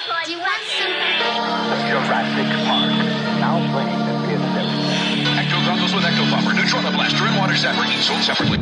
Do 0.00 0.32
you 0.32 0.38
want 0.38 0.62
some? 0.64 0.88
Jurassic 1.84 2.48
Park. 2.64 2.88
Now 3.36 3.60
playing 3.68 4.00
the 4.08 4.16
fifth 4.24 4.48
film. 4.56 4.72
Ecto 5.36 5.60
goggles 5.66 5.92
with 5.92 6.04
Ecto 6.04 6.24
Buffer. 6.30 6.56
Neutrona 6.56 6.90
blaster 6.94 7.24
and 7.26 7.36
water 7.36 7.52
zapper. 7.52 7.84
Each 7.84 8.06
sold 8.08 8.22
separately. 8.22 8.58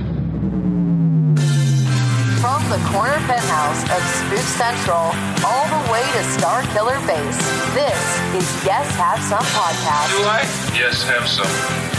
From 2.43 2.63
the 2.71 2.83
corner 2.91 3.23
penthouse 3.31 3.83
of 3.87 4.03
Spook 4.19 4.47
Central 4.59 5.15
all 5.47 5.67
the 5.71 5.93
way 5.93 6.03
to 6.03 6.23
Star 6.25 6.63
Killer 6.75 6.99
Base, 7.07 7.39
this 7.73 8.03
is 8.35 8.65
Yes 8.67 8.91
Have 8.97 9.23
Some 9.23 9.39
Podcast. 9.39 10.11
I? 10.27 10.43
Yes, 10.75 11.05
have 11.05 11.29
some. 11.29 11.88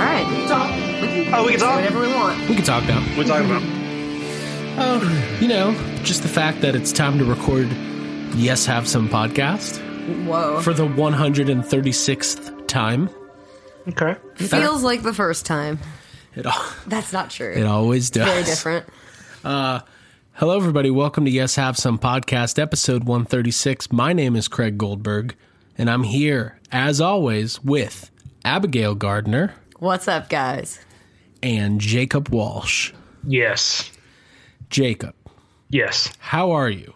All 0.00 0.06
right, 0.06 0.26
we 0.30 0.34
can 0.36 0.48
talk. 0.48 0.70
We 1.02 1.08
can 1.24 1.34
Oh, 1.34 1.44
we 1.44 1.50
can 1.50 1.60
talk? 1.60 1.74
whatever 1.76 2.00
we 2.00 2.06
want. 2.08 2.48
We 2.48 2.54
can 2.54 2.64
talk 2.64 2.84
now. 2.86 3.04
We're 3.18 3.24
talking 3.24 3.50
about. 3.50 3.62
Oh, 4.78 5.36
you 5.42 5.46
know, 5.48 5.72
just 6.04 6.22
the 6.22 6.28
fact 6.28 6.62
that 6.62 6.74
it's 6.74 6.90
time 6.90 7.18
to 7.18 7.24
record 7.26 7.68
Yes 8.34 8.64
Have 8.64 8.88
Some 8.88 9.10
podcast 9.10 9.78
Whoa. 10.24 10.60
for 10.62 10.72
the 10.72 10.86
136th 10.86 12.66
time. 12.66 13.10
Okay. 13.88 14.12
It 14.38 14.48
feels 14.48 14.82
like 14.82 15.02
the 15.02 15.12
first 15.12 15.44
time. 15.44 15.78
It, 16.34 16.46
al- 16.46 16.72
That's 16.86 17.12
not 17.12 17.28
true. 17.28 17.52
it 17.52 17.66
always 17.66 18.08
does. 18.08 18.26
Very 18.26 18.44
different. 18.44 18.86
Uh, 19.44 19.80
hello, 20.32 20.56
everybody. 20.56 20.90
Welcome 20.90 21.26
to 21.26 21.30
Yes 21.30 21.56
Have 21.56 21.76
Some 21.76 21.98
podcast, 21.98 22.58
episode 22.58 23.04
136. 23.04 23.92
My 23.92 24.14
name 24.14 24.34
is 24.34 24.48
Craig 24.48 24.78
Goldberg, 24.78 25.34
and 25.76 25.90
I'm 25.90 26.04
here, 26.04 26.58
as 26.72 27.02
always, 27.02 27.62
with 27.62 28.10
Abigail 28.46 28.94
Gardner 28.94 29.52
What's 29.80 30.08
up, 30.08 30.28
guys? 30.28 30.78
and 31.42 31.80
Jacob 31.80 32.28
Walsh. 32.28 32.92
Yes. 33.26 33.90
Jacob, 34.68 35.14
Yes. 35.70 36.12
how 36.18 36.50
are 36.50 36.68
you? 36.68 36.92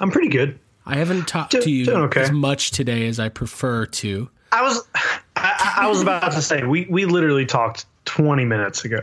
I'm 0.00 0.10
pretty 0.10 0.28
good. 0.28 0.58
I 0.84 0.96
haven't 0.96 1.28
talked 1.28 1.52
Do- 1.52 1.60
to 1.62 1.70
you 1.70 1.92
okay. 1.92 2.22
as 2.22 2.32
much 2.32 2.72
today 2.72 3.06
as 3.06 3.20
I 3.20 3.28
prefer 3.28 3.86
to. 3.86 4.28
I 4.50 4.62
was. 4.62 4.84
I, 4.96 5.14
I 5.36 5.74
I 5.84 5.88
was 5.88 6.02
about 6.02 6.32
to 6.32 6.42
say 6.42 6.64
we 6.64 6.86
we 6.90 7.04
literally 7.04 7.46
talked 7.46 7.86
20 8.06 8.44
minutes 8.44 8.84
ago. 8.84 8.98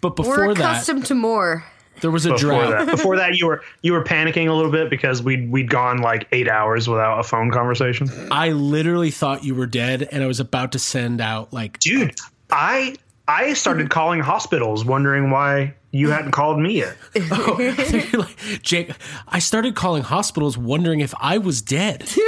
But 0.00 0.16
before 0.16 0.38
We're 0.48 0.54
that, 0.54 0.72
accustomed 0.72 1.06
to 1.06 1.14
more. 1.14 1.64
There 2.00 2.10
was 2.10 2.26
a 2.26 2.30
Before 2.30 2.38
drought. 2.38 2.70
that, 2.86 2.90
before 2.90 3.16
that, 3.16 3.36
you 3.36 3.46
were 3.46 3.62
you 3.82 3.92
were 3.92 4.04
panicking 4.04 4.48
a 4.48 4.52
little 4.52 4.70
bit 4.72 4.90
because 4.90 5.22
we'd 5.22 5.50
we'd 5.50 5.70
gone 5.70 5.98
like 5.98 6.26
eight 6.32 6.48
hours 6.48 6.88
without 6.88 7.18
a 7.18 7.22
phone 7.22 7.50
conversation. 7.50 8.08
I 8.30 8.50
literally 8.50 9.10
thought 9.10 9.44
you 9.44 9.54
were 9.54 9.66
dead, 9.66 10.08
and 10.12 10.22
I 10.22 10.26
was 10.26 10.40
about 10.40 10.72
to 10.72 10.78
send 10.78 11.20
out 11.20 11.52
like 11.52 11.78
Dude, 11.80 12.14
I 12.50 12.96
I 13.26 13.52
started 13.54 13.90
calling 13.90 14.20
hospitals 14.20 14.84
wondering 14.84 15.30
why 15.30 15.74
you 15.90 16.10
hadn't 16.10 16.32
called 16.32 16.58
me 16.60 16.78
yet. 16.78 16.96
Oh, 17.30 17.56
like, 18.18 18.62
Jake. 18.62 18.90
I 19.26 19.38
started 19.38 19.74
calling 19.74 20.02
hospitals, 20.02 20.56
wondering 20.58 21.00
if 21.00 21.14
I 21.20 21.38
was 21.38 21.62
dead. 21.62 22.08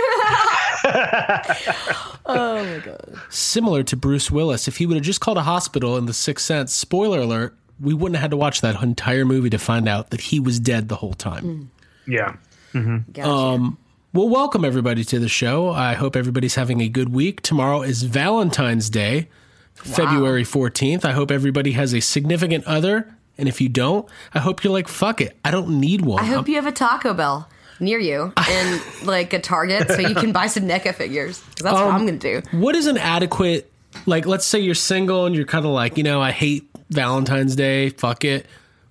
Oh 2.26 2.64
my 2.64 2.78
god. 2.78 3.14
Similar 3.28 3.82
to 3.84 3.96
Bruce 3.96 4.30
Willis, 4.30 4.68
if 4.68 4.76
he 4.76 4.86
would 4.86 4.96
have 4.96 5.04
just 5.04 5.20
called 5.20 5.36
a 5.36 5.42
hospital 5.42 5.96
in 5.96 6.06
The 6.06 6.12
Sixth 6.12 6.46
Sense, 6.46 6.72
spoiler 6.72 7.20
alert, 7.20 7.56
we 7.80 7.94
wouldn't 7.94 8.16
have 8.16 8.22
had 8.22 8.30
to 8.32 8.36
watch 8.36 8.60
that 8.60 8.80
entire 8.82 9.24
movie 9.24 9.50
to 9.50 9.58
find 9.58 9.88
out 9.88 10.10
that 10.10 10.20
he 10.20 10.38
was 10.40 10.60
dead 10.60 10.88
the 10.88 10.96
whole 10.96 11.14
time. 11.14 11.44
Mm. 11.44 11.66
Yeah. 12.12 12.36
Mm-hmm. 12.74 13.12
Gotcha. 13.12 13.28
Um, 13.28 13.78
well, 14.12 14.28
welcome 14.28 14.64
everybody 14.64 15.04
to 15.04 15.18
the 15.18 15.28
show. 15.28 15.70
I 15.70 15.94
hope 15.94 16.16
everybody's 16.16 16.56
having 16.56 16.80
a 16.80 16.88
good 16.88 17.10
week. 17.10 17.42
Tomorrow 17.42 17.82
is 17.82 18.02
Valentine's 18.02 18.90
Day, 18.90 19.28
February 19.74 20.44
14th. 20.44 21.04
I 21.04 21.12
hope 21.12 21.30
everybody 21.30 21.72
has 21.72 21.94
a 21.94 22.00
significant 22.00 22.64
other. 22.66 23.14
And 23.38 23.48
if 23.48 23.60
you 23.60 23.68
don't, 23.68 24.06
I 24.34 24.40
hope 24.40 24.62
you're 24.64 24.72
like, 24.72 24.88
fuck 24.88 25.20
it. 25.20 25.36
I 25.44 25.50
don't 25.50 25.80
need 25.80 26.02
one. 26.02 26.22
I 26.22 26.26
hope 26.26 26.48
you 26.48 26.56
have 26.56 26.66
a 26.66 26.72
Taco 26.72 27.14
Bell 27.14 27.48
near 27.78 27.98
you 27.98 28.32
and 28.36 28.82
like 29.04 29.32
a 29.32 29.38
Target 29.40 29.88
so 29.90 29.98
you 30.00 30.14
can 30.14 30.32
buy 30.32 30.46
some 30.48 30.64
NECA 30.64 30.94
figures. 30.94 31.38
'Cause 31.40 31.54
that's 31.62 31.74
what 31.74 31.84
um, 31.86 31.94
I'm 31.94 32.06
going 32.06 32.18
to 32.18 32.40
do. 32.42 32.58
what 32.58 32.76
is 32.76 32.86
an 32.86 32.98
adequate 32.98 33.70
like 34.06 34.24
let's 34.26 34.44
say 34.46 34.60
you're 34.60 34.74
single 34.74 35.26
and 35.26 35.34
you're 35.34 35.44
kind 35.44 35.64
of 35.66 35.72
like 35.72 35.96
you 35.96 36.04
know 36.04 36.22
i 36.22 36.30
hate 36.30 36.69
valentine's 36.90 37.54
day 37.56 37.88
fuck 37.90 38.24
it 38.24 38.46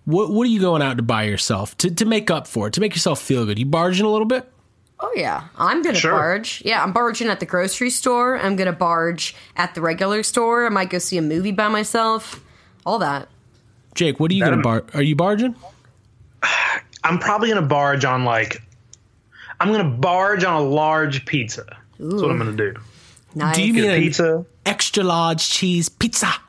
what 0.06 0.32
what 0.32 0.44
are 0.48 0.50
you 0.50 0.60
going 0.60 0.82
out 0.82 0.98
to 0.98 1.04
buy 1.04 1.24
yourself 1.24 1.76
to, 1.78 1.90
to 1.94 2.06
make 2.06 2.32
up 2.32 2.48
for 2.48 2.68
it 2.68 2.74
to 2.74 2.82
make 2.82 2.94
yourself 2.96 3.22
feel 3.22 3.46
good 3.46 3.60
you 3.60 3.66
barging 3.66 4.06
a 4.06 4.10
little 4.10 4.28
bit 4.28 4.52
Oh 5.02 5.14
yeah, 5.16 5.46
I'm 5.58 5.82
gonna 5.82 5.98
Sure. 5.98 6.12
barge. 6.12 6.62
Yeah, 6.66 6.84
I'm 6.84 6.92
barging 6.92 7.30
at 7.30 7.40
the 7.40 7.46
grocery 7.46 7.90
store. 7.90 8.38
I'm 8.38 8.58
gonna 8.58 8.74
barge 8.74 9.34
at 9.56 9.74
the 9.74 9.80
regular 9.80 10.24
store. 10.24 10.66
I 10.66 10.70
might 10.70 10.90
go 10.90 11.00
see 11.00 11.18
a 11.18 11.22
movie 11.22 11.54
by 11.54 11.70
myself. 11.70 12.44
All 12.86 13.00
that. 13.00 13.30
jake 13.96 14.20
what 14.20 14.30
are 14.30 14.34
you 14.34 14.44
gonna 14.44 14.58
That- 14.58 14.62
bar 14.64 14.84
are 14.94 15.02
you 15.02 15.16
barging 15.16 15.56
I'm 17.06 17.18
probably 17.18 17.48
gonna 17.48 17.62
barge 17.66 18.04
on 18.04 18.26
like 18.26 18.62
I'm 19.62 19.72
gonna 19.72 19.86
barge 19.90 20.44
on 20.44 20.62
a 20.62 20.66
large 20.66 21.26
pizza. 21.26 21.66
That's 21.98 22.22
what 22.22 22.32
I'm 22.32 22.38
gonna 22.38 22.52
do. 22.58 22.74
Nice. 23.36 23.56
do 23.56 23.64
you 23.66 23.74
mean 23.74 24.02
pizza. 24.02 24.46
extra 24.66 25.04
large 25.04 25.50
cheese 25.50 25.88
pizza 25.88 26.34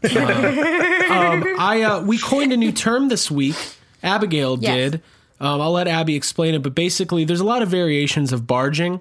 um, 0.04 1.44
i 1.58 1.82
uh, 1.82 2.00
we 2.02 2.18
coined 2.18 2.52
a 2.52 2.56
new 2.56 2.72
term 2.72 3.08
this 3.08 3.30
week 3.30 3.56
abigail 4.02 4.58
Yes. 4.58 4.92
did 4.92 5.02
um, 5.40 5.60
i'll 5.60 5.72
let 5.72 5.88
abby 5.88 6.14
explain 6.14 6.54
it 6.54 6.62
but 6.62 6.74
basically 6.74 7.24
there's 7.24 7.40
a 7.40 7.44
lot 7.44 7.62
of 7.62 7.68
variations 7.68 8.32
of 8.32 8.46
barging 8.46 9.00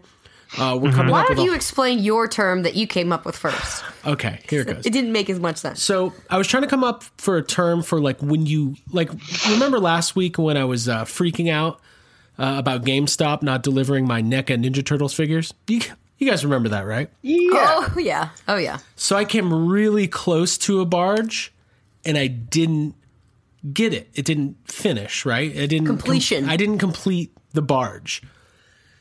uh, 0.57 0.79
we're 0.81 0.91
coming 0.93 1.11
Why 1.11 1.25
don't 1.27 1.39
a- 1.39 1.43
you 1.43 1.53
explain 1.53 1.99
your 1.99 2.25
term 2.27 2.63
that 2.63 2.73
you 2.75 2.87
came 2.87 3.11
up 3.11 3.25
with 3.25 3.35
first? 3.35 3.83
okay 4.05 4.39
here 4.49 4.61
it 4.61 4.67
goes 4.67 4.85
It 4.85 4.93
didn't 4.93 5.11
make 5.11 5.29
as 5.29 5.39
much 5.41 5.57
sense. 5.57 5.83
So 5.83 6.13
I 6.29 6.37
was 6.37 6.47
trying 6.47 6.63
to 6.63 6.69
come 6.69 6.85
up 6.85 7.03
for 7.17 7.35
a 7.35 7.43
term 7.43 7.83
for 7.83 7.99
like 7.99 8.21
when 8.21 8.45
you 8.45 8.75
like 8.93 9.09
remember 9.49 9.77
last 9.77 10.15
week 10.15 10.37
when 10.37 10.55
I 10.55 10.63
was 10.63 10.87
uh, 10.87 11.03
freaking 11.03 11.51
out 11.51 11.81
uh, 12.39 12.55
about 12.57 12.83
GameStop 12.85 13.41
not 13.43 13.61
delivering 13.61 14.07
my 14.07 14.21
NECA 14.21 14.55
Ninja 14.63 14.85
Turtles 14.85 15.13
figures. 15.13 15.53
You 15.67 15.81
you 16.17 16.29
guys 16.29 16.43
remember 16.43 16.69
that, 16.69 16.85
right? 16.85 17.09
Yeah. 17.21 17.49
Oh 17.53 17.93
yeah. 17.99 18.29
Oh 18.47 18.57
yeah. 18.57 18.79
So 18.95 19.15
I 19.15 19.25
came 19.25 19.67
really 19.67 20.07
close 20.07 20.57
to 20.59 20.81
a 20.81 20.85
barge, 20.85 21.53
and 22.05 22.17
I 22.17 22.27
didn't 22.27 22.95
get 23.73 23.93
it. 23.93 24.09
It 24.13 24.25
didn't 24.25 24.57
finish. 24.69 25.25
Right? 25.25 25.55
It 25.55 25.67
didn't 25.67 25.87
com- 25.87 25.97
Completion. 25.97 26.49
I 26.49 26.57
didn't 26.57 26.79
complete 26.79 27.35
the 27.53 27.61
barge. 27.61 28.21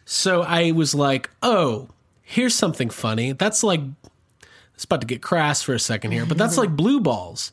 So 0.05 0.43
I 0.43 0.71
was 0.71 0.95
like, 0.95 1.31
oh, 1.43 1.89
here's 2.23 2.55
something 2.55 2.91
funny. 2.91 3.33
That's 3.33 3.63
like 3.63 3.81
it's 4.75 4.85
about 4.85 5.01
to 5.01 5.07
get 5.07 5.23
crass 5.23 5.63
for 5.63 5.75
a 5.75 5.81
second 5.81 6.13
here, 6.13 6.27
but 6.27 6.37
that's 6.39 6.59
like 6.59 6.71
blue 6.77 7.01
balls. 7.01 7.51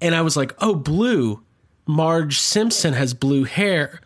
And 0.00 0.14
I 0.14 0.20
was 0.22 0.36
like, 0.36 0.54
oh, 0.58 0.74
blue. 0.74 1.42
Marge 1.86 2.38
Simpson 2.38 2.92
has 2.94 3.14
blue 3.14 3.44
hair. 3.44 4.00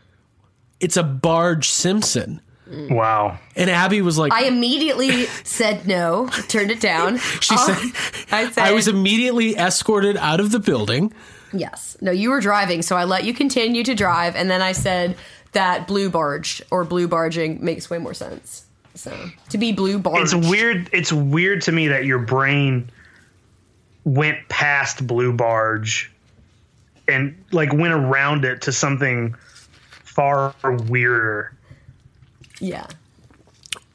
It's 0.79 0.97
a 0.97 1.03
Barge 1.03 1.69
Simpson. 1.69 2.41
Wow. 2.69 3.39
And 3.55 3.71
Abby 3.71 4.03
was 4.03 4.19
like, 4.19 4.33
I 4.33 4.45
immediately 4.45 5.27
said 5.45 5.87
no, 5.87 6.29
turned 6.49 6.71
it 6.71 6.81
down. 6.81 7.19
she 7.19 7.55
Oh, 7.57 7.67
said, 7.67 8.27
I 8.33 8.51
said 8.51 8.65
I 8.65 8.73
was 8.73 8.89
immediately 8.89 9.55
escorted 9.57 10.17
out 10.17 10.41
of 10.41 10.51
the 10.51 10.59
building. 10.59 11.13
yes. 11.53 11.97
No, 12.01 12.11
you 12.11 12.31
were 12.31 12.41
driving, 12.41 12.83
so 12.83 12.97
I 12.97 13.05
let 13.05 13.25
you 13.25 13.33
continue 13.35 13.85
to 13.85 13.95
drive, 13.95 14.35
and 14.37 14.51
then 14.51 14.63
I 14.63 14.73
said 14.73 15.17
that 15.53 15.87
blue 15.87 16.11
barge 16.11 16.61
or 16.71 16.85
blue 16.85 17.07
barging 17.09 17.65
makes 17.65 17.89
way 17.89 17.99
more 17.99 18.15
sense. 18.15 18.65
So 18.95 19.15
to 19.51 19.59
be 19.59 19.73
blue 19.73 19.99
barge. 19.99 20.23
It's 20.23 20.35
weird. 20.35 20.91
It's 20.93 21.13
weird 21.13 21.63
to 21.63 21.73
me 21.73 21.89
that 21.89 22.05
your 22.05 22.19
brain 22.19 22.91
went 24.05 24.49
past 24.49 25.07
Blue 25.07 25.33
Barge 25.33 26.11
and 27.09 27.37
like 27.53 27.73
went 27.73 27.93
around 27.93 28.45
it 28.45 28.63
to 28.63 28.73
something 28.73 29.35
far 30.05 30.55
weirder. 30.89 31.53
Yeah. 32.61 32.87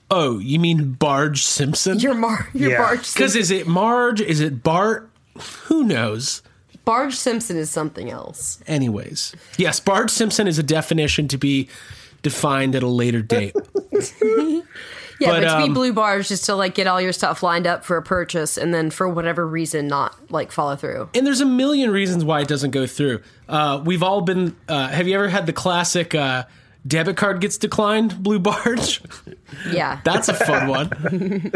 Oh, 0.10 0.40
you 0.40 0.60
mean 0.60 0.92
Barge 0.94 1.44
Simpson? 1.44 2.00
Your 2.00 2.14
mar 2.14 2.50
your 2.54 2.72
Yeah. 2.72 2.78
barge 2.80 3.14
Because 3.14 3.36
is 3.36 3.50
it 3.52 3.66
Marge? 3.68 4.20
Is 4.22 4.40
it 4.42 4.62
Bart? 4.64 5.10
Who 5.66 5.84
knows? 5.84 6.42
Barge 6.84 7.16
Simpson 7.16 7.56
is 7.58 7.70
something 7.70 8.10
else. 8.10 8.60
Anyways, 8.68 9.34
yes, 9.58 9.80
Barge 9.80 10.10
Simpson 10.10 10.48
is 10.48 10.60
a 10.60 10.64
definition 10.64 11.28
to 11.30 11.38
be 11.38 11.70
defined 12.24 12.76
at 12.76 12.84
a 12.84 12.88
later 12.88 13.22
date. 13.22 13.56
Yeah, 15.20 15.28
But, 15.34 15.34
but, 15.34 15.40
to 15.42 15.58
um, 15.58 15.68
be 15.68 15.74
blue 15.76 15.94
barge 15.94 16.30
just 16.30 16.46
to 16.46 16.56
like 16.56 16.74
get 16.74 16.88
all 16.88 17.00
your 17.00 17.14
stuff 17.14 17.44
lined 17.44 17.68
up 17.68 17.86
for 17.86 17.96
a 17.96 18.02
purchase 18.02 18.58
and 18.58 18.74
then 18.74 18.90
for 18.90 19.08
whatever 19.08 19.46
reason 19.48 19.88
not 19.88 20.16
like 20.32 20.52
follow 20.52 20.76
through. 20.76 21.10
and 21.14 21.28
there's 21.28 21.42
a 21.42 21.46
million 21.46 21.92
reasons 21.92 22.26
why 22.26 22.42
it 22.42 22.48
doesn't 22.48 22.72
go 22.72 22.88
through. 22.88 23.22
Uh, 23.48 23.80
we've 23.86 24.02
all 24.02 24.22
been. 24.22 24.56
Uh, 24.68 24.88
have 24.88 25.08
you 25.08 25.14
ever 25.14 25.28
had 25.30 25.46
the 25.46 25.54
classic 25.54 26.16
uh, 26.16 26.46
debit 26.86 27.18
card 27.18 27.42
gets 27.42 27.58
declined, 27.58 28.22
Blue 28.24 28.40
Barge. 28.40 29.02
Yeah. 29.72 30.00
That's 30.06 30.30
a 30.30 30.34
fun 30.34 30.68
one. 30.70 31.52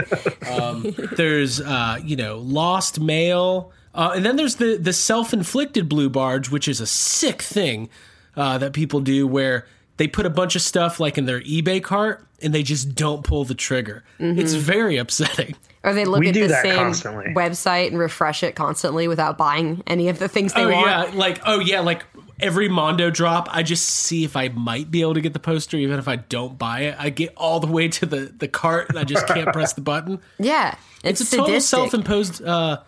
um, 0.51 0.93
there's, 1.15 1.61
uh, 1.61 1.97
you 2.03 2.15
know, 2.17 2.37
lost 2.39 2.99
mail. 2.99 3.71
Uh, 3.93 4.11
and 4.15 4.25
then 4.25 4.35
there's 4.35 4.55
the, 4.55 4.77
the 4.77 4.91
self 4.93 5.31
inflicted 5.33 5.87
blue 5.87 6.09
barge, 6.09 6.49
which 6.51 6.67
is 6.67 6.81
a 6.81 6.85
sick 6.87 7.41
thing 7.41 7.89
uh, 8.35 8.57
that 8.57 8.73
people 8.73 8.99
do 8.99 9.25
where 9.25 9.65
they 9.97 10.07
put 10.07 10.25
a 10.25 10.29
bunch 10.29 10.55
of 10.57 10.61
stuff 10.61 10.99
like 10.99 11.17
in 11.17 11.25
their 11.25 11.39
eBay 11.41 11.81
cart 11.81 12.27
and 12.41 12.53
they 12.53 12.63
just 12.63 12.95
don't 12.95 13.23
pull 13.23 13.45
the 13.45 13.55
trigger. 13.55 14.03
It's 14.19 14.53
very 14.53 14.97
upsetting. 14.97 15.55
or 15.83 15.93
they 15.93 16.03
look 16.03 16.19
We 16.19 16.27
at 16.27 16.33
do 16.33 16.41
the 16.41 16.47
that 16.49 16.63
same 16.63 16.75
constantly. 16.75 17.33
website 17.33 17.87
and 17.87 17.97
refresh 17.97 18.43
it 18.43 18.55
constantly 18.55 19.07
without 19.07 19.37
buying 19.37 19.81
any 19.87 20.09
of 20.09 20.19
the 20.19 20.27
things 20.27 20.53
they 20.53 20.65
Oh, 20.65 20.69
want. 20.71 20.85
yeah. 21.13 21.17
Like, 21.17 21.39
oh, 21.45 21.59
yeah. 21.59 21.79
Like 21.79 22.03
every 22.39 22.67
Mondo 22.69 23.09
drop, 23.09 23.47
I 23.51 23.63
just 23.63 23.85
see 23.85 24.23
if 24.23 24.35
I 24.35 24.49
might 24.49 24.91
be 24.91 25.01
able 25.01 25.13
to 25.15 25.21
get 25.21 25.33
the 25.33 25.39
poster, 25.39 25.77
even 25.77 25.99
if 25.99 26.07
I 26.07 26.17
don't 26.17 26.57
buy 26.57 26.81
it. 26.81 26.95
I 26.99 27.09
get 27.09 27.33
all 27.37 27.59
the 27.59 27.67
way 27.67 27.87
to 27.87 28.05
the, 28.05 28.33
the 28.37 28.47
cart 28.47 28.89
and 28.89 28.99
I 28.99 29.03
just 29.03 29.27
can't 29.27 29.51
press 29.53 29.73
the 29.73 29.81
button. 29.81 30.19
Yeah. 30.39 30.75
It's, 31.03 31.21
It's, 31.21 31.33
a 31.33 31.37
total 31.37 31.61
self 31.61 31.93
imposed 31.93 32.43
uh, 32.43 32.79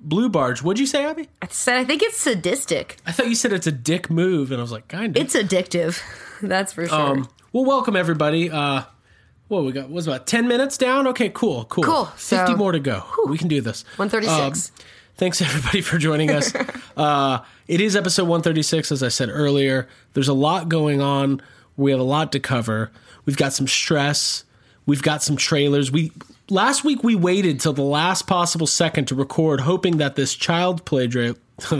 blue 0.00 0.28
barge. 0.28 0.62
What'd 0.62 0.80
you 0.80 0.86
say, 0.86 1.04
Abby? 1.04 1.28
I 1.40 1.46
said 1.48 1.76
I 1.78 1.84
think 1.84 2.02
it's 2.02 2.18
sadistic. 2.18 2.96
I 3.06 3.12
thought 3.12 3.28
you 3.28 3.34
said 3.34 3.52
it's 3.52 3.66
a 3.68 3.72
dick 3.72 4.10
move, 4.10 4.50
and 4.50 4.58
I 4.60 4.62
was 4.62 4.72
like, 4.72 4.88
kind 4.88 5.16
of. 5.16 5.22
It's 5.22 5.36
addictive. 5.36 6.02
That's 6.42 6.72
for 6.72 6.86
sure. 6.86 6.94
Um, 6.98 7.28
well, 7.52 7.64
welcome 7.64 7.94
everybody. 7.96 8.50
Uh, 8.50 8.82
what 9.48 9.64
we 9.64 9.70
got? 9.72 9.88
Was 9.90 10.08
about 10.08 10.26
ten 10.26 10.48
minutes 10.48 10.76
down. 10.76 11.06
Okay, 11.06 11.28
cool, 11.28 11.64
cool, 11.66 11.84
Cool. 11.84 12.04
Fifty 12.06 12.52
So- 12.52 12.56
more 12.56 12.72
to 12.72 12.80
go. 12.80 13.04
We 13.28 13.38
can 13.38 13.46
do 13.48 13.60
this. 13.60 13.84
136. 13.96 14.70
Um, 14.70 14.85
thanks 15.16 15.40
everybody 15.40 15.80
for 15.80 15.98
joining 15.98 16.30
us. 16.30 16.54
uh, 16.96 17.40
it 17.68 17.80
is 17.80 17.96
episode 17.96 18.28
one 18.28 18.42
thirty 18.42 18.62
six, 18.62 18.92
as 18.92 19.02
I 19.02 19.08
said 19.08 19.28
earlier. 19.30 19.88
There's 20.14 20.28
a 20.28 20.34
lot 20.34 20.68
going 20.68 21.00
on. 21.00 21.42
We 21.76 21.90
have 21.90 22.00
a 22.00 22.04
lot 22.04 22.32
to 22.32 22.40
cover. 22.40 22.90
We've 23.24 23.36
got 23.36 23.52
some 23.52 23.66
stress. 23.66 24.44
We've 24.86 25.02
got 25.02 25.22
some 25.22 25.36
trailers. 25.36 25.90
We 25.90 26.12
last 26.48 26.84
week 26.84 27.02
we 27.02 27.14
waited 27.14 27.60
till 27.60 27.72
the 27.72 27.82
last 27.82 28.26
possible 28.26 28.66
second 28.66 29.06
to 29.06 29.14
record, 29.14 29.60
hoping 29.60 29.96
that 29.98 30.16
this 30.16 30.34
child 30.34 30.84
play 30.84 31.06
dra- 31.06 31.34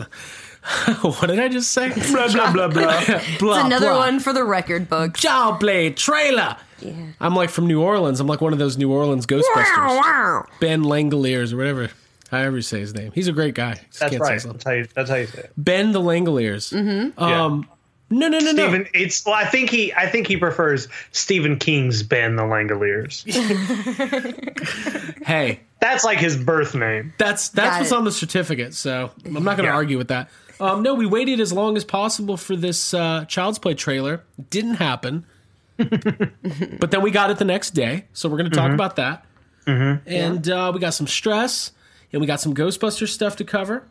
what 1.00 1.26
did 1.28 1.38
I 1.38 1.48
just 1.48 1.70
say? 1.70 1.90
Blah 2.12 2.32
blah 2.32 2.52
blah 2.52 2.68
blah. 2.68 2.68
blah, 3.38 3.56
it's 3.56 3.64
another 3.64 3.90
blah. 3.90 3.98
one 3.98 4.20
for 4.20 4.32
the 4.32 4.44
record 4.44 4.88
book. 4.88 5.16
Child 5.16 5.60
play 5.60 5.90
trailer. 5.90 6.56
Yeah. 6.80 6.92
I'm 7.20 7.34
like 7.34 7.50
from 7.50 7.66
New 7.66 7.80
Orleans. 7.80 8.20
I'm 8.20 8.26
like 8.26 8.40
one 8.40 8.52
of 8.52 8.58
those 8.58 8.76
New 8.76 8.92
Orleans 8.92 9.24
Ghostbusters. 9.26 9.76
Wow. 9.76 10.44
Ben 10.60 10.82
Langoliers 10.82 11.52
or 11.52 11.58
whatever. 11.58 11.90
However 12.30 12.56
you 12.56 12.62
say 12.62 12.80
his 12.80 12.94
name. 12.94 13.12
He's 13.14 13.28
a 13.28 13.32
great 13.32 13.54
guy. 13.54 13.74
Just 13.74 14.00
That's 14.00 14.18
right. 14.18 14.42
That's 14.42 14.64
how 14.64 14.70
you. 14.72 14.88
That's 14.94 15.10
how 15.10 15.16
you 15.16 15.26
say 15.26 15.38
it. 15.40 15.52
Ben 15.56 15.92
the 15.92 16.00
Langoliers. 16.00 16.72
Mm-hmm. 16.72 17.22
Um, 17.22 17.68
no, 18.10 18.28
no, 18.28 18.38
no, 18.38 18.52
no. 18.52 18.68
Stephen, 18.68 18.86
it's. 18.94 19.24
Well, 19.26 19.34
I 19.34 19.44
think 19.44 19.70
he. 19.70 19.92
I 19.94 20.06
think 20.08 20.26
he 20.26 20.36
prefers 20.36 20.88
Stephen 21.12 21.58
King's 21.58 22.02
Ben 22.02 22.36
the 22.36 22.42
Langoliers. 22.44 23.24
Hey, 25.26 25.60
That's 25.80 26.04
like 26.04 26.18
his 26.18 26.36
birth 26.36 26.74
name. 26.74 27.12
that's 27.18 27.48
that's 27.48 27.70
Got 27.70 27.78
what's 27.80 27.90
it. 27.92 27.96
on 27.96 28.04
the 28.04 28.12
certificate. 28.12 28.74
So 28.74 29.10
I'm 29.24 29.32
not 29.32 29.56
going 29.56 29.58
to 29.58 29.64
Yeah. 29.64 29.74
argue 29.74 29.98
with 29.98 30.08
that. 30.08 30.30
Um, 30.60 30.82
no, 30.82 30.94
we 30.94 31.06
waited 31.06 31.40
as 31.40 31.52
long 31.52 31.76
as 31.76 31.84
possible 31.84 32.36
for 32.36 32.56
this 32.56 32.94
uh, 32.94 33.24
Child's 33.26 33.58
Play 33.58 33.74
trailer. 33.74 34.22
Didn't 34.50 34.76
happen. 34.76 35.26
but 35.76 36.90
then 36.90 37.02
we 37.02 37.10
got 37.10 37.30
it 37.30 37.38
the 37.38 37.44
next 37.44 37.70
day, 37.70 38.06
so 38.12 38.28
we're 38.28 38.38
going 38.38 38.50
to 38.50 38.56
talk 38.56 38.72
about 38.72 38.96
that. 38.96 39.24
And 39.66 40.48
uh, 40.48 40.70
we 40.72 40.80
got 40.80 40.94
some 40.94 41.06
stress, 41.08 41.72
and 42.16 42.20
we 42.22 42.26
got 42.26 42.40
some 42.40 42.54
Ghostbusters 42.54 43.08
stuff 43.08 43.36
to 43.36 43.44
cover. 43.44 43.86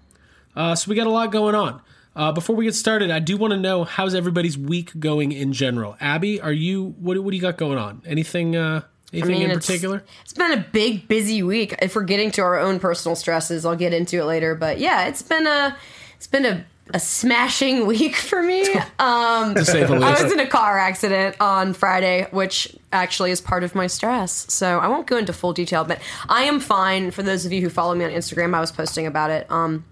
Uh, 0.55 0.73
so 0.73 0.89
we 0.89 0.95
got 0.95 1.05
a 1.05 1.11
lot 1.11 1.31
going 1.31 1.53
on. 1.53 1.79
Uh, 2.15 2.31
before 2.31 2.55
we 2.55 2.65
get 2.65 2.73
started, 2.73 3.11
I 3.11 3.19
do 3.19 3.37
want 3.37 3.51
to 3.51 3.57
know 3.57 3.83
how's 3.83 4.15
everybody's 4.15 4.57
week 4.57 4.99
going 4.99 5.31
in 5.31 5.53
general. 5.53 5.95
Abby, 6.01 6.41
are 6.41 6.51
you 6.51 6.95
what? 6.99 7.19
What 7.19 7.29
do 7.29 7.35
you 7.35 7.41
got 7.41 7.57
going 7.57 7.77
on? 7.77 8.01
Anything? 8.03 8.55
Uh, 8.55 8.81
anything 9.13 9.41
in 9.41 9.51
it's- 9.51 9.65
particular? 9.65 10.03
It's 10.23 10.33
been 10.33 10.51
a 10.53 10.65
big, 10.71 11.07
busy 11.07 11.43
week. 11.43 11.75
If 11.81 11.93
we're 11.95 12.03
getting 12.03 12.31
to 12.31 12.41
our 12.41 12.57
own 12.57 12.79
personal 12.79 13.15
stresses, 13.15 13.63
I'll 13.63 13.75
get 13.75 13.93
into 13.93 14.19
it 14.19 14.23
later. 14.23 14.55
But 14.55 14.79
yeah, 14.79 15.07
it's 15.07 15.21
been 15.21 15.45
a, 15.45 15.77
it's 16.15 16.27
been 16.27 16.45
a, 16.45 16.65
a 16.93 16.99
smashing 16.99 17.87
week 17.87 18.15
for 18.15 18.41
me. 18.41 18.67
Um, 18.99 19.55
To 19.55 19.65
say 19.65 19.83
the 19.83 19.93
I 19.95 20.21
was 20.23 20.31
in 20.31 20.39
a 20.39 20.47
car 20.47 20.77
accident 20.77 21.35
on 21.39 21.73
Friday, 21.73 22.27
which 22.31 22.75
actually 22.93 23.31
is 23.31 23.41
part 23.41 23.63
of 23.63 23.75
my 23.75 23.87
stress. 23.87 24.45
So 24.53 24.79
I 24.79 24.87
won't 24.87 25.05
go 25.05 25.17
into 25.17 25.33
full 25.33 25.51
detail, 25.53 25.83
but 25.83 25.99
I 26.29 26.43
am 26.43 26.59
fine. 26.59 27.11
For 27.11 27.21
those 27.23 27.45
of 27.45 27.51
you 27.51 27.61
who 27.61 27.69
follow 27.69 27.93
me 27.93 28.05
on 28.05 28.11
Instagram, 28.11 28.55
I 28.55 28.61
was 28.61 28.71
posting 28.71 29.05
about 29.05 29.31
it. 29.31 29.49
Um, 29.51 29.83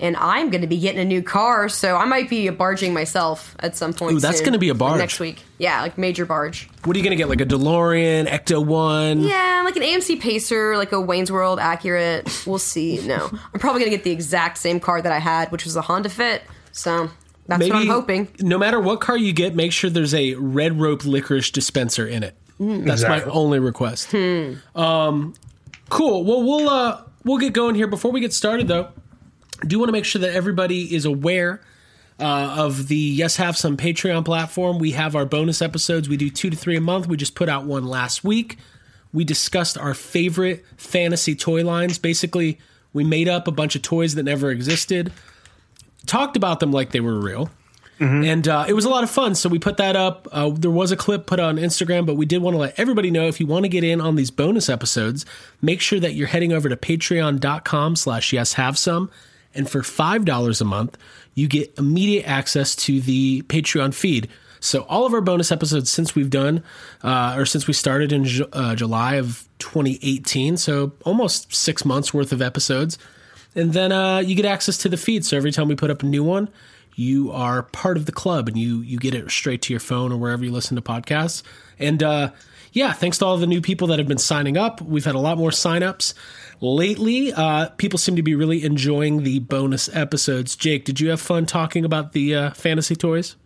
and 0.00 0.16
I'm 0.16 0.50
going 0.50 0.60
to 0.62 0.66
be 0.66 0.78
getting 0.78 1.00
a 1.00 1.04
new 1.04 1.22
car, 1.22 1.68
so 1.68 1.96
I 1.96 2.04
might 2.04 2.28
be 2.28 2.48
barging 2.50 2.92
myself 2.92 3.56
at 3.60 3.76
some 3.76 3.92
point. 3.92 4.16
Ooh, 4.16 4.20
that's 4.20 4.40
gonna 4.40 4.58
be 4.58 4.68
a 4.68 4.72
like 4.72 4.78
barge. 4.78 4.98
next 4.98 5.20
week. 5.20 5.42
Yeah, 5.58 5.80
like 5.82 5.96
major 5.98 6.26
barge. 6.26 6.68
What 6.84 6.96
are 6.96 6.98
you 6.98 7.04
going 7.04 7.16
to 7.16 7.22
get? 7.22 7.28
Like 7.28 7.40
a 7.40 7.46
DeLorean, 7.46 8.26
Ecto 8.28 8.64
One? 8.64 9.20
Yeah, 9.20 9.62
like 9.64 9.76
an 9.76 9.82
AMC 9.82 10.20
Pacer, 10.20 10.76
like 10.76 10.92
a 10.92 11.00
Wayne's 11.00 11.30
World 11.32 11.58
accurate. 11.60 12.28
We'll 12.46 12.58
see. 12.58 13.06
No, 13.06 13.30
I'm 13.52 13.60
probably 13.60 13.80
gonna 13.80 13.90
get 13.90 14.04
the 14.04 14.10
exact 14.10 14.58
same 14.58 14.80
car 14.80 15.00
that 15.00 15.12
I 15.12 15.18
had, 15.18 15.50
which 15.52 15.64
was 15.64 15.76
a 15.76 15.82
Honda 15.82 16.08
Fit. 16.08 16.42
So 16.72 17.10
that's 17.46 17.62
what 17.62 17.72
I'm 17.76 17.86
hoping. 17.86 18.28
No 18.40 18.58
matter 18.58 18.80
what 18.80 19.00
car 19.00 19.16
you 19.16 19.32
get, 19.32 19.54
make 19.54 19.72
sure 19.72 19.90
there's 19.90 20.14
a 20.14 20.34
red 20.34 20.80
rope 20.80 21.04
licorice 21.04 21.50
dispenser 21.50 22.06
in 22.06 22.22
it. 22.22 22.34
That's 22.58 23.02
Exactly. 23.02 23.30
my 23.30 23.36
only 23.36 23.58
request. 23.58 24.10
Hmm. 24.12 24.54
Um, 24.74 25.34
cool. 25.88 26.24
Well, 26.24 26.42
we'll 26.42 26.68
uh, 26.68 27.02
we'll 27.24 27.38
get 27.38 27.52
going 27.52 27.74
here. 27.74 27.86
Before 27.86 28.10
we 28.12 28.20
get 28.20 28.32
started, 28.32 28.68
though, 28.68 28.84
I 28.84 28.90
do 29.60 29.74
you 29.74 29.78
want 29.78 29.88
to 29.88 29.92
make 29.92 30.04
sure 30.04 30.20
that 30.20 30.34
everybody 30.34 30.94
is 30.94 31.04
aware 31.04 31.60
uh, 32.20 32.54
of 32.58 32.88
the 32.88 32.96
Yes 32.96 33.36
Have 33.36 33.56
Some 33.56 33.76
Patreon 33.76 34.24
platform. 34.24 34.78
We 34.78 34.92
have 34.92 35.16
our 35.16 35.26
bonus 35.26 35.60
episodes. 35.60 36.08
We 36.08 36.16
do 36.16 36.30
two 36.30 36.50
to 36.50 36.56
three 36.56 36.76
a 36.76 36.80
month. 36.80 37.08
We 37.08 37.16
just 37.16 37.34
put 37.34 37.48
out 37.48 37.64
one 37.64 37.84
last 37.86 38.22
week. 38.24 38.58
We 39.12 39.24
discussed 39.24 39.78
our 39.78 39.94
favorite 39.94 40.64
fantasy 40.76 41.34
toy 41.34 41.64
lines. 41.64 41.98
Basically, 41.98 42.58
we 42.92 43.04
made 43.04 43.28
up 43.28 43.48
a 43.48 43.52
bunch 43.52 43.76
of 43.76 43.82
toys 43.82 44.14
that 44.14 44.24
never 44.24 44.50
existed, 44.50 45.12
talked 46.06 46.36
about 46.36 46.60
them 46.60 46.72
like 46.72 46.90
they 46.90 47.00
were 47.00 47.18
real. 47.18 47.50
And 48.24 48.48
uh, 48.48 48.64
it 48.68 48.72
was 48.72 48.84
a 48.84 48.88
lot 48.88 49.04
of 49.04 49.10
fun. 49.10 49.36
So 49.36 49.48
we 49.48 49.60
put 49.60 49.76
that 49.76 49.94
up. 49.94 50.26
Uh, 50.32 50.50
there 50.50 50.70
was 50.70 50.90
a 50.90 50.96
clip 50.96 51.26
put 51.26 51.38
on 51.38 51.58
Instagram, 51.58 52.06
but 52.06 52.16
we 52.16 52.26
did 52.26 52.42
want 52.42 52.54
to 52.54 52.58
let 52.58 52.78
everybody 52.78 53.10
know 53.10 53.28
if 53.28 53.38
you 53.38 53.46
want 53.46 53.64
to 53.64 53.68
get 53.68 53.84
in 53.84 54.00
on 54.00 54.16
these 54.16 54.32
bonus 54.32 54.68
episodes, 54.68 55.24
make 55.62 55.80
sure 55.80 56.00
that 56.00 56.14
you're 56.14 56.26
heading 56.26 56.52
over 56.52 56.68
to 56.68 56.76
patreon.com 56.76 57.94
slash 57.94 58.32
yes 58.32 58.54
have 58.54 58.76
some. 58.76 59.10
And 59.54 59.68
for 59.68 59.80
$5 59.80 60.60
a 60.60 60.64
month, 60.64 60.98
you 61.34 61.48
get 61.48 61.72
immediate 61.78 62.26
access 62.28 62.74
to 62.76 63.00
the 63.00 63.42
Patreon 63.42 63.94
feed. 63.94 64.28
So 64.60 64.82
all 64.88 65.04
of 65.04 65.12
our 65.12 65.20
bonus 65.20 65.52
episodes 65.52 65.90
since 65.90 66.14
we've 66.14 66.30
done, 66.30 66.62
uh, 67.02 67.34
or 67.36 67.44
since 67.44 67.66
we 67.66 67.74
started 67.74 68.12
in 68.12 68.26
uh, 68.52 68.74
July 68.74 69.16
of 69.16 69.46
2018, 69.58 70.56
so 70.56 70.92
almost 71.04 71.54
six 71.54 71.84
months 71.84 72.14
worth 72.14 72.32
of 72.32 72.40
episodes. 72.40 72.96
And 73.54 73.72
then 73.72 73.92
uh, 73.92 74.18
you 74.18 74.34
get 74.34 74.46
access 74.46 74.78
to 74.78 74.88
the 74.88 74.96
feed. 74.96 75.24
So 75.24 75.36
every 75.36 75.52
time 75.52 75.68
we 75.68 75.74
put 75.74 75.90
up 75.90 76.02
a 76.02 76.06
new 76.06 76.24
one, 76.24 76.48
you 76.96 77.30
are 77.32 77.62
part 77.62 77.96
of 77.96 78.06
the 78.06 78.12
club 78.12 78.48
and 78.48 78.56
you 78.56 78.80
you 78.80 78.98
get 78.98 79.14
it 79.14 79.30
straight 79.30 79.62
to 79.62 79.72
your 79.72 79.80
phone 79.80 80.12
or 80.12 80.16
wherever 80.16 80.44
you 80.44 80.52
listen 80.52 80.76
to 80.76 80.82
podcasts. 80.82 81.42
And 81.78 82.02
uh, 82.02 82.30
yeah, 82.72 82.92
thanks 82.92 83.18
to 83.18 83.26
all 83.26 83.36
the 83.36 83.46
new 83.46 83.60
people 83.60 83.88
that 83.88 83.98
have 83.98 84.08
been 84.08 84.18
signing 84.18 84.56
up. 84.56 84.80
We've 84.80 85.04
had 85.04 85.14
a 85.14 85.20
lot 85.20 85.38
more 85.38 85.50
signups 85.50 86.14
lately. 86.60 87.32
Uh, 87.32 87.68
people 87.70 87.98
seem 87.98 88.16
to 88.16 88.22
be 88.22 88.34
really 88.34 88.64
enjoying 88.64 89.22
the 89.22 89.38
bonus 89.40 89.94
episodes. 89.94 90.56
Jake, 90.56 90.84
did 90.84 91.00
you 91.00 91.10
have 91.10 91.20
fun 91.20 91.46
talking 91.46 91.84
about 91.84 92.12
the 92.12 92.34
uh, 92.34 92.50
fantasy 92.52 92.96
toys? 92.96 93.36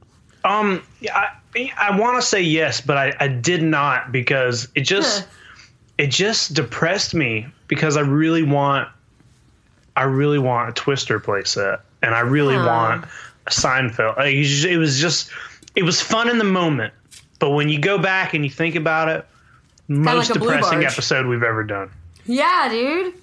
Um, 0.45 0.83
yeah, 1.01 1.31
I, 1.55 1.73
I 1.79 1.99
want 1.99 2.17
to 2.17 2.23
say 2.23 2.41
yes, 2.41 2.81
but 2.81 2.97
I, 2.97 3.15
I 3.21 3.29
did 3.29 3.63
not 3.63 4.13
because 4.13 4.69
it 4.75 4.83
just 4.83 5.27
it 5.99 6.11
just 6.11 6.55
depressed 6.55 7.15
me 7.15 7.47
because 7.67 7.97
I 7.97 8.03
really 8.03 8.43
want 8.43 8.89
I 9.97 10.05
really 10.05 10.39
want 10.39 10.71
a 10.71 10.73
Twister 10.73 11.19
playset 11.19 11.81
and 12.03 12.15
I 12.15 12.21
really 12.21 12.57
want 12.57 13.05
a 13.47 13.51
Seinfeld. 13.51 14.17
Like, 14.17 14.35
it 14.35 14.79
was 14.79 15.01
just 15.01 15.31
it 15.75 15.83
was 15.83 16.01
fun 16.01 16.31
in 16.31 16.39
the 16.39 16.45
moment, 16.45 16.95
but 17.41 17.51
when 17.51 17.69
you 17.69 17.79
go 17.79 17.99
back 17.99 18.35
and 18.35 18.45
you 18.45 18.51
think 18.51 18.77
about 18.77 19.09
it, 19.09 19.27
most 19.89 20.31
like 20.31 20.41
depressing 20.41 20.85
episode 20.85 21.27
we've 21.27 21.43
ever 21.43 21.65
done. 21.65 21.91
Yeah, 22.29 22.69
dude. 22.71 23.15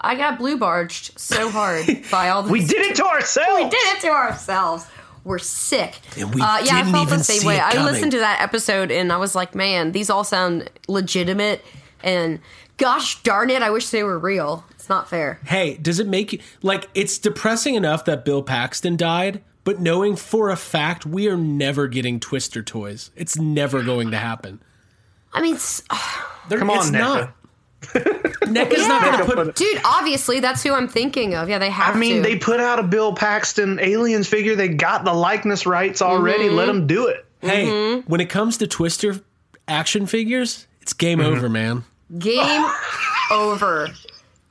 I 0.00 0.14
got 0.14 0.38
blue 0.38 0.58
barged 0.58 1.18
so 1.18 1.48
hard 1.48 1.86
by 2.10 2.28
all 2.28 2.42
the 2.42 2.52
We 2.52 2.60
did 2.64 2.82
it 2.82 2.96
to 2.96 3.06
ourselves. 3.06 3.64
We 3.64 3.70
did 3.70 3.96
it 3.96 4.00
to 4.02 4.08
ourselves. 4.08 4.86
We're 5.24 5.38
sick. 5.38 5.98
And 6.18 6.34
we 6.34 6.40
uh, 6.42 6.58
yeah, 6.58 6.82
didn't 6.82 6.88
I 6.88 6.92
felt 6.92 7.06
even 7.08 7.18
the 7.18 7.24
same 7.24 7.46
way. 7.46 7.58
I 7.58 7.82
listened 7.82 8.12
to 8.12 8.18
that 8.18 8.40
episode 8.42 8.90
and 8.92 9.12
I 9.12 9.16
was 9.16 9.34
like, 9.34 9.54
man, 9.54 9.92
these 9.92 10.10
all 10.10 10.22
sound 10.22 10.70
legitimate. 10.86 11.64
And 12.04 12.38
gosh 12.76 13.22
darn 13.22 13.50
it, 13.50 13.62
I 13.62 13.70
wish 13.70 13.88
they 13.88 14.02
were 14.04 14.18
real. 14.18 14.64
It's 14.72 14.88
not 14.88 15.08
fair. 15.08 15.40
Hey, 15.46 15.76
does 15.78 15.98
it 15.98 16.06
make 16.06 16.32
you 16.34 16.40
like 16.62 16.88
it's 16.94 17.18
depressing 17.18 17.74
enough 17.74 18.04
that 18.04 18.24
Bill 18.24 18.42
Paxton 18.42 18.96
died, 18.96 19.42
but 19.64 19.80
knowing 19.80 20.14
for 20.14 20.50
a 20.50 20.56
fact 20.56 21.04
we 21.06 21.26
are 21.28 21.36
never 21.36 21.88
getting 21.88 22.20
Twister 22.20 22.62
toys. 22.62 23.10
It's 23.16 23.36
never 23.36 23.82
going 23.82 24.12
to 24.12 24.18
happen. 24.18 24.60
I 25.32 25.42
mean, 25.42 25.56
s- 25.56 25.82
There- 26.48 26.58
Come 26.60 26.70
on, 26.70 26.76
it's 26.78 26.90
NECA. 26.90 26.98
not. 27.00 27.35
NECA's 27.94 28.86
not 28.88 29.02
Yeah. 29.02 29.16
going 29.26 29.28
to 29.28 29.44
put 29.44 29.56
dude, 29.56 29.80
obviously 29.84 30.40
that's 30.40 30.62
who 30.62 30.72
I'm 30.74 30.88
thinking 30.88 31.34
of. 31.34 31.48
Yeah, 31.48 31.58
they 31.58 31.70
have 31.70 31.96
I 31.96 31.98
mean, 31.98 32.16
to. 32.16 32.22
they 32.22 32.36
put 32.36 32.60
out 32.60 32.78
a 32.78 32.82
Bill 32.82 33.14
Paxton 33.14 33.78
Aliens 33.80 34.28
figure. 34.28 34.54
They 34.56 34.68
got 34.68 35.04
the 35.04 35.12
likeness 35.12 35.66
rights 35.66 36.02
already. 36.02 36.44
Mm-hmm. 36.44 36.56
Let 36.56 36.66
them 36.66 36.86
do 36.86 37.06
it. 37.08 37.24
Hey, 37.40 37.66
Mm-hmm. 37.66 38.10
when 38.10 38.20
it 38.20 38.28
comes 38.30 38.56
to 38.58 38.66
Twister 38.66 39.20
action 39.68 40.06
figures, 40.06 40.66
it's 40.80 40.92
game 40.92 41.18
Mm-hmm. 41.18 41.36
over, 41.36 41.48
man. 41.48 41.84
Game 42.18 42.64
over. 43.30 43.88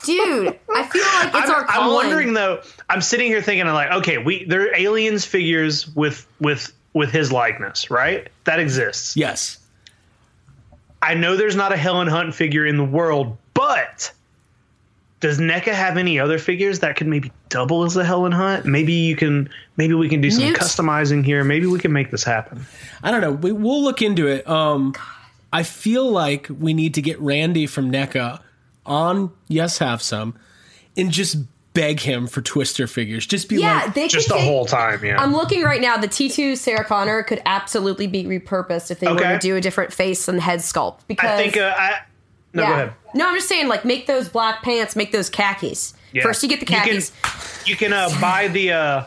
Dude, 0.04 0.60
I 0.70 0.84
feel 0.84 1.02
like 1.04 1.28
it's 1.34 1.50
I'm, 1.50 1.52
our 1.52 1.66
I'm 1.68 1.92
wondering 1.94 2.34
though. 2.34 2.62
I'm 2.90 3.02
sitting 3.02 3.28
here 3.28 3.42
thinking, 3.42 3.66
I'm 3.68 3.74
like, 3.74 3.92
okay, 3.92 4.20
we 4.20 4.46
there 4.46 4.62
are 4.70 4.76
aliens 4.76 5.26
figures 5.26 5.88
with 5.96 6.28
with 6.40 6.72
with 6.94 7.12
his 7.12 7.32
likeness, 7.32 7.90
right? 7.90 8.28
That 8.44 8.60
exists. 8.60 9.18
Yes. 9.18 9.58
I 11.06 11.14
know 11.14 11.36
there's 11.36 11.56
not 11.56 11.72
a 11.72 11.78
Helen 11.78 12.08
Hunt 12.08 12.34
figure 12.34 12.66
in 12.66 12.78
the 12.78 12.84
world, 12.84 13.38
but 13.54 14.12
does 15.20 15.38
NECA 15.40 15.72
have 15.74 15.98
any 15.98 16.20
other 16.20 16.40
figures 16.40 16.80
that 16.80 16.96
could 16.96 17.06
maybe 17.06 17.32
double 17.50 17.84
as 17.84 17.96
a 17.96 18.04
Helen 18.04 18.32
Hunt? 18.32 18.66
Maybe 18.66 18.94
you 18.94 19.16
can. 19.16 19.50
Maybe 19.78 19.94
we 19.94 20.10
can 20.10 20.20
do 20.20 20.32
some 20.32 20.46
Newt. 20.46 20.58
customizing 20.58 21.24
here. 21.24 21.44
Maybe 21.44 21.68
we 21.68 21.80
can 21.80 21.94
make 21.94 22.10
this 22.10 22.24
happen. 22.24 22.66
I 23.04 23.12
don't 23.12 23.22
know. 23.22 23.32
We, 23.32 23.52
we'll 23.52 23.84
look 23.84 24.02
into 24.02 24.28
it. 24.28 24.48
Um, 24.50 24.96
I 25.54 25.64
feel 25.64 26.10
like 26.10 26.48
we 26.50 26.74
need 26.74 26.96
to 26.96 27.02
get 27.02 27.20
Randy 27.20 27.68
from 27.68 27.92
NECA 27.92 28.42
on 28.86 29.32
Yes 29.48 29.78
Have 29.78 30.02
Some 30.02 30.36
and 30.98 31.12
just 31.12 31.38
beg 31.76 32.00
him 32.00 32.26
for 32.26 32.42
Twister 32.42 32.88
figures. 32.88 33.28
Just 33.28 33.48
be 33.50 33.58
yeah, 33.58 33.84
like, 33.84 33.94
they 33.94 34.08
Just 34.08 34.30
the 34.30 34.34
take- 34.34 34.44
whole 34.46 34.66
time, 34.66 35.06
yeah. 35.06 35.22
I'm 35.22 35.34
looking 35.34 35.62
right 35.62 35.80
now. 35.82 35.98
The 35.98 36.08
T2 36.08 36.58
Sarah 36.58 36.84
Connor 36.84 37.22
could 37.22 37.42
absolutely 37.46 38.08
be 38.08 38.24
repurposed 38.24 38.90
if 38.90 39.00
they 39.00 39.08
were 39.12 39.20
to 39.20 39.38
do 39.40 39.56
a 39.56 39.62
different 39.62 39.94
face 39.94 40.28
and 40.28 40.42
head 40.42 40.62
sculpt. 40.62 41.02
Because 41.08 41.30
I 41.30 41.38
think. 41.38 41.58
Uh, 41.58 41.74
I 41.78 42.00
no, 42.54 42.62
yeah. 42.64 42.68
go 42.70 42.74
ahead. 42.74 42.94
No, 43.14 43.28
I'm 43.28 43.36
just 43.36 43.48
saying, 43.50 43.68
like, 43.68 43.86
make 43.86 44.08
those 44.08 44.30
black 44.30 44.64
pants, 44.64 44.96
make 44.96 45.12
those 45.12 45.30
khakis. 45.30 45.94
Yeah. 46.14 46.24
First, 46.24 46.42
you 46.42 46.50
get 46.50 46.62
the 46.66 46.74
You 46.74 46.80
can- 46.80 46.88
khakis. 46.88 47.12
You 47.68 47.76
can 47.76 47.94
uh, 47.94 48.10
buy 48.22 48.48
the 48.48 48.72
uh, 48.72 49.04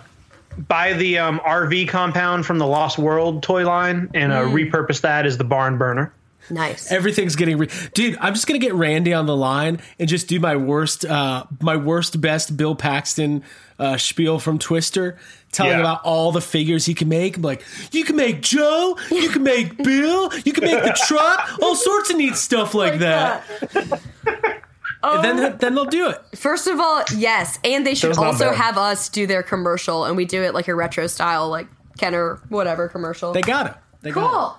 buy 0.68 0.92
the 0.92 1.18
um, 1.18 1.40
RV 1.40 1.88
compound 1.88 2.44
from 2.44 2.58
the 2.58 2.66
Lost 2.66 2.98
World 2.98 3.42
toy 3.42 3.64
line 3.66 4.10
and 4.14 4.32
uh, 4.32 4.42
Mm. 4.42 4.70
repurpose 4.70 5.00
that 5.02 5.24
as 5.24 5.38
the 5.38 5.44
barn 5.44 5.78
burner. 5.78 6.12
Nice. 6.50 6.90
everything's 6.92 7.36
getting 7.36 7.58
re- 7.58 7.68
dude 7.94 8.16
i'm 8.20 8.34
just 8.34 8.46
gonna 8.46 8.58
get 8.58 8.74
randy 8.74 9.12
on 9.14 9.26
the 9.26 9.36
line 9.36 9.80
and 9.98 10.08
just 10.08 10.28
do 10.28 10.38
my 10.40 10.56
worst 10.56 11.04
uh 11.04 11.44
my 11.60 11.76
worst 11.76 12.20
best 12.20 12.56
bill 12.56 12.74
paxton 12.74 13.42
uh 13.78 13.96
spiel 13.96 14.38
from 14.38 14.58
twister 14.58 15.16
telling 15.52 15.72
Yeah. 15.72 15.80
about 15.80 16.02
all 16.04 16.32
the 16.32 16.40
figures 16.40 16.84
he 16.86 16.94
can 16.94 17.08
make 17.08 17.36
I'm 17.36 17.42
like 17.42 17.64
you 17.92 18.04
can 18.04 18.16
make 18.16 18.42
joe 18.42 18.98
you 19.10 19.28
can 19.30 19.42
make 19.42 19.76
bill 19.82 20.30
you 20.44 20.52
can 20.52 20.64
make 20.64 20.82
the 20.82 20.98
truck 21.06 21.48
all 21.62 21.74
sorts 21.74 22.10
of 22.10 22.16
neat 22.16 22.34
stuff 22.36 22.74
like, 22.74 22.98
that, 23.00 23.44
and 25.02 25.24
then 25.24 25.56
then 25.58 25.74
they'll 25.74 25.84
do 25.84 26.08
it 26.10 26.18
First 26.36 26.66
of 26.68 26.78
all, 26.80 27.02
yes, 27.16 27.58
and 27.64 27.86
they 27.86 27.94
should 27.94 28.16
also 28.16 28.46
bad. 28.50 28.56
have 28.56 28.78
us 28.78 29.08
do 29.08 29.26
their 29.26 29.42
commercial, 29.42 30.04
and 30.04 30.16
we 30.16 30.24
do 30.24 30.42
it 30.42 30.54
like 30.54 30.68
a 30.68 30.74
retro 30.74 31.06
style, 31.08 31.48
like 31.48 31.66
Kenner 31.98 32.40
whatever 32.48 32.88
commercial. 32.88 33.32
they 33.32 33.40
got 33.42 33.66
it 33.66 33.74
they 34.02 34.10
got 34.10 34.24
it 34.24 34.30
cool. 34.30 34.58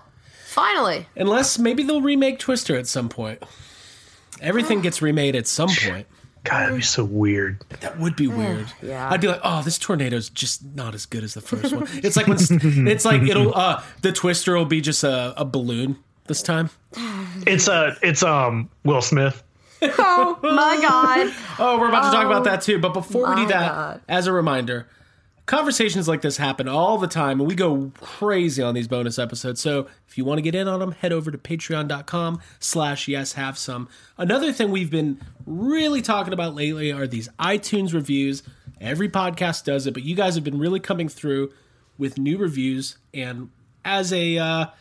Finally, 0.60 1.08
unless 1.16 1.58
maybe 1.58 1.84
they'll 1.84 2.02
remake 2.02 2.38
twister 2.40 2.76
at 2.78 2.86
some 2.88 3.08
point 3.10 3.42
everything 4.42 4.82
gets 4.82 5.02
remade 5.02 5.36
at 5.36 5.48
some 5.48 5.70
point 5.70 6.06
God, 6.46 6.62
that'd 6.62 6.76
be 6.78 6.82
so 6.82 7.04
weird. 7.04 7.62
That 7.82 8.00
would 8.00 8.16
be 8.16 8.28
weird. 8.28 8.68
yeah. 8.82 9.10
I'd 9.12 9.20
be 9.20 9.28
like, 9.28 9.42
oh, 9.44 9.62
this 9.62 9.78
tornado's 9.78 10.30
just 10.30 10.64
not 10.74 10.96
as 10.96 11.06
good 11.06 11.24
as 11.24 11.34
the 11.34 11.42
first 11.42 11.74
one. 11.74 11.86
It's 11.96 12.16
like 12.16 12.28
when 12.28 12.38
it's 12.88 13.04
like 13.04 13.24
it'll 13.24 13.54
uh 13.54 13.84
the 14.04 14.14
twister 14.14 14.56
will 14.56 14.66
be 14.66 14.80
just 14.80 15.04
a, 15.04 15.34
a 15.40 15.44
balloon 15.44 15.98
this 16.28 16.42
time. 16.42 16.70
It's 17.46 17.68
uh, 17.68 17.96
it's 18.02 18.24
um 18.24 18.70
Will 18.86 19.02
Smith. 19.02 19.44
oh 19.82 20.40
my 20.42 20.80
god, 20.82 21.34
Oh, 21.60 21.78
we're 21.80 21.90
about 21.90 22.10
to 22.10 22.16
talk 22.16 22.26
about 22.26 22.46
that 22.46 22.62
too. 22.62 22.80
But 22.80 22.94
before 22.94 23.28
we 23.30 23.36
my 23.36 23.42
do 23.44 23.48
that, 23.50 23.72
God. 23.72 24.02
as 24.08 24.28
a 24.28 24.32
reminder, 24.32 24.88
conversations 25.50 26.08
like 26.08 26.22
this 26.22 26.38
happen 26.38 26.68
all 26.68 27.00
the 27.00 27.08
time, 27.08 27.40
and 27.40 27.48
we 27.48 27.56
go 27.56 27.92
crazy 28.00 28.62
on 28.62 28.76
these 28.76 28.88
bonus 28.88 29.18
episodes. 29.18 29.60
So 29.60 29.88
if 30.08 30.16
you 30.16 30.24
want 30.24 30.38
to 30.38 30.44
get 30.44 30.54
in 30.54 30.68
on 30.68 30.80
them, 30.80 30.92
head 30.92 31.12
over 31.12 31.32
to 31.32 31.40
patreon.com 31.40 32.40
slash 32.60 33.08
yes 33.08 33.34
have 33.34 33.58
some. 33.58 33.90
Another 34.16 34.54
thing 34.54 34.70
we've 34.70 34.92
been 34.92 35.20
really 35.48 36.04
talking 36.04 36.34
about 36.34 36.54
lately 36.54 36.92
are 36.92 37.08
these 37.08 37.30
iTunes 37.40 37.94
reviews. 37.94 38.44
Every 38.80 39.10
podcast 39.10 39.64
does 39.66 39.88
it, 39.88 39.96
but 39.96 40.04
you 40.04 40.16
guys 40.16 40.36
have 40.36 40.44
been 40.44 40.60
really 40.60 40.80
coming 40.80 41.10
through 41.10 41.52
with 41.98 42.20
new 42.20 42.38
reviews 42.38 42.98
and 43.12 43.50
as 43.84 44.14
a 44.14 44.38
uh 44.38 44.66
I 44.66 44.72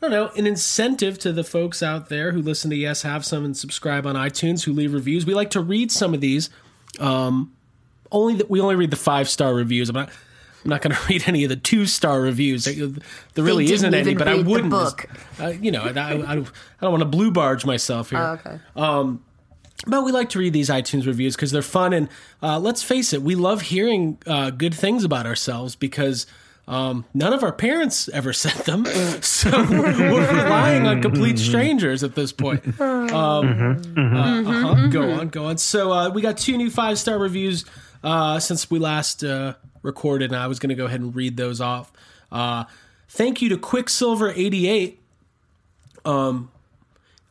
don't 0.00 0.10
know, 0.10 0.28
an 0.36 0.46
incentive 0.46 1.18
to 1.18 1.32
the 1.32 1.44
folks 1.44 1.82
out 1.82 2.08
there 2.08 2.32
who 2.32 2.40
listen 2.40 2.70
to 2.70 2.76
Yes 2.76 3.02
Have 3.02 3.26
Some 3.26 3.44
and 3.44 3.56
subscribe 3.56 4.06
on 4.06 4.14
iTunes, 4.14 4.64
who 4.64 4.72
leave 4.72 4.94
reviews. 4.94 5.26
We 5.26 5.34
like 5.34 5.50
to 5.50 5.60
read 5.60 5.90
some 5.90 6.14
of 6.14 6.20
these. 6.20 6.50
Um, 7.00 7.52
only 8.10 8.34
that 8.36 8.50
we 8.50 8.60
only 8.60 8.76
read 8.76 8.90
the 8.90 8.96
five 8.96 9.28
star 9.28 9.54
reviews. 9.54 9.88
I'm 9.88 9.94
not. 9.94 10.10
I'm 10.64 10.70
not 10.70 10.82
going 10.82 10.94
to 10.96 11.00
read 11.08 11.22
any 11.26 11.44
of 11.44 11.50
the 11.50 11.56
two 11.56 11.86
star 11.86 12.20
reviews. 12.20 12.64
There 12.64 13.44
really 13.44 13.72
isn't 13.72 13.94
any, 13.94 14.14
but 14.14 14.26
I 14.26 14.36
wouldn't. 14.42 14.74
Uh, 14.74 15.46
you 15.60 15.70
know, 15.70 15.82
I, 15.82 15.90
I, 15.90 16.32
I 16.32 16.34
don't 16.34 16.50
want 16.80 17.00
to 17.00 17.04
blue 17.04 17.30
barge 17.30 17.64
myself 17.64 18.10
here. 18.10 18.18
Oh, 18.18 18.32
okay. 18.32 19.18
But 19.86 20.04
we 20.04 20.12
like 20.12 20.30
to 20.30 20.38
read 20.38 20.52
these 20.52 20.70
iTunes 20.70 21.06
reviews 21.06 21.36
because 21.36 21.52
they're 21.52 21.62
fun. 21.62 21.92
And 21.92 22.08
uh, 22.42 22.58
let's 22.58 22.82
face 22.82 23.12
it, 23.12 23.22
we 23.22 23.36
love 23.36 23.62
hearing 23.62 24.18
uh, 24.26 24.50
good 24.50 24.74
things 24.74 25.04
about 25.04 25.24
ourselves 25.24 25.76
because 25.76 26.26
um, 26.66 27.04
none 27.14 27.32
of 27.32 27.44
our 27.44 27.52
parents 27.52 28.08
ever 28.08 28.32
sent 28.34 28.64
them. 28.64 28.84
so 29.22 29.50
we're 29.50 30.42
relying 30.44 30.86
on 30.86 31.00
complete 31.00 31.38
strangers 31.38 32.02
at 32.02 32.14
this 32.14 32.32
point. 32.32 32.64
Um, 33.08 33.80
uh, 33.96 34.02
uh-huh. 34.02 34.86
Go 34.88 35.10
on, 35.12 35.28
go 35.28 35.46
on. 35.46 35.56
So 35.56 35.92
uh, 35.92 36.10
we 36.10 36.20
got 36.20 36.36
two 36.36 36.58
new 36.58 36.68
five 36.70 36.98
star 36.98 37.18
reviews 37.18 37.64
uh, 38.02 38.38
since 38.40 38.70
we 38.70 38.78
last 38.78 39.24
uh, 39.24 39.54
recorded, 39.82 40.32
and 40.32 40.40
I 40.40 40.46
was 40.46 40.58
going 40.58 40.70
to 40.70 40.74
go 40.74 40.86
ahead 40.86 41.00
and 41.00 41.14
read 41.14 41.36
those 41.36 41.60
off. 41.60 41.92
Uh, 42.30 42.64
thank 43.08 43.42
you 43.42 43.48
to 43.50 43.56
Quicksilver88. 43.56 44.96
Um, 46.04 46.50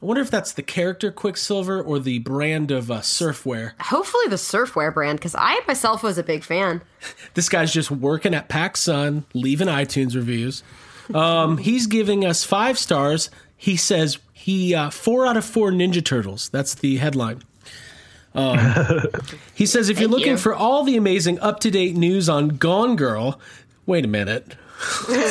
I 0.01 0.05
wonder 0.05 0.21
if 0.21 0.29
that's 0.29 0.51
the 0.53 0.61
character 0.61 1.11
Quicksilver 1.11 1.81
or 1.81 1.97
the 1.97 2.19
brand 2.19 2.69
of 2.69 2.91
uh, 2.91 2.99
surfwear. 2.99 3.71
hopefully 3.79 4.25
the 4.27 4.35
surfwear 4.35 4.93
brand 4.93 5.17
because 5.17 5.33
I 5.35 5.59
myself 5.67 6.03
was 6.03 6.17
a 6.17 6.23
big 6.23 6.43
fan. 6.43 6.81
This 7.33 7.49
guy's 7.49 7.71
just 7.71 7.91
working 7.91 8.33
at 8.33 8.49
PacSun, 8.49 9.23
leaving 9.33 9.67
iTunes 9.67 10.15
reviews. 10.15 10.63
Um, 11.13 11.57
he's 11.59 11.87
giving 11.87 12.25
us 12.25 12.43
five 12.43 12.77
stars. 12.77 13.29
He 13.55 13.75
says 13.75 14.17
he 14.33 14.75
uh, 14.75 14.89
four 14.89 15.25
out 15.25 15.37
of 15.37 15.45
four 15.45 15.71
Ninja 15.71 16.03
Turtles. 16.03 16.49
That's 16.49 16.75
the 16.75 16.97
headline. 16.97 17.43
Um, 18.37 19.03
he 19.55 19.65
says 19.65 19.89
if 19.89 19.99
you're 19.99 20.09
looking 20.09 20.33
you. 20.33 20.37
for 20.37 20.53
all 20.53 20.83
the 20.83 20.95
amazing 20.95 21.39
up 21.39 21.59
to 21.61 21.71
date 21.71 21.95
news 21.95 22.29
on 22.29 22.49
Gone 22.49 22.95
Girl, 22.95 23.39
wait 23.87 24.05
a 24.05 24.07
minute. 24.07 24.55
wait 25.09 25.25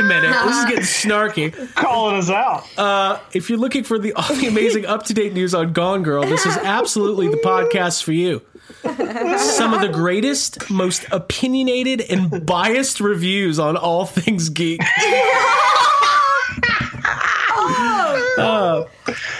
a 0.00 0.02
minute. 0.02 0.34
This 0.44 0.56
is 0.56 0.64
getting 0.64 0.84
snarky. 0.84 1.74
Calling 1.74 2.16
us 2.16 2.30
out. 2.30 2.64
if 3.34 3.50
you're 3.50 3.58
looking 3.58 3.84
for 3.84 3.98
the 3.98 4.14
all 4.14 4.34
the 4.34 4.46
amazing 4.46 4.86
up 4.86 5.02
to 5.04 5.14
date 5.14 5.34
news 5.34 5.54
on 5.54 5.72
Gone 5.74 6.02
Girl, 6.02 6.24
this 6.24 6.46
is 6.46 6.56
absolutely 6.56 7.28
the 7.28 7.36
podcast 7.38 8.02
for 8.02 8.12
you. 8.12 8.40
Some 8.82 9.74
of 9.74 9.80
the 9.82 9.90
greatest, 9.92 10.70
most 10.70 11.04
opinionated, 11.12 12.00
and 12.00 12.46
biased 12.46 13.00
reviews 13.00 13.58
on 13.58 13.76
all 13.76 14.06
things 14.06 14.48
geek. 14.48 14.80
Uh, 18.38 18.84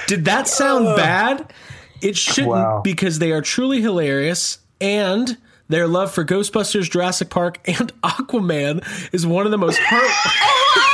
did 0.06 0.24
that 0.26 0.48
sound 0.48 0.84
bad? 0.96 1.52
It 2.00 2.16
shouldn't 2.16 2.48
Wow. 2.48 2.80
because 2.82 3.18
they 3.18 3.30
are 3.32 3.40
truly 3.40 3.80
hilarious 3.80 4.58
and 4.80 5.36
their 5.68 5.86
love 5.86 6.12
for 6.12 6.24
Ghostbusters, 6.24 6.90
Jurassic 6.90 7.30
Park, 7.30 7.60
and 7.66 7.92
Aquaman 8.02 8.84
is 9.12 9.26
one 9.26 9.46
of 9.46 9.52
the 9.52 9.58
most 9.58 9.78
heart. 9.80 10.88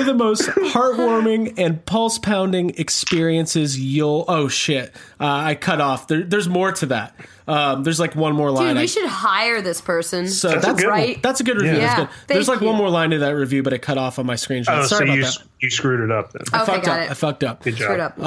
of 0.00 0.06
the 0.06 0.14
most 0.14 0.42
heartwarming 0.48 1.54
and 1.58 1.84
pulse 1.86 2.18
pounding 2.18 2.70
experiences 2.78 3.78
you'll. 3.78 4.24
Oh 4.28 4.48
shit! 4.48 4.92
Uh, 5.20 5.26
I 5.26 5.54
cut 5.54 5.80
off. 5.80 6.08
There, 6.08 6.22
there's 6.22 6.48
more 6.48 6.72
to 6.72 6.86
that. 6.86 7.14
Um, 7.46 7.82
there's 7.82 7.98
like 7.98 8.14
one 8.14 8.34
more 8.34 8.50
line. 8.50 8.68
Dude, 8.68 8.76
I- 8.76 8.80
we 8.82 8.86
should 8.86 9.08
hire 9.08 9.60
this 9.60 9.80
person. 9.80 10.28
so 10.28 10.48
That's 10.50 10.66
that's, 10.66 10.78
a 10.78 10.82
good 10.82 10.90
one. 10.90 10.98
right. 11.00 11.22
That's 11.22 11.40
a 11.40 11.44
good 11.44 11.56
review. 11.56 11.72
Yeah. 11.78 11.78
That's 11.96 11.96
good. 12.00 12.08
There's 12.28 12.46
thank 12.46 12.60
like 12.60 12.66
one 12.68 12.76
more 12.76 12.90
line 12.90 13.10
to 13.10 13.18
that 13.18 13.30
review, 13.30 13.62
but 13.62 13.72
it 13.72 13.80
cut 13.82 13.98
off 13.98 14.18
on 14.18 14.26
my 14.26 14.34
screenshot. 14.34 14.66
Oh, 14.78 14.82
so 14.82 14.96
Sorry 14.96 15.06
about 15.08 15.16
you 15.16 15.22
that. 15.24 15.38
you 15.60 15.70
screwed 15.70 16.00
it 16.00 16.10
up 16.10 16.32
then. 16.32 16.42
Okay, 16.42 16.64
fucked 16.72 16.84
got 16.86 17.00
up. 17.00 17.06
it. 17.06 17.10
I 17.10 17.14
fucked 17.14 17.44
up. 17.44 17.62
Good 17.62 17.76
job. 17.76 17.84
Screwed 17.84 18.00
up. 18.00 18.18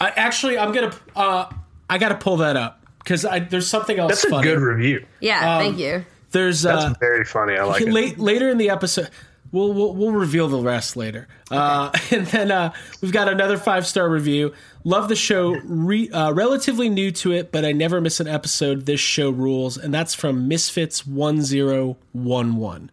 I, 0.00 0.10
actually, 0.10 0.58
I'm 0.58 0.72
gonna. 0.72 0.94
Uh, 1.14 1.50
I 1.88 1.98
gotta 1.98 2.16
pull 2.16 2.38
that 2.38 2.56
up 2.56 2.84
because 2.98 3.24
there's 3.50 3.68
something 3.68 3.98
else 3.98 4.10
That's 4.10 4.24
a 4.24 4.30
funny. 4.30 4.42
good 4.48 4.58
review. 4.60 5.06
yeah, 5.20 5.58
thank 5.58 5.78
you. 5.78 6.04
There's 6.32 6.62
That's 6.62 6.84
uh, 6.84 6.94
very 7.00 7.24
funny. 7.24 7.56
I 7.56 7.64
like 7.64 7.80
it. 7.82 7.90
late, 7.92 8.18
later 8.18 8.50
in 8.50 8.58
the 8.58 8.68
episode. 8.70 9.08
We'll, 9.56 9.72
we'll, 9.72 9.94
we'll 9.94 10.12
reveal 10.12 10.48
the 10.48 10.58
rest 10.58 10.98
later. 10.98 11.28
Uh, 11.50 11.90
and 12.10 12.26
then 12.26 12.50
uh, 12.50 12.74
we've 13.00 13.12
got 13.12 13.30
another 13.30 13.56
five 13.56 13.86
star 13.86 14.06
review. 14.06 14.52
Love 14.84 15.08
the 15.08 15.16
show. 15.16 15.54
Re, 15.64 16.10
uh, 16.10 16.32
relatively 16.32 16.90
new 16.90 17.10
to 17.12 17.32
it, 17.32 17.52
but 17.52 17.64
I 17.64 17.72
never 17.72 18.02
miss 18.02 18.20
an 18.20 18.28
episode. 18.28 18.84
This 18.84 19.00
show 19.00 19.30
rules. 19.30 19.78
And 19.78 19.94
that's 19.94 20.14
from 20.14 20.46
Misfits1011. 20.46 22.88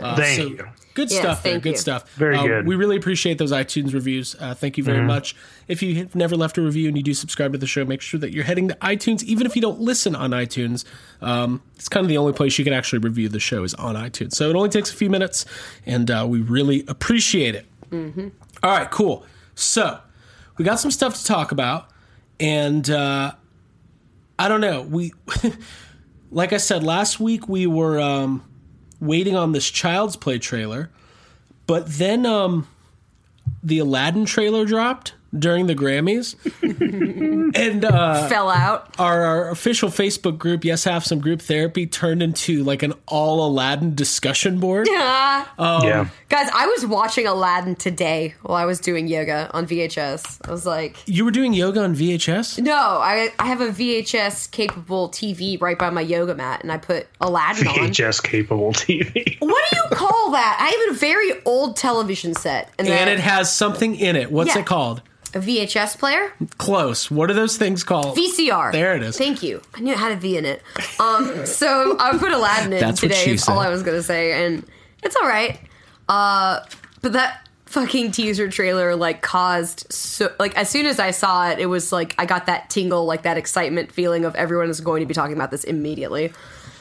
Uh, 0.00 0.16
Thank 0.16 0.36
so 0.36 0.46
you. 0.48 0.66
Good 0.94 1.10
Yes, 1.10 1.20
stuff 1.20 1.42
there. 1.42 1.52
thank 1.52 1.62
Good 1.62 1.70
you. 1.72 1.76
stuff. 1.78 2.12
Very 2.14 2.36
Uh, 2.36 2.42
good. 2.46 2.66
We 2.66 2.74
really 2.74 2.96
appreciate 2.96 3.38
those 3.38 3.52
iTunes 3.52 3.94
reviews. 3.94 4.34
Uh, 4.40 4.54
thank 4.54 4.76
you 4.76 4.82
very 4.82 5.02
much. 5.02 5.36
If 5.68 5.82
you 5.82 5.94
have 5.96 6.14
never 6.16 6.36
left 6.36 6.58
a 6.58 6.62
review 6.62 6.88
and 6.88 6.96
you 6.96 7.02
do 7.02 7.14
subscribe 7.14 7.52
to 7.52 7.58
the 7.58 7.66
show, 7.66 7.84
make 7.84 8.00
sure 8.00 8.18
that 8.18 8.32
you're 8.32 8.42
heading 8.44 8.68
to 8.68 8.74
iTunes. 8.76 9.22
Even 9.22 9.46
if 9.46 9.54
you 9.54 9.62
don't 9.62 9.80
listen 9.80 10.16
on 10.16 10.30
iTunes, 10.32 10.84
um, 11.20 11.62
it's 11.76 11.88
kind 11.88 12.04
of 12.04 12.08
the 12.08 12.18
only 12.18 12.32
place 12.32 12.58
you 12.58 12.64
can 12.64 12.74
actually 12.74 12.98
review 12.98 13.28
the 13.28 13.38
show 13.40 13.62
is 13.62 13.72
on 13.74 13.94
iTunes. 13.94 14.34
So 14.34 14.50
it 14.50 14.56
only 14.56 14.68
takes 14.68 14.90
a 14.92 14.96
few 14.96 15.08
minutes, 15.10 15.46
and 15.86 16.10
uh, 16.10 16.26
we 16.28 16.40
really 16.40 16.84
appreciate 16.88 17.54
it. 17.54 17.66
All 17.92 18.70
right, 18.70 18.90
cool. 18.90 19.24
So 19.54 20.00
we 20.58 20.64
got 20.64 20.80
some 20.80 20.90
stuff 20.90 21.14
to 21.18 21.24
talk 21.24 21.52
about, 21.52 21.88
and 22.40 22.90
uh, 22.90 23.32
I 24.40 24.48
don't 24.48 24.60
know. 24.60 24.82
We, 24.82 25.12
like 26.32 26.52
I 26.52 26.56
said 26.56 26.82
last 26.82 27.20
week, 27.20 27.48
we 27.48 27.66
were 27.66 28.00
um, 28.00 28.42
waiting 29.00 29.36
on 29.36 29.52
this 29.52 29.70
Child's 29.70 30.16
Play 30.16 30.38
trailer, 30.38 30.90
but 31.66 31.86
then 31.86 32.26
um, 32.26 32.68
the 33.62 33.78
Aladdin 33.78 34.24
trailer 34.24 34.64
dropped 34.64 35.14
during 35.38 35.66
the 35.68 35.74
Grammys, 35.74 36.34
and 37.54 37.84
uh, 37.84 38.28
Fell 38.28 38.48
out. 38.50 38.94
our, 38.98 39.22
our 39.22 39.50
official 39.50 39.88
Facebook 39.88 40.38
group, 40.38 40.64
Yes 40.64 40.84
Have 40.84 41.04
Some 41.04 41.20
Group 41.20 41.40
Therapy, 41.42 41.86
turned 41.86 42.22
into 42.22 42.64
like 42.64 42.82
an 42.82 42.94
all 43.06 43.46
Aladdin 43.46 43.94
discussion 43.94 44.58
board. 44.60 44.88
Ah. 45.62 45.84
yeah. 45.84 46.08
Guys, 46.28 46.48
I 46.54 46.66
was 46.66 46.86
watching 46.86 47.26
Aladdin 47.26 47.74
today 47.76 48.34
while 48.42 48.56
I 48.56 48.64
was 48.64 48.78
doing 48.80 49.08
yoga 49.08 49.50
on 49.52 49.66
VHS. 49.66 50.46
I 50.48 50.50
was 50.50 50.64
like, 50.66 50.96
You 51.06 51.24
were 51.24 51.30
doing 51.30 51.52
yoga 51.52 51.82
on 51.82 51.94
VHS. 51.94 52.60
no, 52.62 52.72
I, 52.74 53.30
I 53.38 53.46
have 53.46 53.60
a 53.60 53.68
VHS 53.68 54.50
capable 54.50 55.08
TV 55.08 55.60
right 55.60 55.78
by 55.78 55.90
my 55.90 56.00
yoga 56.02 56.34
mat, 56.34 56.62
and 56.62 56.70
I 56.72 56.76
put 56.78 57.06
Aladdin 57.20 57.68
on. 57.68 57.74
VHS 57.74 58.22
capable 58.22 58.72
TV. 58.72 59.36
What 59.40 59.64
do 59.70 59.76
you 59.76 59.96
call 59.96 60.30
that? 60.32 60.56
I 60.60 60.86
have 60.86 60.96
a 60.96 60.98
very 60.98 61.32
old 61.44 61.76
television 61.76 62.34
set, 62.34 62.70
and, 62.78 62.86
And 62.86 62.96
then 62.96 63.08
it 63.08 63.20
has 63.20 63.54
something 63.54 63.94
in 63.96 64.16
it. 64.16 64.30
What's 64.30 64.54
Yeah. 64.54 64.60
it 64.62 64.66
called? 64.66 65.02
A 65.34 65.38
VHS 65.38 65.98
player, 65.98 66.32
Close. 66.58 67.10
What 67.10 67.30
are 67.30 67.34
those 67.34 67.56
things 67.56 67.84
called? 67.84 68.16
VCR. 68.16 68.72
There 68.72 68.94
it 68.96 69.02
is. 69.02 69.16
Thank 69.16 69.42
you. 69.42 69.62
I 69.74 69.80
knew 69.80 69.92
it 69.92 69.98
had 69.98 70.12
a 70.12 70.16
V 70.16 70.36
in 70.36 70.44
it. 70.44 70.62
Um, 70.98 71.46
so 71.46 71.96
I 71.98 72.16
put 72.18 72.32
Aladdin 72.32 72.72
in 72.72 72.80
That's 72.80 73.02
what 73.02 73.08
today. 73.10 73.24
she 73.24 73.30
is 73.32 73.48
all. 73.48 73.58
I 73.58 73.68
was 73.68 73.82
gonna 73.82 74.02
say, 74.02 74.44
and 74.44 74.64
it's 75.02 75.16
all 75.16 75.28
right. 75.28 75.58
Uh, 76.08 76.60
but 77.02 77.12
that 77.12 77.46
fucking 77.66 78.10
teaser 78.10 78.48
trailer 78.48 78.96
like 78.96 79.22
caused 79.22 79.86
so 79.92 80.34
like 80.40 80.56
as 80.56 80.68
soon 80.68 80.86
as 80.86 80.98
I 80.98 81.12
saw 81.12 81.48
it, 81.50 81.60
it 81.60 81.66
was 81.66 81.92
like 81.92 82.14
I 82.18 82.26
got 82.26 82.46
that 82.46 82.68
tingle, 82.68 83.04
like 83.04 83.22
that 83.22 83.36
excitement 83.36 83.92
feeling 83.92 84.24
of 84.24 84.34
everyone 84.34 84.68
is 84.70 84.80
going 84.80 85.00
to 85.00 85.06
be 85.06 85.14
talking 85.14 85.36
about 85.36 85.50
this 85.52 85.64
immediately. 85.64 86.32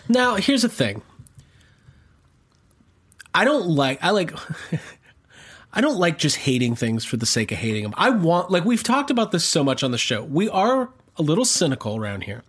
Now, 0.08 0.36
here's 0.36 0.64
the 0.64 0.70
thing. 0.70 1.04
I 3.34 3.46
don't 3.46 3.68
like 3.68 4.00
I 4.04 4.10
like 4.10 4.34
I 5.74 5.82
don't 5.82 5.98
like 5.98 6.18
just 6.18 6.36
hating 6.38 6.76
things 6.76 7.06
for 7.06 7.18
the 7.18 7.26
sake 7.26 7.52
of 7.52 7.58
hating 7.60 7.84
them. 7.84 7.94
I 7.98 8.10
want 8.10 8.50
like 8.52 8.66
we've 8.66 8.84
talked 8.84 9.12
about 9.12 9.32
this 9.32 9.44
so 9.46 9.64
much 9.64 9.84
on 9.84 9.92
the 9.92 9.98
show. 9.98 10.24
We 10.24 10.50
are 10.50 10.90
a 11.18 11.22
little 11.22 11.46
cynical 11.46 11.96
around 11.98 12.24
here. 12.24 12.44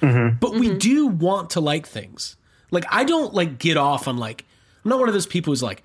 But 0.00 0.54
we 0.56 0.74
do 0.74 1.06
want 1.06 1.48
to 1.50 1.60
like 1.60 1.86
things. 1.86 2.36
Like 2.70 2.84
I 2.90 3.04
don't 3.04 3.32
like 3.32 3.58
get 3.58 3.78
off 3.78 4.06
on 4.06 4.18
like 4.18 4.44
I'm 4.84 4.90
not 4.90 4.98
one 4.98 5.08
of 5.08 5.14
those 5.14 5.26
people 5.26 5.50
who's 5.52 5.62
like, 5.62 5.82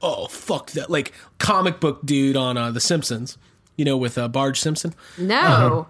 "Oh, 0.00 0.28
fuck 0.28 0.70
that." 0.72 0.88
Like 0.88 1.12
comic 1.38 1.80
book 1.80 2.04
dude 2.06 2.36
on 2.36 2.56
uh, 2.56 2.70
The 2.70 2.78
Simpsons, 2.78 3.36
you 3.76 3.84
know, 3.84 3.96
with 3.96 4.18
uh, 4.18 4.28
Barge 4.28 4.60
Simpson. 4.60 4.94
No. 5.18 5.88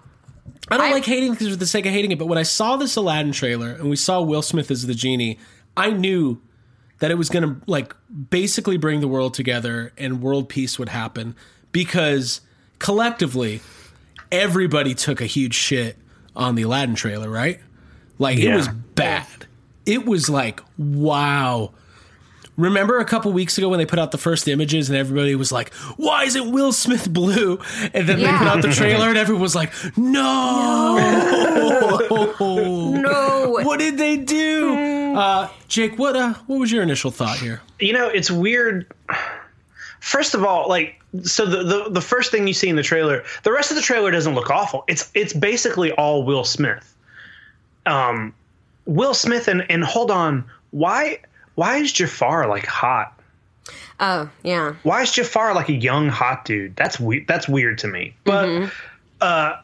I 0.70 0.78
don't 0.78 0.86
I- 0.86 0.92
like 0.92 1.04
hating 1.04 1.34
things 1.34 1.50
for 1.50 1.56
the 1.56 1.66
sake 1.66 1.84
of 1.84 1.92
hating 1.92 2.12
it, 2.12 2.18
but 2.18 2.26
when 2.28 2.38
I 2.38 2.44
saw 2.44 2.76
this 2.76 2.96
Aladdin 2.96 3.32
trailer 3.32 3.72
and 3.72 3.90
we 3.90 3.96
saw 3.96 4.22
Will 4.22 4.40
Smith 4.42 4.70
as 4.70 4.86
the 4.86 4.94
genie, 4.94 5.38
I 5.76 5.90
knew 5.90 6.40
that 6.98 7.10
it 7.10 7.18
was 7.18 7.28
going 7.28 7.42
to 7.42 7.60
like 7.66 7.94
basically 8.30 8.76
bring 8.76 9.00
the 9.00 9.08
world 9.08 9.34
together 9.34 9.92
and 9.98 10.22
world 10.22 10.48
peace 10.48 10.78
would 10.78 10.88
happen 10.88 11.34
because 11.72 12.40
collectively 12.78 13.60
everybody 14.32 14.94
took 14.94 15.20
a 15.20 15.26
huge 15.26 15.54
shit 15.54 15.96
on 16.34 16.54
the 16.54 16.62
Aladdin 16.62 16.94
trailer, 16.94 17.30
right? 17.30 17.60
Like 18.18 18.38
it 18.38 18.54
was 18.54 18.68
bad. 18.68 19.46
It 19.84 20.06
was 20.06 20.28
like, 20.28 20.60
wow. 20.78 21.72
Remember 22.56 22.98
a 22.98 23.04
couple 23.04 23.32
weeks 23.32 23.58
ago 23.58 23.68
when 23.68 23.78
they 23.78 23.84
put 23.86 23.98
out 23.98 24.12
the 24.12 24.18
first 24.18 24.48
images 24.48 24.88
and 24.88 24.96
everybody 24.98 25.34
was 25.34 25.52
like, 25.52 25.74
"Why 25.96 26.24
isn't 26.24 26.50
Will 26.52 26.72
Smith 26.72 27.12
blue?" 27.12 27.60
And 27.92 28.08
then 28.08 28.18
they 28.18 28.26
put 28.26 28.46
out 28.46 28.62
the 28.62 28.72
trailer 28.72 29.08
and 29.08 29.18
everyone 29.18 29.42
was 29.42 29.54
like, 29.54 29.72
"No, 29.96 30.96
No. 32.08 33.50
what 33.62 33.78
did 33.78 33.98
they 33.98 34.16
do?" 34.16 35.14
Uh, 35.16 35.48
Jake, 35.68 35.98
what 35.98 36.16
uh, 36.16 36.34
what 36.46 36.58
was 36.58 36.72
your 36.72 36.82
initial 36.82 37.10
thought 37.10 37.38
here? 37.38 37.60
you 37.78 37.92
know, 37.92 38.08
it's 38.08 38.30
weird. 38.30 38.86
First 40.00 40.34
of 40.34 40.44
all, 40.44 40.68
like 40.68 41.00
so 41.24 41.44
the, 41.46 41.62
the 41.62 41.90
the 41.90 42.00
first 42.00 42.30
thing 42.30 42.46
you 42.46 42.54
see 42.54 42.68
in 42.68 42.76
the 42.76 42.82
trailer, 42.82 43.24
the 43.42 43.52
rest 43.52 43.70
of 43.70 43.76
the 43.76 43.82
trailer 43.82 44.10
doesn't 44.10 44.34
look 44.34 44.50
awful. 44.50 44.84
It's 44.88 45.10
it's 45.14 45.32
basically 45.32 45.92
all 45.92 46.22
Will 46.22 46.44
Smith. 46.44 46.94
Um 47.84 48.32
Will 48.86 49.14
Smith 49.14 49.48
and 49.48 49.64
and 49.70 49.84
hold 49.84 50.10
on, 50.10 50.44
why 50.70 51.20
why 51.56 51.78
is 51.78 51.92
Jafar 51.92 52.46
like 52.48 52.66
hot? 52.66 53.12
Oh, 53.98 54.30
yeah. 54.44 54.74
Why 54.82 55.02
is 55.02 55.10
Jafar 55.10 55.54
like 55.54 55.68
a 55.68 55.74
young 55.74 56.08
hot 56.08 56.44
dude? 56.44 56.76
That's 56.76 57.00
weird. 57.00 57.26
That's 57.26 57.48
weird 57.48 57.78
to 57.78 57.88
me. 57.88 58.14
But 58.24 58.46
mm-hmm. 58.46 58.68
uh, 59.20 59.56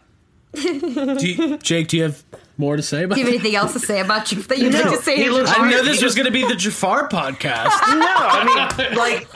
Do 0.55 1.27
you, 1.29 1.59
Jake, 1.59 1.89
do 1.89 1.99
you 1.99 2.03
have 2.05 2.23
more 2.59 2.77
to 2.77 2.83
say 2.83 3.05
about? 3.05 3.15
Do 3.15 3.21
you 3.21 3.27
have 3.27 3.35
anything 3.35 3.57
else 3.57 3.75
to 3.75 3.79
say 3.79 4.01
about 4.01 4.33
you 4.33 4.43
that 4.43 4.59
you'd 4.59 4.73
No, 4.73 4.81
like 4.81 4.99
to 4.99 5.03
say? 5.03 5.29
looks- 5.29 5.51
Jafar? 5.51 5.67
I 5.67 5.71
know 5.71 5.83
this 5.83 6.03
was 6.03 6.15
going 6.15 6.27
to 6.27 6.33
be 6.33 6.47
the 6.47 6.57
Jafar 6.57 7.09
podcast. 7.09 7.69
no, 7.89 8.07
I 8.09 8.75
mean, 8.79 8.97
like, 8.97 9.29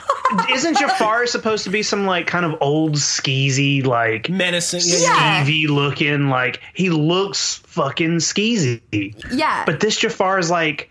isn't 0.49 0.77
Jafar 0.77 1.27
supposed 1.27 1.63
to 1.65 1.69
be 1.69 1.83
some 1.83 2.05
like 2.05 2.27
kind 2.27 2.45
of 2.45 2.55
old 2.61 2.93
skeezy 2.93 3.85
like 3.85 4.29
Menacing. 4.29 4.81
Yeah. 4.83 5.43
skeevy 5.43 5.67
looking 5.67 6.29
like 6.29 6.61
he 6.73 6.89
looks 6.89 7.55
fucking 7.67 8.17
skeezy. 8.17 8.81
Yeah. 9.31 9.63
But 9.65 9.79
this 9.79 9.97
Jafar 9.97 10.39
is 10.39 10.49
like 10.49 10.89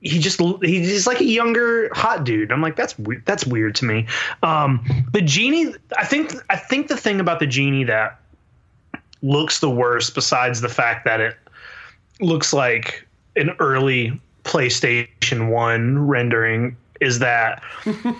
he 0.00 0.18
just 0.18 0.40
he's 0.62 1.06
like 1.06 1.20
a 1.20 1.24
younger 1.24 1.90
hot 1.94 2.24
dude. 2.24 2.52
I'm 2.52 2.60
like 2.60 2.76
that's 2.76 2.98
weird. 2.98 3.24
That's 3.26 3.46
weird 3.46 3.74
to 3.76 3.84
me. 3.84 4.06
Um, 4.42 4.84
the 5.12 5.22
genie. 5.22 5.74
I 5.96 6.04
think 6.04 6.34
I 6.50 6.56
think 6.56 6.88
the 6.88 6.96
thing 6.96 7.20
about 7.20 7.38
the 7.38 7.46
genie 7.46 7.84
that 7.84 8.20
looks 9.22 9.60
the 9.60 9.70
worst, 9.70 10.14
besides 10.14 10.60
the 10.60 10.68
fact 10.68 11.04
that 11.04 11.20
it 11.20 11.36
looks 12.20 12.52
like 12.52 13.06
an 13.36 13.50
early 13.58 14.20
PlayStation 14.44 15.50
One 15.50 16.06
rendering, 16.06 16.76
is 17.02 17.18
that 17.18 17.62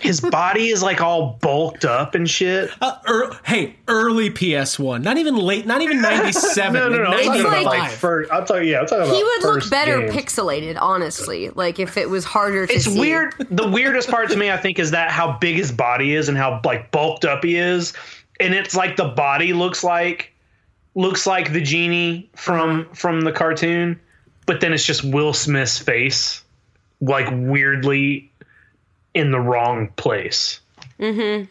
his 0.01 0.21
body 0.21 0.69
is 0.69 0.83
like 0.83 1.01
all 1.01 1.39
bulked 1.41 1.85
up 1.85 2.15
and 2.15 2.29
shit. 2.29 2.71
Uh, 2.81 2.99
ear- 3.09 3.31
hey, 3.45 3.77
early 3.89 4.29
PS1, 4.31 5.03
not 5.03 5.17
even 5.19 5.37
late, 5.37 5.65
not 5.67 5.81
even 5.83 6.01
97. 6.01 6.73
No, 6.83 6.89
no, 6.89 7.03
no. 7.03 7.05
I'm 7.05 7.13
like 7.13 7.25
talking 7.27 7.41
about 7.41 7.53
95. 7.65 7.65
like 7.65 7.91
first. 7.91 8.33
I'm 8.33 8.45
talking. 8.47 8.69
Yeah, 8.69 8.81
I'm 8.81 8.87
talking 8.87 9.05
about. 9.05 9.15
he 9.17 9.23
would 9.23 9.43
look 9.43 9.71
better 9.71 10.01
games. 10.01 10.15
pixelated, 10.15 10.79
honestly. 10.81 11.51
Like 11.51 11.79
if 11.79 11.97
it 11.97 12.11
was 12.11 12.25
harder 12.25 12.67
to 12.67 12.73
see. 12.73 12.77
It's 12.77 12.85
see. 12.87 12.99
weird. 13.01 13.35
The 13.51 13.69
weirdest 13.69 14.09
part 14.09 14.31
to 14.31 14.37
me, 14.37 14.51
I 14.51 14.57
think, 14.57 14.79
is 14.79 14.91
that 14.91 15.11
how 15.11 15.39
big 15.39 15.57
his 15.57 15.71
body 15.71 16.15
is 16.15 16.29
and 16.29 16.37
how 16.37 16.61
like 16.65 16.91
bulked 16.91 17.25
up 17.25 17.45
he 17.45 17.57
is, 17.57 17.93
and 18.41 18.55
it's 18.55 18.75
like 18.75 18.97
the 18.97 19.09
body 19.09 19.53
looks 19.53 19.85
like 19.85 20.33
looks 20.95 21.27
like 21.27 21.53
the 21.53 21.61
genie 21.61 22.29
from 22.37 22.89
from 22.95 23.21
the 23.23 23.33
cartoon, 23.33 24.01
but 24.47 24.61
then 24.61 24.73
it's 24.73 24.85
just 24.85 25.05
Will 25.05 25.33
Smith's 25.33 25.79
face, 25.79 26.43
like 27.01 27.29
weirdly 27.31 28.31
in 29.15 29.31
the 29.31 29.41
wrong 29.41 29.89
place. 29.97 30.61
Mm-hmm. 30.99 31.45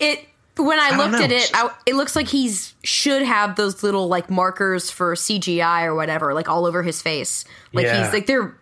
It 0.00 0.28
when 0.58 0.78
I, 0.78 0.90
don't 0.90 1.12
looked 1.12 1.24
at 1.24 1.32
it, 1.32 1.50
I, 1.54 1.70
it 1.86 1.94
looks 1.94 2.14
like 2.14 2.28
he's 2.28 2.74
should 2.84 3.22
have 3.22 3.56
those 3.56 3.82
little 3.82 4.08
like 4.08 4.30
markers 4.30 4.90
for 4.90 5.14
CGI 5.14 5.84
or 5.84 5.94
whatever, 5.94 6.34
like 6.34 6.48
all 6.48 6.66
over 6.66 6.82
his 6.82 7.00
face. 7.00 7.44
Like 7.72 7.86
Yeah. 7.86 8.04
he's 8.04 8.12
like 8.12 8.26
there. 8.26 8.54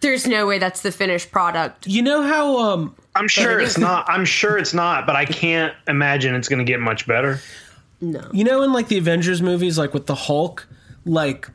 There's 0.00 0.26
no 0.26 0.46
way 0.46 0.58
that's 0.58 0.80
the 0.80 0.90
finished 0.90 1.30
product. 1.30 1.86
You 1.86 2.02
know 2.02 2.22
how 2.22 2.58
um 2.58 2.96
I'm 3.14 3.28
sure 3.28 3.60
it's 3.60 3.78
not. 3.78 4.08
I'm 4.08 4.24
sure 4.24 4.56
it's 4.56 4.72
not, 4.74 5.06
but 5.06 5.16
I 5.16 5.26
can't 5.26 5.74
imagine 5.86 6.34
it's 6.34 6.48
going 6.48 6.58
to 6.58 6.64
get 6.64 6.80
much 6.80 7.06
better. 7.06 7.40
No. 8.00 8.26
You 8.32 8.42
know 8.44 8.62
in 8.62 8.72
like 8.72 8.88
the 8.88 8.98
Avengers 8.98 9.42
movies 9.42 9.78
like 9.78 9.94
with 9.94 10.06
the 10.06 10.14
Hulk 10.14 10.66
like 11.04 11.48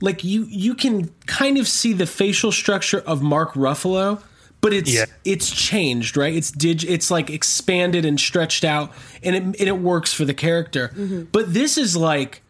like 0.00 0.24
you 0.24 0.44
you 0.48 0.74
can 0.74 1.08
kind 1.26 1.58
of 1.58 1.68
see 1.68 1.92
the 1.92 2.06
facial 2.06 2.50
structure 2.52 3.00
of 3.00 3.22
Mark 3.22 3.52
Ruffalo 3.52 4.22
but 4.66 4.72
it's 4.72 4.92
Yeah. 4.92 5.04
it's 5.24 5.48
changed 5.48 6.16
right 6.16 6.34
it's 6.34 6.50
dig 6.50 6.82
it's 6.82 7.08
like 7.08 7.30
expanded 7.30 8.04
and 8.04 8.18
stretched 8.18 8.64
out 8.64 8.92
and 9.22 9.36
it 9.36 9.42
and 9.44 9.60
it 9.60 9.78
works 9.78 10.12
for 10.12 10.24
the 10.24 10.34
character 10.34 10.88
mm-hmm. 10.88 11.22
but 11.30 11.54
this 11.54 11.78
is 11.78 11.96
like 11.96 12.42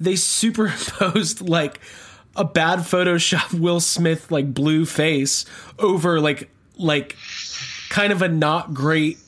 they 0.00 0.16
superimposed 0.16 1.40
like 1.48 1.78
a 2.34 2.42
bad 2.44 2.80
photoshop 2.80 3.54
Will 3.60 3.78
Smith 3.78 4.32
like 4.32 4.52
blue 4.52 4.84
face 4.84 5.44
over 5.78 6.20
like 6.20 6.50
like 6.76 7.16
kind 7.88 8.12
of 8.12 8.20
a 8.20 8.26
not 8.26 8.74
great 8.74 9.18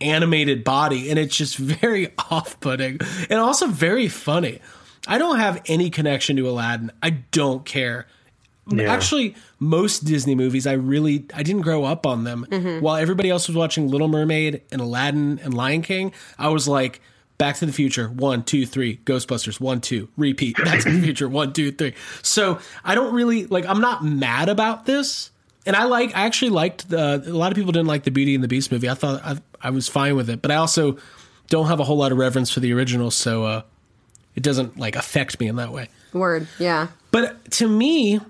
animated 0.00 0.64
body 0.64 1.10
and 1.10 1.18
it's 1.18 1.36
just 1.36 1.58
very 1.82 2.14
off-putting 2.30 2.98
and 3.28 3.40
also 3.40 3.66
very 3.66 4.08
funny. 4.08 4.60
I 5.06 5.18
don't 5.18 5.38
have 5.38 5.60
any 5.66 5.90
connection 5.90 6.36
to 6.36 6.48
Aladdin. 6.48 6.92
I 7.02 7.10
don't 7.10 7.66
care. 7.66 8.06
Yeah. 8.68 8.92
actually 8.92 9.36
most 9.60 10.04
Disney 10.04 10.34
movies 10.34 10.66
I 10.66 10.72
really 10.72 11.26
I 11.32 11.42
didn't 11.42 11.62
grow 11.62 11.84
up 11.84 12.04
on 12.04 12.24
them. 12.24 12.46
While 12.80 12.96
everybody 12.96 13.30
else 13.30 13.46
was 13.46 13.56
watching 13.56 13.88
Little 13.88 14.08
Mermaid 14.08 14.62
and 14.72 14.80
Aladdin 14.80 15.38
and 15.42 15.54
Lion 15.54 15.82
King, 15.82 16.12
I 16.38 16.48
was 16.48 16.66
like 16.66 17.00
Back 17.38 17.56
to 17.56 17.66
the 17.66 17.72
Future, 17.72 18.08
one, 18.08 18.42
two, 18.42 18.66
three, 18.66 18.96
Ghostbusters, 19.04 19.60
one, 19.60 19.80
two, 19.80 20.08
repeat, 20.16 20.56
Back 20.56 20.80
to 20.82 20.90
the 20.90 21.00
Future, 21.00 21.28
one, 21.28 21.52
two, 21.52 21.70
three. 21.70 21.94
So 22.22 22.58
I 22.84 22.94
don't 22.94 23.14
really 23.14 23.46
like 23.46 23.66
I'm 23.66 23.80
not 23.80 24.04
mad 24.04 24.48
about 24.48 24.84
this. 24.86 25.30
And 25.64 25.76
I 25.76 25.84
like 25.84 26.16
I 26.16 26.26
actually 26.26 26.50
liked 26.50 26.88
the 26.88 27.22
a 27.26 27.30
lot 27.32 27.52
of 27.52 27.56
people 27.56 27.72
didn't 27.72 27.88
like 27.88 28.02
the 28.04 28.10
Beauty 28.10 28.34
and 28.34 28.42
the 28.42 28.48
Beast 28.48 28.72
movie. 28.72 28.88
I 28.88 28.94
thought 28.94 29.20
I, 29.24 29.36
I 29.60 29.70
was 29.70 29.88
fine 29.88 30.16
with 30.16 30.28
it, 30.30 30.42
but 30.42 30.50
I 30.50 30.56
also 30.56 30.96
don't 31.48 31.66
have 31.66 31.78
a 31.78 31.84
whole 31.84 31.98
lot 31.98 32.10
of 32.10 32.18
reverence 32.18 32.50
for 32.50 32.60
the 32.60 32.72
original, 32.72 33.10
so 33.12 33.44
uh 33.44 33.62
it 34.34 34.42
doesn't 34.42 34.78
like 34.78 34.96
affect 34.96 35.38
me 35.38 35.46
in 35.46 35.56
that 35.56 35.72
way. 35.72 35.88
Word. 36.12 36.48
Yeah. 36.58 36.88
But 37.10 37.50
to 37.52 37.68
me, 37.68 38.20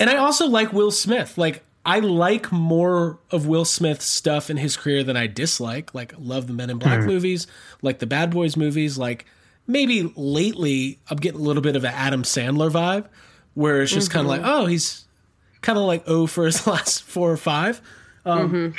and 0.00 0.10
I 0.10 0.16
also 0.16 0.46
like 0.46 0.72
Will 0.72 0.90
Smith. 0.90 1.38
Like 1.38 1.64
I 1.86 2.00
like 2.00 2.50
more 2.50 3.18
of 3.30 3.46
Will 3.46 3.64
Smith's 3.64 4.06
stuff 4.06 4.50
in 4.50 4.56
his 4.56 4.76
career 4.76 5.04
than 5.04 5.16
I 5.16 5.26
dislike. 5.26 5.94
Like 5.94 6.14
love 6.18 6.46
the 6.46 6.52
Men 6.52 6.70
in 6.70 6.78
Black 6.78 7.00
movies, 7.04 7.46
like 7.82 7.98
the 7.98 8.06
Bad 8.06 8.30
Boys 8.30 8.56
movies. 8.56 8.96
Like 8.96 9.26
maybe 9.66 10.12
lately 10.16 10.98
I'm 11.10 11.18
getting 11.18 11.40
a 11.40 11.44
little 11.44 11.62
bit 11.62 11.76
of 11.76 11.84
an 11.84 11.92
Adam 11.92 12.22
Sandler 12.22 12.70
vibe, 12.70 13.06
where 13.54 13.82
it's 13.82 13.92
just 13.92 14.10
kind 14.10 14.26
of 14.26 14.30
like, 14.30 14.42
oh, 14.44 14.66
he's 14.66 15.04
kind 15.60 15.78
of 15.78 15.84
like 15.84 16.04
oh 16.06 16.26
for 16.26 16.46
his 16.46 16.66
last 16.66 17.02
four 17.02 17.30
or 17.30 17.36
five. 17.36 17.80
Um, 18.24 18.74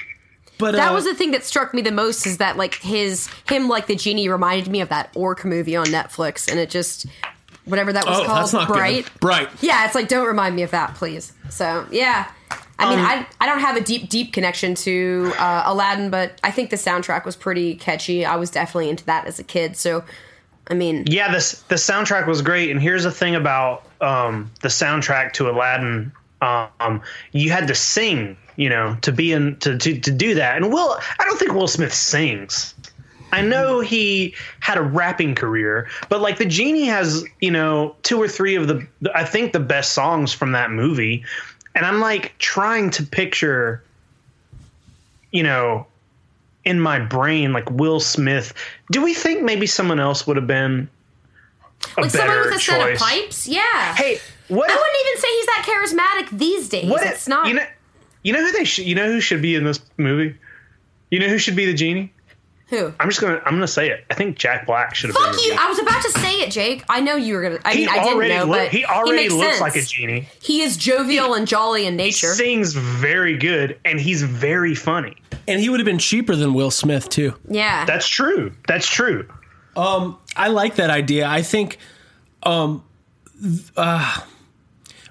But 0.57 0.71
That 0.71 0.91
uh, 0.91 0.93
was 0.93 1.03
the 1.03 1.13
thing 1.13 1.31
that 1.31 1.43
struck 1.43 1.73
me 1.73 1.81
the 1.81 1.91
most 1.91 2.25
is 2.25 2.37
that 2.37 2.57
like 2.57 2.75
his 2.75 3.27
him 3.49 3.67
like 3.67 3.87
the 3.87 3.95
genie 3.95 4.29
reminded 4.29 4.69
me 4.71 4.81
of 4.81 4.89
that 4.89 5.11
orc 5.15 5.43
movie 5.43 5.75
on 5.75 5.87
Netflix, 5.87 6.49
and 6.49 6.59
it 6.59 6.69
just 6.69 7.05
whatever 7.65 7.91
that 7.93 8.05
was 8.05 8.19
oh, 8.19 8.25
called, 8.25 8.39
that's 8.39 8.53
not 8.53 8.67
bright. 8.67 9.05
good. 9.05 9.19
Bright. 9.19 9.49
Yeah, 9.61 9.85
it's 9.85 9.95
like 9.95 10.07
don't 10.07 10.27
remind 10.27 10.55
me 10.55 10.63
of 10.63 10.71
that, 10.71 10.95
please. 10.95 11.33
So 11.49 11.85
yeah, 11.91 12.31
I 12.77 12.89
mean, 12.89 12.99
Um, 12.99 13.05
I 13.05 13.27
I 13.39 13.45
don't 13.47 13.59
have 13.59 13.77
a 13.77 13.81
deep 13.81 14.09
deep 14.09 14.33
connection 14.33 14.75
to 14.75 15.33
uh, 15.37 15.63
Aladdin, 15.65 16.09
but 16.09 16.39
I 16.43 16.51
think 16.51 16.69
the 16.69 16.75
soundtrack 16.75 17.25
was 17.25 17.35
pretty 17.35 17.75
catchy. 17.75 18.25
I 18.25 18.35
was 18.35 18.51
definitely 18.51 18.89
into 18.89 19.05
that 19.05 19.25
as 19.25 19.39
a 19.39 19.43
kid. 19.43 19.77
So, 19.77 20.03
I 20.67 20.73
mean, 20.73 21.05
Yeah, 21.07 21.31
this 21.31 21.63
the 21.63 21.75
soundtrack 21.75 22.27
was 22.27 22.41
great, 22.41 22.71
and 22.71 22.81
here's 22.81 23.03
the 23.03 23.11
thing 23.11 23.35
about 23.35 23.87
um, 24.01 24.51
the 24.61 24.67
soundtrack 24.67 25.33
to 25.33 25.49
Aladdin. 25.49 26.11
Um, 26.41 27.01
you 27.31 27.49
had 27.49 27.67
to 27.69 27.75
sing, 27.75 28.37
you 28.55 28.69
know, 28.69 28.97
to 29.01 29.11
be 29.11 29.31
in 29.31 29.55
to, 29.61 29.77
to 29.77 29.99
to 29.99 30.11
do 30.11 30.35
that. 30.35 30.57
And 30.57 30.71
Will, 30.71 30.99
I 31.17 31.23
don't 31.23 31.39
think 31.39 31.53
Will 31.53 31.67
Smith 31.67 31.93
sings. 31.93 32.74
I 33.35 33.41
know 33.41 33.79
mm-hmm. 33.79 33.87
he 33.87 34.33
had 34.61 34.77
a 34.77 34.81
rapping 34.81 35.35
career, 35.35 35.89
but 36.07 36.21
like 36.21 36.37
the 36.37 36.45
genie 36.45 36.85
has, 36.85 37.25
you 37.41 37.51
know, 37.51 37.95
two 38.01 38.21
or 38.21 38.29
three 38.29 38.55
of 38.55 38.67
the 38.67 38.87
I 39.13 39.25
think 39.25 39.51
the 39.51 39.59
best 39.59 39.91
songs 39.91 40.31
from 40.31 40.53
that 40.53 40.71
movie, 40.71 41.25
and 41.75 41.85
I'm 41.85 41.99
like 41.99 42.37
trying 42.37 42.91
to 42.91 43.03
picture, 43.03 43.83
you 45.31 45.43
know, 45.43 45.85
in 46.63 46.79
my 46.79 46.97
brain 46.99 47.51
like 47.51 47.69
Will 47.69 47.99
Smith. 47.99 48.53
Do 48.89 49.03
we 49.03 49.13
think 49.13 49.43
maybe 49.43 49.67
someone 49.67 49.99
else 49.99 50.25
would 50.25 50.37
have 50.37 50.47
been 50.47 50.87
a 51.97 52.01
like 52.01 52.11
someone 52.11 52.39
with 52.39 52.55
a 52.55 52.59
set 52.59 52.89
of 52.89 52.97
pipes, 52.97 53.47
yeah. 53.47 53.95
Hey, 53.95 54.17
what? 54.47 54.69
I 54.69 54.73
if- 54.73 54.79
wouldn't 54.79 54.97
even 55.07 55.21
say 55.21 55.27
he's 55.35 55.45
that 55.45 55.65
charismatic 55.67 56.37
these 56.37 56.69
days. 56.69 56.89
what 56.89 57.03
if- 57.03 57.11
it's 57.11 57.27
not. 57.27 57.47
You 57.47 57.55
know, 57.55 57.65
you 58.23 58.31
know 58.31 58.45
who 58.45 58.53
they 58.53 58.63
should. 58.63 58.85
You 58.85 58.95
know 58.95 59.11
who 59.11 59.19
should 59.19 59.41
be 59.41 59.55
in 59.55 59.65
this 59.65 59.81
movie. 59.97 60.35
You 61.11 61.19
know 61.19 61.27
who 61.27 61.37
should 61.37 61.57
be 61.57 61.65
the 61.65 61.73
genie. 61.73 62.13
Who? 62.67 62.91
I'm 62.99 63.09
just 63.09 63.21
gonna. 63.21 63.41
I'm 63.45 63.53
gonna 63.53 63.67
say 63.67 63.89
it. 63.89 64.05
I 64.09 64.15
think 64.15 64.37
Jack 64.37 64.65
Black 64.65 64.95
should 64.95 65.09
have 65.11 65.15
Fuck 65.17 65.35
been. 65.35 65.43
you! 65.43 65.55
I 65.59 65.69
was 65.69 65.77
about 65.79 66.01
to 66.01 66.11
say 66.19 66.41
it, 66.41 66.51
Jake. 66.51 66.83
I 66.89 66.99
know 66.99 67.15
you 67.15 67.35
were 67.35 67.41
gonna. 67.43 67.59
I 67.63 67.73
he 67.73 67.79
mean, 67.81 67.89
I 67.89 67.97
already 67.99 68.29
didn't 68.33 68.47
know, 68.47 68.51
look- 68.57 68.61
but 68.65 68.71
he 68.71 68.85
already 68.85 69.23
makes 69.23 69.33
looks 69.33 69.47
sense. 69.57 69.61
like 69.61 69.75
a 69.75 69.81
genie. 69.83 70.27
He 70.41 70.61
is 70.63 70.75
jovial 70.77 71.35
and 71.35 71.47
jolly 71.47 71.85
in 71.85 71.93
He 71.93 71.97
nature. 72.05 72.33
sings 72.33 72.73
very 72.73 73.37
good, 73.37 73.79
and 73.85 73.99
he's 73.99 74.23
very 74.23 74.73
funny. 74.73 75.15
And 75.47 75.59
he 75.61 75.69
would 75.69 75.79
have 75.79 75.85
been 75.85 75.99
cheaper 75.99 76.35
than 76.35 76.53
Will 76.55 76.71
Smith 76.71 77.07
too. 77.09 77.35
yeah, 77.47 77.85
That's 77.85 78.07
true. 78.07 78.51
That's 78.67 78.87
true. 78.87 79.27
Um, 79.75 80.17
I 80.35 80.47
like 80.47 80.75
that 80.75 80.89
idea. 80.89 81.27
I 81.27 81.43
think 81.43 81.77
um 82.43 82.83
th- 83.41 83.61
uh 83.77 84.21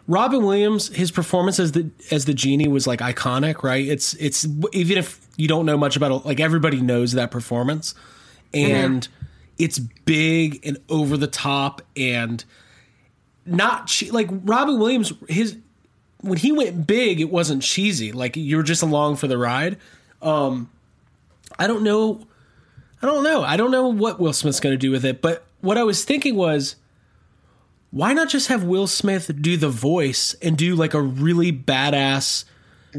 Robin 0.07 0.45
Williams 0.45 0.89
his 0.95 1.11
performance 1.11 1.59
as 1.59 1.73
the 1.73 1.91
as 2.11 2.25
the 2.25 2.35
genie 2.35 2.69
was 2.69 2.87
like 2.87 3.01
iconic, 3.01 3.63
right? 3.63 3.87
It's 3.87 4.15
it's 4.15 4.47
even 4.73 4.99
if 4.99 5.21
you 5.37 5.49
don't 5.49 5.67
know 5.67 5.77
much 5.77 5.97
about 5.97 6.13
it, 6.13 6.27
like 6.27 6.41
everybody 6.41 6.81
knows 6.81 7.13
that 7.13 7.31
performance. 7.31 7.95
And 8.53 9.07
it's 9.59 9.79
big 9.79 10.61
and 10.65 10.79
over 10.89 11.17
the 11.17 11.27
top 11.27 11.83
and 11.97 12.45
not 13.47 13.89
che- 13.89 14.11
like 14.11 14.29
Robin 14.31 14.79
Williams 14.79 15.13
his 15.29 15.57
when 16.21 16.39
he 16.39 16.53
went 16.53 16.87
big 16.87 17.21
it 17.21 17.31
wasn't 17.31 17.63
cheesy. 17.63 18.13
Like 18.13 18.37
you're 18.37 18.63
just 18.63 18.83
along 18.83 19.17
for 19.17 19.27
the 19.27 19.37
ride. 19.37 19.79
Um 20.23 20.71
I 21.59 21.67
don't 21.67 21.83
know 21.83 22.27
I 23.03 23.07
don't 23.07 23.23
know. 23.23 23.43
I 23.43 23.57
don't 23.57 23.71
know 23.71 23.89
what 23.89 24.19
Will 24.19 24.33
Smith's 24.33 24.61
going 24.61 24.73
to 24.73 24.79
do 24.79 24.91
with 24.91 25.05
it, 25.05 25.21
but 25.21 25.45
what 25.61 25.77
I 25.77 25.83
was 25.85 26.05
thinking 26.05 26.37
was 26.37 26.77
why 27.91 28.13
not 28.13 28.29
just 28.29 28.49
have 28.49 28.65
Will 28.65 28.87
Smith 28.87 29.31
do 29.41 29.57
the 29.57 29.69
voice 29.69 30.35
and 30.41 30.57
do 30.57 30.75
like 30.75 30.95
a 30.95 31.03
really 31.03 31.53
badass, 31.53 32.45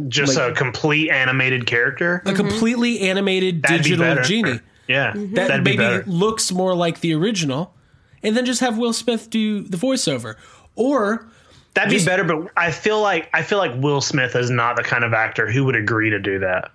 Just 0.08 0.36
Like- 0.38 0.52
a 0.52 0.56
complete 0.56 1.10
animated 1.10 1.66
character. 1.66 2.22
a 2.26 2.34
completely 2.34 3.02
animated 3.02 3.62
That'd 3.64 3.84
digital 3.84 4.06
better. 4.06 4.22
genie 4.24 4.60
Yeah, 4.88 5.14
that 5.16 5.34
that'd 5.48 5.64
be 5.64 5.72
maybe 5.72 5.78
better. 5.78 6.04
looks 6.08 6.52
more 6.52 6.76
like 6.76 7.00
the 7.02 7.14
original, 7.14 7.74
and 8.22 8.36
then 8.36 8.46
just 8.46 8.60
have 8.62 8.78
Will 8.78 8.94
Smith 8.94 9.30
do 9.30 9.62
the 9.62 9.78
voiceover, 9.78 10.36
or 10.76 11.28
That'd 11.76 11.90
be 11.98 12.06
better, 12.06 12.24
but 12.24 12.52
I 12.56 12.72
feel 12.72 13.02
like 13.02 13.30
I 13.34 13.42
feel 13.42 13.58
like 13.58 13.72
Will 13.82 14.00
Smith 14.02 14.36
is 14.36 14.50
not 14.50 14.76
the 14.78 14.84
kind 14.84 15.04
of 15.04 15.14
actor 15.14 15.50
who 15.52 15.66
would 15.66 15.76
agree 15.76 16.10
to 16.12 16.20
do 16.20 16.40
that. 16.40 16.72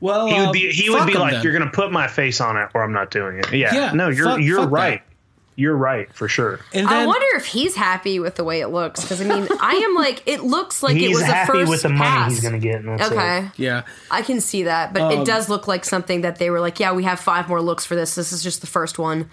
well, 0.00 0.26
He 0.26 0.34
uh, 0.36 0.44
would 0.46 0.52
be 0.52 0.70
he 0.70 0.88
would 0.90 1.06
be 1.06 1.14
like, 1.14 1.32
then. 1.34 1.42
"You're 1.42 1.52
going 1.52 1.64
to 1.64 1.70
put 1.74 1.90
my 1.92 2.06
face 2.06 2.40
on 2.40 2.56
it, 2.56 2.68
or 2.74 2.82
I'm 2.82 2.92
not 2.92 3.10
doing 3.10 3.38
it." 3.38 3.52
Yeah, 3.52 3.74
Yeah, 3.74 3.92
no, 3.92 4.08
you're 4.08 4.24
fuck- 4.26 4.40
you're 4.40 4.58
fuck 4.60 4.68
that. 4.70 4.72
right. 4.74 5.02
You're 5.60 5.76
right 5.76 6.08
for 6.14 6.28
sure. 6.28 6.60
And 6.72 6.86
I 6.86 7.04
wonder 7.04 7.26
if 7.36 7.44
he's 7.46 7.74
happy 7.74 8.20
with 8.20 8.36
the 8.36 8.44
way 8.44 8.60
it 8.60 8.68
looks 8.68 9.02
because 9.02 9.20
I 9.20 9.24
mean, 9.24 9.48
I 9.60 9.72
am 9.74 9.94
like, 9.96 10.22
it 10.24 10.44
looks 10.44 10.84
like 10.84 10.94
it 10.94 11.00
he's 11.00 11.16
was 11.16 11.22
a 11.22 11.26
happy 11.26 11.52
first 11.52 11.70
with 11.70 11.82
the 11.82 11.88
money 11.88 12.00
pass. 12.00 12.30
he's 12.30 12.40
going 12.42 12.52
to 12.52 12.60
get. 12.60 12.76
And 12.76 12.88
that's 12.98 13.10
Okay, 13.10 13.38
it. 13.46 13.50
yeah, 13.56 13.82
I 14.08 14.22
can 14.22 14.40
see 14.40 14.62
that, 14.62 14.92
but 14.94 15.02
Um, 15.02 15.12
it 15.12 15.26
does 15.26 15.48
look 15.48 15.66
like 15.66 15.84
something 15.84 16.20
that 16.20 16.38
they 16.38 16.50
were 16.50 16.60
like, 16.60 16.78
yeah, 16.78 16.92
we 16.92 17.02
have 17.02 17.18
five 17.18 17.48
more 17.48 17.60
looks 17.60 17.84
for 17.84 17.96
this. 17.96 18.14
This 18.14 18.32
is 18.32 18.40
just 18.40 18.60
the 18.60 18.68
first 18.68 19.00
one, 19.00 19.28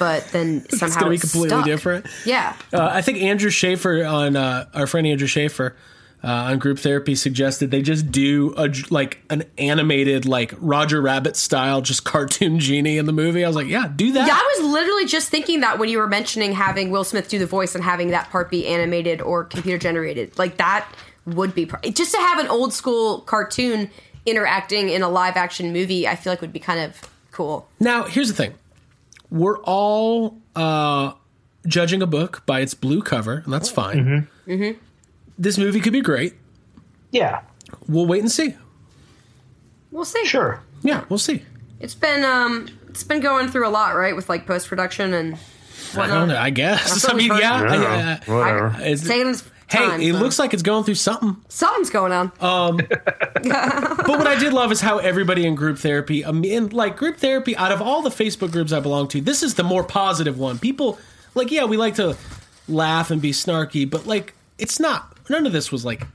but 0.00 0.26
then 0.32 0.68
somehow 0.70 0.86
it's 0.86 0.96
going 0.96 1.04
to 1.04 1.10
be 1.10 1.18
completely 1.18 1.48
stuck. 1.50 1.64
different. 1.64 2.06
Yeah, 2.26 2.56
Uh, 2.72 2.88
I 2.92 3.00
think 3.02 3.18
Andrew 3.22 3.50
Schaefer 3.50 4.04
on 4.04 4.34
uh, 4.34 4.66
our 4.74 4.88
friend 4.88 5.06
Andrew 5.06 5.28
Schaefer 5.28 5.76
uh, 6.22 6.28
on 6.28 6.58
group 6.58 6.78
therapy 6.78 7.14
suggested 7.14 7.70
they 7.70 7.80
just 7.80 8.10
do 8.12 8.52
a 8.56 8.70
like 8.90 9.20
an 9.30 9.44
animated 9.56 10.26
like 10.26 10.52
Roger 10.58 11.00
Rabbit 11.00 11.34
style 11.36 11.80
just 11.80 12.04
cartoon 12.04 12.58
genie 12.58 12.98
in 12.98 13.06
the 13.06 13.12
movie. 13.12 13.44
I 13.44 13.48
was 13.48 13.56
like, 13.56 13.68
yeah, 13.68 13.90
do 13.94 14.12
that. 14.12 14.26
Yeah, 14.26 14.34
I 14.34 14.56
was 14.58 14.72
literally 14.72 15.06
just 15.06 15.30
thinking 15.30 15.60
that 15.60 15.78
when 15.78 15.88
you 15.88 15.98
were 15.98 16.08
mentioning 16.08 16.52
having 16.52 16.90
Will 16.90 17.04
Smith 17.04 17.28
do 17.28 17.38
the 17.38 17.46
voice 17.46 17.74
and 17.74 17.82
having 17.82 18.08
that 18.10 18.28
part 18.30 18.50
be 18.50 18.66
animated 18.66 19.20
or 19.22 19.44
computer 19.44 19.78
generated. 19.78 20.38
Like 20.38 20.58
that 20.58 20.86
would 21.26 21.54
be 21.54 21.66
pr- 21.66 21.88
just 21.90 22.12
to 22.12 22.18
have 22.18 22.38
an 22.38 22.48
old 22.48 22.74
school 22.74 23.20
cartoon 23.20 23.90
interacting 24.26 24.90
in 24.90 25.02
a 25.02 25.08
live 25.08 25.36
action 25.36 25.72
movie. 25.72 26.06
I 26.06 26.16
feel 26.16 26.32
like 26.32 26.40
would 26.42 26.52
be 26.52 26.60
kind 26.60 26.80
of 26.80 27.00
cool. 27.32 27.68
Now, 27.78 28.04
here's 28.04 28.28
the 28.28 28.34
thing: 28.34 28.54
we're 29.30 29.58
all 29.60 30.38
uh, 30.54 31.12
judging 31.66 32.02
a 32.02 32.06
book 32.06 32.44
by 32.44 32.60
its 32.60 32.74
blue 32.74 33.00
cover, 33.00 33.42
and 33.44 33.52
that's 33.52 33.70
fine. 33.70 34.28
Mm-hmm. 34.46 34.78
This 35.40 35.56
movie 35.58 35.80
could 35.80 35.92
be 35.94 36.02
great. 36.02 36.34
Yeah, 37.12 37.40
We'll 37.88 38.06
wait 38.06 38.20
and 38.20 38.30
see. 38.30 38.54
We'll 39.90 40.04
see. 40.04 40.24
sure. 40.26 40.60
Yeah, 40.82 41.04
we'll 41.08 41.18
see. 41.18 41.42
It's 41.80 41.94
been 41.94 42.24
um, 42.24 42.68
it's 42.88 43.02
been 43.04 43.20
going 43.20 43.48
through 43.48 43.66
a 43.66 43.70
lot, 43.70 43.96
right, 43.96 44.14
with 44.14 44.28
like 44.28 44.46
post 44.46 44.68
production 44.68 45.14
and 45.14 45.38
I 45.96 46.06
don't 46.06 46.28
know. 46.28 46.36
I 46.36 46.50
guess. 46.50 47.04
I 47.08 47.14
mean, 47.14 47.30
we've 47.32 47.40
yeah. 47.40 47.58
heard. 47.58 47.70
I- 47.70 47.82
Yeah, 47.82 48.20
uh, 48.28 48.32
whatever. 48.38 48.66
it's- 48.82 49.06
taking 49.06 49.28
its 49.30 49.42
hey, 49.68 49.78
time. 49.78 50.00
it 50.00 50.12
so. 50.12 50.18
looks 50.20 50.38
like 50.38 50.52
it's 50.54 50.62
going 50.62 50.84
through 50.84 50.94
something. 50.96 51.36
something's 51.48 51.90
going 51.90 52.12
on. 52.12 52.30
But 53.42 54.18
what 54.18 54.26
I 54.26 54.38
did 54.38 54.52
love 54.52 54.70
is 54.72 54.80
how 54.80 54.98
everybody 54.98 55.46
in 55.46 55.54
group 55.54 55.78
therapy, 55.78 56.24
I 56.24 56.32
mean, 56.32 56.68
like 56.70 56.96
group 56.96 57.16
therapy, 57.16 57.56
out 57.56 57.72
of 57.72 57.80
all 57.80 58.02
the 58.02 58.10
Facebook 58.10 58.50
groups 58.52 58.72
I 58.72 58.80
belong 58.80 59.08
to, 59.08 59.20
this 59.20 59.42
is 59.42 59.54
the 59.54 59.62
more 59.64 59.82
positive 59.84 60.38
one. 60.38 60.58
People, 60.58 60.98
like, 61.34 61.50
yeah, 61.50 61.64
we 61.64 61.76
like 61.76 61.94
to 61.96 62.16
laugh 62.68 63.10
and 63.10 63.22
be 63.22 63.30
snarky, 63.32 63.88
but 63.88 64.06
like, 64.06 64.34
it's 64.58 64.78
not. 64.80 65.16
None 65.30 65.46
of 65.46 65.52
this 65.52 65.70
was 65.72 65.84
like 65.84 66.06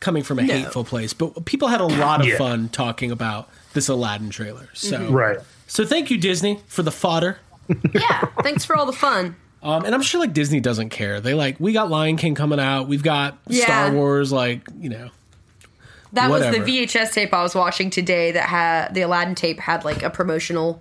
coming 0.00 0.22
from 0.22 0.38
a 0.38 0.42
hateful 0.44 0.84
place. 0.84 1.12
But 1.12 1.44
people 1.44 1.68
had 1.68 1.80
a 1.80 1.86
lot 1.86 2.20
of 2.20 2.26
Yeah. 2.26 2.38
fun 2.38 2.68
talking 2.70 3.10
about 3.10 3.48
this 3.74 3.88
Aladdin 3.88 4.30
trailer. 4.30 4.68
So, 4.72 4.98
Mm-hmm. 4.98 5.12
Right. 5.12 5.38
so 5.66 5.84
thank 5.84 6.10
you 6.10 6.18
Disney 6.18 6.60
for 6.66 6.82
the 6.82 6.90
fodder. 6.90 7.38
yeah, 7.94 8.22
thanks 8.42 8.64
for 8.64 8.76
all 8.76 8.86
the 8.86 8.92
fun. 8.92 9.36
Um, 9.62 9.84
and 9.84 9.94
I'm 9.94 10.02
sure 10.02 10.20
like 10.20 10.32
Disney 10.32 10.58
doesn't 10.60 10.88
care. 10.90 11.20
They 11.20 11.34
like 11.34 11.60
we 11.60 11.72
got 11.72 11.88
Lion 11.90 12.16
King 12.16 12.34
coming 12.34 12.58
out. 12.58 12.88
We've 12.88 13.02
got 13.02 13.38
Yeah. 13.46 13.64
Star 13.64 13.92
Wars. 13.92 14.32
Like 14.32 14.62
you 14.78 14.88
know, 14.88 15.10
That 16.14 16.30
was 16.30 16.42
the 16.42 16.58
VHS 16.58 17.12
tape 17.12 17.32
I 17.32 17.42
was 17.42 17.54
watching 17.54 17.88
today. 17.88 18.32
That 18.32 18.48
had 18.48 18.94
the 18.94 19.02
Aladdin 19.02 19.34
tape 19.36 19.60
had 19.60 19.84
like 19.84 20.02
a 20.02 20.10
promotional 20.10 20.80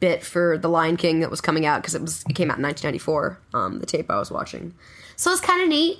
bit 0.00 0.24
for 0.24 0.56
the 0.58 0.68
Lion 0.68 0.96
King 0.96 1.20
that 1.20 1.30
was 1.30 1.40
coming 1.42 1.66
out 1.66 1.82
because 1.82 1.94
it 1.94 2.00
was 2.00 2.24
it 2.28 2.34
came 2.34 2.50
out 2.50 2.56
in 2.56 2.62
1994. 2.64 3.38
Um, 3.54 3.78
the 3.80 3.86
tape 3.86 4.10
I 4.10 4.18
was 4.18 4.30
watching, 4.30 4.72
so 5.16 5.30
it's 5.30 5.40
kind 5.42 5.62
of 5.62 5.68
neat. 5.68 5.98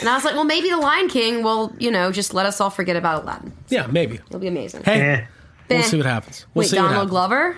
And 0.00 0.08
I 0.08 0.14
was 0.14 0.24
like, 0.24 0.34
well, 0.34 0.44
maybe 0.44 0.68
the 0.70 0.76
Lion 0.78 1.08
King 1.08 1.42
will, 1.42 1.72
you 1.78 1.90
know, 1.90 2.10
just 2.12 2.34
let 2.34 2.46
us 2.46 2.60
all 2.60 2.70
forget 2.70 2.96
about 2.96 3.22
Aladdin. 3.24 3.52
Yeah, 3.68 3.86
maybe. 3.86 4.14
It'll 4.16 4.40
be 4.40 4.48
amazing. 4.48 4.82
Hey, 4.84 5.00
Eh. 5.00 5.24
we'll 5.70 5.78
Eh. 5.80 5.82
see 5.82 5.96
what 5.96 6.06
happens. 6.06 6.46
We'll 6.54 6.62
Wait, 6.62 6.68
see 6.70 6.76
what 6.76 6.82
Donald 6.82 6.94
happens. 6.96 7.10
Glover? 7.10 7.56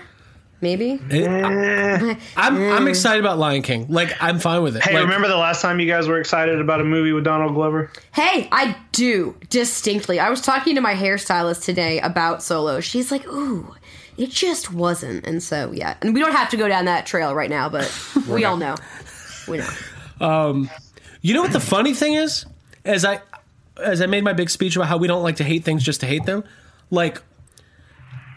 Maybe. 0.61 0.99
It- 1.09 1.27
I, 1.27 2.17
I'm 2.37 2.57
I'm 2.57 2.87
excited 2.87 3.19
about 3.19 3.37
Lion 3.37 3.61
King. 3.61 3.87
Like 3.89 4.13
I'm 4.21 4.39
fine 4.39 4.63
with 4.63 4.75
it. 4.77 4.83
Hey, 4.83 4.93
Like, 4.93 5.03
remember 5.03 5.27
the 5.27 5.35
last 5.37 5.61
time 5.61 5.79
you 5.79 5.85
guys 5.85 6.07
were 6.07 6.17
excited 6.19 6.59
about 6.61 6.79
a 6.81 6.83
movie 6.85 7.11
with 7.11 7.23
Donald 7.25 7.53
Glover? 7.53 7.91
Hey, 8.13 8.47
I 8.51 8.75
do 8.93 9.35
distinctly. 9.49 10.19
I 10.19 10.29
was 10.29 10.41
talking 10.41 10.73
to 10.75 10.81
my 10.81 10.93
hairstylist 10.95 11.63
today 11.63 11.99
about 11.99 12.41
Solo. 12.41 12.79
She's 12.79 13.11
like, 13.11 13.27
"Ooh, 13.27 13.75
it 14.17 14.29
just 14.31 14.71
wasn't." 14.73 15.25
And 15.27 15.43
so, 15.43 15.71
yeah, 15.73 15.97
and 16.01 16.13
we 16.13 16.21
don't 16.21 16.33
have 16.33 16.49
to 16.51 16.57
go 16.57 16.67
down 16.69 16.85
that 16.85 17.05
trail 17.05 17.35
right 17.35 17.49
now, 17.49 17.67
but 17.69 17.93
we 18.29 18.45
all 18.45 18.57
know. 18.57 18.75
We 19.47 19.57
know. 19.57 20.67
You 21.25 21.33
know 21.33 21.41
what 21.41 21.53
the 21.53 21.59
funny 21.59 21.95
thing 21.95 22.13
is? 22.13 22.45
As 22.85 23.03
I 23.03 23.19
as 23.83 23.99
I 23.99 24.05
made 24.05 24.23
my 24.23 24.33
big 24.33 24.47
speech 24.47 24.75
about 24.75 24.89
how 24.89 24.97
we 24.97 25.07
don't 25.07 25.23
like 25.23 25.37
to 25.37 25.43
hate 25.43 25.63
things 25.63 25.83
just 25.83 26.01
to 26.01 26.05
hate 26.05 26.27
them, 26.27 26.43
like 26.91 27.19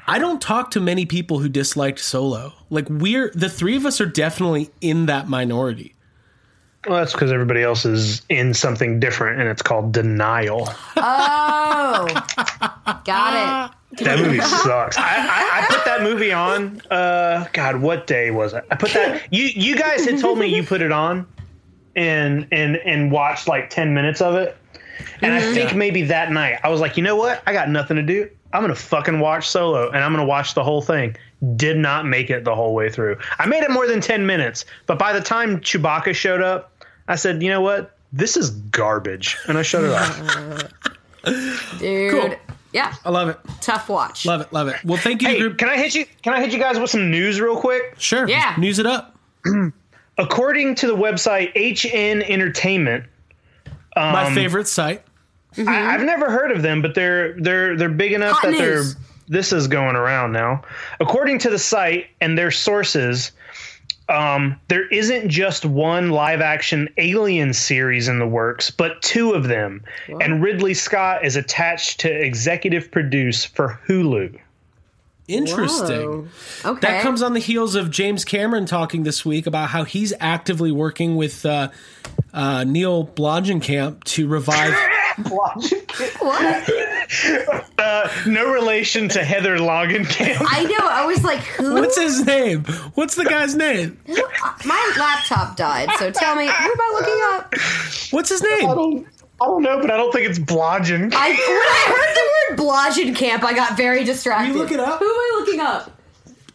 I 0.06 0.18
don't 0.18 0.40
talk 0.40 0.70
to 0.70 0.80
many 0.80 1.04
people 1.04 1.38
who 1.38 1.50
disliked 1.50 1.98
Solo. 1.98 2.54
Like 2.70 2.86
we're 2.88 3.30
the 3.34 3.50
three 3.50 3.76
of 3.76 3.84
us 3.84 4.00
are 4.00 4.06
definitely 4.06 4.70
in 4.80 5.04
that 5.04 5.28
minority. 5.28 5.96
Well, 6.86 6.96
that's 7.00 7.12
because 7.12 7.30
everybody 7.30 7.62
else 7.62 7.84
is 7.84 8.22
in 8.30 8.54
something 8.54 8.98
different, 8.98 9.38
and 9.38 9.50
it's 9.50 9.60
called 9.60 9.92
denial. 9.92 10.70
Oh, 10.96 12.08
got 13.04 13.70
it. 13.70 13.74
That 14.04 14.18
movie 14.18 14.40
sucks. 14.40 14.96
I, 14.98 15.02
I, 15.02 15.60
I 15.60 15.66
put 15.66 15.84
that 15.86 16.02
movie 16.02 16.30
on. 16.30 16.80
Uh, 16.90 17.46
God, 17.54 17.76
what 17.76 18.06
day 18.06 18.30
was 18.30 18.52
it? 18.52 18.64
I 18.70 18.76
put 18.76 18.92
that. 18.92 19.32
You 19.32 19.44
you 19.44 19.76
guys 19.76 20.04
had 20.04 20.20
told 20.20 20.38
me 20.38 20.46
you 20.46 20.62
put 20.62 20.82
it 20.82 20.92
on, 20.92 21.26
and 21.96 22.46
and 22.52 22.76
and 22.76 23.10
watched 23.10 23.48
like 23.48 23.70
ten 23.70 23.94
minutes 23.94 24.20
of 24.20 24.34
it. 24.34 24.56
And 25.22 25.32
I 25.32 25.40
mm-hmm. 25.40 25.54
think 25.54 25.74
maybe 25.74 26.02
that 26.02 26.30
night 26.32 26.58
I 26.62 26.68
was 26.68 26.80
like, 26.80 26.96
you 26.96 27.02
know 27.02 27.16
what? 27.16 27.42
I 27.46 27.52
got 27.52 27.68
nothing 27.68 27.96
to 27.96 28.02
do. 28.02 28.28
I'm 28.52 28.62
gonna 28.62 28.74
fucking 28.74 29.20
watch 29.20 29.48
Solo, 29.48 29.88
and 29.90 30.02
I'm 30.02 30.12
gonna 30.12 30.24
watch 30.24 30.54
the 30.54 30.64
whole 30.64 30.82
thing. 30.82 31.16
Did 31.56 31.76
not 31.76 32.06
make 32.06 32.30
it 32.30 32.44
the 32.44 32.54
whole 32.54 32.74
way 32.74 32.88
through. 32.88 33.18
I 33.38 33.46
made 33.46 33.62
it 33.62 33.70
more 33.70 33.86
than 33.86 34.00
ten 34.00 34.26
minutes, 34.26 34.64
but 34.86 34.98
by 34.98 35.12
the 35.12 35.20
time 35.20 35.60
Chewbacca 35.60 36.14
showed 36.14 36.42
up, 36.42 36.72
I 37.08 37.16
said, 37.16 37.42
you 37.42 37.50
know 37.50 37.60
what? 37.60 37.96
This 38.12 38.36
is 38.36 38.50
garbage, 38.50 39.36
and 39.48 39.58
I 39.58 39.62
shut 39.62 39.84
it 39.84 39.90
off. 39.90 40.72
Dude. 41.78 42.10
Cool. 42.10 42.34
Yeah, 42.72 42.94
I 43.04 43.10
love 43.10 43.28
it. 43.28 43.38
tough 43.60 43.88
watch. 43.88 44.26
Love 44.26 44.42
it. 44.42 44.52
Love 44.52 44.68
it. 44.68 44.76
Well, 44.84 44.98
thank 44.98 45.22
you, 45.22 45.28
Hey, 45.28 45.38
group. 45.40 45.58
can 45.58 45.68
I 45.68 45.76
hit 45.76 45.94
you? 45.94 46.04
Can 46.22 46.34
I 46.34 46.40
hit 46.40 46.52
you 46.52 46.58
guys 46.58 46.78
with 46.78 46.90
some 46.90 47.10
news 47.10 47.40
real 47.40 47.58
quick? 47.58 47.94
Sure. 47.98 48.28
Yeah. 48.28 48.54
News 48.58 48.78
it 48.78 48.86
up. 48.86 49.16
According 50.18 50.74
to 50.76 50.86
the 50.86 50.96
website 50.96 51.52
HN 51.54 52.22
Entertainment, 52.22 53.04
my 53.96 54.34
favorite 54.34 54.66
site. 54.66 55.02
I, 55.56 55.94
I've 55.94 56.02
never 56.02 56.30
heard 56.30 56.52
of 56.52 56.62
them, 56.62 56.82
but 56.82 56.94
they're 56.94 57.40
they're 57.40 57.76
they're 57.76 57.88
big 57.88 58.12
enough 58.12 58.38
Hot 58.38 58.42
that 58.42 58.50
news. 58.52 58.94
they're 58.94 59.02
this 59.28 59.52
is 59.52 59.68
going 59.68 59.96
around 59.96 60.32
now. 60.32 60.62
According 61.00 61.38
to 61.40 61.50
the 61.50 61.58
site 61.58 62.06
and 62.20 62.36
their 62.36 62.50
sources, 62.50 63.32
um, 64.08 64.58
there 64.68 64.88
isn't 64.88 65.28
just 65.28 65.64
one 65.64 66.10
live 66.10 66.40
action 66.40 66.88
Alien 66.96 67.52
series 67.52 68.08
in 68.08 68.18
the 68.18 68.26
works, 68.26 68.70
but 68.70 69.00
two 69.02 69.32
of 69.32 69.48
them. 69.48 69.84
And 70.22 70.42
Ridley 70.42 70.74
Scott 70.74 71.24
is 71.24 71.36
attached 71.36 72.00
to 72.00 72.10
executive 72.10 72.90
produce 72.90 73.44
for 73.44 73.78
Hulu. 73.86 74.38
Interesting. 75.28 76.28
Whoa. 76.64 76.72
Okay. 76.72 76.80
That 76.80 77.02
comes 77.02 77.22
on 77.22 77.34
the 77.34 77.40
heels 77.40 77.74
of 77.74 77.90
James 77.90 78.24
Cameron 78.24 78.66
talking 78.66 79.02
this 79.02 79.24
week 79.24 79.46
about 79.46 79.68
how 79.68 79.84
he's 79.84 80.12
actively 80.18 80.72
working 80.72 81.16
with 81.16 81.44
uh, 81.44 81.68
uh, 82.32 82.64
Neill 82.64 83.06
Blomkamp 83.06 84.04
to 84.04 84.26
revive. 84.26 84.74
What? 85.30 85.74
Uh, 87.78 88.08
no 88.26 88.52
relation 88.52 89.08
to 89.08 89.24
Heather 89.24 89.56
Langenkamp. 89.56 90.44
I 90.46 90.64
know. 90.64 90.86
I 90.88 91.06
was 91.06 91.24
like, 91.24 91.38
who? 91.40 91.74
What's 91.74 91.96
his 91.96 92.26
name? 92.26 92.64
What's 92.94 93.14
the 93.14 93.24
guy's 93.24 93.54
name? 93.54 93.98
My 94.64 94.94
laptop 94.98 95.56
died, 95.56 95.88
so 95.98 96.10
tell 96.10 96.36
me, 96.36 96.46
who 96.46 96.52
am 96.52 96.80
I 96.80 96.90
looking 96.92 97.20
up? 97.32 97.54
What's 98.10 98.28
his 98.28 98.42
I 98.44 98.58
name? 98.60 99.06
Don't, 99.40 99.42
I 99.42 99.46
don't 99.46 99.62
know, 99.62 99.80
but 99.80 99.90
I 99.90 99.96
don't 99.96 100.12
think 100.12 100.28
it's 100.28 100.38
Blodgen. 100.38 101.12
I 101.14 101.28
when 101.30 101.38
I 101.38 102.56
heard 102.56 102.58
the 102.58 102.64
word 102.64 102.68
Blodgen 102.68 103.16
camp, 103.16 103.44
I 103.44 103.52
got 103.54 103.76
very 103.76 104.04
distracted. 104.04 104.52
You 104.54 104.58
look 104.58 104.72
it 104.72 104.80
up? 104.80 104.98
Who 104.98 105.04
am 105.04 105.10
I 105.10 105.36
looking 105.40 105.60
up? 105.60 105.90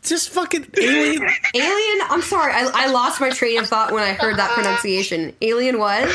Just 0.03 0.29
fucking 0.31 0.67
alien. 0.77 1.29
Alien. 1.55 1.99
I'm 2.09 2.21
sorry, 2.21 2.51
I, 2.53 2.69
I 2.73 2.87
lost 2.87 3.21
my 3.21 3.29
train 3.29 3.59
of 3.59 3.67
thought 3.67 3.91
when 3.93 4.03
I 4.03 4.11
heard 4.13 4.37
that 4.37 4.51
pronunciation. 4.51 5.33
Alien 5.41 5.79
what? 5.79 6.09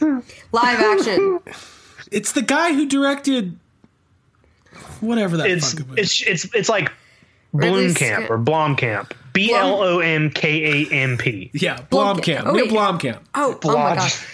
Live 0.00 0.80
action. 0.80 1.38
It's 2.10 2.32
the 2.32 2.42
guy 2.42 2.72
who 2.74 2.86
directed 2.86 3.56
whatever 5.00 5.36
that 5.36 5.46
it's 5.48 5.72
fucking 5.72 5.88
movie. 5.88 6.00
it's 6.02 6.22
it's 6.22 6.54
it's 6.54 6.68
like 6.68 6.90
Ridley 7.52 7.86
Bloomcamp 7.86 8.24
Scott- 8.24 8.30
or 8.30 8.38
Blomkamp. 8.38 9.12
B 9.32 9.52
L 9.52 9.82
O 9.82 9.98
M 10.00 10.30
K 10.30 10.86
A 10.86 10.92
M 10.92 11.16
P. 11.18 11.50
yeah, 11.54 11.76
Blomkamp. 11.90 12.20
Blomkamp. 12.20 12.42
Oh, 12.46 12.52
Neill 12.52 12.64
wait. 12.66 12.72
Blomkamp. 12.72 13.18
Oh, 13.34 13.58
oh 13.64 13.76
my 13.78 13.94
gosh. 13.96 14.26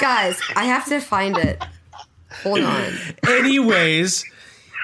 Guys, 0.00 0.40
I 0.54 0.64
have 0.64 0.86
to 0.86 1.00
find 1.00 1.36
it. 1.36 1.62
Hold 2.42 2.60
on. 2.60 2.92
Anyways, 3.26 4.24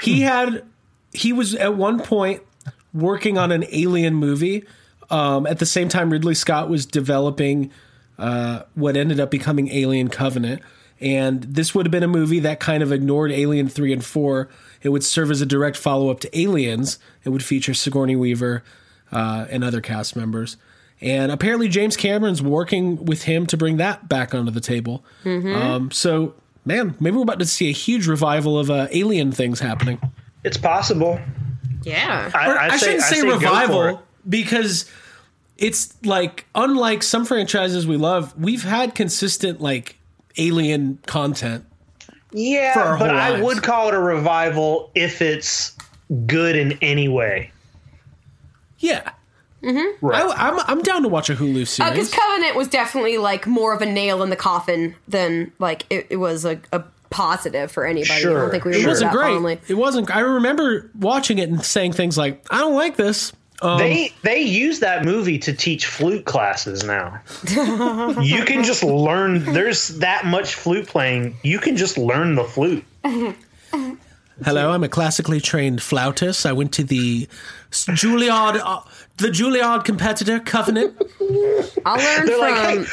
he 0.02 0.22
had 0.22 0.64
he 1.12 1.32
was 1.32 1.54
at 1.54 1.74
one 1.74 2.00
point 2.00 2.42
working 2.94 3.38
on 3.38 3.52
an 3.52 3.64
alien 3.70 4.14
movie. 4.14 4.64
Um, 5.10 5.46
at 5.46 5.58
the 5.58 5.66
same 5.66 5.88
time, 5.88 6.10
Ridley 6.10 6.34
Scott 6.34 6.70
was 6.70 6.86
developing 6.86 7.70
uh, 8.18 8.62
what 8.74 8.96
ended 8.96 9.20
up 9.20 9.30
becoming 9.30 9.68
Alien 9.68 10.08
Covenant. 10.08 10.62
And 11.00 11.42
this 11.42 11.74
would 11.74 11.86
have 11.86 11.90
been 11.90 12.04
a 12.04 12.08
movie 12.08 12.38
that 12.40 12.60
kind 12.60 12.82
of 12.82 12.92
ignored 12.92 13.32
Alien 13.32 13.68
3 13.68 13.92
and 13.92 14.04
4. 14.04 14.48
It 14.82 14.90
would 14.90 15.02
serve 15.02 15.30
as 15.30 15.40
a 15.40 15.46
direct 15.46 15.76
follow 15.76 16.10
up 16.10 16.20
to 16.20 16.38
Aliens. 16.38 16.98
It 17.24 17.30
would 17.30 17.42
feature 17.42 17.74
Sigourney 17.74 18.14
Weaver 18.14 18.62
uh, 19.10 19.46
and 19.50 19.64
other 19.64 19.80
cast 19.80 20.14
members. 20.14 20.56
And 21.02 21.32
apparently, 21.32 21.68
James 21.68 21.96
Cameron's 21.96 22.40
working 22.40 23.04
with 23.04 23.24
him 23.24 23.44
to 23.48 23.56
bring 23.56 23.76
that 23.78 24.08
back 24.08 24.34
onto 24.34 24.52
the 24.52 24.60
table. 24.60 25.04
Um, 25.26 25.90
so, 25.90 26.34
man, 26.64 26.94
maybe 27.00 27.16
we're 27.16 27.24
about 27.24 27.40
to 27.40 27.44
see 27.46 27.68
a 27.68 27.72
huge 27.72 28.06
revival 28.06 28.56
of 28.58 28.70
uh, 28.70 28.86
alien 28.92 29.32
things 29.32 29.58
happening. 29.60 30.00
It's 30.44 30.56
possible. 30.56 31.18
Yeah. 31.82 32.30
I, 32.32 32.46
Or 32.48 32.58
I, 32.58 32.76
shouldn't 32.76 33.02
say, 33.02 33.20
go 33.22 33.30
for 33.30 33.32
it. 33.32 33.34
revival 33.48 34.02
because 34.28 34.88
it's 35.58 35.92
like 36.04 36.46
unlike 36.54 37.02
some 37.02 37.24
franchises 37.24 37.84
we 37.86 37.96
love, 37.96 38.32
we've 38.40 38.62
had 38.62 38.94
consistent 38.94 39.60
like 39.60 39.96
alien 40.38 40.98
content. 41.06 41.64
for 41.98 42.14
Yeah, 42.38 42.74
our 42.76 42.96
but 42.96 43.10
whole 43.10 43.18
I 43.18 43.30
lives. 43.30 43.42
would 43.42 43.62
call 43.64 43.88
it 43.88 43.94
a 43.94 44.00
revival 44.00 44.92
if 44.94 45.20
it's 45.20 45.76
good 46.26 46.54
in 46.54 46.78
any 46.80 47.08
way. 47.08 47.50
Yeah, 48.78 49.10
Mm-hmm. 49.62 50.04
Right. 50.04 50.22
I, 50.22 50.48
am 50.48 50.60
I'm 50.66 50.82
down 50.82 51.02
to 51.02 51.08
watch 51.08 51.30
a 51.30 51.34
Hulu 51.34 51.66
series 51.66 51.76
Because 51.76 52.10
series. 52.10 52.14
Covenant 52.14 52.56
was 52.56 52.68
definitely 52.68 53.18
like 53.18 53.46
more 53.46 53.72
of 53.72 53.80
a 53.80 53.86
nail 53.86 54.22
in 54.22 54.30
the 54.30 54.36
coffin 54.36 54.94
than 55.06 55.52
like 55.58 55.86
it, 55.90 56.08
it 56.10 56.16
was 56.16 56.44
a, 56.44 56.60
a 56.72 56.82
positive 57.10 57.70
for 57.70 57.84
anybody. 57.84 58.20
Sure. 58.20 58.38
I 58.38 58.40
don't 58.42 58.50
think 58.50 58.64
we 58.64 58.72
sure. 58.72 58.82
it 58.82 58.86
wasn't 58.86 59.12
that 59.12 59.16
great. 59.16 59.32
fondly. 59.32 59.60
It 59.68 59.74
wasn't. 59.74 60.14
I 60.14 60.20
remember 60.20 60.90
watching 60.98 61.38
it 61.38 61.48
and 61.48 61.64
saying 61.64 61.92
things 61.92 62.18
like, 62.18 62.44
"I 62.50 62.58
don't 62.58 62.74
like 62.74 62.96
this." 62.96 63.32
Um, 63.60 63.78
they 63.78 64.12
they 64.22 64.40
use 64.40 64.80
that 64.80 65.04
movie 65.04 65.38
to 65.38 65.52
teach 65.52 65.86
flute 65.86 66.24
classes 66.24 66.82
now. 66.82 67.20
you 68.20 68.44
can 68.44 68.64
just 68.64 68.82
learn. 68.82 69.44
There's 69.44 69.88
that 69.98 70.26
much 70.26 70.56
flute 70.56 70.88
playing. 70.88 71.36
You 71.44 71.60
can 71.60 71.76
just 71.76 71.96
learn 71.96 72.34
the 72.34 72.44
flute. 72.44 72.84
Hello, 74.44 74.70
I'm 74.72 74.84
a 74.84 74.88
classically 74.88 75.40
trained 75.40 75.82
flautist. 75.82 76.44
I 76.46 76.52
went 76.52 76.72
to 76.74 76.84
the 76.84 77.28
Juilliard, 77.70 78.60
uh, 78.64 78.80
the 79.18 79.28
Juilliard 79.28 79.84
competitor 79.84 80.40
Covenant. 80.40 80.94
I'll 81.84 81.96
learn 81.98 82.26
They're 82.26 82.38
from 82.38 82.40
like, 82.40 82.78
hey, 82.78 82.84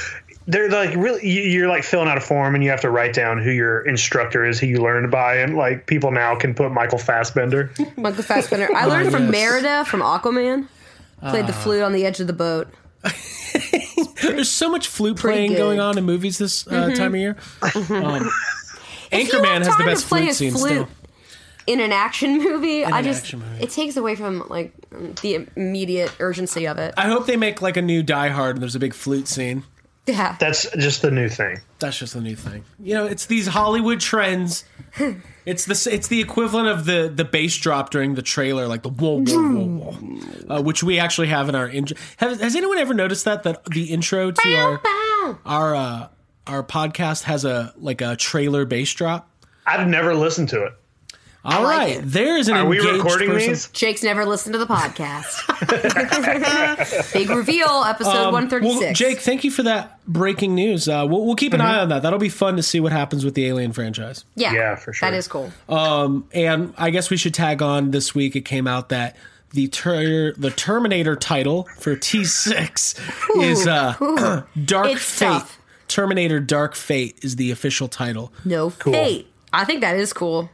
they're 0.47 0.69
like 0.69 0.95
really. 0.95 1.27
you- 1.27 1.41
You're 1.43 1.67
like 1.67 1.83
filling 1.83 2.07
out 2.07 2.17
a 2.17 2.21
form, 2.21 2.55
and 2.55 2.63
you 2.63 2.69
have 2.69 2.81
to 2.81 2.89
write 2.89 3.13
down 3.13 3.41
who 3.41 3.51
your 3.51 3.81
instructor 3.81 4.45
is, 4.45 4.59
who 4.59 4.67
you 4.67 4.81
learned 4.81 5.11
by, 5.11 5.35
and 5.37 5.55
like 5.55 5.85
people 5.87 6.11
now 6.11 6.35
can 6.35 6.53
put 6.53 6.71
Michael 6.71 6.97
Fassbender. 6.97 7.71
Michael 7.97 8.23
Fassbender. 8.23 8.69
I 8.75 8.85
learned 8.85 9.11
from 9.11 9.23
yes. 9.23 9.31
Merida 9.31 9.85
from 9.85 10.01
Aquaman. 10.01 10.67
Played 11.21 11.43
Ah. 11.43 11.47
the 11.47 11.53
flute 11.53 11.83
on 11.83 11.91
the 11.91 12.05
edge 12.05 12.19
of 12.21 12.27
the 12.27 12.33
boat. 12.33 12.69
There's 14.21 14.49
so 14.49 14.69
much 14.69 14.87
flute 14.87 15.17
playing 15.17 15.51
good. 15.51 15.57
going 15.57 15.79
on 15.79 15.97
in 15.97 16.03
movies 16.05 16.37
this 16.37 16.65
uh, 16.67 16.93
time 16.95 17.13
of 17.13 17.19
year. 17.19 17.35
Um, 17.61 18.29
If 19.11 19.33
you 19.33 19.39
Anchorman 19.39 19.63
has 19.65 19.75
the 19.77 19.83
best 19.85 20.05
flute 20.05 20.33
scene 20.35 20.51
flute 20.51 20.71
still. 20.71 20.87
In 21.69 21.79
an 21.79 21.91
action 21.91 22.39
movie, 22.39 22.83
I 22.83 22.99
an 22.99 23.03
just 23.03 23.21
action 23.25 23.39
movie. 23.39 23.63
it 23.63 23.69
takes 23.69 23.95
away 23.95 24.15
from 24.15 24.47
like 24.49 24.73
the 25.21 25.47
immediate 25.55 26.11
urgency 26.19 26.67
of 26.67 26.79
it. 26.79 26.95
I 26.97 27.07
hope 27.07 27.27
they 27.27 27.37
make 27.37 27.61
like 27.61 27.77
a 27.77 27.81
new 27.81 28.01
Die 28.01 28.29
Hard 28.29 28.55
and 28.55 28.61
there's 28.63 28.75
a 28.75 28.79
big 28.79 28.95
flute 28.95 29.27
scene. 29.27 29.63
Yeah. 30.07 30.35
That's 30.39 30.67
just 30.71 31.03
the 31.03 31.11
new 31.11 31.29
thing. 31.29 31.59
That's 31.77 31.99
just 31.99 32.15
the 32.15 32.21
new 32.21 32.35
thing. 32.35 32.63
You 32.79 32.95
know, 32.95 33.05
it's 33.05 33.27
these 33.27 33.45
Hollywood 33.47 33.99
trends. 33.99 34.65
It's 35.45 35.65
the 35.65 35.91
it's 35.91 36.09
the 36.09 36.21
equivalent 36.21 36.67
of 36.67 36.85
the 36.85 37.11
the 37.11 37.25
bass 37.25 37.57
drop 37.57 37.89
during 37.89 38.13
the 38.13 38.21
trailer, 38.21 38.67
like 38.67 38.83
the 38.83 38.89
whoa 38.89 39.23
whoa 39.23 39.49
whoa 39.51 39.91
whoa, 39.93 40.47
uh, 40.57 40.61
which 40.61 40.83
we 40.83 40.99
actually 40.99 41.29
have 41.29 41.49
in 41.49 41.55
our 41.55 41.67
intro. 41.67 41.97
Has, 42.17 42.39
has 42.39 42.55
anyone 42.55 42.77
ever 42.77 42.93
noticed 42.93 43.25
that 43.25 43.41
that 43.43 43.65
the 43.65 43.85
intro 43.85 44.29
to 44.29 44.55
our 44.55 44.77
Bow. 44.77 45.39
our 45.47 45.75
uh, 45.75 46.07
our 46.45 46.61
podcast 46.61 47.23
has 47.23 47.45
a 47.45 47.73
like 47.77 48.01
a 48.01 48.15
trailer 48.15 48.65
bass 48.65 48.93
drop? 48.93 49.27
I've 49.65 49.87
never 49.87 50.13
listened 50.13 50.49
to 50.49 50.65
it. 50.65 50.73
All 51.57 51.63
like 51.63 51.77
right, 51.77 51.97
it. 51.97 52.01
there 52.05 52.37
is 52.37 52.47
an 52.47 52.57
Are 52.57 52.65
we 52.65 52.77
engaged 52.79 52.97
recording 53.03 53.29
person. 53.29 53.49
these? 53.49 53.67
Jake's 53.69 54.03
never 54.03 54.25
listened 54.25 54.53
to 54.53 54.59
the 54.59 54.65
podcast. 54.67 55.33
Big 57.13 57.29
reveal, 57.29 57.83
episode 57.85 58.09
Um, 58.27 58.33
one 58.33 58.49
thirty 58.49 58.67
well. 58.67 58.93
Jake, 58.93 59.19
thank 59.19 59.43
you 59.43 59.51
for 59.51 59.63
that 59.63 59.99
breaking 60.07 60.55
news. 60.55 60.87
Uh, 60.87 61.05
we'll, 61.09 61.25
we'll 61.25 61.35
keep 61.35 61.53
an 61.53 61.61
eye 61.61 61.79
on 61.79 61.89
that. 61.89 62.01
That'll 62.01 62.19
be 62.19 62.29
fun 62.29 62.55
to 62.55 62.63
see 62.63 62.79
what 62.79 62.91
happens 62.91 63.23
with 63.25 63.33
the 63.35 63.45
Alien 63.45 63.71
franchise. 63.73 64.25
yeah, 64.35 64.53
Yeah, 64.53 64.75
for 64.75 64.93
sure. 64.93 65.09
That 65.09 65.17
is 65.17 65.27
cool. 65.27 65.51
And 65.69 66.73
I 66.77 66.89
guess 66.89 67.09
we 67.09 67.17
should 67.17 67.33
tag 67.33 67.61
on 67.61 67.91
this 67.91 68.13
week. 68.15 68.35
It 68.35 68.41
came 68.45 68.67
out 68.67 68.89
that 68.89 69.15
the 69.51 69.67
ter- 69.67 70.33
the 70.33 70.51
Terminator 70.51 71.15
title 71.15 71.67
for 71.79 71.95
T6 71.95 73.41
is 73.43 73.67
uh, 73.67 74.43
Dark 74.65 74.87
It's 74.91 75.03
Fate. 75.19 75.25
tough. 75.27 75.55
Terminator 75.87 76.39
Dark 76.39 76.75
Fate 76.75 77.17
is 77.23 77.35
the 77.37 77.49
official 77.49 77.87
title. 77.87 78.31
No 78.45 78.69
fate. 78.69 79.27
I 79.51 79.65
think 79.65 79.81
that 79.81 79.95
is 79.95 80.13
cool. 80.13 80.51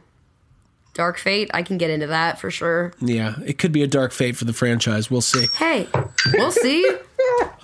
Dark 0.96 1.18
Fate. 1.18 1.50
I 1.52 1.62
can 1.62 1.76
get 1.78 1.90
into 1.90 2.06
that 2.08 2.40
for 2.40 2.50
sure. 2.50 2.92
Yeah, 3.00 3.34
it 3.44 3.58
could 3.58 3.70
be 3.70 3.82
a 3.82 3.86
dark 3.86 4.12
fate 4.12 4.34
for 4.36 4.46
the 4.46 4.52
franchise. 4.54 5.10
We'll 5.10 5.20
see. 5.20 5.46
Hey, 5.54 5.86
we'll 6.32 6.50
see. 6.52 6.90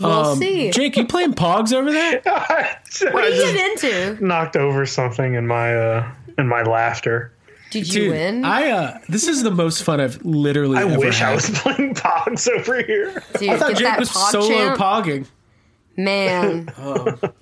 We'll 0.00 0.10
Um, 0.10 0.38
see. 0.38 0.70
Jake, 0.72 0.96
you 0.96 1.06
playing 1.06 1.34
Pogs 1.34 1.72
over 1.72 1.92
there? 1.92 2.20
what 2.24 3.24
are 3.24 3.28
you 3.28 3.42
getting 3.54 3.60
into? 3.72 4.24
Knocked 4.24 4.56
over 4.56 4.84
something 4.86 5.34
in 5.34 5.46
my 5.46 5.74
uh 5.76 6.10
in 6.36 6.48
my 6.48 6.62
laughter. 6.62 7.32
Did 7.70 7.86
you 7.92 8.04
Dude, 8.04 8.10
win? 8.10 8.44
I 8.44 8.70
uh 8.70 8.98
this 9.08 9.28
is 9.28 9.42
the 9.44 9.50
most 9.52 9.82
fun 9.84 10.00
I've 10.00 10.22
literally 10.24 10.78
I 10.78 10.84
ever 10.84 10.98
wish 10.98 11.18
had. 11.20 11.30
I 11.30 11.34
was 11.36 11.48
playing 11.54 11.94
Pogs 11.94 12.48
over 12.48 12.82
here. 12.82 13.22
Dude, 13.38 13.50
I 13.50 13.56
thought 13.58 13.68
get 13.70 13.76
Jake 13.78 13.84
that 13.86 13.98
was 14.00 14.08
pog 14.10 14.30
solo 14.32 14.48
champ. 14.48 14.80
pogging. 14.80 15.26
Man, 15.96 16.68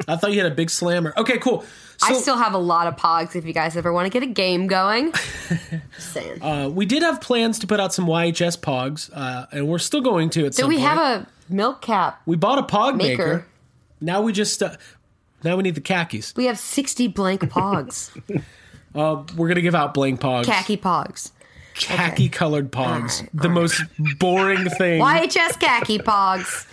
I 0.08 0.16
thought 0.16 0.32
you 0.32 0.40
had 0.42 0.50
a 0.50 0.54
big 0.54 0.68
slammer. 0.70 1.14
Okay, 1.16 1.38
cool. 1.38 1.64
So 2.00 2.06
I 2.06 2.12
still 2.14 2.36
have 2.38 2.54
a 2.54 2.58
lot 2.58 2.86
of 2.86 2.96
pogs. 2.96 3.36
If 3.36 3.44
you 3.44 3.52
guys 3.52 3.76
ever 3.76 3.92
want 3.92 4.06
to 4.06 4.10
get 4.10 4.22
a 4.22 4.32
game 4.32 4.66
going, 4.66 5.12
just 5.94 6.12
saying. 6.12 6.42
uh, 6.42 6.68
we 6.72 6.86
did 6.86 7.02
have 7.02 7.20
plans 7.20 7.58
to 7.58 7.66
put 7.66 7.78
out 7.78 7.92
some 7.92 8.06
YHS 8.06 8.58
Pogs, 8.58 9.10
uh, 9.12 9.46
and 9.52 9.68
we're 9.68 9.78
still 9.78 10.00
going 10.00 10.30
to 10.30 10.46
at 10.46 10.52
Do 10.52 10.62
some 10.62 10.68
we 10.68 10.76
point. 10.76 10.88
have 10.88 10.98
a 11.22 11.26
milk 11.52 11.82
cap 11.82 12.22
we 12.26 12.36
bought 12.36 12.58
a 12.58 12.62
Pog 12.62 12.96
maker. 12.96 13.26
maker? 13.26 13.46
Now 14.00 14.22
we 14.22 14.32
just 14.32 14.62
uh, 14.62 14.76
now 15.44 15.56
we 15.56 15.62
need 15.62 15.74
the 15.74 15.80
khakis. 15.82 16.34
We 16.36 16.46
have 16.46 16.58
sixty 16.58 17.06
blank 17.06 17.42
pogs, 17.42 18.10
We're 18.94 19.48
gonna 19.48 19.60
give 19.60 19.74
out 19.74 19.92
blank 19.92 20.20
Pogs, 20.20 20.46
khaki 20.46 20.78
pogs, 20.78 21.32
khaki 21.80 22.28
colored 22.28 22.70
Pogs, 22.70 23.18
Alright, 23.20 23.28
the 23.34 23.48
most 23.48 23.82
boring 24.18 24.68
thing. 24.70 25.00
YHS 25.00 25.58
khaki 25.60 25.98
pogs. 25.98 26.66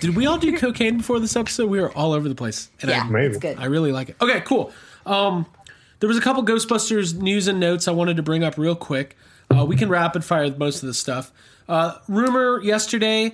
Did 0.00 0.16
we 0.16 0.26
all 0.26 0.38
do 0.38 0.56
cocaine 0.56 0.98
before 0.98 1.20
this 1.20 1.36
episode? 1.36 1.68
We 1.68 1.80
were 1.80 1.92
all 1.92 2.12
over 2.12 2.28
the 2.28 2.34
place, 2.34 2.70
and 2.80 2.90
Yeah, 2.90 3.02
I, 3.04 3.08
Maybe. 3.08 3.26
it's 3.34 3.38
good. 3.38 3.58
I 3.58 3.66
really 3.66 3.92
like 3.92 4.10
it. 4.10 4.16
Okay, 4.20 4.40
cool. 4.42 4.72
Um, 5.06 5.46
there 6.00 6.08
was 6.08 6.16
a 6.18 6.20
couple 6.20 6.44
Ghostbusters 6.44 7.14
news 7.14 7.48
and 7.48 7.58
notes 7.60 7.88
I 7.88 7.92
wanted 7.92 8.16
to 8.16 8.22
bring 8.22 8.44
up 8.44 8.56
real 8.58 8.76
quick. 8.76 9.16
Uh, 9.54 9.64
we 9.64 9.76
can 9.76 9.88
rapid 9.88 10.24
fire 10.24 10.54
most 10.56 10.82
of 10.82 10.86
the 10.86 10.94
stuff. 10.94 11.32
Uh, 11.68 11.94
rumor 12.08 12.60
yesterday 12.62 13.32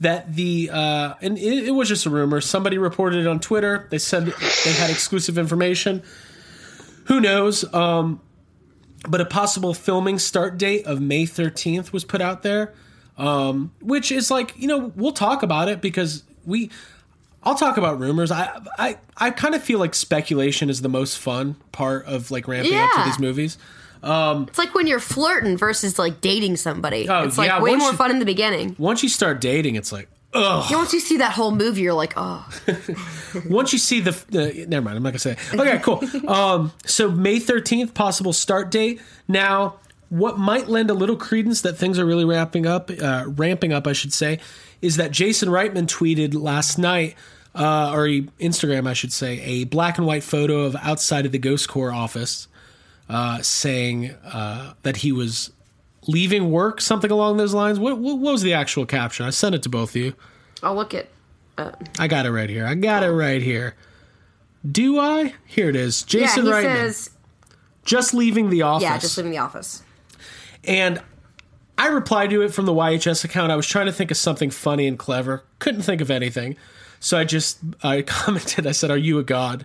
that 0.00 0.34
the 0.34 0.70
uh, 0.72 1.14
and 1.22 1.38
it, 1.38 1.68
it 1.68 1.70
was 1.72 1.88
just 1.88 2.06
a 2.06 2.10
rumor. 2.10 2.40
Somebody 2.40 2.78
reported 2.78 3.20
it 3.20 3.26
on 3.26 3.40
Twitter. 3.40 3.86
They 3.90 3.98
said 3.98 4.26
they 4.26 4.72
had 4.72 4.90
exclusive 4.90 5.38
information. 5.38 6.02
Who 7.04 7.20
knows? 7.20 7.64
Um, 7.72 8.20
but 9.08 9.20
a 9.20 9.24
possible 9.24 9.74
filming 9.74 10.18
start 10.18 10.58
date 10.58 10.84
of 10.86 11.00
May 11.00 11.24
13th 11.24 11.92
was 11.92 12.04
put 12.04 12.20
out 12.20 12.42
there, 12.42 12.72
um, 13.16 13.72
which 13.80 14.10
is 14.12 14.30
like 14.30 14.52
you 14.56 14.66
know 14.68 14.92
we'll 14.96 15.12
talk 15.12 15.42
about 15.42 15.68
it 15.68 15.80
because 15.80 16.22
we. 16.44 16.70
I'll 17.42 17.54
talk 17.54 17.76
about 17.76 18.00
rumors. 18.00 18.32
I 18.32 18.60
I, 18.76 18.98
I 19.16 19.30
kind 19.30 19.54
of 19.54 19.62
feel 19.62 19.78
like 19.78 19.94
speculation 19.94 20.68
is 20.68 20.82
the 20.82 20.88
most 20.88 21.16
fun 21.18 21.54
part 21.70 22.04
of 22.06 22.32
like 22.32 22.48
ramping 22.48 22.74
up 22.74 22.90
to 22.96 23.04
these 23.04 23.20
movies. 23.20 23.56
It's 24.48 24.58
like 24.58 24.74
when 24.74 24.86
you're 24.86 24.98
flirting 25.00 25.56
versus 25.56 25.98
like 25.98 26.20
dating 26.20 26.56
somebody. 26.56 27.08
Oh, 27.08 27.22
it's 27.22 27.38
like 27.38 27.48
yeah, 27.48 27.60
way 27.60 27.76
more 27.76 27.90
you- 27.90 27.96
fun 27.96 28.10
in 28.10 28.18
the 28.18 28.24
beginning. 28.24 28.74
Once 28.78 29.02
you 29.02 29.08
start 29.08 29.40
dating, 29.40 29.76
it's 29.76 29.92
like 29.92 30.08
ugh. 30.36 30.72
Once 30.72 30.92
you 30.92 31.00
see 31.00 31.18
that 31.18 31.32
whole 31.32 31.50
movie, 31.50 31.82
you're 31.82 31.94
like, 31.94 32.14
oh, 32.16 32.46
Once 33.48 33.72
you 33.72 33.78
see 33.78 34.00
the, 34.00 34.66
never 34.68 34.84
mind, 34.84 34.96
I'm 34.96 35.02
not 35.02 35.10
gonna 35.10 35.18
say. 35.18 35.32
It. 35.32 35.60
Okay, 35.60 35.78
cool. 35.78 36.02
Um, 36.26 36.72
so 36.84 37.10
May 37.10 37.36
13th, 37.36 37.94
possible 37.94 38.32
start 38.32 38.70
date. 38.70 39.00
Now, 39.28 39.76
what 40.08 40.38
might 40.38 40.68
lend 40.68 40.90
a 40.90 40.94
little 40.94 41.16
credence 41.16 41.62
that 41.62 41.74
things 41.74 41.98
are 41.98 42.04
really 42.04 42.24
ramping 42.24 42.66
up, 42.66 42.90
uh, 42.90 43.24
ramping 43.28 43.72
up, 43.72 43.86
I 43.86 43.92
should 43.92 44.12
say, 44.12 44.40
is 44.82 44.96
that 44.96 45.10
Jason 45.10 45.48
Reitman 45.48 45.86
tweeted 45.86 46.34
last 46.34 46.78
night, 46.78 47.14
uh, 47.54 47.92
or 47.94 48.06
he, 48.06 48.22
Instagram, 48.40 48.86
I 48.86 48.92
should 48.92 49.12
say, 49.12 49.40
a 49.40 49.64
black 49.64 49.98
and 49.98 50.06
white 50.06 50.22
photo 50.22 50.64
of 50.64 50.76
outside 50.76 51.26
of 51.26 51.32
the 51.32 51.38
Ghost 51.38 51.68
Corps 51.68 51.92
office, 51.92 52.48
uh, 53.08 53.40
saying 53.42 54.10
uh, 54.24 54.74
that 54.82 54.98
he 54.98 55.12
was 55.12 55.52
leaving 56.06 56.50
work, 56.50 56.80
something 56.80 57.10
along 57.10 57.36
those 57.36 57.54
lines. 57.54 57.78
What, 57.78 57.98
what, 57.98 58.18
what 58.18 58.32
was 58.32 58.42
the 58.42 58.54
actual 58.54 58.86
caption? 58.86 59.26
I 59.26 59.30
sent 59.30 59.54
it 59.54 59.62
to 59.64 59.68
both 59.68 59.90
of 59.90 59.96
you. 59.96 60.14
I'll 60.62 60.74
look 60.74 60.94
at. 60.94 61.08
I 61.98 62.06
got 62.06 62.26
it 62.26 62.30
right 62.32 62.50
here. 62.50 62.66
I 62.66 62.74
got 62.74 63.02
it 63.02 63.10
right 63.10 63.40
here. 63.42 63.74
Do 64.70 64.98
I? 64.98 65.34
Here 65.46 65.68
it 65.70 65.76
is. 65.76 66.02
Jason 66.02 66.44
yeah, 66.46 66.52
Reitman. 66.52 66.76
says, 66.76 67.10
just 67.84 68.12
leaving 68.12 68.50
the 68.50 68.62
office. 68.62 68.82
yeah, 68.82 68.98
just 68.98 69.16
leaving 69.16 69.32
the 69.32 69.38
office. 69.38 69.82
and 70.64 71.00
I 71.78 71.88
replied 71.88 72.30
to 72.30 72.42
it 72.42 72.52
from 72.54 72.66
the 72.66 72.72
YHS 72.72 73.24
account. 73.24 73.52
I 73.52 73.56
was 73.56 73.66
trying 73.66 73.86
to 73.86 73.92
think 73.92 74.10
of 74.10 74.16
something 74.16 74.50
funny 74.50 74.86
and 74.86 74.98
clever. 74.98 75.44
Couldn't 75.58 75.82
think 75.82 76.00
of 76.00 76.10
anything. 76.10 76.56
So 77.00 77.18
I 77.18 77.24
just 77.24 77.58
I 77.82 78.02
commented. 78.06 78.66
I 78.66 78.72
said, 78.72 78.90
"Are 78.90 78.96
you 78.96 79.18
a 79.18 79.22
god?" 79.24 79.64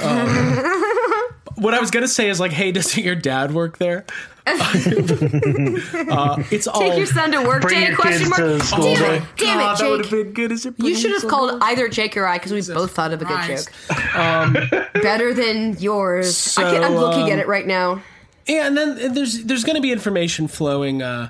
Um, 0.00 0.28
what 1.56 1.74
I 1.74 1.80
was 1.80 1.90
gonna 1.90 2.08
say 2.08 2.28
is 2.30 2.40
like, 2.40 2.52
"Hey, 2.52 2.72
doesn't 2.72 3.02
your 3.02 3.14
dad 3.14 3.52
work 3.52 3.78
there?" 3.78 4.04
uh, 4.46 6.42
it's 6.50 6.66
all. 6.66 6.80
Take 6.80 6.96
your 6.96 7.06
son 7.06 7.32
to 7.32 7.42
work 7.42 7.68
day? 7.68 7.94
Question 7.94 8.18
kids 8.18 8.30
mark. 8.30 8.40
to 8.40 8.60
school 8.60 8.94
damn 8.94 8.96
day. 8.96 9.16
it! 9.16 9.22
Damn 9.36 9.58
God, 9.58 9.74
it, 9.74 9.78
that 9.78 9.90
would 9.90 10.00
have 10.00 10.10
Jake! 10.10 10.24
been 10.24 10.32
good 10.32 10.52
as 10.52 10.66
it. 10.66 10.74
You 10.78 10.94
should 10.94 11.12
have 11.12 11.30
called 11.30 11.58
either 11.62 11.88
Jake 11.88 12.16
or 12.16 12.26
I 12.26 12.38
because 12.38 12.52
we 12.52 12.74
both 12.74 12.92
thought 12.92 13.12
of 13.12 13.20
a 13.20 13.24
good 13.24 13.36
Christ. 13.36 13.70
joke. 13.88 14.92
Better 15.02 15.34
than 15.34 15.78
yours. 15.78 16.56
I 16.56 16.78
I'm 16.78 16.94
looking 16.94 17.24
um, 17.24 17.32
at 17.32 17.38
it 17.38 17.48
right 17.48 17.66
now. 17.66 18.02
Yeah, 18.46 18.66
and 18.66 18.76
then 18.76 19.14
there's 19.14 19.44
there's 19.44 19.64
going 19.64 19.76
to 19.76 19.82
be 19.82 19.92
information 19.92 20.48
flowing, 20.48 21.02
uh, 21.02 21.28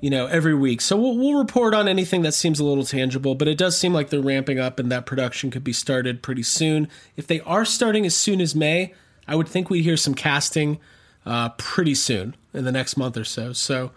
you 0.00 0.10
know, 0.10 0.26
every 0.26 0.54
week. 0.54 0.80
So 0.80 0.96
we'll, 0.96 1.16
we'll 1.16 1.38
report 1.38 1.74
on 1.74 1.88
anything 1.88 2.22
that 2.22 2.32
seems 2.32 2.58
a 2.58 2.64
little 2.64 2.84
tangible. 2.84 3.34
But 3.34 3.48
it 3.48 3.58
does 3.58 3.78
seem 3.78 3.92
like 3.92 4.10
they're 4.10 4.20
ramping 4.20 4.58
up, 4.58 4.78
and 4.78 4.90
that 4.90 5.06
production 5.06 5.50
could 5.50 5.62
be 5.62 5.72
started 5.72 6.22
pretty 6.22 6.42
soon. 6.42 6.88
If 7.16 7.26
they 7.26 7.40
are 7.40 7.64
starting 7.64 8.06
as 8.06 8.16
soon 8.16 8.40
as 8.40 8.54
May, 8.54 8.94
I 9.28 9.36
would 9.36 9.48
think 9.48 9.70
we'd 9.70 9.82
hear 9.82 9.96
some 9.96 10.14
casting 10.14 10.80
uh, 11.26 11.50
pretty 11.50 11.94
soon 11.94 12.36
in 12.52 12.64
the 12.64 12.72
next 12.72 12.96
month 12.96 13.16
or 13.16 13.24
so. 13.24 13.52
So 13.52 13.90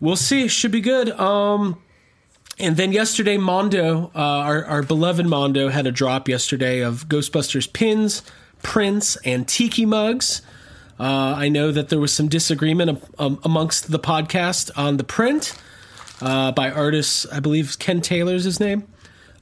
we'll 0.00 0.16
see. 0.16 0.48
Should 0.48 0.72
be 0.72 0.80
good. 0.80 1.10
Um, 1.10 1.80
and 2.58 2.76
then 2.76 2.92
yesterday, 2.92 3.36
Mondo, 3.36 4.10
uh, 4.14 4.18
our, 4.18 4.64
our 4.64 4.82
beloved 4.82 5.26
Mondo, 5.26 5.68
had 5.68 5.86
a 5.86 5.92
drop 5.92 6.28
yesterday 6.28 6.80
of 6.80 7.08
Ghostbusters 7.08 7.72
pins, 7.72 8.22
prints, 8.62 9.16
and 9.24 9.46
tiki 9.46 9.86
mugs. 9.86 10.42
Uh, 10.98 11.34
I 11.36 11.48
know 11.48 11.70
that 11.70 11.88
there 11.88 12.00
was 12.00 12.12
some 12.12 12.28
disagreement 12.28 13.02
um, 13.18 13.38
amongst 13.44 13.92
the 13.92 14.00
podcast 14.00 14.72
on 14.76 14.96
the 14.96 15.04
print 15.04 15.54
uh, 16.20 16.50
by 16.52 16.70
artist, 16.70 17.26
I 17.32 17.38
believe 17.38 17.78
Ken 17.78 18.00
Taylor's 18.00 18.42
his 18.44 18.58
name. 18.58 18.84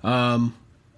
Um, 0.02 0.54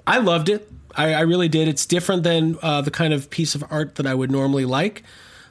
I 0.07 0.19
loved 0.19 0.49
it. 0.49 0.69
I, 0.97 1.15
I 1.15 1.21
really 1.21 1.49
did. 1.49 1.69
It's 1.69 1.87
different 1.87 2.25
than 2.25 2.59
uh, 2.61 2.81
the 2.81 2.91
kind 2.91 3.13
of 3.13 3.31
piece 3.31 3.55
of 3.55 3.65
art 3.71 3.95
that 3.97 4.07
I 4.07 4.15
would 4.15 4.33
normally 4.33 4.65
like. 4.65 5.05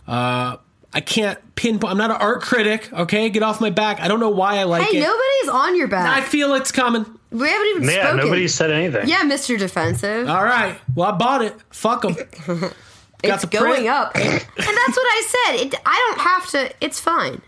Uh, 0.07 0.57
I 0.93 1.01
can't 1.01 1.37
pinpoint. 1.55 1.91
I'm 1.91 1.97
not 1.97 2.11
an 2.11 2.17
art 2.17 2.41
critic. 2.41 2.91
Okay, 2.93 3.29
get 3.29 3.43
off 3.43 3.59
my 3.61 3.69
back. 3.69 3.99
I 3.99 4.07
don't 4.07 4.19
know 4.19 4.29
why 4.29 4.57
I 4.57 4.63
like 4.63 4.83
Hey, 4.83 4.97
it. 4.97 5.01
nobody's 5.01 5.49
on 5.49 5.75
your 5.77 5.87
back. 5.87 6.07
I 6.17 6.21
feel 6.25 6.53
it's 6.53 6.71
coming. 6.71 7.05
we 7.29 7.47
haven't 7.49 7.67
even 7.67 7.83
Yeah, 7.83 8.03
spoken. 8.07 8.17
nobody 8.17 8.47
said 8.47 8.71
anything. 8.71 9.07
Yeah, 9.09 9.23
Mr. 9.23 9.59
Defensive. 9.59 10.29
All 10.29 10.43
right. 10.43 10.79
Well, 10.95 11.09
I 11.13 11.17
bought 11.17 11.41
it. 11.43 11.53
Fuck 11.71 12.03
them. 12.03 12.15
it's 13.23 13.41
the 13.41 13.47
going 13.49 13.73
print. 13.73 13.87
up. 13.87 14.15
and 14.15 14.23
that's 14.23 14.55
what 14.57 14.71
I 15.05 15.27
said. 15.45 15.55
It, 15.67 15.75
I 15.85 16.11
don't 16.15 16.21
have 16.21 16.49
to. 16.51 16.73
It's 16.79 16.99
fine. 16.99 17.41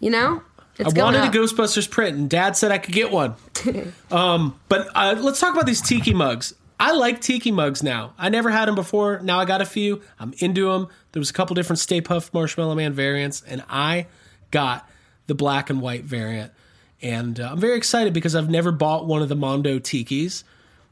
You 0.00 0.10
know? 0.10 0.42
It's 0.78 0.90
I 0.90 0.94
going 0.94 1.14
wanted 1.14 1.28
up. 1.28 1.34
a 1.34 1.38
Ghostbusters 1.38 1.90
print, 1.90 2.18
and 2.18 2.28
Dad 2.28 2.54
said 2.54 2.70
I 2.70 2.76
could 2.76 2.92
get 2.92 3.10
one. 3.10 3.34
um, 4.10 4.60
but 4.68 4.88
uh, 4.94 5.16
let's 5.18 5.40
talk 5.40 5.54
about 5.54 5.64
these 5.64 5.80
tiki 5.80 6.12
mugs. 6.12 6.54
I 6.78 6.92
like 6.92 7.20
tiki 7.20 7.50
mugs 7.50 7.82
now. 7.82 8.12
I 8.18 8.28
never 8.28 8.50
had 8.50 8.66
them 8.66 8.74
before. 8.74 9.20
Now 9.20 9.38
I 9.38 9.44
got 9.44 9.62
a 9.62 9.66
few. 9.66 10.02
I'm 10.18 10.34
into 10.38 10.70
them. 10.70 10.88
There 11.12 11.20
was 11.20 11.30
a 11.30 11.32
couple 11.32 11.54
different 11.54 11.78
Stay 11.78 12.00
Puft 12.00 12.34
Marshmallow 12.34 12.74
Man 12.74 12.92
variants, 12.92 13.42
and 13.46 13.64
I 13.68 14.06
got 14.50 14.88
the 15.26 15.34
black 15.34 15.70
and 15.70 15.80
white 15.80 16.04
variant. 16.04 16.52
And 17.00 17.40
uh, 17.40 17.50
I'm 17.52 17.58
very 17.58 17.76
excited 17.76 18.12
because 18.12 18.34
I've 18.34 18.50
never 18.50 18.72
bought 18.72 19.06
one 19.06 19.22
of 19.22 19.28
the 19.28 19.36
Mondo 19.36 19.78
tikis, 19.78 20.44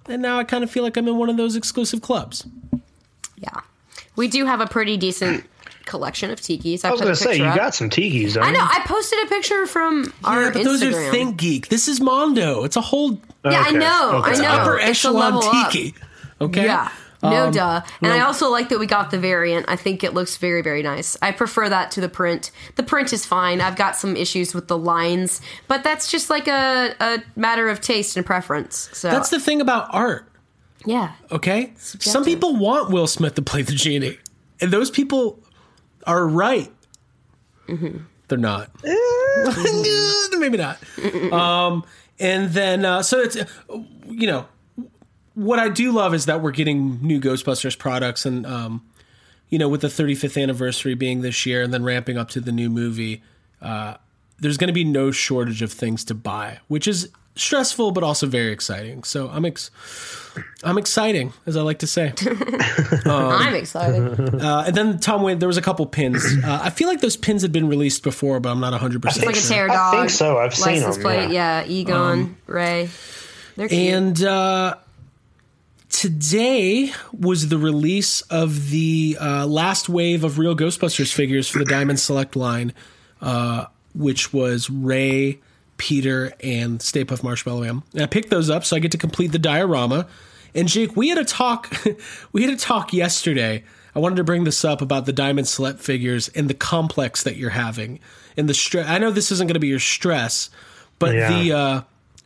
and 0.07 0.22
now 0.22 0.39
I 0.39 0.45
kind 0.45 0.64
of 0.64 0.70
feel 0.70 0.82
like 0.82 0.97
I'm 0.97 1.09
in 1.09 1.16
one 1.16 1.28
of 1.28 1.37
those 1.37 1.57
exclusive 1.57 2.01
clubs. 2.01 2.47
Yeah. 3.37 3.61
We 4.16 4.28
do 4.28 4.47
have 4.47 4.61
a 4.61 4.66
pretty 4.66 4.97
decent 4.97 5.45
collection 5.87 6.30
of 6.30 6.41
tikis. 6.41 6.85
I, 6.85 6.89
I 6.89 6.93
was 6.93 7.01
gonna 7.01 7.14
say 7.16 7.37
you 7.37 7.45
up. 7.45 7.57
got 7.57 7.74
some 7.74 7.91
tikis. 7.91 8.35
Don't 8.35 8.45
I 8.45 8.51
know. 8.51 8.59
you? 8.61 8.64
I 8.70 8.80
posted 8.87 9.22
a 9.24 9.26
picture 9.26 9.66
from 9.66 10.12
our 10.24 10.43
yeah, 10.45 10.51
but 10.51 10.61
Instagram. 10.62 10.64
those 10.64 10.82
are 10.82 11.11
Think 11.11 11.37
Geek. 11.37 11.68
This 11.68 11.89
is 11.89 12.01
Mondo. 12.01 12.64
It's 12.64 12.76
a 12.76 12.80
whole 12.80 13.12
yeah, 13.45 13.62
I 13.66 13.70
know. 13.72 14.22
okay. 14.24 14.32
I 14.32 14.43
know. 14.43 14.49
upper 14.49 14.76
It's 14.78 14.85
a 14.87 14.89
echelon 15.09 15.35
level 15.35 15.43
up. 15.45 15.70
tiki. 15.72 15.95
Okay. 16.41 16.64
Yeah. 16.64 16.91
No 17.22 17.47
Um, 17.47 17.53
duh. 17.53 17.80
And 18.03 18.12
I 18.12 18.20
also 18.20 18.51
like 18.51 18.68
that 18.68 18.78
we 18.78 18.87
got 18.87 19.11
the 19.11 19.18
variant. 19.18 19.64
I 19.66 19.76
think 19.76 20.05
it 20.05 20.12
looks 20.12 20.37
very, 20.37 20.61
very 20.61 20.82
nice. 20.82 21.16
I 21.22 21.32
prefer 21.32 21.70
that 21.70 21.91
to 21.93 22.03
the 22.03 22.09
print. 22.11 22.51
The 22.76 22.82
print 22.82 23.14
is 23.14 23.24
fine. 23.24 23.62
I've 23.62 23.76
got 23.76 23.97
some 23.97 24.14
issues 24.14 24.53
with 24.55 24.68
the 24.68 24.76
lines, 24.76 25.41
but 25.66 25.82
that's 25.82 26.11
just 26.11 26.28
like 26.28 26.49
a, 26.49 26.95
a 27.01 27.22
matter 27.35 27.68
of 27.70 27.80
taste 27.80 28.18
and 28.18 28.26
preference. 28.26 28.91
So 28.93 29.09
That's 29.11 29.30
the 29.30 29.41
thing 29.41 29.62
about 29.62 29.89
art. 29.95 30.28
yeah. 30.85 31.12
Okay, 31.32 31.72
some 31.78 32.24
people 32.26 32.57
want 32.57 32.91
Will 32.91 33.07
Smith 33.07 33.37
to 33.37 33.43
play 33.43 33.62
the 33.62 33.72
genie, 33.72 34.18
and 34.61 34.70
those 34.70 34.91
people 34.91 35.39
are 36.07 36.26
right. 36.26 36.72
They're 38.28 38.38
not. 38.38 38.70
Maybe 40.38 40.59
not. 40.59 40.78
Um, 41.32 41.84
and 42.18 42.50
then 42.50 42.84
uh, 42.84 43.02
so 43.02 43.20
it's 43.20 43.36
you 44.09 44.26
know 44.26 44.46
what 45.34 45.59
I 45.59 45.68
do 45.68 45.92
love 45.92 46.14
is 46.14 46.26
that 46.26 46.40
we're 46.42 46.52
getting 46.52 47.00
new 47.02 47.20
Ghostbusters 47.20 47.76
products, 47.78 48.24
and 48.24 48.46
um, 48.46 48.86
you 49.48 49.59
know 49.59 49.68
with 49.68 49.80
the 49.80 49.88
35th 49.88 50.40
anniversary 50.40 50.94
being 50.94 51.22
this 51.22 51.44
year, 51.46 51.62
and 51.62 51.72
then 51.72 51.82
ramping 51.82 52.16
up 52.16 52.28
to 52.30 52.40
the 52.40 52.52
new 52.52 52.70
movie, 52.70 53.22
uh, 53.61 53.94
there's 54.38 54.57
going 54.57 54.68
to 54.68 54.74
be 54.74 54.84
no 54.84 55.11
shortage 55.11 55.62
of 55.62 55.72
things 55.72 56.05
to 56.05 56.14
buy, 56.14 56.61
which 56.68 56.86
is 56.86 57.11
stressful 57.37 57.93
but 57.93 58.03
also 58.05 58.26
very 58.26 58.53
exciting. 58.53 59.05
So 59.05 59.28
I'm 59.28 59.45
ex- 59.45 59.70
I'm 60.64 60.78
exciting, 60.78 61.32
as 61.47 61.57
I 61.57 61.62
like 61.62 61.78
to 61.80 61.87
say. 61.87 62.12
I'm 63.07 63.55
excited. 63.55 64.35
Uh, 64.35 64.64
and 64.66 64.74
then 64.74 64.99
Tom 64.99 65.22
Whalen, 65.22 65.39
there 65.39 65.47
was 65.49 65.57
a 65.57 65.62
couple 65.62 65.87
pins. 65.87 66.24
Uh, 66.45 66.61
I 66.62 66.70
feel 66.70 66.89
like 66.89 67.01
those 67.01 67.16
pins 67.16 67.43
had 67.43 67.53
been 67.53 67.68
released 67.68 68.03
before, 68.03 68.41
but 68.41 68.51
I'm 68.51 68.61
not 68.61 68.72
100 68.72 68.97
It's 69.05 69.14
percent 69.14 69.26
like 69.26 69.37
a 69.37 69.41
sure. 69.41 69.68
tear 69.68 69.70
I 69.70 69.91
think 69.93 70.11
so. 70.11 70.39
I've 70.39 70.55
seen 70.55 70.74
license 70.74 70.97
them, 70.97 71.03
plate. 71.05 71.30
Yeah, 71.30 71.64
Egon, 71.66 72.37
Ray. 72.47 72.89
They're 73.57 73.68
cute. 73.68 73.95
And 73.95 74.24
uh, 74.24 74.74
today 75.91 76.93
was 77.12 77.49
the 77.49 77.59
release 77.59 78.20
of 78.22 78.70
the 78.70 79.16
uh, 79.20 79.47
last 79.47 79.89
wave 79.89 80.24
of 80.24 80.39
real 80.39 80.57
Ghostbusters 80.57 81.12
figures 81.12 81.49
for 81.49 81.61
the 81.61 81.64
Diamond 81.64 82.01
Select 82.01 82.35
line, 82.35 82.72
uh, 83.20 83.66
which 83.95 84.32
was 84.32 84.68
Ray, 84.68 85.39
Peter, 85.77 86.33
and 86.43 86.81
Stay 86.81 87.05
Puft 87.05 87.22
Marshmallow 87.22 87.61
Man. 87.62 87.83
And 87.93 88.03
I 88.03 88.07
picked 88.07 88.31
those 88.31 88.51
up, 88.51 88.64
so 88.64 88.77
I 88.77 88.79
get 88.79 88.93
to 88.93 88.99
complete 88.99 89.33
the 89.33 89.39
diorama. 89.39 90.07
And 90.55 90.68
Jake, 90.68 90.97
we 90.97 91.09
had 91.09 91.18
a 91.18 91.25
talk. 91.25 91.70
we 92.33 92.45
had 92.45 92.53
a 92.53 92.57
talk 92.57 92.93
yesterday. 92.93 93.64
I 93.95 93.99
wanted 93.99 94.16
to 94.16 94.25
bring 94.25 94.45
this 94.45 94.64
up 94.64 94.81
about 94.83 95.07
the 95.07 95.12
Diamond 95.12 95.47
Select 95.49 95.81
figures 95.81 96.29
and 96.29 96.49
the 96.51 96.55
complex 96.55 97.22
that 97.25 97.37
you're 97.37 97.51
having, 97.51 98.01
and 98.37 98.49
the 98.49 98.55
stress. 98.55 98.89
I 98.89 98.99
know 98.99 99.11
this 99.11 99.31
isn't 99.33 99.47
going 99.47 99.55
to 99.55 99.61
be 99.61 99.68
your 99.68 99.79
stress, 99.81 100.51
but 100.99 101.14
Yeah. 101.14 101.29
the 101.43 101.53
uh, 101.53 101.81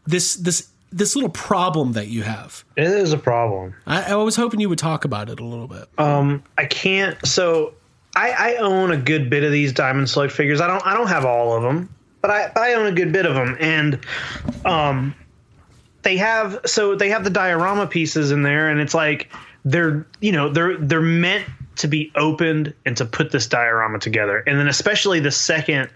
this 0.06 0.34
this 0.36 0.68
this 0.90 1.14
little 1.14 1.30
problem 1.30 1.92
that 1.92 2.08
you 2.08 2.22
have. 2.22 2.64
It 2.76 2.84
is 2.86 3.12
a 3.12 3.18
problem. 3.18 3.74
I, 3.86 4.12
I 4.12 4.14
was 4.16 4.36
hoping 4.36 4.60
you 4.60 4.70
would 4.70 4.78
talk 4.78 5.04
about 5.04 5.28
it 5.28 5.38
a 5.40 5.44
little 5.44 5.68
bit. 5.68 5.86
Um, 5.98 6.42
I 6.56 6.64
can't. 6.64 7.18
So 7.26 7.74
I, 8.16 8.30
I 8.30 8.56
own 8.56 8.90
a 8.90 8.96
good 8.96 9.28
bit 9.28 9.44
of 9.44 9.52
these 9.52 9.72
Diamond 9.74 10.08
Select 10.08 10.32
figures. 10.32 10.60
I 10.62 10.66
don't. 10.66 10.84
I 10.86 10.94
don't 10.94 11.08
have 11.08 11.26
all 11.26 11.54
of 11.54 11.62
them, 11.62 11.94
but 12.20 12.30
I, 12.30 12.48
but 12.48 12.62
I 12.62 12.74
own 12.74 12.86
a 12.86 12.92
good 12.92 13.12
bit 13.12 13.26
of 13.26 13.34
them, 13.34 13.56
and 13.60 13.98
um, 14.64 15.14
they 16.02 16.16
have. 16.16 16.60
So 16.66 16.94
they 16.94 17.08
have 17.10 17.24
the 17.24 17.30
diorama 17.30 17.86
pieces 17.86 18.30
in 18.30 18.42
there, 18.42 18.70
and 18.70 18.80
it's 18.80 18.94
like 18.94 19.32
they're 19.64 20.06
you 20.20 20.32
know 20.32 20.48
they're 20.48 20.76
they're 20.76 21.00
meant 21.00 21.46
to 21.76 21.88
be 21.88 22.10
opened 22.16 22.74
and 22.84 22.96
to 22.96 23.04
put 23.04 23.30
this 23.30 23.46
diorama 23.46 23.98
together, 23.98 24.42
and 24.46 24.58
then 24.58 24.68
especially 24.68 25.20
the 25.20 25.30
second 25.30 25.90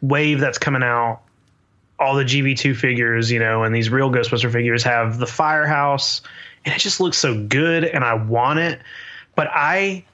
wave 0.00 0.40
that's 0.40 0.58
coming 0.58 0.82
out 0.82 1.20
all 1.98 2.16
the 2.16 2.24
GB2 2.24 2.74
figures, 2.74 3.30
you 3.30 3.38
know, 3.38 3.62
and 3.62 3.72
these 3.72 3.88
real 3.88 4.10
Ghostbuster 4.10 4.52
figures 4.52 4.82
have 4.82 5.18
the 5.18 5.26
firehouse, 5.26 6.20
and 6.64 6.74
it 6.74 6.78
just 6.78 6.98
looks 6.98 7.16
so 7.16 7.40
good, 7.44 7.84
and 7.84 8.02
I 8.02 8.14
want 8.14 8.58
it, 8.58 8.80
but 9.36 9.48
I 9.52 10.04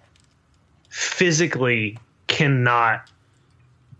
physically 0.90 1.98
cannot 2.26 3.08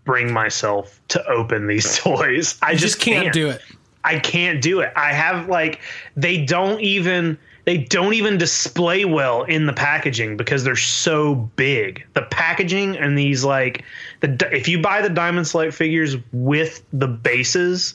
bring 0.09 0.33
myself 0.33 0.99
to 1.09 1.23
open 1.27 1.67
these 1.67 1.99
toys. 1.99 2.57
I 2.63 2.71
You 2.71 2.79
just, 2.79 2.95
just 2.95 3.05
can't 3.05 3.31
do 3.31 3.51
it. 3.51 3.61
I 4.03 4.17
can't 4.17 4.59
do 4.59 4.79
it. 4.79 4.91
I 4.95 5.13
have 5.13 5.47
like 5.47 5.81
they 6.15 6.43
don't 6.43 6.81
even 6.81 7.37
they 7.65 7.77
don't 7.77 8.15
even 8.15 8.39
display 8.39 9.05
well 9.05 9.43
in 9.43 9.67
the 9.67 9.73
packaging 9.73 10.35
because 10.35 10.63
they're 10.63 10.75
so 10.75 11.35
big. 11.35 12.03
The 12.15 12.23
packaging 12.23 12.97
and 12.97 13.15
these 13.15 13.43
like 13.43 13.83
the 14.21 14.49
if 14.51 14.67
you 14.67 14.81
buy 14.81 15.03
the 15.03 15.11
Diamond 15.11 15.45
Select 15.45 15.75
figures 15.75 16.15
with 16.33 16.81
the 16.91 17.07
bases, 17.07 17.93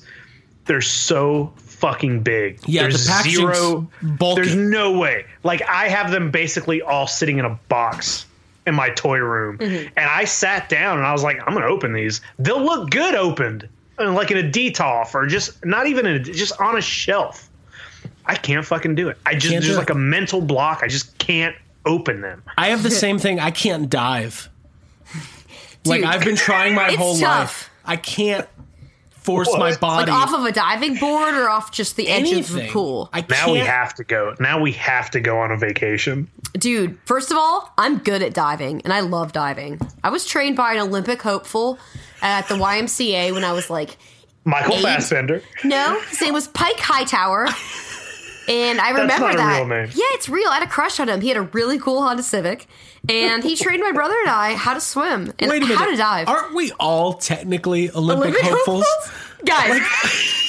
they're 0.67 0.81
so 0.81 1.53
fucking 1.57 2.23
big. 2.23 2.61
Yeah, 2.65 2.83
there's 2.83 3.07
the 3.07 3.11
packaging's 3.11 3.57
zero 3.57 3.91
bulky. 4.03 4.43
There's 4.43 4.55
no 4.55 4.97
way. 4.97 5.25
Like 5.43 5.63
I 5.69 5.89
have 5.89 6.13
them 6.13 6.31
basically 6.31 6.81
all 6.81 7.09
sitting 7.09 7.39
in 7.39 7.45
a 7.45 7.59
box 7.69 8.27
in 8.67 8.75
my 8.75 8.91
toy 8.91 9.19
room, 9.19 9.59
and 9.61 9.91
I 9.99 10.25
sat 10.25 10.69
down 10.69 10.99
and 10.99 11.07
I 11.07 11.13
was 11.13 11.23
like, 11.23 11.39
I'm 11.47 11.53
gonna 11.55 11.67
open 11.67 11.93
these. 11.93 12.21
They'll 12.39 12.63
look 12.63 12.91
good 12.91 13.15
opened, 13.15 13.69
uh, 13.99 14.11
like 14.13 14.31
in 14.31 14.39
a 14.39 14.43
Detolf 14.51 15.15
or 15.15 15.27
just 15.27 15.65
not 15.65 15.87
even 15.87 16.07
in 16.07 16.17
a, 16.17 16.19
just 16.21 16.59
on 16.61 16.77
a 16.77 16.81
shelf. 16.81 17.51
I 18.27 18.35
can't 18.37 18.65
fucking 18.65 18.95
do 18.95 19.09
it. 19.09 19.19
I 19.27 19.35
just 19.35 19.53
Can't 19.53 19.63
there's 19.63 19.77
it. 19.77 19.79
like 19.79 19.91
a 19.91 19.95
mental 19.95 20.41
block. 20.41 20.81
I 20.83 20.89
just 20.89 21.19
can't 21.19 21.55
open 21.85 22.23
them. 22.23 22.43
I 22.57 22.69
have 22.69 22.83
the 22.83 22.91
same 23.05 23.19
thing. 23.19 23.39
I 23.39 23.51
can't 23.51 23.91
dive. 23.91 24.49
like 25.85 26.03
I've 26.05 26.25
been 26.25 26.37
trying 26.37 26.75
my 26.75 26.93
whole 26.93 27.19
tough. 27.19 27.21
life. 27.21 27.71
I 27.85 27.97
can't 27.97 28.47
force 29.25 29.49
What? 29.49 29.59
my 29.59 29.71
like 29.71 29.81
body. 29.81 30.13
off 30.13 30.33
of 30.35 30.45
a 30.45 30.53
diving 30.53 30.97
board 30.97 31.35
or 31.35 31.49
off 31.49 31.73
just 31.73 31.97
the 31.97 32.09
edge 32.09 32.31
of 32.31 32.53
the 32.53 32.69
pool. 32.69 33.09
I 33.13 33.21
Now 33.23 33.27
can't. 33.47 33.53
we 33.53 33.59
have 33.59 33.95
to 33.95 34.05
go. 34.05 34.35
Now 34.39 34.61
we 34.61 34.73
have 34.73 35.11
to 35.13 35.21
go 35.21 35.39
on 35.41 35.51
a 35.51 35.57
vacation. 35.57 36.29
Dude, 36.53 36.99
first 37.05 37.31
of 37.31 37.37
all, 37.37 37.73
I'm 37.79 37.99
good 37.99 38.23
at 38.23 38.35
diving 38.35 38.83
and 38.83 38.93
I 38.93 39.01
love 39.01 39.33
diving. 39.33 39.81
I 40.05 40.11
was 40.11 40.25
trained 40.27 40.57
by 40.57 40.75
an 40.75 40.81
Olympic 40.81 41.21
hopeful 41.23 41.79
at 42.23 42.47
the 42.49 42.55
YMCA 42.55 43.33
when 43.33 43.45
I 43.45 43.53
was 43.53 43.71
like, 43.71 43.97
Michael 44.45 44.75
Eight. 44.75 44.83
Fassbender. 44.83 45.43
no, 45.65 45.99
his 46.11 46.21
name 46.21 46.35
was 46.35 46.47
Pike 46.49 46.79
Hightower. 46.79 47.49
And 48.49 48.81
I 48.81 48.91
remember 48.91 49.19
not 49.21 49.35
a 49.35 49.39
that. 49.39 49.59
real 49.59 49.67
name. 49.69 49.89
Yeah, 49.95 50.05
it's 50.13 50.29
real. 50.29 50.49
I 50.51 50.55
had 50.55 50.63
a 50.63 50.71
crush 50.71 51.01
on 51.01 51.09
him. 51.09 51.21
He 51.21 51.29
had 51.29 51.37
a 51.37 51.43
really 51.43 51.79
cool 51.79 52.03
Honda 52.03 52.23
Civic, 52.23 52.67
and 53.09 53.43
he 53.43 53.57
trained 53.57 53.83
my 53.83 53.93
brother 53.93 54.15
and 54.21 54.29
I 54.31 54.55
how 54.55 54.75
to 54.75 54.81
swim 54.81 55.33
and 55.39 55.51
Wait 55.51 55.63
a 55.63 55.67
minute. 55.67 55.79
how 55.79 55.91
to 55.91 55.97
dive. 55.97 56.29
Aren't 56.29 56.55
we 56.55 56.71
all 56.73 57.15
technically 57.15 57.91
Olympic, 57.91 58.35
Olympic 58.35 58.43
hopefuls? 58.43 58.87
Guys, 59.47 59.69
like, 59.71 59.83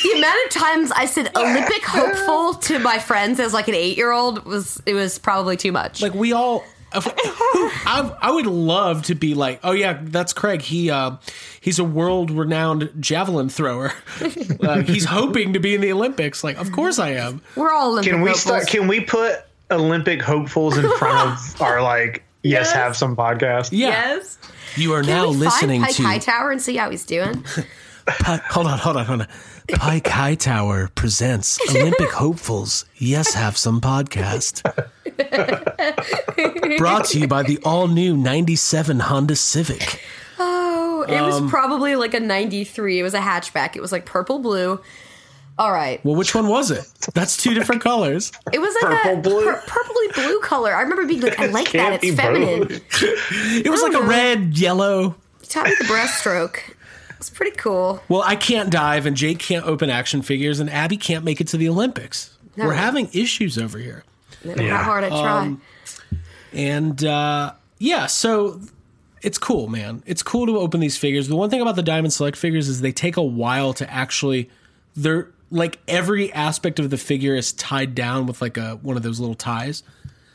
the 0.03 0.11
amount 0.17 0.37
of 0.45 0.51
times 0.51 0.91
I 0.93 1.05
said 1.05 1.29
Olympic 1.35 1.83
hopeful 1.85 2.53
to 2.61 2.79
my 2.79 2.97
friends 2.99 3.39
as 3.41 3.53
like 3.53 3.67
an 3.67 3.75
eight 3.75 3.97
year 3.97 4.11
old 4.11 4.45
was 4.45 4.81
it 4.85 4.93
was 4.93 5.19
probably 5.19 5.57
too 5.57 5.71
much. 5.71 6.01
Like 6.01 6.13
we 6.13 6.31
all. 6.33 6.63
I, 6.97 8.15
I 8.21 8.31
would 8.31 8.45
love 8.45 9.03
to 9.03 9.15
be 9.15 9.33
like, 9.33 9.59
oh 9.63 9.71
yeah, 9.71 9.99
that's 10.01 10.33
Craig. 10.33 10.61
He 10.61 10.89
uh, 10.89 11.17
he's 11.61 11.79
a 11.79 11.83
world 11.83 12.31
renowned 12.31 12.91
javelin 12.99 13.49
thrower. 13.49 13.91
uh, 14.61 14.81
he's 14.81 15.05
hoping 15.05 15.53
to 15.53 15.59
be 15.59 15.75
in 15.75 15.81
the 15.81 15.91
Olympics. 15.91 16.43
Like, 16.43 16.57
of 16.57 16.71
course 16.71 16.99
I 16.99 17.11
am. 17.11 17.41
We're 17.55 17.71
all 17.71 17.89
Olympic 17.91 18.11
Can 18.11 18.21
we 18.21 18.29
hopefuls. 18.29 18.41
start? 18.41 18.67
Can 18.67 18.87
we 18.87 19.01
put 19.01 19.39
Olympic 19.71 20.21
hopefuls 20.21 20.77
in 20.77 20.89
front 20.97 21.31
of 21.31 21.55
our 21.61 21.81
like? 21.81 22.23
Yes, 22.43 22.67
Yes. 22.67 22.73
have 22.73 22.95
some 22.97 23.15
podcast. 23.15 23.69
Yeah. 23.71 23.87
Yes. 23.89 24.37
You 24.75 24.93
are 24.93 25.01
Can 25.01 25.09
now 25.09 25.29
we 25.29 25.37
listening 25.37 25.81
find 25.81 25.87
Pike 25.87 25.95
to. 25.95 26.03
Hightower 26.03 26.51
and 26.51 26.61
see 26.61 26.75
how 26.77 26.89
he's 26.91 27.05
doing? 27.05 27.43
Pi- 28.05 28.41
hold 28.49 28.67
on, 28.67 28.77
hold 28.77 28.97
on, 28.97 29.05
hold 29.05 29.21
on. 29.21 29.27
Pike 29.73 30.07
Hightower 30.07 30.89
presents 30.95 31.59
Olympic 31.69 32.11
hopefuls. 32.11 32.85
Yes, 32.97 33.33
have 33.33 33.57
some 33.57 33.81
podcast. 33.81 34.61
Brought 36.77 37.05
to 37.05 37.19
you 37.19 37.27
by 37.27 37.43
the 37.43 37.59
all 37.63 37.87
new 37.87 38.15
'97 38.15 38.99
Honda 38.99 39.35
Civic. 39.35 40.01
Oh, 40.37 41.05
it 41.07 41.15
Um, 41.15 41.25
was 41.43 41.49
probably 41.49 41.95
like 41.95 42.13
a 42.13 42.19
93. 42.19 42.99
It 42.99 43.03
was 43.03 43.13
a 43.13 43.19
hatchback. 43.19 43.75
It 43.75 43.81
was 43.81 43.91
like 43.91 44.05
purple 44.05 44.39
blue. 44.39 44.79
All 45.57 45.71
right. 45.71 46.03
Well, 46.03 46.15
which 46.15 46.35
one 46.35 46.47
was 46.49 46.69
it? 46.69 46.85
That's 47.13 47.37
two 47.37 47.53
different 47.53 47.81
colors. 47.81 48.31
It 48.51 48.59
was 48.59 48.75
like 48.83 49.01
Purple 49.03 49.11
a 49.13 49.21
blue? 49.21 49.43
pur- 49.45 49.61
purpley 49.65 50.13
blue 50.15 50.39
color. 50.41 50.75
I 50.75 50.81
remember 50.81 51.05
being 51.07 51.21
like, 51.21 51.39
I 51.39 51.45
like 51.47 51.71
that. 51.71 52.01
Can't 52.01 52.01
be 52.01 52.07
It's 52.09 52.19
feminine. 52.19 52.59
both. 52.67 52.81
It 53.65 53.69
was 53.69 53.81
like 53.81 53.93
a 53.93 54.01
red, 54.01 54.57
yellow. 54.57 55.15
You 55.41 55.47
taught 55.47 55.65
me 55.67 55.75
the 55.79 55.85
breaststroke. 55.85 56.59
It's 57.25 57.35
pretty 57.35 57.57
cool. 57.57 58.03
Well, 58.07 58.21
I 58.21 58.35
can't 58.35 58.69
dive, 58.69 59.07
and 59.07 59.17
Jake 59.17 59.39
can't 59.39 59.65
open 59.65 59.89
action 59.89 60.21
figures, 60.21 60.59
and 60.59 60.69
Abby 60.69 60.95
can't 60.95 61.25
make 61.25 61.41
it 61.41 61.47
to 61.47 61.57
the 61.57 61.67
Olympics. 61.67 62.37
No. 62.55 62.65
We're 62.65 62.73
having 62.73 63.09
issues 63.13 63.57
over 63.57 63.79
here. 63.79 64.03
No 64.43 64.51
matter 64.55 64.69
how 64.69 64.83
hard 64.83 65.03
I 65.05 65.09
try. 65.09 65.41
Um, 65.41 65.61
And 66.53 67.03
uh, 67.03 67.53
yeah, 67.79 68.05
so 68.05 68.61
it's 69.23 69.39
cool, 69.39 69.67
man. 69.67 70.03
It's 70.05 70.21
cool 70.21 70.45
to 70.45 70.59
open 70.59 70.79
these 70.79 70.97
figures. 70.97 71.27
The 71.27 71.35
one 71.35 71.49
thing 71.49 71.61
about 71.61 71.75
the 71.75 71.83
Diamond 71.83 72.13
Select 72.13 72.37
figures 72.37 72.69
is 72.69 72.81
they 72.81 72.91
take 72.91 73.17
a 73.17 73.23
while 73.23 73.73
to 73.73 73.91
actually. 73.91 74.49
They're 74.95 75.29
like 75.49 75.79
every 75.87 76.31
aspect 76.31 76.79
of 76.79 76.91
the 76.91 76.97
figure 76.97 77.35
is 77.35 77.53
tied 77.53 77.95
down 77.95 78.27
with 78.27 78.39
like 78.39 78.55
a 78.57 78.75
one 78.83 78.97
of 78.97 79.03
those 79.03 79.19
little 79.19 79.35
ties. 79.35 79.81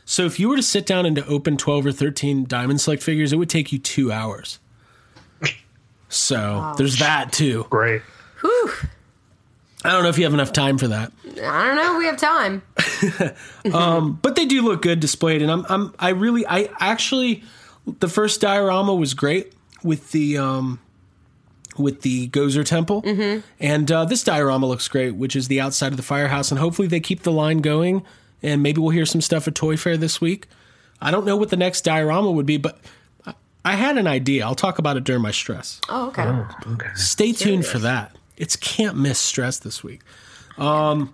So 0.05 0.25
if 0.27 0.41
you 0.41 0.49
were 0.49 0.57
to 0.57 0.63
sit 0.63 0.87
down 0.87 1.07
and 1.07 1.15
to 1.15 1.27
open 1.27 1.57
twelve 1.57 1.87
or 1.87 1.93
thirteen 1.93 2.45
Diamond 2.45 2.81
Select 2.81 3.03
figures, 3.03 3.33
it 3.33 3.37
would 3.37 3.49
take 3.49 3.73
you 3.73 3.79
two 3.79 4.11
hours. 4.11 4.59
So 6.11 6.75
there's 6.77 6.99
that 6.99 7.33
too. 7.33 7.67
Great. 7.71 8.03
Whew. 8.41 8.71
I 9.83 9.93
don't 9.93 10.03
know 10.03 10.11
if 10.11 10.19
you 10.19 10.25
have 10.25 10.35
enough 10.35 10.53
time 10.53 10.77
for 10.77 10.89
that. 10.89 11.11
I 11.43 11.67
don't 11.67 11.77
know. 11.77 11.95
if 11.95 11.99
We 11.99 12.05
have 12.05 12.19
time. 12.19 12.63
but 14.23 14.37
they 14.37 14.45
do 14.45 14.61
look 14.61 14.83
good 14.83 15.01
displayed 15.01 15.41
and 15.41 15.51
I'm 15.51 15.65
I'm 15.69 15.95
I 15.99 16.11
really 16.11 16.47
I 16.47 16.69
actually 16.79 17.43
the 18.01 18.09
first 18.09 18.41
diorama 18.41 18.95
was 18.95 19.15
great 19.15 19.55
with 19.83 20.11
the 20.11 20.37
um 20.37 20.81
with 21.79 22.03
the 22.03 22.29
Gozer 22.29 22.65
Temple, 22.65 23.03
mm-hmm. 23.03 23.41
and 23.59 23.91
uh, 23.91 24.05
this 24.05 24.23
diorama 24.23 24.67
looks 24.67 24.87
great, 24.89 25.13
which 25.13 25.35
is 25.35 25.49
the 25.49 25.61
outside 25.61 25.93
of 25.93 25.97
the 25.97 26.03
firehouse, 26.03 26.51
and 26.51 26.61
hopefully 26.61 26.89
they 26.89 27.01
keep 27.01 27.23
the 27.23 27.33
line 27.33 27.59
going, 27.59 28.05
and 28.43 28.63
maybe 28.63 28.81
we'll 28.81 28.91
hear 28.91 29.07
some 29.07 29.21
stuff 29.21 29.49
at 29.49 29.55
Toy 29.55 29.77
Fair 29.77 29.97
this 29.97 30.21
week. 30.21 30.47
I 31.01 31.11
don't 31.11 31.25
know 31.25 31.37
what 31.37 31.49
the 31.49 31.57
next 31.57 31.83
diorama 31.83 32.31
would 32.31 32.45
be, 32.45 32.59
but 32.59 32.79
I- 33.65 33.73
I 33.73 33.77
had 33.77 33.99
an 33.99 34.07
idea. 34.07 34.45
I'll 34.45 34.55
talk 34.55 34.79
about 34.79 34.97
it 34.97 35.05
during 35.05 35.23
my 35.23 35.31
stress. 35.31 35.81
Oh, 35.89 36.09
okay. 36.09 36.23
Okay. 36.73 36.89
Stay 36.95 37.33
tuned 37.33 37.67
for 37.67 37.79
that. 37.81 38.17
It's 38.37 38.57
can't 38.57 38.97
miss 38.97 39.19
stress 39.19 39.59
this 39.59 39.85
week. 39.85 40.01
Um, 40.57 41.13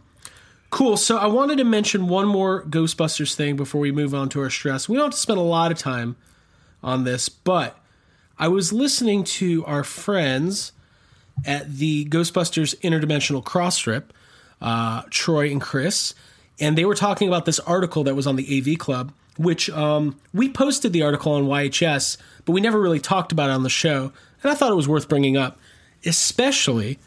cool. 0.70 0.96
So 0.96 1.16
I 1.18 1.26
wanted 1.26 1.58
to 1.58 1.64
mention 1.64 2.08
one 2.08 2.28
more 2.28 2.62
Ghostbusters 2.64 3.34
thing 3.34 3.56
before 3.56 3.80
we 3.80 3.90
move 3.92 4.14
on 4.14 4.28
to 4.30 4.40
our 4.40 4.50
stress. 4.50 4.88
We 4.88 4.96
don't 4.96 5.06
have 5.06 5.12
to 5.12 5.18
spend 5.18 5.38
a 5.38 5.42
lot 5.42 5.72
of 5.72 5.78
time 5.78 6.16
on 6.82 7.04
this, 7.04 7.28
but 7.28 7.78
I 8.38 8.48
was 8.48 8.72
listening 8.72 9.24
to 9.24 9.64
our 9.64 9.82
friends 9.82 10.72
at 11.44 11.78
the 11.78 12.04
Ghostbusters 12.06 12.76
Interdimensional 12.80 13.44
Cross 13.44 13.86
Rip, 13.86 14.12
uh, 14.60 15.02
Troy 15.10 15.50
and 15.50 15.60
Chris, 15.60 16.14
and 16.60 16.78
they 16.78 16.84
were 16.84 16.94
talking 16.94 17.28
about 17.28 17.44
this 17.44 17.58
article 17.60 18.04
that 18.04 18.14
was 18.14 18.26
on 18.26 18.36
the 18.36 18.46
AV 18.58 18.78
Club, 18.78 19.12
which 19.36 19.70
um, 19.70 20.18
we 20.32 20.48
posted 20.48 20.92
the 20.92 21.02
article 21.02 21.32
on 21.32 21.44
YHS, 21.44 22.16
but 22.44 22.52
we 22.52 22.60
never 22.60 22.80
really 22.80 23.00
talked 23.00 23.32
about 23.32 23.50
it 23.50 23.52
on 23.52 23.62
the 23.62 23.70
show, 23.70 24.12
and 24.42 24.52
I 24.52 24.54
thought 24.54 24.72
it 24.72 24.76
was 24.76 24.88
worth 24.88 25.08
bringing 25.08 25.36
up, 25.36 25.58
especially 26.04 26.98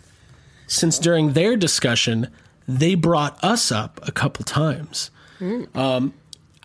since 0.67 0.99
during 0.99 1.33
their 1.33 1.55
discussion 1.57 2.29
they 2.67 2.93
brought 2.93 3.43
us 3.43 3.71
up 3.71 3.99
a 4.07 4.11
couple 4.11 4.45
times. 4.45 5.09
Um, 5.73 6.13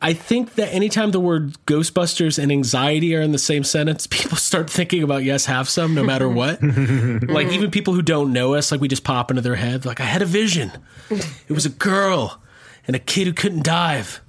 I 0.02 0.12
think 0.12 0.56
that 0.56 0.68
anytime 0.74 1.12
the 1.12 1.20
word 1.20 1.56
Ghostbusters 1.64 2.38
and 2.38 2.52
anxiety 2.52 3.16
are 3.16 3.22
in 3.22 3.32
the 3.32 3.38
same 3.38 3.64
sentence, 3.64 4.06
people 4.10 4.36
start 4.36 4.68
thinking 4.68 5.02
about 5.02 5.24
yes, 5.24 5.46
have 5.46 5.68
some, 5.68 5.94
no 5.94 6.04
matter 6.04 6.28
what. 6.28 6.62
like 6.62 7.48
even 7.48 7.70
people 7.70 7.94
who 7.94 8.02
don't 8.02 8.32
know 8.32 8.54
us, 8.54 8.70
like 8.70 8.82
we 8.82 8.88
just 8.88 9.04
pop 9.04 9.30
into 9.30 9.40
their 9.40 9.54
head. 9.54 9.86
Like 9.86 10.00
I 10.00 10.04
had 10.04 10.20
a 10.20 10.26
vision. 10.26 10.72
It 11.10 11.52
was 11.52 11.64
a 11.64 11.70
girl 11.70 12.42
and 12.86 12.94
a 12.94 12.98
kid 12.98 13.26
who 13.26 13.32
couldn't 13.32 13.64
dive, 13.64 14.20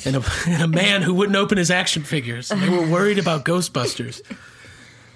and 0.04 0.16
a, 0.16 0.22
and 0.46 0.62
a 0.62 0.68
man 0.68 1.02
who 1.02 1.14
wouldn't 1.14 1.36
open 1.36 1.58
his 1.58 1.70
action 1.70 2.02
figures. 2.02 2.50
And 2.50 2.62
they 2.62 2.68
were 2.68 2.86
worried 2.86 3.18
about 3.18 3.44
Ghostbusters, 3.44 4.22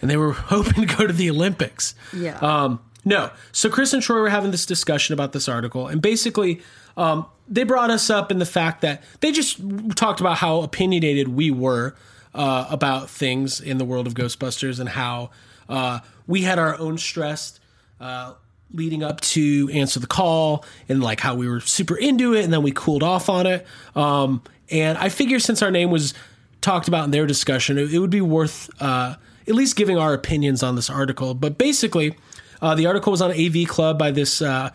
and 0.01 0.11
they 0.11 0.17
were 0.17 0.33
hoping 0.33 0.87
to 0.87 0.97
go 0.97 1.07
to 1.07 1.13
the 1.13 1.31
Olympics. 1.31 1.95
Yeah. 2.13 2.39
Um, 2.39 2.81
no. 3.05 3.31
So 3.53 3.71
Chris 3.71 3.93
and 3.93 4.03
Troy 4.03 4.21
were 4.21 4.29
having 4.29 4.51
this 4.51 4.67
discussion 4.67 5.13
about 5.15 5.33
this 5.33 5.49
article, 5.49 5.89
and 5.89 6.03
basically, 6.03 6.61
um, 6.97 7.27
they 7.49 7.65
brought 7.65 7.91
us 7.91 8.11
up 8.11 8.31
in 8.31 8.39
the 8.39 8.47
fact 8.47 8.83
that 8.83 9.03
they 9.21 9.33
just 9.33 9.61
talked 9.97 10.21
about 10.21 10.39
how 10.39 10.61
opinionated 10.61 11.29
we 11.29 11.51
were 11.51 11.95
uh, 12.35 12.67
about 12.69 13.09
things 13.09 13.61
in 13.61 13.79
the 13.79 13.85
world 13.85 14.07
of 14.07 14.15
Ghostbusters 14.15 14.79
and 14.79 14.91
how 14.91 15.31
uh, 15.69 16.01
we 16.27 16.43
had 16.43 16.59
our 16.59 16.79
own 16.79 16.99
stress 16.99 17.59
uh, 18.01 18.35
leading 18.73 19.03
up 19.03 19.21
to 19.21 19.71
answer 19.73 19.99
the 19.99 20.07
call 20.07 20.65
and 20.89 21.03
like 21.03 21.21
how 21.21 21.35
we 21.35 21.49
were 21.49 21.61
super 21.61 21.97
into 21.97 22.35
it 22.35 22.45
and 22.45 22.53
then 22.53 22.63
we 22.63 22.71
cooled 22.71 23.03
off 23.03 23.29
on 23.29 23.47
it. 23.47 23.67
Um, 23.95 24.43
and 24.71 24.99
I 24.99 25.09
figure 25.09 25.39
since 25.39 25.63
our 25.63 25.71
name 25.71 25.91
was 25.91 26.15
talked 26.61 26.89
about 26.89 27.05
in 27.05 27.11
their 27.11 27.27
discussion, 27.27 27.79
it, 27.79 27.93
it 27.93 27.99
would 27.99 28.11
be 28.11 28.21
worth 28.21 28.71
uh, 28.81 29.15
at 29.47 29.55
least 29.55 29.77
giving 29.77 29.99
our 29.99 30.13
opinions 30.13 30.63
on 30.63 30.77
this 30.77 30.91
article. 30.91 31.35
But 31.35 31.57
basically, 31.57 32.15
uh, 32.61 32.75
the 32.75 32.87
article 32.87 33.11
was 33.11 33.23
on 33.23 33.31
AV 33.31 33.67
Club 33.67 33.99
by 33.99 34.11
this 34.11 34.43
uh, 34.43 34.71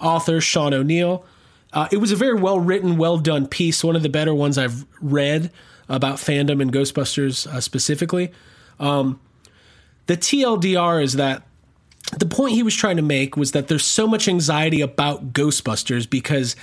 author, 0.00 0.40
Sean 0.40 0.74
O'Neal. 0.74 1.24
Uh, 1.72 1.88
it 1.90 1.98
was 1.98 2.12
a 2.12 2.16
very 2.16 2.34
well 2.34 2.58
written, 2.60 2.96
well 2.96 3.18
done 3.18 3.46
piece, 3.46 3.84
one 3.84 3.96
of 3.96 4.02
the 4.02 4.08
better 4.08 4.34
ones 4.34 4.58
I've 4.58 4.84
read 5.00 5.50
about 5.88 6.16
fandom 6.16 6.60
and 6.60 6.72
Ghostbusters 6.72 7.46
uh, 7.46 7.60
specifically. 7.60 8.32
Um, 8.78 9.20
the 10.06 10.16
TLDR 10.16 11.02
is 11.02 11.14
that 11.14 11.42
the 12.16 12.26
point 12.26 12.54
he 12.54 12.62
was 12.62 12.74
trying 12.74 12.96
to 12.96 13.02
make 13.02 13.36
was 13.36 13.52
that 13.52 13.68
there's 13.68 13.84
so 13.84 14.06
much 14.06 14.28
anxiety 14.28 14.80
about 14.80 15.32
Ghostbusters 15.32 16.08
because 16.08 16.56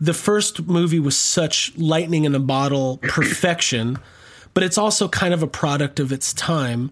the 0.00 0.14
first 0.14 0.66
movie 0.66 1.00
was 1.00 1.16
such 1.16 1.76
lightning 1.76 2.24
in 2.24 2.34
a 2.34 2.40
bottle 2.40 2.98
perfection, 3.02 3.98
but 4.52 4.62
it's 4.62 4.78
also 4.78 5.08
kind 5.08 5.32
of 5.32 5.42
a 5.42 5.46
product 5.46 6.00
of 6.00 6.12
its 6.12 6.32
time, 6.32 6.90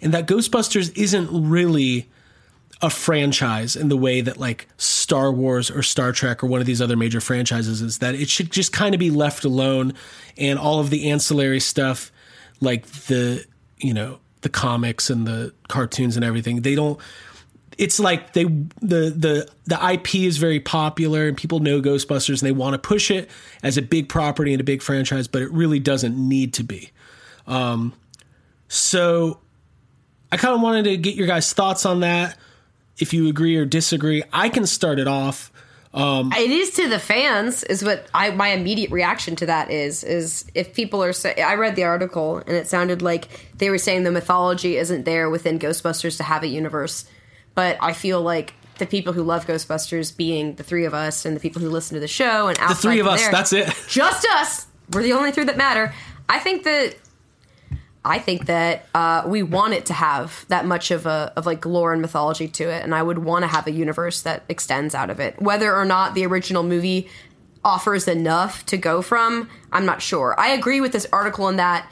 and 0.00 0.14
that 0.14 0.26
Ghostbusters 0.26 0.96
isn't 0.96 1.28
really 1.48 2.08
a 2.82 2.90
franchise 2.90 3.76
in 3.76 3.88
the 3.88 3.96
way 3.96 4.20
that 4.20 4.36
like 4.36 4.68
Star 4.76 5.32
Wars 5.32 5.70
or 5.70 5.82
Star 5.82 6.12
Trek 6.12 6.42
or 6.42 6.46
one 6.46 6.60
of 6.60 6.66
these 6.66 6.82
other 6.82 6.96
major 6.96 7.20
franchises 7.20 7.80
is 7.80 7.98
that 7.98 8.14
it 8.14 8.28
should 8.28 8.50
just 8.50 8.72
kind 8.72 8.94
of 8.94 8.98
be 8.98 9.10
left 9.10 9.44
alone 9.44 9.94
and 10.36 10.58
all 10.58 10.80
of 10.80 10.90
the 10.90 11.10
ancillary 11.10 11.60
stuff 11.60 12.12
like 12.60 12.86
the 13.06 13.44
you 13.78 13.94
know 13.94 14.18
the 14.42 14.48
comics 14.48 15.08
and 15.08 15.26
the 15.26 15.54
cartoons 15.68 16.16
and 16.16 16.24
everything 16.24 16.60
they 16.60 16.74
don't 16.74 17.00
it's 17.78 17.98
like 17.98 18.32
they 18.32 18.44
the 18.44 19.10
the 19.16 19.48
the 19.66 19.92
IP 19.92 20.16
is 20.16 20.38
very 20.38 20.60
popular 20.60 21.28
and 21.28 21.36
people 21.36 21.60
know 21.60 21.80
Ghostbusters 21.80 22.40
and 22.40 22.46
they 22.46 22.52
want 22.52 22.74
to 22.74 22.78
push 22.78 23.10
it 23.10 23.28
as 23.62 23.76
a 23.76 23.82
big 23.82 24.08
property 24.08 24.52
and 24.52 24.60
a 24.60 24.64
big 24.64 24.82
franchise 24.82 25.28
but 25.28 25.42
it 25.42 25.50
really 25.50 25.78
doesn't 25.78 26.16
need 26.16 26.54
to 26.54 26.64
be 26.64 26.90
um 27.46 27.92
so 28.68 29.38
I 30.32 30.36
kind 30.36 30.54
of 30.54 30.60
wanted 30.60 30.84
to 30.84 30.96
get 30.96 31.14
your 31.14 31.28
guys 31.28 31.52
thoughts 31.52 31.86
on 31.86 32.00
that 32.00 32.36
if 32.98 33.12
you 33.12 33.28
agree 33.28 33.56
or 33.56 33.64
disagree. 33.64 34.22
I 34.32 34.48
can 34.48 34.66
start 34.66 34.98
it 34.98 35.06
off. 35.08 35.52
it 36.36 36.50
is 36.50 36.70
to 36.72 36.88
the 36.88 36.98
fans 36.98 37.62
is 37.62 37.84
what 37.84 38.08
I 38.12 38.30
my 38.30 38.48
immediate 38.48 38.90
reaction 38.90 39.36
to 39.36 39.46
that 39.46 39.70
is 39.70 40.02
is 40.02 40.44
if 40.52 40.74
people 40.74 41.04
are 41.04 41.12
say 41.12 41.40
I 41.40 41.54
read 41.54 41.76
the 41.76 41.84
article 41.84 42.38
and 42.38 42.50
it 42.56 42.66
sounded 42.66 43.00
like 43.00 43.48
they 43.58 43.70
were 43.70 43.78
saying 43.78 44.02
the 44.02 44.10
mythology 44.10 44.76
isn't 44.76 45.04
there 45.04 45.30
within 45.30 45.60
Ghostbusters 45.60 46.16
to 46.16 46.24
have 46.24 46.42
a 46.42 46.48
universe, 46.48 47.04
but 47.54 47.78
I 47.80 47.92
feel 47.92 48.20
like 48.20 48.54
the 48.78 48.86
people 48.86 49.12
who 49.12 49.22
love 49.22 49.46
Ghostbusters 49.46 50.16
being 50.16 50.54
the 50.56 50.62
three 50.62 50.84
of 50.84 50.94
us 50.94 51.24
and 51.24 51.36
the 51.36 51.40
people 51.40 51.62
who 51.62 51.70
listen 51.70 51.94
to 51.94 52.00
the 52.00 52.08
show 52.08 52.48
and 52.48 52.56
The 52.56 52.74
three 52.74 52.98
of 52.98 53.06
us, 53.06 53.20
there, 53.22 53.30
that's 53.30 53.52
it. 53.52 53.72
just 53.88 54.26
us. 54.26 54.66
We're 54.92 55.02
the 55.02 55.12
only 55.12 55.32
three 55.32 55.44
that 55.44 55.56
matter. 55.56 55.94
I 56.28 56.38
think 56.38 56.64
that 56.64 56.96
I 58.04 58.18
think 58.18 58.46
that 58.46 58.86
uh, 58.94 59.22
we 59.26 59.42
want 59.42 59.72
it 59.72 59.86
to 59.86 59.94
have 59.94 60.44
that 60.48 60.66
much 60.66 60.90
of 60.90 61.06
a 61.06 61.32
of 61.36 61.46
like 61.46 61.64
lore 61.64 61.92
and 61.92 62.02
mythology 62.02 62.48
to 62.48 62.64
it, 62.64 62.82
and 62.82 62.94
I 62.94 63.02
would 63.02 63.18
want 63.18 63.44
to 63.44 63.46
have 63.46 63.66
a 63.66 63.72
universe 63.72 64.22
that 64.22 64.42
extends 64.48 64.94
out 64.94 65.08
of 65.08 65.20
it. 65.20 65.40
Whether 65.40 65.74
or 65.74 65.84
not 65.84 66.14
the 66.14 66.26
original 66.26 66.62
movie 66.62 67.08
offers 67.64 68.06
enough 68.06 68.66
to 68.66 68.76
go 68.76 69.00
from, 69.00 69.48
I'm 69.72 69.86
not 69.86 70.02
sure. 70.02 70.38
I 70.38 70.48
agree 70.48 70.82
with 70.82 70.92
this 70.92 71.06
article 71.12 71.48
in 71.48 71.56
that 71.56 71.90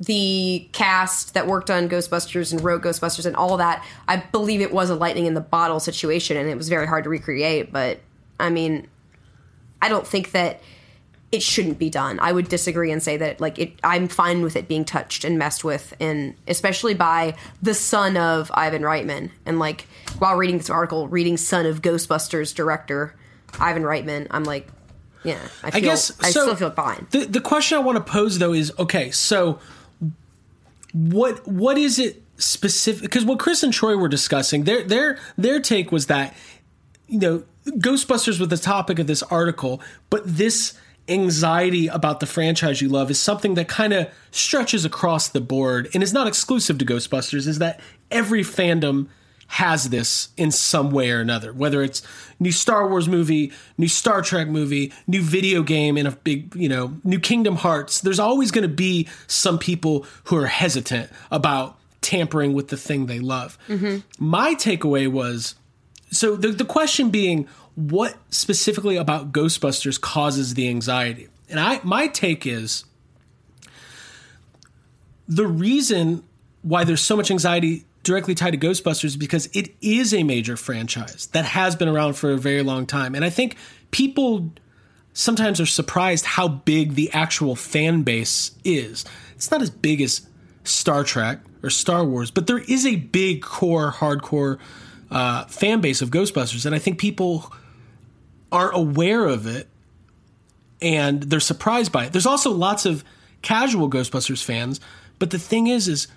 the 0.00 0.66
cast 0.72 1.34
that 1.34 1.46
worked 1.46 1.70
on 1.70 1.88
Ghostbusters 1.88 2.52
and 2.52 2.64
wrote 2.64 2.82
Ghostbusters 2.82 3.26
and 3.26 3.36
all 3.36 3.58
that, 3.58 3.84
I 4.08 4.16
believe 4.16 4.62
it 4.62 4.72
was 4.72 4.88
a 4.88 4.94
lightning 4.94 5.26
in 5.26 5.34
the 5.34 5.42
bottle 5.42 5.78
situation, 5.78 6.36
and 6.36 6.48
it 6.48 6.56
was 6.56 6.68
very 6.68 6.86
hard 6.86 7.04
to 7.04 7.10
recreate. 7.10 7.70
But 7.70 8.00
I 8.38 8.48
mean, 8.48 8.88
I 9.82 9.88
don't 9.88 10.06
think 10.06 10.32
that 10.32 10.60
it 11.32 11.42
shouldn't 11.42 11.78
be 11.78 11.90
done. 11.90 12.18
I 12.20 12.32
would 12.32 12.48
disagree 12.48 12.90
and 12.90 13.02
say 13.02 13.16
that 13.18 13.40
like 13.40 13.58
it 13.58 13.78
I'm 13.84 14.08
fine 14.08 14.42
with 14.42 14.56
it 14.56 14.66
being 14.66 14.84
touched 14.84 15.24
and 15.24 15.38
messed 15.38 15.62
with 15.62 15.94
and 16.00 16.34
especially 16.48 16.94
by 16.94 17.36
the 17.62 17.74
son 17.74 18.16
of 18.16 18.50
Ivan 18.54 18.82
Reitman 18.82 19.30
and 19.46 19.58
like 19.58 19.86
while 20.18 20.36
reading 20.36 20.58
this 20.58 20.70
article 20.70 21.06
reading 21.08 21.36
son 21.36 21.66
of 21.66 21.82
Ghostbusters 21.82 22.52
director 22.52 23.14
Ivan 23.60 23.84
Reitman 23.84 24.26
I'm 24.30 24.42
like 24.42 24.68
yeah 25.22 25.38
I 25.62 25.70
feel 25.70 25.78
I, 25.78 25.80
guess 25.80 26.06
so. 26.06 26.30
still 26.30 26.56
feel 26.56 26.70
fine. 26.72 27.06
The 27.10 27.26
the 27.26 27.40
question 27.40 27.78
I 27.78 27.80
want 27.80 28.04
to 28.04 28.12
pose 28.12 28.38
though 28.40 28.52
is 28.52 28.72
okay, 28.78 29.12
so 29.12 29.60
what 30.92 31.46
what 31.46 31.78
is 31.78 31.98
it 31.98 32.22
specific? 32.36 33.02
Because 33.02 33.24
what 33.24 33.38
Chris 33.38 33.62
and 33.62 33.72
Troy 33.72 33.96
were 33.96 34.08
discussing, 34.08 34.64
their 34.64 34.82
their 34.82 35.18
their 35.36 35.60
take 35.60 35.92
was 35.92 36.06
that 36.06 36.34
you 37.06 37.18
know 37.18 37.44
Ghostbusters 37.66 38.38
was 38.38 38.48
the 38.48 38.56
topic 38.56 38.98
of 38.98 39.06
this 39.06 39.22
article, 39.24 39.80
but 40.08 40.22
this 40.24 40.74
anxiety 41.08 41.88
about 41.88 42.20
the 42.20 42.26
franchise 42.26 42.80
you 42.80 42.88
love 42.88 43.10
is 43.10 43.18
something 43.18 43.54
that 43.54 43.68
kind 43.68 43.92
of 43.92 44.08
stretches 44.30 44.84
across 44.84 45.28
the 45.28 45.40
board 45.40 45.88
and 45.92 46.02
is 46.02 46.12
not 46.12 46.26
exclusive 46.26 46.78
to 46.78 46.84
Ghostbusters. 46.84 47.46
Is 47.46 47.58
that 47.58 47.80
every 48.10 48.42
fandom 48.42 49.08
has 49.50 49.90
this 49.90 50.28
in 50.36 50.52
some 50.52 50.92
way 50.92 51.10
or 51.10 51.20
another, 51.20 51.52
whether 51.52 51.82
it's 51.82 52.02
new 52.38 52.52
Star 52.52 52.88
Wars 52.88 53.08
movie, 53.08 53.52
new 53.76 53.88
Star 53.88 54.22
Trek 54.22 54.46
movie, 54.46 54.92
new 55.08 55.22
video 55.22 55.64
game, 55.64 55.98
in 55.98 56.06
a 56.06 56.12
big, 56.12 56.54
you 56.54 56.68
know, 56.68 56.96
new 57.02 57.18
Kingdom 57.18 57.56
Hearts. 57.56 58.00
There's 58.00 58.20
always 58.20 58.52
going 58.52 58.62
to 58.62 58.74
be 58.74 59.08
some 59.26 59.58
people 59.58 60.06
who 60.24 60.36
are 60.36 60.46
hesitant 60.46 61.10
about 61.32 61.76
tampering 62.00 62.52
with 62.52 62.68
the 62.68 62.76
thing 62.76 63.06
they 63.06 63.18
love. 63.18 63.58
Mm-hmm. 63.66 63.98
My 64.24 64.54
takeaway 64.54 65.10
was 65.10 65.56
so 66.12 66.36
the, 66.36 66.48
the 66.52 66.64
question 66.64 67.10
being, 67.10 67.48
what 67.74 68.16
specifically 68.30 68.96
about 68.96 69.32
Ghostbusters 69.32 70.00
causes 70.00 70.54
the 70.54 70.68
anxiety? 70.68 71.28
And 71.48 71.58
I 71.58 71.80
my 71.82 72.06
take 72.06 72.46
is 72.46 72.84
the 75.26 75.46
reason 75.46 76.22
why 76.62 76.84
there's 76.84 77.00
so 77.00 77.16
much 77.16 77.32
anxiety 77.32 77.84
directly 78.02 78.34
tied 78.34 78.52
to 78.52 78.58
Ghostbusters 78.58 79.18
because 79.18 79.46
it 79.52 79.74
is 79.80 80.14
a 80.14 80.22
major 80.22 80.56
franchise 80.56 81.26
that 81.32 81.44
has 81.44 81.76
been 81.76 81.88
around 81.88 82.14
for 82.14 82.32
a 82.32 82.38
very 82.38 82.62
long 82.62 82.86
time. 82.86 83.14
And 83.14 83.24
I 83.24 83.30
think 83.30 83.56
people 83.90 84.50
sometimes 85.12 85.60
are 85.60 85.66
surprised 85.66 86.24
how 86.24 86.48
big 86.48 86.94
the 86.94 87.12
actual 87.12 87.56
fan 87.56 88.02
base 88.02 88.52
is. 88.64 89.04
It's 89.34 89.50
not 89.50 89.60
as 89.60 89.70
big 89.70 90.00
as 90.00 90.26
Star 90.64 91.04
Trek 91.04 91.40
or 91.62 91.70
Star 91.70 92.04
Wars, 92.04 92.30
but 92.30 92.46
there 92.46 92.58
is 92.58 92.86
a 92.86 92.96
big 92.96 93.42
core, 93.42 93.92
hardcore 93.92 94.58
uh, 95.10 95.44
fan 95.46 95.80
base 95.80 96.00
of 96.00 96.10
Ghostbusters. 96.10 96.64
And 96.64 96.74
I 96.74 96.78
think 96.78 96.98
people 96.98 97.52
aren't 98.50 98.76
aware 98.76 99.26
of 99.26 99.46
it 99.46 99.68
and 100.82 101.22
they're 101.24 101.40
surprised 101.40 101.92
by 101.92 102.06
it. 102.06 102.12
There's 102.12 102.26
also 102.26 102.50
lots 102.50 102.86
of 102.86 103.04
casual 103.42 103.90
Ghostbusters 103.90 104.42
fans, 104.42 104.80
but 105.18 105.30
the 105.30 105.38
thing 105.38 105.66
is, 105.66 105.88
is 105.88 106.08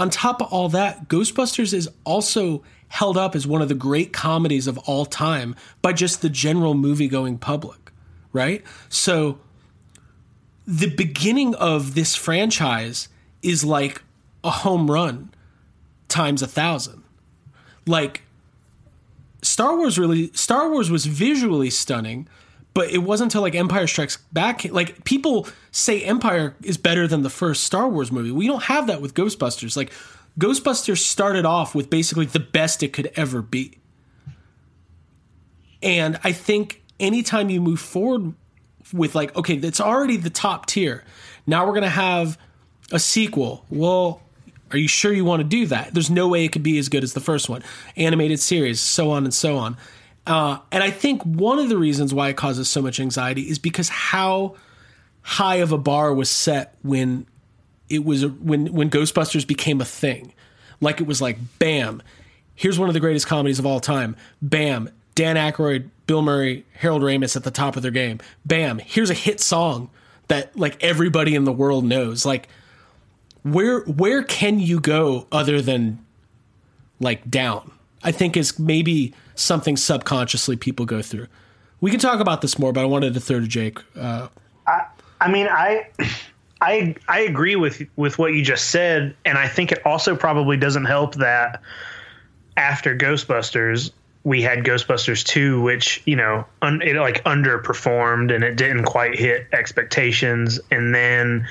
on 0.00 0.08
top 0.08 0.40
of 0.40 0.50
all 0.50 0.70
that, 0.70 1.08
Ghostbusters 1.08 1.74
is 1.74 1.86
also 2.04 2.62
held 2.88 3.18
up 3.18 3.36
as 3.36 3.46
one 3.46 3.60
of 3.60 3.68
the 3.68 3.74
great 3.74 4.14
comedies 4.14 4.66
of 4.66 4.78
all 4.78 5.04
time 5.04 5.54
by 5.82 5.92
just 5.92 6.22
the 6.22 6.30
general 6.30 6.72
movie 6.72 7.06
going 7.06 7.36
public, 7.36 7.92
right? 8.32 8.64
So 8.88 9.38
the 10.66 10.88
beginning 10.88 11.54
of 11.54 11.94
this 11.94 12.16
franchise 12.16 13.08
is 13.42 13.62
like 13.62 14.02
a 14.42 14.50
home 14.50 14.90
run 14.90 15.34
times 16.08 16.40
a 16.40 16.46
thousand. 16.46 17.02
Like 17.86 18.22
Star 19.42 19.76
Wars 19.76 19.98
really 19.98 20.30
Star 20.32 20.70
Wars 20.70 20.90
was 20.90 21.04
visually 21.04 21.68
stunning, 21.68 22.26
but 22.74 22.90
it 22.90 22.98
wasn't 22.98 23.26
until 23.26 23.42
like 23.42 23.54
Empire 23.54 23.86
Strikes 23.86 24.16
Back 24.32 24.64
like 24.72 25.04
people 25.04 25.48
say 25.70 26.02
Empire 26.02 26.54
is 26.62 26.76
better 26.76 27.06
than 27.06 27.22
the 27.22 27.30
first 27.30 27.64
Star 27.64 27.88
Wars 27.88 28.12
movie. 28.12 28.30
We 28.30 28.46
don't 28.46 28.64
have 28.64 28.86
that 28.86 29.00
with 29.00 29.14
Ghostbusters. 29.14 29.76
Like 29.76 29.92
Ghostbusters 30.38 30.98
started 30.98 31.44
off 31.44 31.74
with 31.74 31.90
basically 31.90 32.26
the 32.26 32.40
best 32.40 32.82
it 32.82 32.92
could 32.92 33.10
ever 33.16 33.42
be. 33.42 33.78
And 35.82 36.18
I 36.22 36.32
think 36.32 36.82
anytime 36.98 37.50
you 37.50 37.60
move 37.60 37.80
forward 37.80 38.34
with 38.92 39.14
like 39.14 39.34
okay, 39.36 39.54
it's 39.54 39.80
already 39.80 40.16
the 40.16 40.30
top 40.30 40.66
tier. 40.66 41.04
Now 41.46 41.66
we're 41.66 41.72
going 41.72 41.82
to 41.82 41.88
have 41.88 42.38
a 42.92 42.98
sequel. 42.98 43.64
Well, 43.70 44.20
are 44.70 44.78
you 44.78 44.88
sure 44.88 45.12
you 45.12 45.24
want 45.24 45.40
to 45.40 45.48
do 45.48 45.66
that? 45.66 45.92
There's 45.92 46.10
no 46.10 46.28
way 46.28 46.44
it 46.44 46.52
could 46.52 46.62
be 46.62 46.78
as 46.78 46.88
good 46.88 47.02
as 47.02 47.12
the 47.12 47.20
first 47.20 47.48
one. 47.48 47.62
Animated 47.96 48.38
series, 48.38 48.80
so 48.80 49.10
on 49.10 49.24
and 49.24 49.34
so 49.34 49.56
on. 49.56 49.76
Uh, 50.30 50.60
and 50.70 50.80
I 50.80 50.90
think 50.90 51.24
one 51.24 51.58
of 51.58 51.68
the 51.68 51.76
reasons 51.76 52.14
why 52.14 52.28
it 52.28 52.36
causes 52.36 52.70
so 52.70 52.80
much 52.80 53.00
anxiety 53.00 53.50
is 53.50 53.58
because 53.58 53.88
how 53.88 54.54
high 55.22 55.56
of 55.56 55.72
a 55.72 55.76
bar 55.76 56.14
was 56.14 56.30
set 56.30 56.76
when 56.82 57.26
it 57.88 58.04
was 58.04 58.24
when 58.24 58.72
when 58.72 58.90
Ghostbusters 58.90 59.44
became 59.44 59.80
a 59.80 59.84
thing. 59.84 60.32
Like 60.80 61.00
it 61.00 61.08
was 61.08 61.20
like, 61.20 61.36
bam, 61.58 62.00
here's 62.54 62.78
one 62.78 62.88
of 62.88 62.94
the 62.94 63.00
greatest 63.00 63.26
comedies 63.26 63.58
of 63.58 63.66
all 63.66 63.80
time. 63.80 64.14
Bam, 64.40 64.88
Dan 65.16 65.34
Aykroyd, 65.34 65.90
Bill 66.06 66.22
Murray, 66.22 66.64
Harold 66.74 67.02
Ramis 67.02 67.34
at 67.34 67.42
the 67.42 67.50
top 67.50 67.74
of 67.74 67.82
their 67.82 67.90
game. 67.90 68.20
Bam, 68.46 68.78
here's 68.78 69.10
a 69.10 69.14
hit 69.14 69.40
song 69.40 69.90
that 70.28 70.56
like 70.56 70.80
everybody 70.80 71.34
in 71.34 71.42
the 71.42 71.52
world 71.52 71.84
knows. 71.84 72.24
Like 72.24 72.48
where 73.42 73.80
where 73.80 74.22
can 74.22 74.60
you 74.60 74.78
go 74.78 75.26
other 75.32 75.60
than 75.60 76.06
like 77.00 77.28
down? 77.28 77.72
I 78.02 78.12
think 78.12 78.36
is 78.36 78.58
maybe 78.58 79.14
something 79.34 79.76
subconsciously 79.76 80.56
people 80.56 80.86
go 80.86 81.02
through. 81.02 81.26
We 81.80 81.90
can 81.90 82.00
talk 82.00 82.20
about 82.20 82.42
this 82.42 82.58
more, 82.58 82.72
but 82.72 82.82
I 82.82 82.84
wanted 82.84 83.14
to 83.14 83.20
throw 83.20 83.40
to 83.40 83.46
Jake. 83.46 83.78
Uh, 83.96 84.28
I, 84.66 84.86
I 85.20 85.30
mean, 85.30 85.48
I, 85.50 85.88
I, 86.60 86.94
I 87.08 87.20
agree 87.20 87.56
with 87.56 87.82
with 87.96 88.18
what 88.18 88.34
you 88.34 88.42
just 88.42 88.70
said, 88.70 89.16
and 89.24 89.38
I 89.38 89.48
think 89.48 89.72
it 89.72 89.84
also 89.86 90.14
probably 90.14 90.58
doesn't 90.58 90.84
help 90.84 91.14
that 91.16 91.62
after 92.56 92.94
Ghostbusters 92.96 93.92
we 94.22 94.42
had 94.42 94.64
Ghostbusters 94.64 95.24
two, 95.24 95.62
which 95.62 96.02
you 96.04 96.16
know 96.16 96.44
un, 96.62 96.82
it 96.82 96.96
like 96.96 97.24
underperformed 97.24 98.34
and 98.34 98.44
it 98.44 98.56
didn't 98.56 98.84
quite 98.84 99.18
hit 99.18 99.46
expectations, 99.52 100.60
and 100.70 100.94
then 100.94 101.48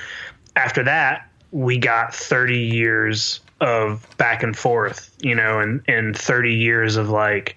after 0.56 0.84
that 0.84 1.28
we 1.52 1.78
got 1.78 2.14
30 2.14 2.58
years 2.58 3.40
of 3.60 4.06
back 4.16 4.42
and 4.42 4.56
forth, 4.56 5.14
you 5.20 5.34
know, 5.34 5.60
and 5.60 5.82
and 5.86 6.16
30 6.16 6.54
years 6.54 6.96
of 6.96 7.10
like 7.10 7.56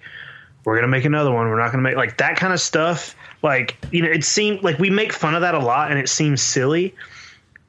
we're 0.66 0.76
gonna 0.76 0.88
make 0.88 1.06
another 1.06 1.32
one. 1.32 1.50
We're 1.50 1.60
not 1.60 1.72
gonna 1.72 1.84
make 1.84 1.96
like 1.96 2.18
that 2.18 2.38
kind 2.38 2.54
of 2.54 2.60
stuff. 2.60 3.16
Like 3.42 3.78
you 3.92 4.02
know, 4.02 4.10
it 4.10 4.24
seemed 4.24 4.64
like 4.64 4.80
we 4.80 4.90
make 4.90 5.14
fun 5.14 5.36
of 5.36 5.42
that 5.42 5.56
a 5.56 5.60
lot, 5.60 5.92
and 5.92 6.00
it 6.00 6.10
seems 6.10 6.42
silly. 6.42 6.96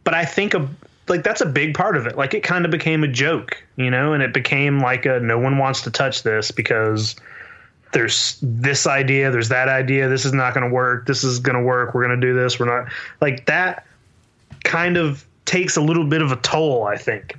But 0.04 0.14
I 0.14 0.24
think 0.24 0.54
a 0.54 0.68
like 1.08 1.22
that's 1.22 1.40
a 1.40 1.46
big 1.46 1.74
part 1.74 1.96
of 1.96 2.06
it. 2.06 2.16
Like 2.16 2.34
it 2.34 2.42
kind 2.42 2.64
of 2.64 2.70
became 2.70 3.04
a 3.04 3.08
joke, 3.08 3.62
you 3.76 3.90
know, 3.90 4.12
and 4.12 4.22
it 4.22 4.32
became 4.32 4.80
like 4.80 5.06
a 5.06 5.20
no 5.20 5.38
one 5.38 5.58
wants 5.58 5.82
to 5.82 5.90
touch 5.90 6.22
this 6.22 6.50
because 6.50 7.16
there's 7.92 8.38
this 8.42 8.86
idea, 8.86 9.30
there's 9.30 9.50
that 9.50 9.68
idea. 9.68 10.08
This 10.08 10.24
is 10.24 10.32
not 10.32 10.54
to 10.68 10.74
work. 10.74 11.06
This 11.06 11.22
is 11.24 11.40
to 11.40 11.62
work. 11.62 11.94
We're 11.94 12.02
to 12.20 12.26
do 12.26 12.34
this. 12.34 12.58
We're 12.58 12.66
not 12.66 12.92
like 13.20 13.46
that. 13.46 13.86
Kind 14.64 14.96
of 14.96 15.24
takes 15.44 15.76
a 15.76 15.80
little 15.80 16.04
bit 16.04 16.22
of 16.22 16.32
a 16.32 16.36
toll, 16.36 16.84
I 16.84 16.96
think. 16.96 17.38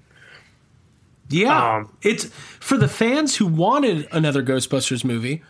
Yeah, 1.30 1.78
Um, 1.78 1.90
it's 2.02 2.26
for 2.60 2.78
the 2.78 2.88
fans 2.88 3.36
who 3.38 3.46
wanted 3.48 4.08
another 4.12 4.44
Ghostbusters 4.44 5.04
movie. 5.04 5.42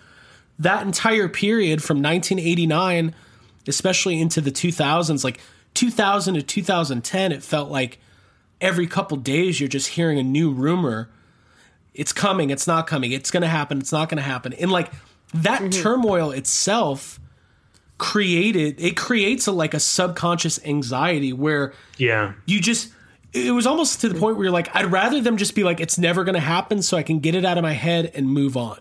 That 0.58 0.86
entire 0.86 1.28
period 1.28 1.84
from 1.84 2.02
1989, 2.02 3.14
especially 3.68 4.22
into 4.22 4.40
the 4.40 4.52
2000s, 4.52 5.24
like 5.24 5.42
2000 5.74 6.36
to 6.36 6.42
2010, 6.42 7.32
it 7.34 7.44
felt 7.44 7.70
like 7.70 8.00
every 8.62 8.88
couple 8.88 9.18
days 9.18 9.60
you're 9.60 9.68
just 9.68 9.90
hearing 9.90 10.18
a 10.18 10.24
new 10.24 10.50
rumor. 10.52 11.10
It's 11.94 12.14
coming. 12.14 12.50
It's 12.52 12.68
not 12.68 12.88
coming. 12.88 13.12
It's 13.12 13.30
going 13.32 13.42
to 13.42 13.48
happen. 13.50 13.80
It's 13.80 13.92
not 13.92 14.08
going 14.08 14.18
to 14.18 14.24
happen. 14.24 14.54
And 14.54 14.72
like 14.72 14.92
that 15.34 15.72
turmoil 15.74 16.32
itself 16.32 17.20
created 17.98 18.76
it 18.82 18.98
creates 18.98 19.48
a 19.48 19.52
like 19.54 19.74
a 19.74 19.80
subconscious 19.80 20.60
anxiety 20.66 21.32
where 21.32 21.74
Yeah. 21.98 22.34
you 22.46 22.60
just 22.60 22.90
it 23.36 23.52
was 23.52 23.68
almost 23.68 24.02
to 24.02 24.10
the 24.10 24.20
point 24.20 24.38
where 24.38 24.46
you're 24.46 24.54
like 24.54 24.74
i'd 24.76 24.92
rather 24.92 25.20
them 25.22 25.38
just 25.38 25.54
be 25.56 25.64
like 25.64 25.80
it's 25.80 25.98
never 25.98 26.24
going 26.24 26.34
to 26.36 26.40
happen 26.40 26.82
so 26.82 26.96
i 26.98 27.04
can 27.04 27.20
get 27.20 27.36
it 27.36 27.44
out 27.46 27.58
of 27.58 27.62
my 27.64 27.74
head 27.74 28.12
and 28.16 28.28
move 28.30 28.56
on 28.58 28.80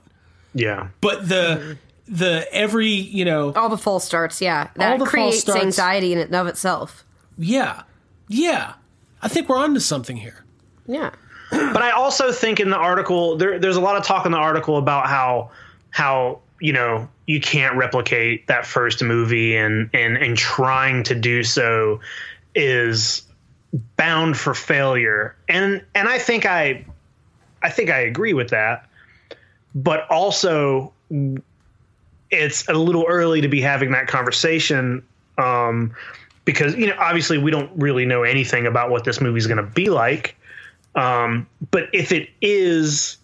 Yeah. 0.55 0.88
but 1.00 1.28
the 1.28 1.76
the 2.07 2.46
every 2.52 2.88
you 2.88 3.24
know 3.24 3.52
All 3.55 3.68
the 3.70 3.78
false 3.78 4.05
starts, 4.05 4.40
yeah. 4.42 4.68
That 4.76 4.98
the 4.98 5.05
false 5.07 5.11
creates 5.11 5.40
starts. 5.40 5.62
anxiety 5.62 6.12
in 6.12 6.18
and 6.18 6.34
of 6.34 6.46
itself. 6.46 7.05
yeah 7.38 7.82
yeah 8.28 8.74
i 9.22 9.28
think 9.28 9.48
we're 9.48 9.59
onto 9.59 9.80
something 9.80 10.16
here 10.16 10.44
Yeah. 10.86 11.11
but 11.50 11.82
I 11.82 11.90
also 11.92 12.32
think 12.32 12.59
in 12.61 12.70
the 12.70 12.76
article 12.76 13.36
there, 13.36 13.59
there's 13.59 13.76
a 13.76 13.80
lot 13.80 13.96
of 13.96 14.05
talk 14.05 14.24
in 14.26 14.32
the 14.32 14.38
article 14.38 14.76
about 14.78 15.07
how 15.09 15.50
how 15.90 16.40
you 16.61 16.72
know 16.72 17.09
you 17.26 17.40
can't 17.40 17.76
replicate 17.76 18.46
that 18.48 18.66
first 18.66 19.02
movie 19.02 19.55
and 19.57 19.88
and 19.94 20.16
and 20.16 20.36
trying 20.36 21.02
to 21.05 21.14
do 21.14 21.42
so 21.42 22.00
is 22.55 23.22
bound 23.97 24.37
for 24.37 24.55
failure. 24.55 25.35
And 25.49 25.83
and 25.95 26.09
I 26.09 26.18
think 26.18 26.47
I 26.47 26.85
I 27.62 27.70
think 27.70 27.91
I 27.91 28.01
agree 28.01 28.33
with 28.33 28.51
that. 28.51 28.89
But 29.75 30.09
also 30.11 30.93
it's 32.31 32.68
a 32.68 32.75
little 32.75 33.05
early 33.09 33.41
to 33.41 33.49
be 33.49 33.61
having 33.61 33.93
that 33.93 34.07
conversation 34.07 35.05
um 35.39 35.95
because 36.45 36.75
you 36.77 36.87
know 36.87 36.97
obviously 36.99 37.39
we 37.39 37.51
don't 37.51 37.70
really 37.77 38.05
know 38.05 38.22
anything 38.22 38.66
about 38.66 38.91
what 38.91 39.05
this 39.05 39.20
movie 39.20 39.39
is 39.39 39.47
going 39.47 39.59
to 39.59 39.62
be 39.62 39.91
like. 39.91 40.37
Um, 40.95 41.49
but 41.70 41.89
if 41.93 42.12
it 42.12 42.29
is 42.41 43.16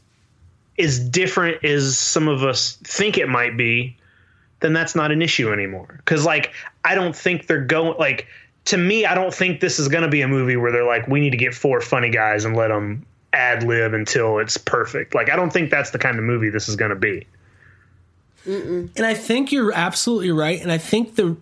as 0.78 0.98
different 0.98 1.64
as 1.64 1.96
some 1.98 2.26
of 2.26 2.42
us 2.42 2.78
think 2.82 3.18
it 3.18 3.28
might 3.28 3.56
be, 3.56 3.96
then 4.60 4.72
that's 4.72 4.94
not 4.94 5.12
an 5.12 5.22
issue 5.22 5.52
anymore. 5.52 5.94
Because 5.98 6.24
like 6.24 6.52
I 6.84 6.94
don't 6.94 7.14
think 7.14 7.46
they're 7.46 7.64
going 7.64 7.96
like 7.98 8.26
to 8.66 8.76
me. 8.76 9.06
I 9.06 9.14
don't 9.14 9.32
think 9.34 9.60
this 9.60 9.78
is 9.78 9.88
going 9.88 10.02
to 10.02 10.08
be 10.08 10.22
a 10.22 10.28
movie 10.28 10.56
where 10.56 10.72
they're 10.72 10.84
like 10.84 11.08
we 11.08 11.20
need 11.20 11.30
to 11.30 11.36
get 11.36 11.54
four 11.54 11.80
funny 11.80 12.10
guys 12.10 12.44
and 12.44 12.56
let 12.56 12.68
them 12.68 13.06
ad 13.32 13.62
lib 13.62 13.94
until 13.94 14.38
it's 14.38 14.56
perfect. 14.56 15.14
Like 15.14 15.30
I 15.30 15.36
don't 15.36 15.52
think 15.52 15.70
that's 15.70 15.90
the 15.90 15.98
kind 15.98 16.18
of 16.18 16.24
movie 16.24 16.50
this 16.50 16.68
is 16.68 16.76
going 16.76 16.90
to 16.90 16.96
be. 16.96 17.26
and 18.46 18.90
i 19.04 19.12
think 19.12 19.52
you're 19.52 19.70
absolutely 19.72 20.30
right 20.30 20.62
and 20.62 20.72
i 20.72 20.78
think 20.78 21.16
the 21.16 21.36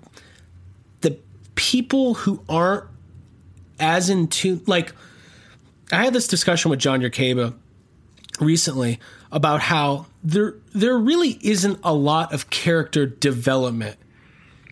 the 1.01 1.17
people 1.55 2.15
who 2.15 2.43
aren't 2.49 2.87
as 3.79 4.11
in 4.11 4.27
tune 4.27 4.61
like 4.67 4.93
i 5.93 6.03
had 6.03 6.13
this 6.13 6.27
discussion 6.27 6.71
with 6.73 6.81
john 6.81 7.01
yerkeba 7.01 7.55
recently 8.41 8.99
about 9.31 9.61
how 9.61 10.07
there 10.25 10.55
there 10.75 10.99
really 10.99 11.39
isn't 11.41 11.79
a 11.85 11.95
lot 11.95 12.33
of 12.33 12.51
character 12.51 13.07
development 13.07 13.97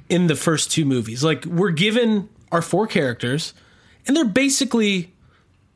in 0.08 0.26
the 0.28 0.36
first 0.36 0.70
two 0.70 0.84
movies. 0.84 1.22
Like 1.24 1.44
we're 1.44 1.70
given 1.70 2.28
our 2.56 2.62
four 2.62 2.86
characters 2.86 3.54
and 4.06 4.16
they're 4.16 4.24
basically 4.24 5.12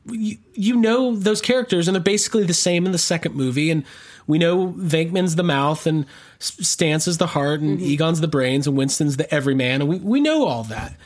you, 0.06 0.38
you 0.54 0.74
know 0.74 1.14
those 1.14 1.40
characters 1.40 1.86
and 1.86 1.94
they're 1.94 2.02
basically 2.02 2.44
the 2.44 2.54
same 2.54 2.86
in 2.86 2.92
the 2.92 2.98
second 2.98 3.34
movie 3.34 3.70
and 3.70 3.84
we 4.26 4.38
know 4.38 4.68
Venkman's 4.68 5.36
the 5.36 5.42
mouth 5.42 5.86
and 5.86 6.06
Stantz 6.38 7.06
is 7.06 7.18
the 7.18 7.28
heart 7.28 7.60
and 7.60 7.78
mm-hmm. 7.78 7.86
Egon's 7.86 8.20
the 8.20 8.28
brains 8.28 8.66
and 8.66 8.76
Winston's 8.76 9.16
the 9.16 9.32
everyman 9.32 9.82
and 9.82 9.90
we, 9.90 9.98
we 9.98 10.20
know 10.20 10.46
all 10.46 10.64
that. 10.64 10.96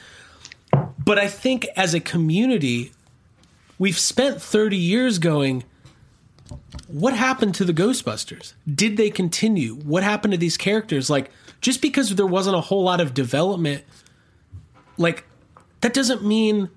But 0.98 1.18
I 1.18 1.28
think 1.28 1.66
as 1.76 1.92
a 1.92 2.00
community 2.00 2.92
we've 3.78 3.98
spent 3.98 4.40
30 4.40 4.76
years 4.76 5.18
going 5.18 5.64
what 6.86 7.14
happened 7.14 7.54
to 7.56 7.64
the 7.64 7.72
Ghostbusters? 7.72 8.54
Did 8.72 8.96
they 8.96 9.10
continue? 9.10 9.74
What 9.74 10.02
happened 10.02 10.32
to 10.32 10.38
these 10.38 10.56
characters? 10.56 11.08
Like, 11.08 11.30
just 11.60 11.80
because 11.80 12.14
there 12.14 12.26
wasn't 12.26 12.56
a 12.56 12.60
whole 12.60 12.82
lot 12.82 13.00
of 13.00 13.14
development, 13.14 13.84
like, 14.96 15.24
that 15.84 15.92
doesn't 15.92 16.24
mean 16.24 16.70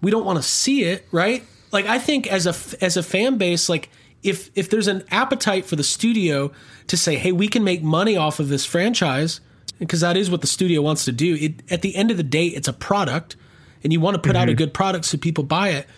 we 0.00 0.12
don't 0.12 0.24
want 0.24 0.36
to 0.36 0.42
see 0.44 0.84
it, 0.84 1.04
right? 1.10 1.42
Like, 1.72 1.86
I 1.86 1.98
think 1.98 2.28
as 2.28 2.46
a 2.46 2.54
as 2.80 2.96
a 2.96 3.02
fan 3.02 3.38
base, 3.38 3.68
like, 3.68 3.90
if 4.22 4.52
if 4.54 4.70
there's 4.70 4.86
an 4.86 5.02
appetite 5.10 5.66
for 5.66 5.74
the 5.74 5.82
studio 5.82 6.52
to 6.86 6.96
say, 6.96 7.16
hey, 7.16 7.32
we 7.32 7.48
can 7.48 7.64
make 7.64 7.82
money 7.82 8.16
off 8.16 8.38
of 8.38 8.50
this 8.50 8.64
franchise, 8.64 9.40
because 9.80 9.98
that 9.98 10.16
is 10.16 10.30
what 10.30 10.42
the 10.42 10.46
studio 10.46 10.80
wants 10.80 11.04
to 11.06 11.12
do. 11.12 11.34
It, 11.34 11.54
at 11.72 11.82
the 11.82 11.96
end 11.96 12.12
of 12.12 12.16
the 12.16 12.22
day, 12.22 12.46
it's 12.46 12.68
a 12.68 12.72
product, 12.72 13.34
and 13.82 13.92
you 13.92 13.98
want 13.98 14.14
to 14.14 14.22
put 14.22 14.36
out 14.36 14.46
a 14.46 14.52
mm-hmm. 14.52 14.58
good 14.58 14.74
product 14.74 15.04
so 15.04 15.18
people 15.18 15.42
buy 15.42 15.70
it. 15.70 15.88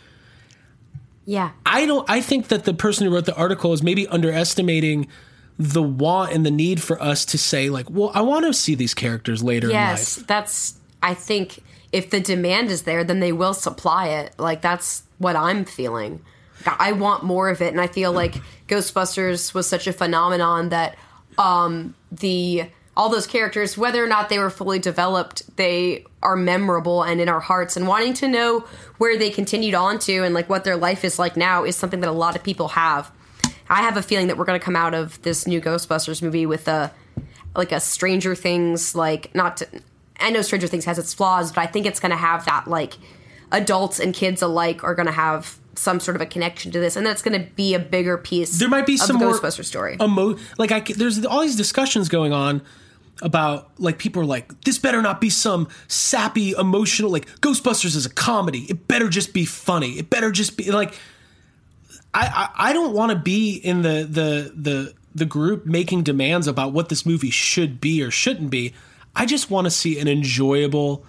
Yeah. 1.26 1.50
I 1.66 1.84
don't. 1.84 2.08
I 2.08 2.22
think 2.22 2.48
that 2.48 2.64
the 2.64 2.72
person 2.72 3.06
who 3.06 3.14
wrote 3.14 3.26
the 3.26 3.36
article 3.36 3.74
is 3.74 3.82
maybe 3.82 4.08
underestimating 4.08 5.06
the 5.58 5.82
want 5.82 6.32
and 6.32 6.46
the 6.46 6.50
need 6.50 6.80
for 6.80 6.98
us 6.98 7.26
to 7.26 7.36
say 7.36 7.68
like, 7.68 7.90
well, 7.90 8.10
I 8.14 8.22
want 8.22 8.46
to 8.46 8.54
see 8.54 8.74
these 8.74 8.94
characters 8.94 9.42
later 9.42 9.68
Yes, 9.68 10.16
in 10.16 10.22
life. 10.22 10.26
that's. 10.28 10.76
I 11.02 11.14
think 11.14 11.62
if 11.92 12.10
the 12.10 12.20
demand 12.20 12.70
is 12.70 12.82
there, 12.82 13.04
then 13.04 13.20
they 13.20 13.32
will 13.32 13.54
supply 13.54 14.08
it. 14.08 14.38
Like 14.38 14.60
that's 14.60 15.02
what 15.18 15.36
I'm 15.36 15.64
feeling. 15.64 16.20
I 16.66 16.92
want 16.92 17.24
more 17.24 17.48
of 17.48 17.62
it, 17.62 17.72
and 17.72 17.80
I 17.80 17.86
feel 17.86 18.12
like 18.12 18.34
Ghostbusters 18.68 19.54
was 19.54 19.68
such 19.68 19.86
a 19.86 19.92
phenomenon 19.92 20.68
that 20.70 20.96
um, 21.38 21.94
the 22.12 22.64
all 22.96 23.08
those 23.08 23.26
characters, 23.26 23.78
whether 23.78 24.04
or 24.04 24.06
not 24.06 24.28
they 24.28 24.38
were 24.38 24.50
fully 24.50 24.78
developed, 24.78 25.56
they 25.56 26.04
are 26.22 26.36
memorable 26.36 27.02
and 27.02 27.20
in 27.20 27.28
our 27.28 27.40
hearts. 27.40 27.76
And 27.76 27.86
wanting 27.86 28.12
to 28.14 28.28
know 28.28 28.60
where 28.98 29.16
they 29.16 29.30
continued 29.30 29.74
on 29.74 29.98
to 30.00 30.18
and 30.24 30.34
like 30.34 30.50
what 30.50 30.64
their 30.64 30.76
life 30.76 31.04
is 31.04 31.18
like 31.18 31.36
now 31.36 31.64
is 31.64 31.76
something 31.76 32.00
that 32.00 32.10
a 32.10 32.12
lot 32.12 32.36
of 32.36 32.42
people 32.42 32.68
have. 32.68 33.10
I 33.70 33.82
have 33.82 33.96
a 33.96 34.02
feeling 34.02 34.26
that 34.26 34.36
we're 34.36 34.44
going 34.44 34.58
to 34.58 34.64
come 34.64 34.76
out 34.76 34.92
of 34.92 35.22
this 35.22 35.46
new 35.46 35.60
Ghostbusters 35.60 36.20
movie 36.20 36.44
with 36.44 36.68
a 36.68 36.92
like 37.54 37.72
a 37.72 37.80
Stranger 37.80 38.34
Things 38.34 38.94
like 38.94 39.34
not. 39.34 39.58
To, 39.58 39.68
I 40.20 40.30
know 40.30 40.42
Stranger 40.42 40.66
Things 40.66 40.84
has 40.84 40.98
its 40.98 41.14
flaws, 41.14 41.52
but 41.52 41.60
I 41.62 41.66
think 41.66 41.86
it's 41.86 42.00
going 42.00 42.10
to 42.10 42.16
have 42.16 42.44
that 42.46 42.68
like 42.68 42.94
adults 43.52 43.98
and 43.98 44.14
kids 44.14 44.42
alike 44.42 44.84
are 44.84 44.94
going 44.94 45.06
to 45.06 45.12
have 45.12 45.58
some 45.74 46.00
sort 46.00 46.14
of 46.14 46.20
a 46.20 46.26
connection 46.26 46.72
to 46.72 46.80
this, 46.80 46.96
and 46.96 47.06
that's 47.06 47.22
going 47.22 47.40
to 47.40 47.50
be 47.54 47.74
a 47.74 47.78
bigger 47.78 48.18
piece. 48.18 48.58
There 48.58 48.68
might 48.68 48.86
be 48.86 48.94
of 48.94 49.00
some 49.00 49.18
the 49.18 49.24
more 49.24 49.34
Ghostbuster 49.34 49.64
story. 49.64 49.96
Emo- 50.00 50.36
like 50.58 50.72
I, 50.72 50.80
there's 50.80 51.24
all 51.24 51.40
these 51.40 51.56
discussions 51.56 52.08
going 52.08 52.32
on 52.32 52.62
about 53.22 53.70
like 53.78 53.98
people 53.98 54.22
are 54.22 54.26
like 54.26 54.62
this 54.62 54.78
better 54.78 55.02
not 55.02 55.20
be 55.20 55.28
some 55.28 55.68
sappy 55.88 56.52
emotional 56.52 57.10
like 57.10 57.26
Ghostbusters 57.40 57.96
is 57.96 58.06
a 58.06 58.10
comedy. 58.10 58.66
It 58.68 58.88
better 58.88 59.08
just 59.08 59.32
be 59.32 59.44
funny. 59.44 59.98
It 59.98 60.10
better 60.10 60.30
just 60.30 60.56
be 60.56 60.70
like 60.70 60.94
I 62.14 62.48
I, 62.54 62.70
I 62.70 62.72
don't 62.72 62.94
want 62.94 63.12
to 63.12 63.18
be 63.18 63.56
in 63.56 63.82
the 63.82 64.06
the 64.08 64.52
the 64.54 64.94
the 65.14 65.24
group 65.24 65.66
making 65.66 66.04
demands 66.04 66.46
about 66.46 66.72
what 66.72 66.88
this 66.88 67.04
movie 67.04 67.30
should 67.30 67.80
be 67.80 68.02
or 68.02 68.10
shouldn't 68.10 68.50
be. 68.50 68.72
I 69.14 69.26
just 69.26 69.50
want 69.50 69.66
to 69.66 69.70
see 69.70 69.98
an 69.98 70.08
enjoyable 70.08 71.04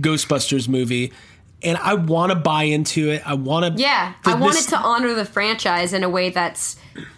Ghostbusters 0.00 0.68
movie. 0.68 1.12
And 1.60 1.76
I 1.76 1.94
want 1.94 2.30
to 2.30 2.36
buy 2.36 2.64
into 2.64 3.10
it. 3.10 3.22
I 3.26 3.34
want 3.34 3.76
to. 3.76 3.82
Yeah, 3.82 4.14
I 4.24 4.36
wanted 4.36 4.68
to 4.68 4.76
honor 4.76 5.14
the 5.14 5.24
franchise 5.24 5.92
in 5.92 6.04
a 6.04 6.08
way 6.08 6.30
that's 6.30 6.76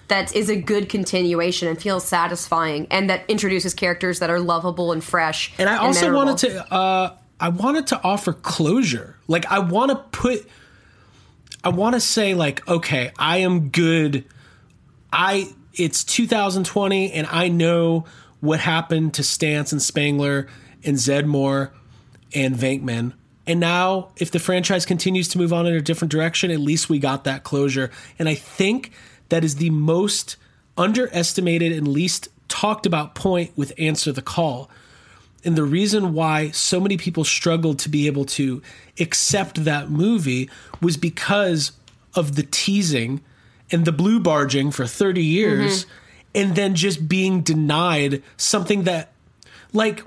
that 0.08 0.34
is 0.34 0.48
a 0.48 0.56
good 0.56 0.88
continuation 0.88 1.68
and 1.68 1.80
feels 1.80 2.06
satisfying, 2.06 2.86
and 2.90 3.10
that 3.10 3.24
introduces 3.28 3.74
characters 3.74 4.20
that 4.20 4.30
are 4.30 4.40
lovable 4.40 4.92
and 4.92 5.04
fresh. 5.04 5.52
And 5.58 5.68
I 5.68 5.76
also 5.76 6.06
memorable. 6.06 6.26
wanted 6.32 6.48
to 6.48 6.72
uh 6.74 7.16
I 7.38 7.48
wanted 7.50 7.88
to 7.88 8.02
offer 8.02 8.32
closure. 8.32 9.16
Like 9.28 9.44
I 9.44 9.58
want 9.58 9.90
to 9.90 9.96
put 9.96 10.48
I 11.62 11.68
want 11.68 11.94
to 11.94 12.00
say 12.00 12.34
like 12.34 12.66
okay, 12.66 13.12
I 13.18 13.38
am 13.38 13.68
good. 13.68 14.24
I 15.12 15.52
it's 15.74 16.02
2020 16.04 17.12
and 17.12 17.26
I 17.26 17.48
know 17.48 18.06
what 18.40 18.60
happened 18.60 19.14
to 19.14 19.22
Stantz 19.22 19.72
and 19.72 19.82
Spengler 19.82 20.48
and 20.84 20.96
Zeddemore 20.96 21.70
and 22.34 22.54
Venkman. 22.54 23.12
And 23.46 23.60
now 23.60 24.10
if 24.16 24.30
the 24.30 24.38
franchise 24.38 24.86
continues 24.86 25.28
to 25.28 25.38
move 25.38 25.52
on 25.52 25.66
in 25.66 25.74
a 25.74 25.80
different 25.80 26.12
direction, 26.12 26.50
at 26.50 26.60
least 26.60 26.88
we 26.88 26.98
got 26.98 27.24
that 27.24 27.42
closure. 27.42 27.90
And 28.18 28.28
I 28.28 28.34
think 28.34 28.92
that 29.28 29.44
is 29.44 29.56
the 29.56 29.70
most 29.70 30.36
underestimated 30.76 31.72
and 31.72 31.88
least 31.88 32.28
talked 32.48 32.86
about 32.86 33.14
point 33.14 33.56
with 33.56 33.72
Answer 33.78 34.12
the 34.12 34.22
Call. 34.22 34.70
And 35.44 35.56
the 35.56 35.64
reason 35.64 36.12
why 36.12 36.50
so 36.50 36.80
many 36.80 36.96
people 36.96 37.24
struggled 37.24 37.78
to 37.80 37.88
be 37.88 38.06
able 38.06 38.24
to 38.26 38.60
accept 38.98 39.64
that 39.64 39.90
movie 39.90 40.50
was 40.82 40.96
because 40.96 41.72
of 42.14 42.36
the 42.36 42.42
teasing 42.42 43.22
and 43.70 43.84
the 43.84 43.92
blue 43.92 44.20
barging 44.20 44.70
for 44.70 44.86
30 44.86 45.22
years 45.22 45.84
mm-hmm. 45.84 45.92
And 46.34 46.54
then 46.54 46.74
just 46.74 47.08
being 47.08 47.40
denied 47.42 48.22
something 48.36 48.84
that 48.84 49.12
like 49.72 50.04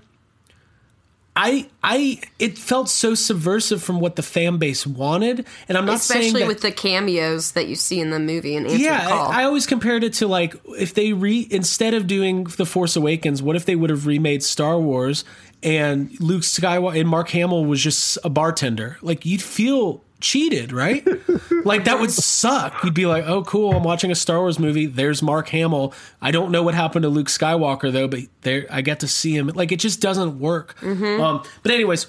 I 1.36 1.68
I 1.84 2.20
it 2.38 2.58
felt 2.58 2.90
so 2.90 3.16
subversive 3.16 3.82
from 3.82 4.00
what 4.00 4.16
the 4.16 4.22
fan 4.22 4.58
base 4.58 4.86
wanted 4.86 5.48
and 5.68 5.78
I'm 5.78 5.86
not 5.86 6.00
saying 6.00 6.26
especially 6.26 6.42
that, 6.42 6.48
with 6.48 6.62
the 6.62 6.72
cameos 6.72 7.54
that 7.54 7.68
you 7.68 7.76
see 7.76 8.00
in 8.00 8.12
the 8.12 8.20
movie 8.20 8.56
and 8.56 8.68
answer 8.68 8.78
yeah, 8.78 9.04
the 9.04 9.10
call. 9.10 9.32
I, 9.32 9.42
I 9.42 9.44
always 9.46 9.66
compared 9.66 10.04
it 10.04 10.14
to 10.14 10.28
like 10.28 10.56
if 10.78 10.94
they 10.94 11.14
re 11.14 11.48
instead 11.50 11.96
of 11.96 12.06
doing 12.06 12.44
The 12.44 12.66
Force 12.66 12.96
Awakens, 12.96 13.42
what 13.42 13.56
if 13.56 13.66
they 13.66 13.76
would 13.76 13.90
have 13.90 14.06
remade 14.06 14.44
Star 14.44 14.80
Wars 14.80 15.26
and 15.64 16.20
Luke 16.20 16.44
Skywalker 16.44 17.00
and 17.00 17.10
Mark 17.10 17.30
Hamill 17.30 17.66
was 17.66 17.82
just 17.82 18.20
a 18.24 18.30
bartender? 18.30 18.98
Like 19.02 19.26
you'd 19.26 19.42
feel 19.42 20.04
cheated, 20.24 20.74
right? 20.74 21.08
like 21.66 21.86
that 21.86 22.00
would 22.00 22.12
suck. 22.12 22.84
You'd 22.84 22.96
be 22.96 23.06
like, 23.06 23.26
"Oh, 23.28 23.44
cool! 23.44 23.74
I'm 23.74 23.84
watching 23.84 24.10
a 24.10 24.16
Star 24.16 24.40
Wars 24.40 24.58
movie. 24.58 24.88
There's 24.88 25.22
Mark 25.22 25.50
Hamill. 25.50 25.94
I 26.22 26.32
don't 26.32 26.52
know 26.52 26.64
what 26.64 26.74
happened 26.74 27.04
to 27.04 27.10
Luke 27.10 27.28
Skywalker 27.28 27.92
though, 27.92 28.08
but 28.08 28.22
there 28.42 28.66
I 28.72 28.82
get 28.82 29.02
to 29.02 29.08
see 29.08 29.36
him. 29.36 29.48
Like 29.48 29.72
it 29.72 29.80
just 29.80 30.02
doesn't 30.02 30.40
work." 30.40 30.76
Mm-hmm. 30.80 31.22
Um, 31.22 31.44
but 31.62 31.72
anyways, 31.72 32.08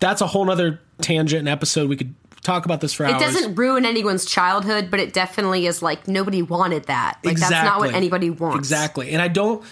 that's 0.00 0.22
a 0.22 0.26
whole 0.26 0.46
nother 0.46 0.80
tangent 1.02 1.40
and 1.40 1.48
episode. 1.48 1.90
We 1.90 1.96
could 1.96 2.14
talk 2.42 2.64
about 2.64 2.80
this 2.80 2.94
for 2.94 3.04
it 3.04 3.12
hours. 3.12 3.22
doesn't 3.22 3.54
ruin 3.56 3.84
anyone's 3.84 4.24
childhood, 4.24 4.90
but 4.90 5.00
it 5.00 5.12
definitely 5.12 5.66
is 5.66 5.82
like 5.82 6.08
nobody 6.08 6.40
wanted 6.40 6.84
that. 6.84 7.18
Like 7.22 7.38
that's 7.38 7.50
not 7.50 7.80
what 7.80 7.92
anybody 7.92 8.30
wants. 8.30 8.58
Exactly. 8.58 9.10
And 9.10 9.20
I 9.20 9.28
don't 9.28 9.62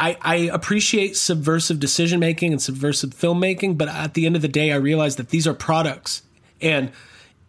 I, 0.00 0.16
I 0.22 0.34
appreciate 0.50 1.14
subversive 1.14 1.78
decision 1.78 2.20
making 2.20 2.52
and 2.52 2.62
subversive 2.62 3.10
filmmaking, 3.10 3.76
but 3.76 3.88
at 3.88 4.14
the 4.14 4.24
end 4.24 4.34
of 4.34 4.40
the 4.40 4.48
day 4.48 4.72
I 4.72 4.76
realize 4.76 5.16
that 5.16 5.28
these 5.28 5.46
are 5.46 5.52
products. 5.52 6.22
And 6.62 6.92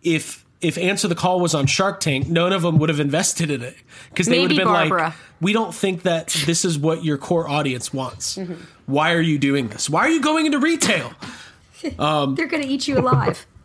if 0.01 0.45
if 0.61 0.77
Answer 0.77 1.07
the 1.07 1.15
Call 1.15 1.39
was 1.39 1.55
on 1.55 1.65
Shark 1.65 1.99
Tank, 1.99 2.27
none 2.27 2.53
of 2.53 2.61
them 2.61 2.77
would 2.77 2.89
have 2.89 2.99
invested 2.99 3.49
in 3.49 3.61
it. 3.63 3.75
Because 4.09 4.27
they 4.27 4.39
would 4.39 4.51
have 4.51 4.57
Maybe 4.57 4.89
been 4.89 4.91
like, 4.91 5.13
we 5.41 5.53
don't 5.53 5.73
think 5.73 6.03
that 6.03 6.27
this 6.45 6.63
is 6.63 6.77
what 6.77 7.03
your 7.03 7.17
core 7.17 7.49
audience 7.49 7.91
wants. 7.91 8.37
Mm-hmm. 8.37 8.53
Why 8.85 9.13
are 9.13 9.21
you 9.21 9.39
doing 9.39 9.69
this? 9.69 9.89
Why 9.89 10.01
are 10.01 10.09
you 10.09 10.21
going 10.21 10.45
into 10.45 10.59
retail? 10.59 11.13
They're 11.81 12.47
gonna 12.47 12.65
eat 12.65 12.87
you 12.87 12.99
alive. 12.99 13.45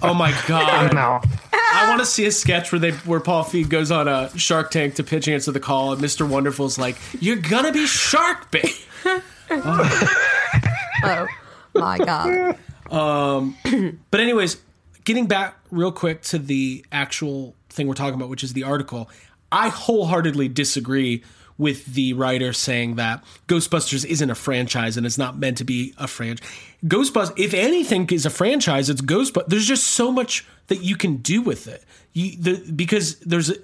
Oh 0.00 0.14
my 0.14 0.32
god. 0.46 0.94
No. 0.94 1.20
I 1.52 1.86
want 1.88 1.98
to 1.98 2.06
see 2.06 2.24
a 2.24 2.30
sketch 2.30 2.70
where 2.70 2.78
they 2.78 2.92
where 2.92 3.18
Paul 3.18 3.44
Feig 3.44 3.68
goes 3.68 3.90
on 3.90 4.06
a 4.06 4.30
Shark 4.38 4.70
Tank 4.70 4.94
to 4.94 5.02
pitch 5.02 5.26
Answer 5.26 5.50
the 5.50 5.58
Call, 5.58 5.92
and 5.92 6.00
Mr. 6.00 6.26
Wonderful's 6.26 6.78
like, 6.78 6.96
"You're 7.20 7.36
gonna 7.36 7.72
be 7.72 7.86
shark 7.88 8.48
bait." 8.52 8.86
oh 9.50 11.26
my 11.74 11.98
god. 11.98 12.56
But 12.88 14.20
anyways, 14.20 14.58
getting 15.04 15.26
back 15.26 15.56
real 15.70 15.92
quick 15.92 16.22
to 16.22 16.38
the 16.38 16.84
actual 16.92 17.54
thing 17.68 17.86
we're 17.86 17.94
talking 17.94 18.14
about, 18.14 18.28
which 18.28 18.44
is 18.44 18.52
the 18.52 18.64
article, 18.64 19.10
I 19.50 19.68
wholeheartedly 19.68 20.48
disagree 20.48 21.22
with 21.58 21.86
the 21.86 22.12
writer 22.14 22.52
saying 22.52 22.96
that 22.96 23.22
Ghostbusters 23.46 24.04
isn't 24.04 24.30
a 24.30 24.34
franchise 24.34 24.96
and 24.96 25.06
it's 25.06 25.18
not 25.18 25.38
meant 25.38 25.58
to 25.58 25.64
be 25.64 25.94
a 25.98 26.08
franchise. 26.08 26.48
Ghostbusters, 26.84 27.38
if 27.38 27.54
anything 27.54 28.08
is 28.10 28.26
a 28.26 28.30
franchise, 28.30 28.88
it's 28.88 29.02
Ghostbusters. 29.02 29.48
There's 29.48 29.66
just 29.66 29.84
so 29.84 30.10
much 30.10 30.46
that 30.68 30.82
you 30.82 30.96
can 30.96 31.18
do 31.18 31.42
with 31.42 31.68
it. 31.68 31.84
You 32.12 32.36
the, 32.36 32.72
because 32.72 33.18
there's 33.20 33.50
a, 33.50 33.56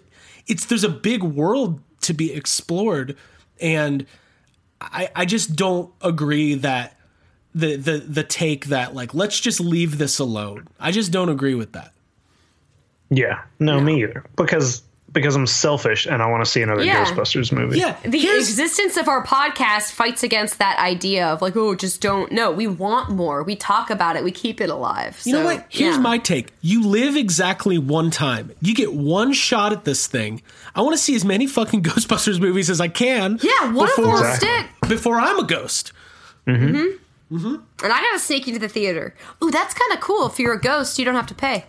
it's 0.46 0.66
there's 0.66 0.84
a 0.84 0.88
big 0.88 1.22
world 1.22 1.80
to 2.02 2.14
be 2.14 2.32
explored, 2.32 3.16
and 3.60 4.06
I 4.80 5.10
I 5.16 5.24
just 5.24 5.56
don't 5.56 5.92
agree 6.00 6.54
that 6.54 6.97
the 7.58 7.76
the 7.76 7.98
the 7.98 8.24
take 8.24 8.66
that 8.66 8.94
like 8.94 9.14
let's 9.14 9.38
just 9.40 9.60
leave 9.60 9.98
this 9.98 10.18
alone. 10.18 10.68
I 10.78 10.90
just 10.92 11.10
don't 11.12 11.28
agree 11.28 11.54
with 11.54 11.72
that. 11.72 11.92
Yeah. 13.10 13.42
No, 13.58 13.80
me 13.80 14.02
either. 14.02 14.24
Because 14.36 14.82
because 15.10 15.34
I'm 15.34 15.46
selfish 15.46 16.04
and 16.06 16.22
I 16.22 16.26
want 16.26 16.44
to 16.44 16.50
see 16.50 16.60
another 16.60 16.82
Yeah. 16.84 17.02
Ghostbusters 17.06 17.50
movie. 17.50 17.78
Yeah, 17.78 17.96
The 18.04 18.18
here's- 18.18 18.50
existence 18.50 18.98
of 18.98 19.08
our 19.08 19.24
podcast 19.24 19.92
fights 19.92 20.22
against 20.22 20.58
that 20.58 20.78
idea 20.78 21.26
of 21.28 21.40
like, 21.40 21.56
oh, 21.56 21.74
just 21.74 22.02
don't. 22.02 22.30
No, 22.30 22.50
we 22.50 22.66
want 22.66 23.08
more. 23.10 23.42
We 23.42 23.56
talk 23.56 23.88
about 23.88 24.16
it. 24.16 24.22
We 24.22 24.30
keep 24.30 24.60
it 24.60 24.68
alive. 24.68 25.18
You 25.24 25.32
know 25.32 25.44
what? 25.44 25.64
Here's 25.70 25.96
yeah. 25.96 26.02
my 26.02 26.18
take. 26.18 26.52
You 26.60 26.86
live 26.86 27.16
exactly 27.16 27.78
one 27.78 28.10
time. 28.10 28.52
You 28.60 28.74
get 28.74 28.92
one 28.92 29.32
shot 29.32 29.72
at 29.72 29.84
this 29.86 30.06
thing. 30.06 30.42
I 30.74 30.82
want 30.82 30.92
to 30.92 31.02
see 31.02 31.14
as 31.16 31.24
many 31.24 31.46
fucking 31.46 31.82
Ghostbusters 31.88 32.38
movies 32.38 32.68
as 32.68 32.80
I 32.80 32.88
can. 32.88 33.38
Yeah, 33.42 33.72
one 33.72 33.88
of 33.88 33.96
them 33.96 34.04
will 34.04 34.18
Exactly. 34.18 34.48
stick. 34.48 34.66
Before 34.90 35.18
I'm 35.18 35.38
a 35.38 35.44
ghost. 35.44 35.92
Mm-hmm. 36.46 36.96
And 37.30 37.62
I 37.82 38.00
gotta 38.00 38.18
sneak 38.18 38.48
into 38.48 38.60
the 38.60 38.68
theater. 38.68 39.14
Ooh, 39.42 39.50
that's 39.50 39.74
kind 39.74 39.92
of 39.92 40.00
cool. 40.00 40.26
If 40.26 40.38
you're 40.38 40.54
a 40.54 40.60
ghost, 40.60 40.98
you 40.98 41.04
don't 41.04 41.14
have 41.14 41.26
to 41.28 41.34
pay. 41.34 41.64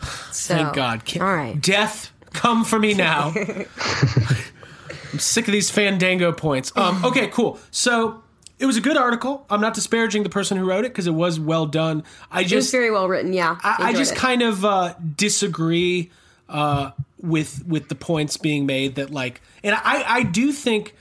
So, 0.32 0.54
Thank 0.54 0.74
God. 0.74 1.04
Can't- 1.04 1.22
All 1.24 1.34
right. 1.34 1.58
Death 1.60 2.10
Come 2.34 2.64
for 2.64 2.78
me 2.78 2.94
now. 2.94 3.32
I'm 5.12 5.18
sick 5.18 5.46
of 5.46 5.52
these 5.52 5.70
Fandango 5.70 6.32
points. 6.32 6.72
Um, 6.76 7.04
okay, 7.06 7.28
cool. 7.28 7.58
So 7.70 8.22
it 8.58 8.66
was 8.66 8.76
a 8.76 8.80
good 8.80 8.96
article. 8.96 9.46
I'm 9.48 9.60
not 9.60 9.72
disparaging 9.74 10.24
the 10.24 10.28
person 10.28 10.58
who 10.58 10.64
wrote 10.68 10.84
it 10.84 10.88
because 10.92 11.06
it 11.06 11.14
was 11.14 11.38
well 11.38 11.66
done. 11.66 12.02
I 12.30 12.40
It 12.40 12.42
was 12.44 12.50
just 12.50 12.72
very 12.72 12.90
well 12.90 13.08
written. 13.08 13.32
Yeah, 13.32 13.56
I, 13.62 13.76
I 13.78 13.92
just 13.92 14.12
it. 14.12 14.18
kind 14.18 14.42
of 14.42 14.64
uh, 14.64 14.94
disagree 15.16 16.10
uh, 16.48 16.90
with 17.22 17.64
with 17.66 17.88
the 17.88 17.94
points 17.94 18.36
being 18.36 18.66
made 18.66 18.96
that 18.96 19.10
like, 19.10 19.40
and 19.62 19.74
I 19.74 20.04
I 20.06 20.22
do 20.24 20.52
think. 20.52 20.94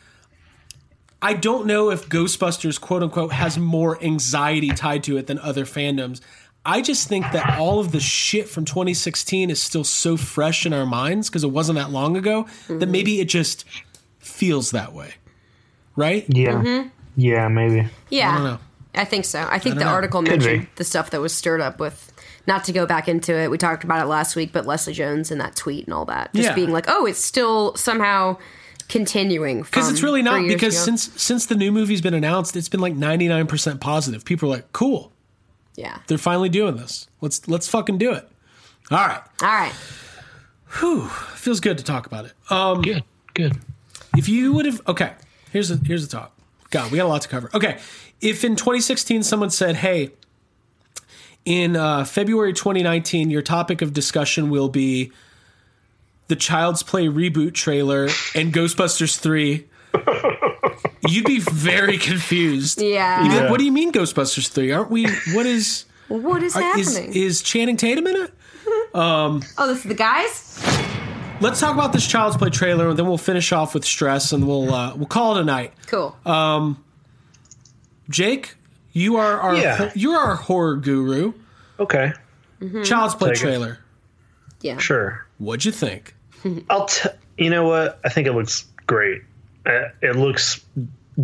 I 1.23 1.33
don't 1.33 1.65
know 1.65 1.89
if 1.89 2.09
Ghostbusters, 2.09 2.79
quote 2.79 3.01
unquote, 3.01 3.31
has 3.31 3.57
more 3.57 4.01
anxiety 4.03 4.69
tied 4.69 5.03
to 5.05 5.17
it 5.17 5.27
than 5.27 5.39
other 5.39 5.65
fandoms. 5.65 6.19
I 6.65 6.81
just 6.81 7.07
think 7.09 7.25
that 7.31 7.57
all 7.59 7.79
of 7.79 7.91
the 7.91 7.99
shit 7.99 8.47
from 8.47 8.65
2016 8.65 9.49
is 9.49 9.61
still 9.61 9.83
so 9.83 10.15
fresh 10.17 10.65
in 10.65 10.73
our 10.73 10.85
minds 10.85 11.29
because 11.29 11.43
it 11.43 11.49
wasn't 11.51 11.77
that 11.77 11.89
long 11.91 12.15
ago 12.15 12.43
Mm-hmm. 12.43 12.79
that 12.79 12.89
maybe 12.89 13.19
it 13.19 13.25
just 13.29 13.65
feels 14.19 14.71
that 14.71 14.93
way. 14.93 15.13
Right? 15.95 16.25
Yeah. 16.29 16.85
Yeah, 17.15 17.47
maybe. 17.47 17.87
Yeah, 18.09 18.31
I 18.31 18.35
don't 18.35 18.43
know. 18.45 18.59
I 18.95 19.05
think 19.05 19.25
so. 19.25 19.39
I 19.49 19.59
think 19.59 19.75
don't 19.75 19.79
the 19.79 19.85
know. 19.85 19.91
article 19.91 20.21
Could 20.21 20.31
mentioned 20.31 20.61
be. 20.61 20.69
the 20.75 20.83
stuff 20.83 21.09
that 21.11 21.21
was 21.21 21.33
stirred 21.33 21.61
up 21.61 21.79
with. 21.79 22.11
Not 22.47 22.63
to 22.65 22.71
go 22.71 22.85
back 22.85 23.07
into 23.07 23.33
it, 23.33 23.49
we 23.49 23.57
talked 23.57 23.83
about 23.83 24.01
it 24.03 24.07
last 24.07 24.35
week, 24.35 24.51
but 24.51 24.65
Leslie 24.65 24.93
Jones 24.93 25.31
and 25.31 25.39
that 25.41 25.55
tweet 25.55 25.85
and 25.85 25.93
all 25.93 26.05
that, 26.05 26.33
just 26.33 26.49
Yeah. 26.49 26.55
being 26.55 26.71
like, 26.71 26.85
"Oh, 26.87 27.05
it's 27.05 27.23
still 27.23 27.75
somehow 27.75 28.37
continuing." 28.93 29.63
Because 29.63 29.91
it's 29.91 30.01
really 30.01 30.21
not 30.21 30.47
because 30.47 30.75
ago. 30.75 30.85
since 30.85 31.21
since 31.21 31.45
the 31.47 31.55
new 31.55 31.71
movie's 31.71 31.99
been 32.01 32.13
announced, 32.13 32.55
it's 32.55 32.69
been 32.69 32.79
like 32.79 32.93
99% 32.93 33.81
positive. 33.81 34.23
People 34.23 34.47
are 34.49 34.55
like, 34.55 34.71
cool. 34.71 35.11
yeah, 35.75 35.97
They're 36.07 36.17
finally 36.17 36.49
doing 36.49 36.77
this. 36.77 37.07
Let's 37.19 37.45
let's 37.49 37.67
fucking 37.67 37.97
do 37.97 38.13
it. 38.13 38.27
All 38.91 38.97
right. 38.97 39.21
all 39.41 39.47
right, 39.49 39.73
Whew, 40.79 41.07
Feels 41.35 41.59
good 41.59 41.77
to 41.77 41.83
talk 41.83 42.05
about 42.05 42.25
it. 42.25 42.33
Um 42.49 42.81
Good, 42.81 43.03
good. 43.33 43.57
if 44.17 44.29
you 44.29 44.53
would 44.53 44.65
have 44.65 44.81
okay, 44.87 45.13
here's 45.51 45.69
the 45.69 45.79
here's 45.85 46.07
the 46.07 46.17
talk. 46.17 46.31
God, 46.69 46.91
we 46.91 46.97
got 46.97 47.05
a 47.05 47.07
lot 47.09 47.21
to 47.21 47.27
cover. 47.27 47.49
Okay. 47.53 47.77
If 48.21 48.43
in 48.43 48.55
2016 48.55 49.21
someone 49.23 49.49
said, 49.49 49.75
"Hey, 49.75 50.11
in 51.45 51.75
uh, 51.75 52.05
February 52.05 52.53
2019, 52.53 53.29
your 53.29 53.41
topic 53.41 53.81
of 53.81 53.93
discussion 53.93 54.49
will 54.49 54.69
be 54.69 55.11
the 56.33 56.39
Child's 56.39 56.81
Play 56.81 57.05
reboot 57.05 57.53
trailer 57.53 58.05
and 58.33 58.51
Ghostbusters 58.51 59.19
3," 59.19 59.67
you'd 61.07 61.25
be 61.25 61.39
very 61.39 61.99
confused. 61.99 62.81
yeah. 62.81 63.21
You'd 63.23 63.29
be 63.29 63.39
like, 63.41 63.49
what 63.51 63.59
do 63.59 63.65
you 63.65 63.71
mean 63.71 63.91
Ghostbusters 63.91 64.47
3? 64.49 64.71
Aren't 64.71 64.89
we 64.89 65.05
what 65.33 65.45
is 65.45 65.85
What 66.07 66.41
is 66.41 66.55
are- 66.55 66.61
happening? 66.61 67.13
is 67.13 67.43
Channing 67.43 67.77
Tatum 67.77 68.07
in 68.07 68.15
it? 68.15 68.33
oh, 68.95 69.39
this 69.67 69.77
is 69.79 69.83
the 69.83 69.93
guys. 69.93 70.59
Let's 71.39 71.59
talk 71.59 71.75
about 71.75 71.93
this 71.93 72.07
Child's 72.07 72.37
Play 72.37 72.49
trailer 72.49 72.89
and 72.89 72.97
then 72.97 73.05
we'll 73.05 73.17
finish 73.19 73.51
off 73.51 73.75
with 73.75 73.85
stress 73.85 74.31
and 74.31 74.47
we'll 74.47 74.73
uh, 74.73 74.95
we'll 74.95 75.05
call 75.05 75.37
it 75.37 75.41
a 75.41 75.45
night. 75.45 75.73
Cool. 75.85 76.15
Uh, 76.25 76.73
Jake, 78.09 78.55
you 78.91 79.17
are 79.17 79.39
our 79.39 79.55
Yeah. 79.55 79.91
you're 79.93 80.17
our 80.17 80.35
horror 80.35 80.77
guru. 80.77 81.33
Okay. 81.79 82.13
Child's 82.83 83.13
Play 83.13 83.33
trailer. 83.35 83.77
yeah. 84.61 84.77
Sure. 84.77 85.27
What'd 85.37 85.65
you 85.65 85.71
think? 85.73 86.15
I'll 86.69 86.85
t- 86.85 87.09
you 87.37 87.49
know 87.49 87.65
what? 87.65 87.99
I 88.03 88.09
think 88.09 88.27
it 88.27 88.33
looks 88.33 88.65
great. 88.85 89.23
Uh, 89.65 89.89
it 90.01 90.15
looks 90.15 90.63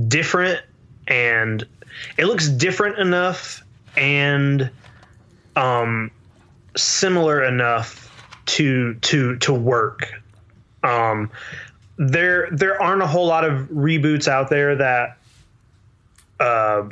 different 0.08 0.62
and 1.08 1.66
it 2.18 2.26
looks 2.26 2.48
different 2.48 3.00
enough 3.00 3.64
and 3.98 4.70
um 5.56 6.12
similar 6.78 7.44
enough 7.44 8.06
to 8.46 8.94
to 8.96 9.38
to 9.38 9.54
work. 9.54 10.14
Um 10.84 11.32
there 11.98 12.50
there 12.52 12.82
aren't 12.82 13.02
a 13.02 13.08
whole 13.08 13.26
lot 13.26 13.44
of 13.44 13.68
reboots 13.70 14.28
out 14.28 14.50
there 14.50 14.76
that 14.76 15.18
uh 16.40 16.90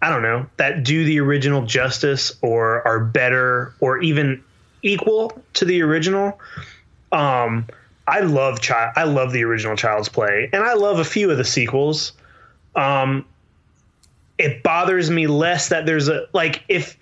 I 0.00 0.10
don't 0.10 0.22
know, 0.22 0.46
that 0.58 0.84
do 0.84 1.04
the 1.04 1.18
original 1.20 1.64
justice 1.64 2.32
or 2.42 2.86
are 2.86 3.00
better 3.00 3.74
or 3.80 3.98
even 3.98 4.42
equal 4.82 5.42
to 5.54 5.64
the 5.64 5.82
original. 5.82 6.38
Um, 7.12 7.66
I 8.06 8.20
love 8.20 8.60
child. 8.60 8.92
I 8.96 9.04
love 9.04 9.32
the 9.32 9.44
original 9.44 9.76
Child's 9.76 10.08
Play, 10.08 10.48
and 10.52 10.62
I 10.62 10.74
love 10.74 10.98
a 10.98 11.04
few 11.04 11.30
of 11.30 11.36
the 11.36 11.44
sequels. 11.44 12.12
Um, 12.74 13.26
it 14.38 14.62
bothers 14.62 15.10
me 15.10 15.26
less 15.26 15.68
that 15.68 15.84
there's 15.84 16.08
a 16.08 16.26
like 16.32 16.64
if 16.68 16.96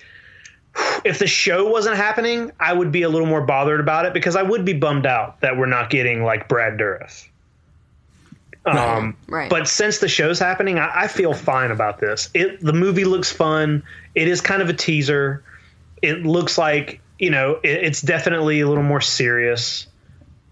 if 1.05 1.19
the 1.19 1.27
show 1.27 1.69
wasn't 1.69 1.97
happening, 1.97 2.51
I 2.59 2.73
would 2.73 2.91
be 2.91 3.03
a 3.03 3.09
little 3.09 3.27
more 3.27 3.43
bothered 3.43 3.81
about 3.81 4.07
it 4.07 4.15
because 4.15 4.37
I 4.37 4.43
would 4.43 4.65
be 4.65 4.73
bummed 4.73 5.07
out 5.07 5.41
that 5.41 5.57
we're 5.57 5.67
not 5.67 5.91
getting 5.91 6.25
like 6.25 6.49
Brad 6.49 6.79
Dourif. 6.79 7.29
Um, 8.65 9.17
Right. 9.29 9.49
But 9.49 9.69
since 9.69 9.99
the 9.99 10.09
show's 10.09 10.41
happening, 10.41 10.79
I, 10.79 11.03
I 11.03 11.09
feel 11.09 11.35
fine 11.35 11.71
about 11.71 12.01
this. 12.01 12.31
It 12.35 12.61
the 12.61 12.73
movie 12.73 13.05
looks 13.05 13.31
fun. 13.31 13.83
It 14.15 14.29
is 14.29 14.41
kind 14.41 14.61
of 14.61 14.69
a 14.69 14.75
teaser. 14.75 15.45
It 16.03 16.27
looks 16.27 16.59
like 16.59 17.01
you 17.19 17.31
know 17.31 17.61
it, 17.63 17.85
it's 17.85 18.03
definitely 18.03 18.61
a 18.61 18.69
little 18.69 18.83
more 18.83 19.01
serious. 19.01 19.87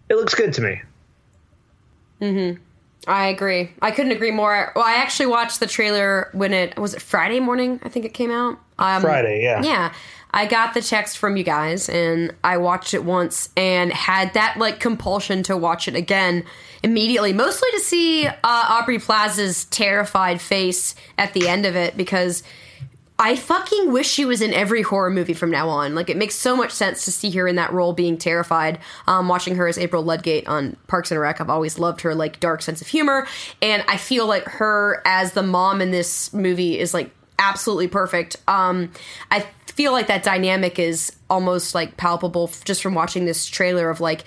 It 0.08 0.16
looks 0.16 0.34
good 0.34 0.52
to 0.54 0.62
me. 0.62 0.82
Mm-hmm. 2.20 2.62
I 3.06 3.26
agree. 3.26 3.70
I 3.82 3.90
couldn't 3.90 4.12
agree 4.12 4.30
more. 4.30 4.72
Well, 4.74 4.84
I 4.84 4.94
actually 4.94 5.26
watched 5.26 5.60
the 5.60 5.66
trailer 5.66 6.30
when 6.32 6.52
it 6.52 6.78
was 6.78 6.94
it 6.94 7.02
Friday 7.02 7.40
morning. 7.40 7.80
I 7.82 7.88
think 7.88 8.06
it 8.06 8.14
came 8.14 8.30
out. 8.30 8.58
Um, 8.78 9.02
Friday, 9.02 9.42
yeah. 9.42 9.62
Yeah. 9.62 9.92
I 10.30 10.46
got 10.46 10.74
the 10.74 10.82
text 10.82 11.18
from 11.18 11.36
you 11.36 11.44
guys 11.44 11.88
and 11.88 12.34
I 12.42 12.56
watched 12.56 12.92
it 12.92 13.04
once 13.04 13.50
and 13.56 13.92
had 13.92 14.34
that 14.34 14.56
like 14.58 14.80
compulsion 14.80 15.44
to 15.44 15.56
watch 15.56 15.86
it 15.86 15.94
again 15.94 16.44
immediately, 16.82 17.32
mostly 17.32 17.70
to 17.70 17.78
see 17.78 18.26
uh, 18.26 18.32
Aubrey 18.42 18.98
Plaza's 18.98 19.66
terrified 19.66 20.40
face 20.40 20.96
at 21.18 21.34
the 21.34 21.48
end 21.48 21.66
of 21.66 21.76
it 21.76 21.96
because 21.96 22.42
I 23.16 23.36
fucking 23.36 23.92
wish 23.92 24.10
she 24.10 24.24
was 24.24 24.42
in 24.42 24.52
every 24.52 24.82
horror 24.82 25.08
movie 25.08 25.34
from 25.34 25.50
now 25.50 25.68
on. 25.68 25.94
Like, 25.94 26.10
it 26.10 26.16
makes 26.16 26.34
so 26.34 26.56
much 26.56 26.72
sense 26.72 27.04
to 27.04 27.12
see 27.12 27.30
her 27.32 27.46
in 27.46 27.54
that 27.56 27.72
role 27.72 27.92
being 27.92 28.18
terrified. 28.18 28.80
Um, 29.06 29.28
watching 29.28 29.54
her 29.54 29.68
as 29.68 29.78
April 29.78 30.02
Ludgate 30.02 30.48
on 30.48 30.76
Parks 30.88 31.12
and 31.12 31.20
Rec, 31.20 31.40
I've 31.40 31.48
always 31.48 31.78
loved 31.78 32.00
her, 32.00 32.12
like, 32.12 32.40
dark 32.40 32.60
sense 32.60 32.80
of 32.80 32.88
humor. 32.88 33.28
And 33.62 33.84
I 33.86 33.98
feel 33.98 34.26
like 34.26 34.44
her 34.44 35.00
as 35.04 35.32
the 35.32 35.44
mom 35.44 35.80
in 35.80 35.92
this 35.92 36.32
movie 36.32 36.78
is, 36.78 36.92
like, 36.92 37.10
absolutely 37.38 37.86
perfect. 37.86 38.36
Um, 38.48 38.90
I 39.30 39.46
feel 39.68 39.92
like 39.92 40.08
that 40.08 40.24
dynamic 40.24 40.80
is 40.80 41.14
almost, 41.30 41.72
like, 41.72 41.96
palpable 41.96 42.50
just 42.64 42.82
from 42.82 42.94
watching 42.94 43.26
this 43.26 43.46
trailer 43.46 43.90
of, 43.90 44.00
like, 44.00 44.24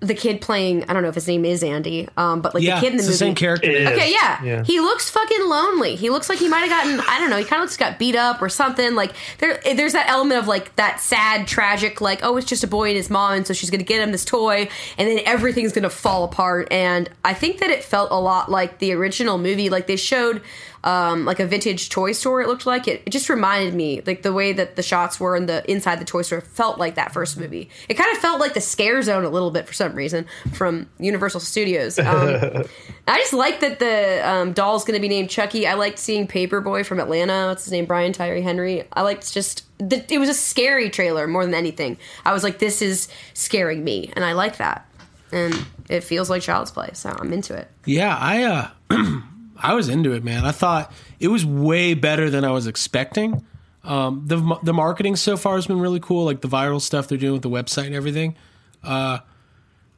the 0.00 0.14
kid 0.14 0.40
playing, 0.40 0.84
I 0.88 0.92
don't 0.92 1.02
know 1.02 1.08
if 1.08 1.16
his 1.16 1.26
name 1.26 1.44
is 1.44 1.64
Andy, 1.64 2.08
um, 2.16 2.40
but, 2.40 2.54
like, 2.54 2.62
Yeah, 2.62 2.76
the 2.76 2.80
kid 2.82 2.90
in 2.92 2.98
the 2.98 2.98
it's 2.98 3.06
movie. 3.08 3.12
the 3.14 3.18
same 3.18 3.34
character. 3.34 3.68
It 3.68 3.82
is. 3.82 3.88
Okay, 3.88 4.10
yeah. 4.12 4.42
Yeah. 4.44 4.62
He 4.62 4.78
looks 4.78 5.10
fucking 5.10 5.48
lonely. 5.48 5.96
He 5.96 6.08
looks 6.08 6.28
like 6.28 6.38
he 6.38 6.48
might 6.48 6.60
have 6.60 6.70
gotten, 6.70 7.00
I 7.00 7.18
don't 7.18 7.30
know, 7.30 7.36
he 7.36 7.44
kind 7.44 7.60
of 7.60 7.64
looks 7.64 7.76
got 7.76 7.98
beat 7.98 8.14
up 8.14 8.40
or 8.40 8.48
something. 8.48 8.94
Like 8.94 9.12
there 9.38 9.60
there's 9.74 9.94
that 9.94 10.08
element 10.08 10.38
of 10.40 10.46
like 10.46 10.76
that 10.76 11.00
sad, 11.00 11.48
tragic 11.48 12.00
like, 12.00 12.20
oh, 12.22 12.36
it's 12.36 12.46
just 12.46 12.62
a 12.62 12.68
boy 12.68 12.88
and 12.90 12.96
his 12.96 13.10
mom 13.10 13.32
and 13.32 13.46
so 13.46 13.52
she's 13.52 13.70
going 13.70 13.80
to 13.80 13.84
get 13.84 14.00
him 14.00 14.12
this 14.12 14.24
toy 14.24 14.68
and 14.98 15.08
then 15.08 15.18
everything's 15.26 15.72
going 15.72 15.82
to 15.82 15.90
fall 15.90 16.22
apart 16.22 16.68
and 16.70 17.08
I 17.24 17.34
think 17.34 17.58
that 17.58 17.70
it 17.70 17.82
felt 17.82 18.12
a 18.12 18.20
lot 18.20 18.48
like 18.50 18.78
the 18.78 18.92
original 18.92 19.36
movie 19.36 19.68
like 19.68 19.88
they 19.88 19.96
showed 19.96 20.42
um, 20.84 21.24
like 21.24 21.40
a 21.40 21.46
vintage 21.46 21.88
toy 21.88 22.12
store. 22.12 22.40
It 22.40 22.48
looked 22.48 22.66
like 22.66 22.86
it. 22.86 23.02
It 23.06 23.10
just 23.10 23.28
reminded 23.28 23.74
me, 23.74 24.00
like 24.06 24.22
the 24.22 24.32
way 24.32 24.52
that 24.52 24.76
the 24.76 24.82
shots 24.82 25.18
were 25.18 25.36
in 25.36 25.46
the 25.46 25.68
inside 25.70 26.00
the 26.00 26.04
toy 26.04 26.22
store 26.22 26.40
felt 26.40 26.78
like 26.78 26.94
that 26.94 27.12
first 27.12 27.38
movie. 27.38 27.68
It 27.88 27.94
kind 27.94 28.10
of 28.14 28.18
felt 28.18 28.40
like 28.40 28.54
the 28.54 28.60
Scare 28.60 29.02
Zone 29.02 29.24
a 29.24 29.28
little 29.28 29.50
bit 29.50 29.66
for 29.66 29.72
some 29.72 29.94
reason 29.94 30.26
from 30.52 30.88
Universal 30.98 31.40
Studios. 31.40 31.98
Um, 31.98 32.64
I 33.08 33.18
just 33.18 33.32
like 33.32 33.60
that 33.60 33.78
the 33.78 34.28
um, 34.28 34.52
doll's 34.52 34.84
going 34.84 34.96
to 34.96 35.00
be 35.00 35.08
named 35.08 35.30
Chucky. 35.30 35.66
I 35.66 35.74
liked 35.74 35.98
seeing 35.98 36.26
Paperboy 36.26 36.86
from 36.86 37.00
Atlanta. 37.00 37.48
What's 37.48 37.64
his 37.64 37.72
name? 37.72 37.86
Brian 37.86 38.12
Tyree 38.12 38.42
Henry. 38.42 38.84
I 38.92 39.02
liked 39.02 39.32
just 39.32 39.64
the, 39.78 40.04
it 40.12 40.18
was 40.18 40.28
a 40.28 40.34
scary 40.34 40.90
trailer 40.90 41.26
more 41.26 41.44
than 41.44 41.54
anything. 41.54 41.98
I 42.24 42.32
was 42.32 42.42
like, 42.44 42.58
this 42.58 42.82
is 42.82 43.08
scaring 43.34 43.84
me, 43.84 44.12
and 44.14 44.24
I 44.24 44.32
like 44.32 44.58
that. 44.58 44.86
And 45.30 45.54
it 45.88 46.04
feels 46.04 46.30
like 46.30 46.42
Child's 46.42 46.70
Play, 46.70 46.90
so 46.94 47.14
I'm 47.18 47.32
into 47.32 47.54
it. 47.54 47.70
Yeah, 47.84 48.16
I 48.16 48.42
uh 48.90 49.20
I 49.60 49.74
was 49.74 49.88
into 49.88 50.12
it, 50.12 50.24
man. 50.24 50.44
I 50.44 50.52
thought 50.52 50.92
it 51.20 51.28
was 51.28 51.44
way 51.44 51.94
better 51.94 52.30
than 52.30 52.44
I 52.44 52.50
was 52.50 52.66
expecting. 52.66 53.44
Um, 53.84 54.24
the 54.26 54.58
the 54.62 54.72
marketing 54.72 55.16
so 55.16 55.36
far 55.36 55.56
has 55.56 55.66
been 55.66 55.80
really 55.80 56.00
cool, 56.00 56.24
like 56.24 56.40
the 56.40 56.48
viral 56.48 56.80
stuff 56.80 57.08
they're 57.08 57.18
doing 57.18 57.34
with 57.34 57.42
the 57.42 57.50
website 57.50 57.86
and 57.86 57.94
everything. 57.94 58.36
Uh, 58.82 59.18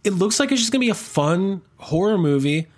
it 0.04 0.12
looks 0.12 0.40
like 0.40 0.52
it's 0.52 0.60
just 0.60 0.72
gonna 0.72 0.80
be 0.80 0.90
a 0.90 0.94
fun 0.94 1.62
horror 1.78 2.18
movie. 2.18 2.68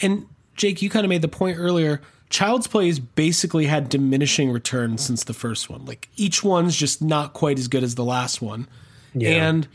And 0.00 0.26
Jake, 0.56 0.82
you 0.82 0.90
kind 0.90 1.04
of 1.04 1.10
made 1.10 1.22
the 1.22 1.28
point 1.28 1.58
earlier. 1.58 2.00
Child's 2.30 2.66
Play 2.66 2.86
has 2.86 2.98
basically 2.98 3.66
had 3.66 3.90
diminishing 3.90 4.50
returns 4.50 5.04
since 5.04 5.24
the 5.24 5.34
first 5.34 5.68
one. 5.68 5.84
Like 5.84 6.08
each 6.16 6.42
one's 6.42 6.74
just 6.74 7.02
not 7.02 7.34
quite 7.34 7.58
as 7.58 7.68
good 7.68 7.82
as 7.84 7.94
the 7.94 8.04
last 8.04 8.40
one. 8.40 8.66
Yeah. 9.14 9.48
And 9.48 9.68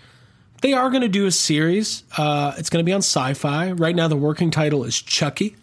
they 0.61 0.73
are 0.73 0.89
going 0.89 1.03
to 1.03 1.07
do 1.07 1.27
a 1.27 1.31
series. 1.31 2.03
Uh, 2.17 2.53
it's 2.57 2.71
going 2.71 2.83
to 2.83 2.89
be 2.89 2.93
on 2.93 3.01
Syfy. 3.01 3.79
Right 3.79 3.95
now, 3.95 4.07
the 4.07 4.15
working 4.15 4.49
title 4.49 4.83
is 4.83 4.99
Chucky, 4.99 5.55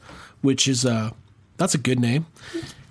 which 0.45 0.69
is 0.69 0.85
uh, 0.85 1.11
that's 1.57 1.75
a 1.75 1.79
good 1.79 1.99
name. 1.99 2.27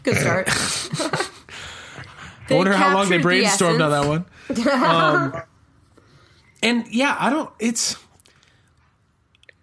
Good 0.01 0.17
start. 0.17 0.49
I 2.49 2.55
wonder 2.55 2.73
how 2.73 2.95
long 2.95 3.09
they 3.09 3.17
captured 3.17 3.19
the 3.19 3.45
brainstormed 3.45 3.83
on 3.83 3.91
that 3.91 4.07
one. 4.07 4.25
Um, 4.83 5.41
and 6.61 6.85
yeah, 6.89 7.15
I 7.19 7.29
don't. 7.29 7.49
It's 7.59 7.95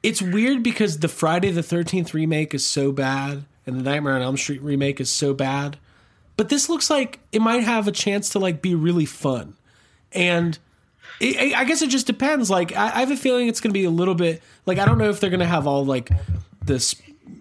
it's 0.03 0.23
weird 0.23 0.63
because 0.63 0.99
the 0.99 1.09
Friday 1.09 1.51
the 1.51 1.61
13th 1.61 2.15
remake 2.15 2.55
is 2.55 2.65
so 2.65 2.93
bad 2.93 3.45
and 3.67 3.79
the 3.79 3.83
Nightmare 3.83 4.15
on 4.15 4.23
Elm 4.23 4.37
Street 4.37 4.63
remake 4.63 5.01
is 5.01 5.11
so 5.11 5.35
bad. 5.35 5.79
But 6.37 6.49
this 6.49 6.69
looks 6.69 6.89
like 6.89 7.19
it 7.33 7.43
might 7.43 7.65
have 7.65 7.89
a 7.89 7.93
chance 7.93 8.31
to 8.31 8.39
like 8.39 8.63
be 8.63 8.75
really 8.75 9.07
fun. 9.07 9.55
And 10.13 10.59
it, 11.21 11.55
I 11.55 11.65
guess 11.65 11.83
it 11.83 11.91
just 11.91 12.07
depends. 12.07 12.51
Like 12.51 12.75
I, 12.75 12.87
I 12.87 13.01
have 13.01 13.11
a 13.11 13.17
feeling 13.17 13.49
it's 13.49 13.61
going 13.61 13.71
to 13.71 13.79
be 13.79 13.85
a 13.85 13.91
little 13.91 14.15
bit 14.15 14.43
like 14.67 14.79
I 14.79 14.87
don't 14.87 14.99
know 14.99 15.11
if 15.11 15.21
they're 15.21 15.31
going 15.31 15.41
to 15.41 15.47
have 15.47 15.67
all 15.67 15.85
like 15.85 16.11
this 16.65 16.95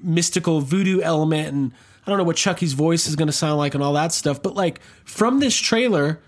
mystical 0.04 0.62
voodoo 0.62 1.02
element 1.02 1.50
and 1.50 1.72
I 2.06 2.10
don't 2.10 2.18
know 2.18 2.24
what 2.24 2.38
Chucky's 2.38 2.74
voice 2.74 3.08
is 3.08 3.16
going 3.16 3.28
to 3.28 3.34
sound 3.34 3.58
like 3.58 3.76
and 3.76 3.84
all 3.84 3.94
that 3.94 4.12
stuff. 4.12 4.42
But 4.42 4.56
like 4.56 4.82
from 5.06 5.40
this 5.40 5.56
trailer, 5.56 6.20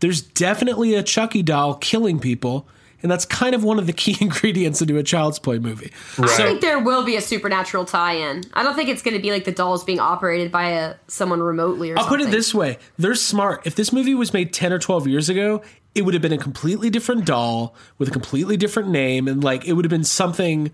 there's 0.00 0.22
definitely 0.22 0.94
a 0.94 1.02
Chucky 1.02 1.42
doll 1.42 1.74
killing 1.74 2.20
people 2.20 2.68
and 3.02 3.10
that's 3.10 3.24
kind 3.24 3.54
of 3.54 3.64
one 3.64 3.78
of 3.78 3.86
the 3.86 3.92
key 3.92 4.16
ingredients 4.20 4.80
into 4.80 4.98
a 4.98 5.02
child's 5.02 5.38
play 5.38 5.58
movie. 5.58 5.92
I 6.18 6.26
think 6.26 6.60
there 6.60 6.78
will 6.78 7.04
be 7.04 7.16
a 7.16 7.20
supernatural 7.20 7.84
tie-in. 7.84 8.44
I 8.54 8.62
don't 8.62 8.74
think 8.74 8.88
it's 8.88 9.02
going 9.02 9.16
to 9.16 9.22
be 9.22 9.30
like 9.30 9.44
the 9.44 9.52
dolls 9.52 9.84
being 9.84 10.00
operated 10.00 10.52
by 10.52 10.70
a 10.70 10.94
someone 11.08 11.42
remotely 11.42 11.90
or 11.90 11.98
I'll 11.98 12.04
something. 12.04 12.26
put 12.26 12.28
it 12.28 12.30
this 12.30 12.54
way: 12.54 12.78
they're 12.98 13.14
smart. 13.14 13.66
If 13.66 13.74
this 13.74 13.92
movie 13.92 14.14
was 14.14 14.32
made 14.32 14.52
ten 14.52 14.72
or 14.72 14.78
twelve 14.78 15.06
years 15.06 15.28
ago, 15.28 15.62
it 15.94 16.02
would 16.02 16.14
have 16.14 16.22
been 16.22 16.32
a 16.32 16.38
completely 16.38 16.90
different 16.90 17.24
doll 17.24 17.74
with 17.98 18.08
a 18.08 18.12
completely 18.12 18.56
different 18.56 18.90
name, 18.90 19.28
and 19.28 19.42
like 19.42 19.66
it 19.66 19.72
would 19.74 19.84
have 19.84 19.90
been 19.90 20.04
something 20.04 20.72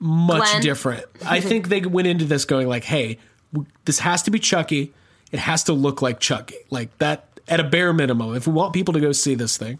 much 0.00 0.50
Glenn. 0.50 0.62
different. 0.62 1.04
I 1.24 1.40
think 1.40 1.68
they 1.68 1.82
went 1.82 2.08
into 2.08 2.24
this 2.24 2.44
going 2.44 2.66
like, 2.66 2.84
"Hey, 2.84 3.18
w- 3.52 3.70
this 3.84 4.00
has 4.00 4.22
to 4.24 4.30
be 4.30 4.38
Chucky. 4.38 4.92
It 5.30 5.38
has 5.38 5.62
to 5.64 5.72
look 5.72 6.02
like 6.02 6.18
Chucky. 6.18 6.56
Like 6.70 6.96
that 6.98 7.26
at 7.46 7.60
a 7.60 7.64
bare 7.64 7.92
minimum. 7.92 8.34
If 8.34 8.46
we 8.46 8.52
want 8.52 8.72
people 8.72 8.94
to 8.94 9.00
go 9.00 9.12
see 9.12 9.34
this 9.34 9.56
thing." 9.56 9.78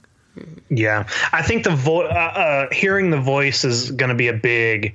Yeah, 0.68 1.08
I 1.32 1.42
think 1.42 1.64
the 1.64 1.74
vo- 1.74 2.06
uh, 2.06 2.68
uh, 2.70 2.74
hearing 2.74 3.10
the 3.10 3.20
voice 3.20 3.64
is 3.64 3.90
going 3.90 4.10
to 4.10 4.14
be 4.14 4.28
a 4.28 4.32
big. 4.32 4.94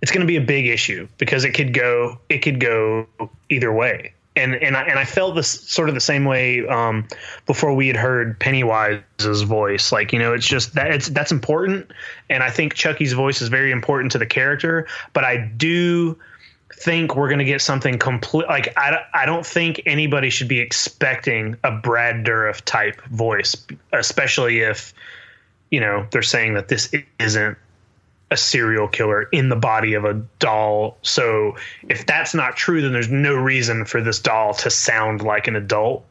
It's 0.00 0.12
going 0.12 0.20
to 0.20 0.26
be 0.26 0.36
a 0.36 0.40
big 0.40 0.66
issue 0.66 1.08
because 1.18 1.44
it 1.44 1.50
could 1.50 1.72
go. 1.74 2.18
It 2.28 2.38
could 2.38 2.60
go 2.60 3.06
either 3.48 3.72
way, 3.72 4.12
and 4.38 4.54
and 4.54 4.76
I, 4.76 4.82
and 4.82 4.98
I 4.98 5.04
felt 5.04 5.34
this 5.34 5.48
sort 5.48 5.88
of 5.88 5.94
the 5.94 6.00
same 6.00 6.24
way 6.24 6.66
um, 6.66 7.06
before 7.46 7.74
we 7.74 7.86
had 7.88 7.96
heard 7.96 8.38
Pennywise's 8.38 9.42
voice. 9.42 9.92
Like 9.92 10.12
you 10.12 10.18
know, 10.18 10.32
it's 10.32 10.46
just 10.46 10.74
that 10.74 10.90
it's 10.90 11.08
that's 11.08 11.32
important, 11.32 11.90
and 12.30 12.42
I 12.42 12.50
think 12.50 12.74
Chucky's 12.74 13.12
voice 13.12 13.42
is 13.42 13.48
very 13.48 13.70
important 13.70 14.12
to 14.12 14.18
the 14.18 14.26
character. 14.26 14.86
But 15.12 15.24
I 15.24 15.36
do 15.56 16.18
think 16.72 17.16
we're 17.16 17.28
going 17.28 17.40
to 17.40 17.44
get 17.44 17.60
something 17.60 17.98
complete. 17.98 18.46
Like 18.46 18.72
I, 18.76 19.04
I 19.14 19.26
don't 19.26 19.44
think 19.44 19.82
anybody 19.86 20.30
should 20.30 20.48
be 20.48 20.60
expecting 20.60 21.56
a 21.64 21.72
Brad 21.72 22.24
Dourif 22.24 22.62
type 22.64 23.00
voice, 23.06 23.56
especially 23.92 24.60
if 24.60 24.94
you 25.70 25.80
know 25.80 26.06
they're 26.10 26.22
saying 26.22 26.54
that 26.54 26.68
this 26.68 26.92
isn't 27.18 27.58
a 28.30 28.36
serial 28.36 28.88
killer 28.88 29.22
in 29.32 29.48
the 29.48 29.56
body 29.56 29.94
of 29.94 30.04
a 30.04 30.14
doll. 30.38 30.98
So 31.02 31.56
if 31.88 32.04
that's 32.06 32.34
not 32.34 32.56
true, 32.56 32.82
then 32.82 32.92
there's 32.92 33.08
no 33.10 33.34
reason 33.34 33.84
for 33.84 34.00
this 34.02 34.18
doll 34.20 34.52
to 34.54 34.70
sound 34.70 35.22
like 35.22 35.46
an 35.48 35.56
adult. 35.56 36.04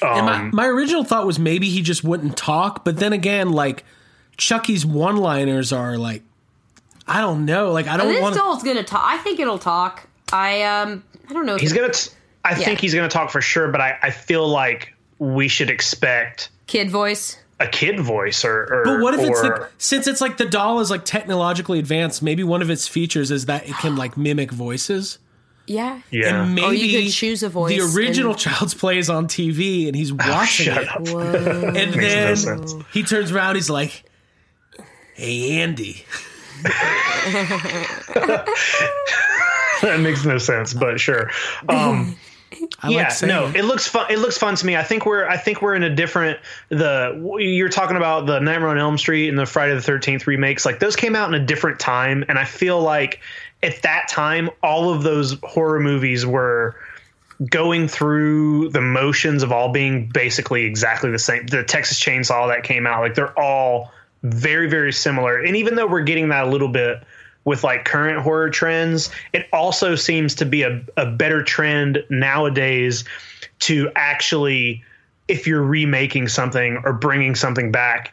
And 0.00 0.26
my, 0.26 0.34
Um, 0.36 0.50
my 0.54 0.66
original 0.66 1.04
thought 1.04 1.26
was 1.26 1.38
maybe 1.38 1.68
he 1.68 1.82
just 1.82 2.04
wouldn't 2.04 2.36
talk, 2.36 2.84
but 2.84 2.96
then 2.98 3.12
again, 3.12 3.50
like 3.52 3.84
Chucky's 4.36 4.86
one-liners 4.86 5.72
are 5.72 5.98
like, 5.98 6.22
I 7.06 7.20
don't 7.20 7.44
know, 7.44 7.72
like 7.72 7.86
I 7.86 7.96
don't 7.96 8.08
this 8.08 8.22
want. 8.22 8.36
doll's 8.36 8.62
going 8.62 8.76
to 8.76 8.84
talk. 8.84 9.02
I 9.04 9.18
think 9.18 9.40
it'll 9.40 9.58
talk. 9.58 10.06
I 10.32 10.62
um 10.62 11.02
I 11.28 11.32
don't 11.32 11.46
know. 11.46 11.54
If 11.56 11.60
He's 11.62 11.72
gonna. 11.72 11.90
T- 11.92 12.10
I 12.44 12.50
Yeah. 12.50 12.64
think 12.66 12.80
he's 12.80 12.94
gonna 12.94 13.08
talk 13.08 13.30
for 13.30 13.40
sure, 13.40 13.68
but 13.68 13.80
I, 13.80 13.98
I 14.02 14.10
feel 14.10 14.46
like 14.48 14.94
we 15.18 15.48
should 15.48 15.68
expect 15.70 16.50
kid 16.66 16.90
voice. 16.90 17.38
A 17.60 17.66
kid 17.66 17.98
voice 18.00 18.44
or. 18.44 18.62
or 18.72 18.82
But 18.84 19.00
what 19.00 19.14
if 19.14 19.20
it's 19.20 19.42
like 19.42 19.62
since 19.78 20.06
it's 20.06 20.20
like 20.20 20.36
the 20.36 20.44
doll 20.46 20.80
is 20.80 20.90
like 20.90 21.04
technologically 21.04 21.78
advanced, 21.78 22.22
maybe 22.22 22.44
one 22.44 22.62
of 22.62 22.70
its 22.70 22.86
features 22.88 23.30
is 23.30 23.46
that 23.46 23.68
it 23.68 23.74
can 23.76 23.96
like 23.96 24.16
mimic 24.16 24.50
voices. 24.52 25.18
Yeah. 25.66 26.00
yeah? 26.10 26.42
And 26.44 26.54
maybe 26.54 26.66
Or 26.66 26.72
you 26.72 27.02
could 27.04 27.12
choose 27.12 27.42
a 27.42 27.48
voice 27.50 27.76
The 27.76 27.98
original 27.98 28.30
and- 28.32 28.40
Child's 28.40 28.72
Play 28.72 28.96
is 28.98 29.10
on 29.10 29.26
TV 29.26 29.86
and 29.86 29.94
he's 29.94 30.12
watching 30.14 30.66
shut 30.66 30.82
it. 30.84 30.88
up. 30.88 31.06
And 31.76 31.94
Makes 31.96 32.46
no 32.46 32.56
then 32.64 32.84
he 32.92 33.02
turns 33.02 33.32
around, 33.32 33.56
he's 33.56 33.68
like, 33.68 34.04
Hey 35.14 35.60
Andy. 35.60 36.04
that 39.82 40.00
makes 40.00 40.24
no 40.24 40.38
sense, 40.38 40.74
but 40.74 40.98
sure. 41.00 41.30
Um, 41.68 42.16
I 42.80 42.88
yeah, 42.88 43.08
like 43.08 43.22
no, 43.22 43.46
it. 43.48 43.64
looks 43.64 43.86
fun. 43.86 44.10
It 44.10 44.18
looks 44.18 44.38
fun 44.38 44.54
to 44.56 44.66
me. 44.66 44.76
I 44.76 44.82
think 44.82 45.04
we're 45.04 45.26
I 45.26 45.36
think 45.36 45.60
we're 45.60 45.74
in 45.74 45.82
a 45.82 45.94
different 45.94 46.38
the 46.68 47.36
you're 47.38 47.68
talking 47.68 47.96
about 47.96 48.26
the 48.26 48.38
Nightmare 48.38 48.68
on 48.68 48.78
Elm 48.78 48.96
Street 48.96 49.28
and 49.28 49.38
the 49.38 49.46
Friday 49.46 49.74
the 49.74 49.82
Thirteenth 49.82 50.26
remakes. 50.26 50.64
Like 50.64 50.78
those 50.78 50.96
came 50.96 51.14
out 51.14 51.28
in 51.28 51.40
a 51.40 51.44
different 51.44 51.78
time, 51.78 52.24
and 52.28 52.38
I 52.38 52.44
feel 52.44 52.80
like 52.80 53.20
at 53.62 53.82
that 53.82 54.08
time 54.08 54.50
all 54.62 54.92
of 54.92 55.02
those 55.02 55.36
horror 55.42 55.80
movies 55.80 56.24
were 56.24 56.76
going 57.50 57.86
through 57.86 58.70
the 58.70 58.80
motions 58.80 59.42
of 59.42 59.52
all 59.52 59.70
being 59.70 60.06
basically 60.06 60.64
exactly 60.64 61.10
the 61.10 61.18
same. 61.18 61.46
The 61.46 61.64
Texas 61.64 62.00
Chainsaw 62.00 62.48
that 62.48 62.64
came 62.64 62.86
out, 62.86 63.02
like 63.02 63.14
they're 63.14 63.38
all 63.38 63.92
very 64.22 64.68
very 64.68 64.92
similar. 64.92 65.38
And 65.38 65.56
even 65.56 65.74
though 65.74 65.86
we're 65.86 66.02
getting 66.02 66.30
that 66.30 66.46
a 66.46 66.50
little 66.50 66.68
bit 66.68 67.02
with 67.48 67.64
like 67.64 67.86
current 67.86 68.20
horror 68.20 68.50
trends, 68.50 69.10
it 69.32 69.48
also 69.54 69.94
seems 69.94 70.34
to 70.34 70.44
be 70.44 70.62
a, 70.62 70.82
a 70.98 71.06
better 71.06 71.42
trend 71.42 72.04
nowadays 72.10 73.04
to 73.60 73.90
actually, 73.96 74.84
if 75.28 75.46
you're 75.46 75.62
remaking 75.62 76.28
something 76.28 76.78
or 76.84 76.92
bringing 76.92 77.34
something 77.34 77.72
back, 77.72 78.12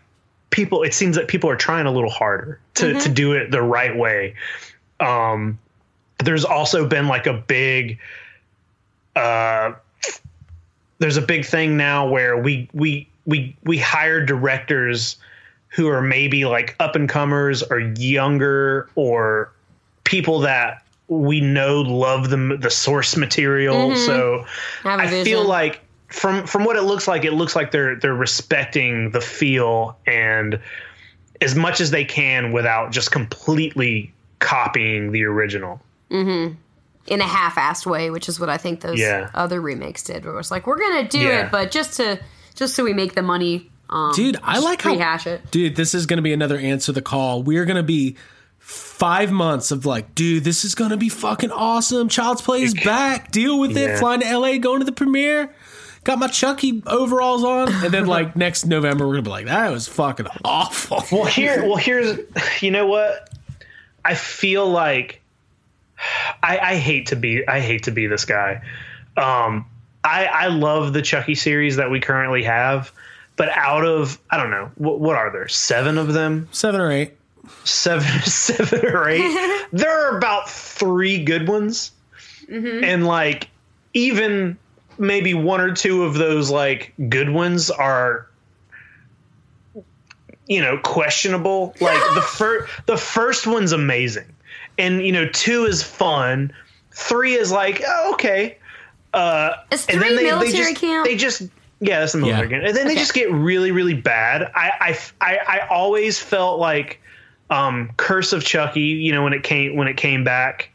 people, 0.52 0.84
it 0.84 0.94
seems 0.94 1.18
that 1.18 1.28
people 1.28 1.50
are 1.50 1.58
trying 1.58 1.86
a 1.86 1.92
little 1.92 2.10
harder 2.10 2.62
to, 2.76 2.98
to 2.98 3.10
do 3.10 3.34
it 3.34 3.52
the 3.52 3.62
right 3.62 3.98
way. 3.98 4.36
Um, 5.02 5.60
there's 6.24 6.46
also 6.46 6.88
been 6.88 7.10
like 7.10 7.28
a 7.28 7.34
big, 7.34 8.00
uh, 9.18 9.74
there's 11.00 11.18
a 11.18 11.22
big 11.22 11.44
thing 11.44 11.76
now 11.76 12.08
where 12.08 12.38
we, 12.38 12.70
we, 12.72 13.10
we, 13.26 13.54
we 13.66 13.78
hire 13.78 14.26
directors 14.26 15.18
who 15.76 15.88
are 15.90 16.02
maybe 16.02 16.46
like 16.46 16.76
up 16.80 16.96
and 16.96 17.10
comers 17.10 17.62
or 17.64 17.80
younger 17.80 18.90
or 18.96 19.52
people 20.06 20.40
that 20.40 20.84
we 21.08 21.42
know 21.42 21.82
love 21.82 22.30
the 22.30 22.58
the 22.60 22.70
source 22.70 23.16
material. 23.18 23.90
Mm-hmm. 23.90 24.06
So 24.06 24.46
I 24.86 25.08
feel 25.24 25.44
like 25.46 25.82
from 26.08 26.48
from 26.48 26.64
what 26.64 26.76
it 26.78 26.84
looks 26.84 27.08
like, 27.08 27.26
it 27.26 27.34
looks 27.34 27.56
like 27.56 27.72
they're 27.72 27.96
they're 27.98 28.14
respecting 28.16 29.12
the 29.12 29.22
feel 29.22 29.98
and 30.08 30.60
as 31.42 31.54
much 31.56 31.82
as 31.82 31.92
they 31.92 32.06
can 32.06 32.54
without 32.54 32.92
just 32.92 33.12
completely 33.12 34.14
copying 34.40 35.12
the 35.12 35.24
original. 35.26 35.82
Mm-hmm. 36.12 36.54
in 37.08 37.20
a 37.22 37.28
half-assed 37.28 37.86
way, 37.86 38.10
which 38.10 38.30
is 38.30 38.40
what 38.40 38.50
I 38.50 38.58
think 38.58 38.82
those 38.82 39.00
Yeah. 39.00 39.30
other 39.34 39.60
remakes 39.60 40.04
did. 40.04 40.24
Where 40.26 40.40
it's 40.40 40.50
like 40.52 40.66
we're 40.68 40.80
gonna 40.80 41.08
do 41.08 41.20
Yeah. 41.20 41.46
it, 41.46 41.52
but 41.52 41.70
just 41.72 41.98
to 41.98 42.20
just 42.56 42.74
so 42.76 42.84
we 42.84 42.94
make 42.94 43.14
the 43.16 43.22
money. 43.22 43.70
Um, 43.90 44.12
Dude, 44.16 44.38
I 44.42 44.60
like 44.60 44.82
how 44.82 44.94
rehash 44.94 45.28
it. 45.28 45.52
Dude, 45.52 45.76
this 45.76 45.94
is 45.94 46.06
going 46.06 46.18
to 46.18 46.24
be 46.24 46.34
another 46.34 46.58
answer 46.58 46.92
the 46.92 47.02
call. 47.02 47.44
We're 47.44 47.66
going 47.66 47.78
to 47.78 47.84
be 47.84 48.16
five 48.58 49.32
months 49.32 49.70
of 49.72 49.86
like, 49.86 50.16
dude, 50.16 50.44
this 50.44 50.66
is 50.66 50.74
going 50.74 50.90
to 50.90 50.98
be 50.98 51.10
fucking 51.10 51.52
awesome. 51.52 52.10
Child's 52.10 52.42
Play 52.42 52.64
is 52.64 52.74
back. 52.86 53.32
Deal 53.32 53.60
with 53.60 53.78
it. 53.78 54.00
Flying 54.00 54.22
to 54.22 54.38
LA, 54.38 54.58
going 54.58 54.80
to 54.80 54.86
the 54.86 54.92
premiere. 54.92 55.54
Got 56.04 56.20
my 56.20 56.28
Chucky 56.28 56.84
overalls 56.86 57.44
on, 57.44 57.74
and 57.84 57.92
then 57.92 58.06
like 58.06 58.36
next 58.36 58.66
November, 58.66 59.08
we're 59.08 59.14
gonna 59.14 59.24
be 59.24 59.30
like, 59.32 59.46
that 59.48 59.72
was 59.72 59.88
fucking 59.88 60.28
awful. 60.44 61.04
Well, 61.12 61.26
here, 61.26 61.64
well, 61.64 61.78
here's, 61.78 62.20
you 62.62 62.70
know 62.70 62.86
what? 62.86 63.28
I 64.04 64.14
feel 64.14 64.70
like 64.70 65.24
I, 66.44 66.60
I 66.60 66.76
hate 66.76 67.08
to 67.08 67.16
be, 67.16 67.48
I 67.48 67.60
hate 67.60 67.84
to 67.84 67.92
be 67.92 68.06
this 68.06 68.26
guy. 68.26 68.62
Um, 69.18 69.66
I, 70.04 70.26
I 70.26 70.48
love 70.48 70.94
the 70.94 71.02
Chucky 71.02 71.34
series 71.34 71.78
that 71.78 71.90
we 71.90 72.00
currently 72.00 72.44
have, 72.44 72.92
but 73.36 73.50
out 73.50 73.86
of, 73.86 74.20
I 74.30 74.38
don't 74.38 74.52
know, 74.52 74.72
what, 74.76 75.00
what 75.00 75.16
are 75.16 75.32
there? 75.32 75.48
Seven 75.48 75.98
of 75.98 76.14
them? 76.14 76.48
Seven 76.52 76.82
or 76.82 76.92
eight. 76.92 77.14
Seven, 77.64 78.22
seven 78.24 78.86
or 78.86 79.10
eight. 79.10 79.68
there 79.72 80.08
are 80.08 80.18
about 80.18 80.50
three 80.50 81.24
good 81.24 81.48
ones, 81.48 81.92
and 82.50 83.06
like 83.06 83.50
even 83.94 84.58
maybe 84.98 85.34
one 85.34 85.62
or 85.62 85.74
two 85.74 86.04
of 86.04 86.14
those 86.14 86.50
like 86.50 86.94
good 87.10 87.30
ones 87.30 87.70
are 87.70 88.28
you 90.48 90.62
know 90.62 90.78
questionable 90.78 91.74
like 91.82 92.00
the 92.14 92.22
first 92.22 92.72
the 92.86 92.98
first 92.98 93.48
one's 93.48 93.72
amazing 93.72 94.28
and 94.78 95.06
you 95.06 95.12
know 95.12 95.28
two 95.30 95.66
is 95.66 95.82
fun 95.82 96.54
three 96.92 97.34
is 97.34 97.52
like 97.52 97.82
oh, 97.86 98.14
okay 98.14 98.58
uh 99.14 99.54
Is 99.72 99.86
and 99.88 100.00
three 100.00 100.10
then 100.10 100.16
they, 100.16 100.24
they 100.24 100.30
military 100.30 100.74
just, 100.74 100.82
camp? 100.82 101.06
they 101.06 101.16
just 101.16 101.44
yeah 101.80 102.00
that's 102.00 102.14
the 102.14 102.20
military 102.20 102.48
Yeah. 102.48 102.54
camp 102.56 102.68
and 102.68 102.78
then 102.78 102.88
they 102.88 102.96
just 102.96 103.14
get 103.14 103.32
really 103.32 103.72
really 103.72 103.94
bad 103.94 104.52
I, 104.56 104.72
I 104.80 104.98
i 105.22 105.40
i 105.60 105.68
always 105.68 106.20
felt 106.20 106.60
like 106.60 107.02
um 107.50 107.92
curse 107.98 108.34
of 108.34 108.44
chucky 108.44 108.82
you 108.82 109.12
know 109.12 109.24
when 109.24 109.34
it 109.34 109.44
came 109.44 109.76
when 109.76 109.88
it 109.88 109.98
came 109.98 110.24
back 110.24 110.70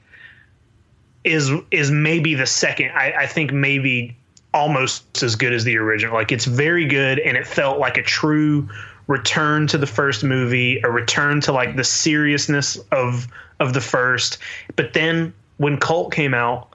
is 1.25 1.51
is 1.71 1.91
maybe 1.91 2.35
the 2.35 2.47
second 2.47 2.91
I, 2.93 3.13
I 3.21 3.27
think 3.27 3.53
maybe 3.53 4.17
almost 4.53 5.23
as 5.23 5.37
good 5.37 5.53
as 5.53 5.65
the 5.65 5.77
original 5.77 6.15
like 6.15 6.33
it's 6.33 6.45
very 6.45 6.87
good 6.87 7.19
and 7.19 7.37
it 7.37 7.47
felt 7.47 7.79
like 7.79 7.97
a 7.97 8.03
true 8.03 8.69
return 9.11 9.67
to 9.67 9.77
the 9.77 9.89
first 9.89 10.23
movie, 10.23 10.81
a 10.85 10.89
return 10.91 11.41
to 11.41 11.53
like 11.53 11.75
the 11.77 11.85
seriousness 11.85 12.79
of 12.93 13.27
of 13.59 13.75
the 13.75 13.81
first. 13.81 14.39
But 14.77 14.95
then 14.95 15.35
when 15.59 15.79
Cult 15.79 16.13
came 16.15 16.33
out, 16.33 16.69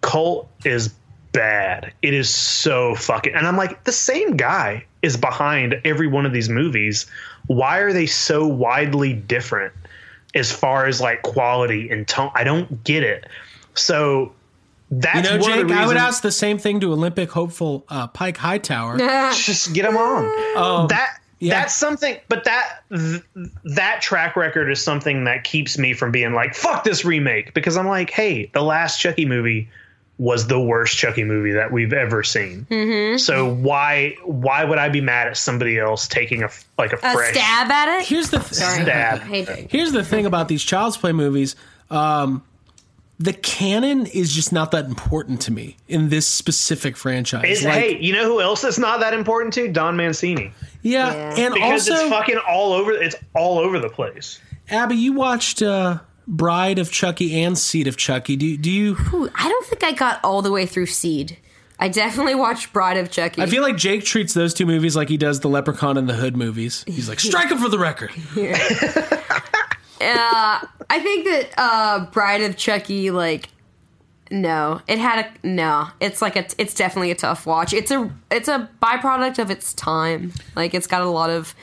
Cult 0.00 0.48
is 0.64 0.94
bad. 1.32 1.92
It 2.02 2.14
is 2.14 2.32
so 2.34 2.94
fucking 2.94 3.34
and 3.34 3.46
I'm 3.46 3.56
like, 3.56 3.84
the 3.84 3.92
same 3.92 4.36
guy 4.36 4.84
is 5.02 5.16
behind 5.16 5.80
every 5.84 6.06
one 6.06 6.26
of 6.26 6.32
these 6.32 6.48
movies. 6.48 7.06
Why 7.46 7.78
are 7.78 7.92
they 7.92 8.06
so 8.06 8.46
widely 8.46 9.12
different 9.12 9.72
as 10.34 10.52
far 10.52 10.86
as 10.86 11.00
like 11.00 11.22
quality 11.22 11.90
and 11.90 12.06
tone? 12.06 12.30
I 12.34 12.44
don't 12.44 12.82
get 12.84 13.02
it. 13.02 13.26
So 13.74 14.32
that's 14.90 15.30
You 15.30 15.36
know, 15.36 15.42
one 15.42 15.52
of 15.52 15.58
Jake, 15.58 15.68
the 15.68 15.74
I 15.74 15.86
would 15.86 15.96
ask 15.96 16.22
the 16.22 16.32
same 16.32 16.58
thing 16.58 16.80
to 16.80 16.92
Olympic 16.92 17.30
hopeful 17.30 17.84
uh, 17.88 18.06
Pike 18.08 18.36
Hightower. 18.36 18.98
just 19.32 19.72
get 19.72 19.82
them 19.82 19.96
on. 19.96 20.24
Um, 20.56 20.88
that 20.88 21.18
yeah. 21.40 21.60
that's 21.60 21.74
something, 21.74 22.16
but 22.28 22.44
that 22.44 22.80
th- 22.90 23.22
that 23.64 24.00
track 24.02 24.34
record 24.34 24.70
is 24.70 24.82
something 24.82 25.24
that 25.24 25.44
keeps 25.44 25.78
me 25.78 25.92
from 25.92 26.10
being 26.10 26.32
like 26.32 26.54
fuck 26.54 26.84
this 26.84 27.04
remake 27.04 27.54
because 27.54 27.76
I'm 27.76 27.86
like, 27.86 28.10
hey, 28.10 28.50
the 28.54 28.62
last 28.62 28.98
Chucky 28.98 29.24
movie 29.24 29.68
was 30.18 30.48
the 30.48 30.60
worst 30.60 30.96
Chucky 30.96 31.22
movie 31.24 31.52
that 31.52 31.70
we've 31.72 31.92
ever 31.92 32.22
seen. 32.24 32.66
Mm-hmm. 32.70 33.18
So 33.18 33.52
why 33.54 34.16
why 34.24 34.64
would 34.64 34.78
I 34.78 34.88
be 34.88 35.00
mad 35.00 35.28
at 35.28 35.36
somebody 35.36 35.78
else 35.78 36.08
taking 36.08 36.42
a 36.42 36.50
like 36.76 36.92
a 36.92 36.96
A 36.96 36.98
fresh 36.98 37.34
stab 37.34 37.70
at 37.70 38.00
it. 38.00 38.06
Here's 38.06 38.30
the 38.30 38.40
Sorry. 38.42 38.82
stab? 38.82 39.20
Here's 39.70 39.92
the 39.92 40.04
thing 40.04 40.26
about 40.26 40.48
these 40.48 40.62
Child's 40.64 40.96
Play 40.96 41.12
movies. 41.12 41.54
Um, 41.90 42.42
the 43.20 43.32
canon 43.32 44.06
is 44.06 44.32
just 44.32 44.52
not 44.52 44.70
that 44.72 44.84
important 44.84 45.40
to 45.42 45.52
me 45.52 45.76
in 45.88 46.08
this 46.08 46.26
specific 46.26 46.96
franchise. 46.96 47.64
Like, 47.64 47.74
hey, 47.74 47.98
you 48.00 48.12
know 48.12 48.24
who 48.24 48.40
else 48.40 48.62
is 48.62 48.78
not 48.78 49.00
that 49.00 49.12
important 49.12 49.54
to? 49.54 49.66
Don 49.68 49.96
Mancini. 49.96 50.52
yeah, 50.82 51.12
Yeah. 51.12 51.34
and 51.36 51.54
Because 51.54 51.88
also 51.90 52.04
it's 52.04 52.10
fucking 52.12 52.38
all 52.48 52.72
over 52.72 52.92
it's 52.92 53.16
all 53.34 53.58
over 53.58 53.78
the 53.80 53.88
place. 53.88 54.40
Abby, 54.70 54.96
you 54.96 55.12
watched 55.14 55.62
uh, 55.62 55.98
Bride 56.28 56.78
of 56.78 56.92
Chucky 56.92 57.42
and 57.42 57.56
Seed 57.56 57.88
of 57.88 57.96
Chucky. 57.96 58.36
Do 58.36 58.56
do 58.56 58.70
you? 58.70 58.96
Ooh, 59.14 59.30
I 59.34 59.48
don't 59.48 59.66
think 59.66 59.82
I 59.82 59.92
got 59.92 60.20
all 60.22 60.42
the 60.42 60.52
way 60.52 60.66
through 60.66 60.86
Seed. 60.86 61.38
I 61.80 61.88
definitely 61.88 62.34
watched 62.34 62.72
Bride 62.72 62.98
of 62.98 63.10
Chucky. 63.10 63.40
I 63.40 63.46
feel 63.46 63.62
like 63.62 63.76
Jake 63.76 64.04
treats 64.04 64.34
those 64.34 64.52
two 64.52 64.66
movies 64.66 64.94
like 64.96 65.08
he 65.08 65.16
does 65.16 65.40
the 65.40 65.48
Leprechaun 65.48 65.96
and 65.96 66.08
the 66.08 66.14
Hood 66.14 66.36
movies. 66.36 66.84
He's 66.86 67.08
like, 67.08 67.20
strike 67.20 67.50
him 67.50 67.58
for 67.58 67.68
the 67.68 67.78
record. 67.78 68.10
uh, 68.36 68.50
I 70.00 71.00
think 71.00 71.24
that 71.26 71.50
uh, 71.56 72.06
Bride 72.06 72.42
of 72.42 72.56
Chucky, 72.56 73.12
like, 73.12 73.48
no, 74.28 74.80
it 74.88 74.98
had 74.98 75.24
a 75.24 75.46
no. 75.46 75.86
It's 76.00 76.20
like 76.20 76.34
a, 76.34 76.46
it's 76.58 76.74
definitely 76.74 77.12
a 77.12 77.14
tough 77.14 77.46
watch. 77.46 77.72
It's 77.72 77.92
a, 77.92 78.10
it's 78.30 78.48
a 78.48 78.68
byproduct 78.82 79.38
of 79.38 79.52
its 79.52 79.72
time. 79.72 80.32
Like, 80.56 80.74
it's 80.74 80.88
got 80.88 81.02
a 81.02 81.08
lot 81.08 81.30
of 81.30 81.54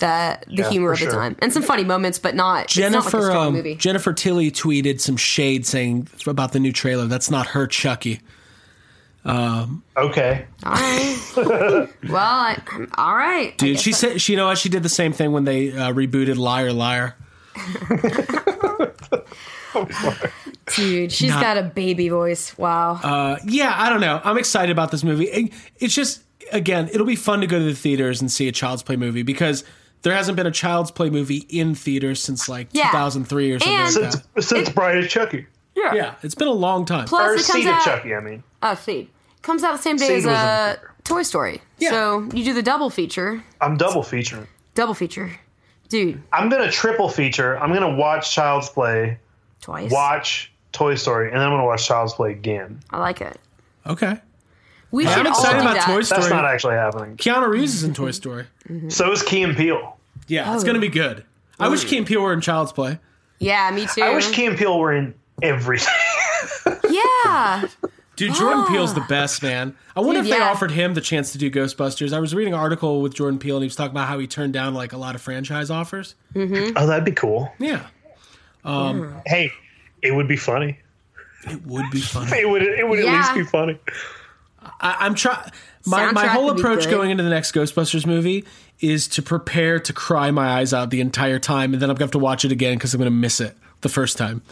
that 0.00 0.44
the 0.48 0.54
Yeah, 0.56 0.70
humor 0.70 0.92
of 0.92 0.98
the 0.98 1.04
sure. 1.06 1.12
time 1.12 1.36
and 1.40 1.52
some 1.52 1.62
funny 1.62 1.84
moments, 1.84 2.18
but 2.18 2.34
not 2.34 2.64
it's 2.64 2.76
not 2.76 2.84
like 2.84 2.90
a 2.92 3.10
Jennifer 3.10 3.22
strong 3.30 3.46
um, 3.48 3.52
movie. 3.54 3.74
Jennifer 3.76 4.12
Tilly 4.12 4.50
tweeted 4.50 5.00
some 5.00 5.16
shade 5.16 5.64
saying 5.64 6.08
about 6.26 6.52
the 6.52 6.60
new 6.60 6.72
trailer. 6.72 7.06
That's 7.06 7.30
not 7.30 7.46
her 7.48 7.66
Chucky. 7.66 8.20
Okay. 9.26 10.46
all 10.64 10.72
right. 10.72 11.18
well, 11.36 11.86
I, 12.16 12.60
I'm, 12.72 12.90
all 12.96 13.14
right, 13.14 13.56
Dude, 13.58 13.78
she 13.78 13.90
I- 13.90 13.94
said 13.94 14.20
she 14.20 14.32
you 14.32 14.36
know 14.38 14.46
what 14.46 14.58
she 14.58 14.68
did 14.70 14.82
the 14.82 14.88
same 14.88 15.12
thing 15.12 15.32
when 15.32 15.44
they 15.44 15.72
uh, 15.72 15.92
rebooted 15.92 16.36
Liar 16.36 16.72
Liar. 16.72 17.14
dude, 20.74 21.12
she's 21.12 21.30
Not- 21.30 21.42
got 21.42 21.56
a 21.58 21.62
baby 21.62 22.08
voice. 22.08 22.56
Wow. 22.58 22.94
Uh, 23.02 23.36
yeah, 23.44 23.72
I 23.76 23.90
don't 23.90 24.00
know. 24.00 24.20
I'm 24.24 24.38
excited 24.38 24.70
about 24.72 24.90
this 24.90 25.04
movie. 25.04 25.26
It- 25.26 25.52
It's 25.78 25.94
just 25.94 26.22
again, 26.52 26.88
it'll 26.92 27.06
be 27.06 27.16
fun 27.16 27.40
to 27.40 27.46
go 27.46 27.58
to 27.58 27.64
the 27.64 27.74
theaters 27.74 28.20
and 28.20 28.30
see 28.30 28.48
a 28.48 28.52
Child's 28.52 28.82
Play 28.82 28.96
movie 28.96 29.22
because 29.22 29.64
there 30.02 30.14
hasn't 30.14 30.36
been 30.36 30.46
a 30.46 30.50
Child's 30.50 30.90
Play 30.90 31.10
movie 31.10 31.46
in 31.48 31.74
theaters 31.74 32.22
since 32.22 32.48
like 32.48 32.68
Yeah. 32.72 32.90
2003 32.90 33.52
or 33.52 33.58
something 33.60 33.74
And- 33.76 33.84
like 33.84 34.12
Since 34.12 34.24
that. 34.34 34.42
since 34.42 34.68
Bride 34.70 34.98
of 34.98 35.08
Chucky. 35.10 35.46
Yeah, 35.76 35.94
yeah, 35.94 36.14
it's 36.22 36.34
been 36.34 36.48
a 36.48 36.52
long 36.52 36.84
time. 36.84 37.06
Plus, 37.06 37.22
Or 37.30 37.32
it 37.34 37.36
comes 37.36 37.46
Seed 37.46 37.66
of 37.66 37.74
out. 37.74 37.82
Chucky, 37.84 38.14
I 38.14 38.20
mean. 38.20 38.42
Oh, 38.62 38.74
Seed 38.74 39.08
comes 39.42 39.62
out 39.62 39.72
the 39.72 39.78
same 39.82 39.96
day 39.96 40.08
Seed 40.08 40.18
as 40.18 40.26
uh, 40.26 40.76
Toy 41.04 41.22
Story. 41.22 41.62
Yeah. 41.78 41.90
So 41.90 42.28
you 42.34 42.44
do 42.44 42.52
the 42.52 42.62
double 42.62 42.90
feature. 42.90 43.42
I'm 43.60 43.76
double 43.76 44.02
featuring. 44.02 44.46
Double 44.74 44.94
feature, 44.94 45.30
dude. 45.88 46.22
I'm 46.32 46.48
gonna 46.48 46.70
triple 46.70 47.08
feature. 47.08 47.58
I'm 47.58 47.72
gonna 47.72 47.94
watch 47.94 48.32
Child's 48.34 48.68
Play, 48.68 49.18
Twice. 49.62 49.90
watch 49.90 50.52
Toy 50.72 50.96
Story, 50.96 51.28
and 51.30 51.36
then 51.38 51.42
I'm 51.46 51.52
gonna 51.52 51.64
watch 51.64 51.86
Child's 51.86 52.14
Play 52.14 52.32
again. 52.32 52.80
I 52.90 52.98
like 52.98 53.20
it. 53.20 53.38
Okay. 53.86 54.18
We 54.90 55.06
I'm 55.06 55.14
should 55.16 55.26
all 55.26 55.32
excited 55.32 55.58
do 55.58 55.62
about 55.62 55.74
that. 55.76 55.86
Toy 55.86 56.00
Story. 56.02 56.20
That's 56.20 56.32
not 56.32 56.44
actually 56.44 56.74
happening. 56.74 57.16
Keanu 57.16 57.48
Reeves 57.48 57.74
is 57.74 57.84
in 57.84 57.94
Toy 57.94 58.10
Story. 58.10 58.46
Mm-hmm. 58.70 58.88
So 58.88 59.10
is 59.12 59.22
Key 59.22 59.42
and 59.42 59.56
Peele. 59.56 59.96
Yeah, 60.28 60.54
it's 60.54 60.62
Oh. 60.62 60.66
gonna 60.66 60.78
be 60.78 60.88
good. 60.88 61.24
I 61.58 61.68
wish 61.68 61.84
Key 61.84 61.98
and 61.98 62.06
Peele 62.06 62.22
were 62.22 62.32
in 62.32 62.40
Child's 62.40 62.72
Play. 62.72 62.98
Yeah, 63.38 63.70
me 63.70 63.86
too. 63.86 64.02
I 64.02 64.14
wish 64.14 64.30
Key 64.30 64.46
and 64.46 64.56
Peele 64.56 64.78
were 64.78 64.92
in 64.94 65.14
everything. 65.42 65.92
yeah. 66.90 67.66
Dude, 68.16 68.34
Jordan 68.34 68.64
ah. 68.66 68.68
Peele's 68.70 68.92
the 68.94 69.04
best, 69.08 69.42
man. 69.42 69.74
I 69.96 70.00
wonder 70.00 70.20
Ah. 70.20 70.22
Dude, 70.22 70.30
if 70.32 70.36
they 70.38 70.44
yeah. 70.44 70.50
offered 70.50 70.70
him 70.70 70.94
the 70.94 71.00
chance 71.00 71.32
to 71.32 71.38
do 71.38 71.50
Ghostbusters. 71.50 72.12
I 72.12 72.18
was 72.20 72.34
reading 72.34 72.52
an 72.54 72.60
article 72.60 73.00
with 73.00 73.14
Jordan 73.14 73.38
Peele 73.38 73.56
and 73.56 73.62
he 73.62 73.66
was 73.66 73.76
talking 73.76 73.92
about 73.92 74.08
how 74.08 74.18
he 74.18 74.26
turned 74.26 74.52
down 74.52 74.74
like 74.74 74.92
a 74.92 74.98
lot 74.98 75.14
of 75.14 75.22
franchise 75.22 75.70
offers. 75.70 76.14
Mm-hmm. 76.34 76.76
oh, 76.76 76.86
that'd 76.86 77.04
be 77.04 77.12
cool. 77.12 77.50
Yeah. 77.58 77.86
Um, 78.64 79.02
hmm. 79.08 79.18
Hey, 79.26 79.52
it 80.02 80.14
would 80.14 80.28
be 80.28 80.36
funny. 80.36 80.78
It 81.48 81.64
would 81.66 81.90
be 81.90 82.00
funny. 82.00 82.30
It 82.40 82.48
would. 82.48 82.62
It 82.62 82.86
would 82.86 82.98
at 82.98 83.06
least 83.06 83.34
be 83.34 83.44
funny. 83.44 83.78
I, 84.80 84.96
I'm 85.00 85.14
trying. 85.14 85.50
My, 85.86 86.12
my 86.12 86.26
whole 86.26 86.50
approach 86.50 86.90
going 86.90 87.10
into 87.10 87.22
the 87.22 87.30
next 87.30 87.52
Ghostbusters 87.52 88.06
movie 88.06 88.44
is 88.80 89.08
to 89.08 89.22
prepare 89.22 89.80
to 89.80 89.92
cry 89.92 90.30
my 90.30 90.58
eyes 90.58 90.74
out 90.74 90.90
the 90.90 91.00
entire 91.00 91.38
time, 91.38 91.72
and 91.72 91.80
then 91.80 91.88
I'm 91.88 91.96
gonna 91.96 92.04
have 92.04 92.12
to 92.12 92.18
watch 92.18 92.44
it 92.44 92.52
again 92.52 92.76
because 92.76 92.92
I'm 92.92 92.98
gonna 92.98 93.10
miss 93.10 93.40
it 93.40 93.56
the 93.80 93.88
first 93.88 94.18
time. 94.18 94.42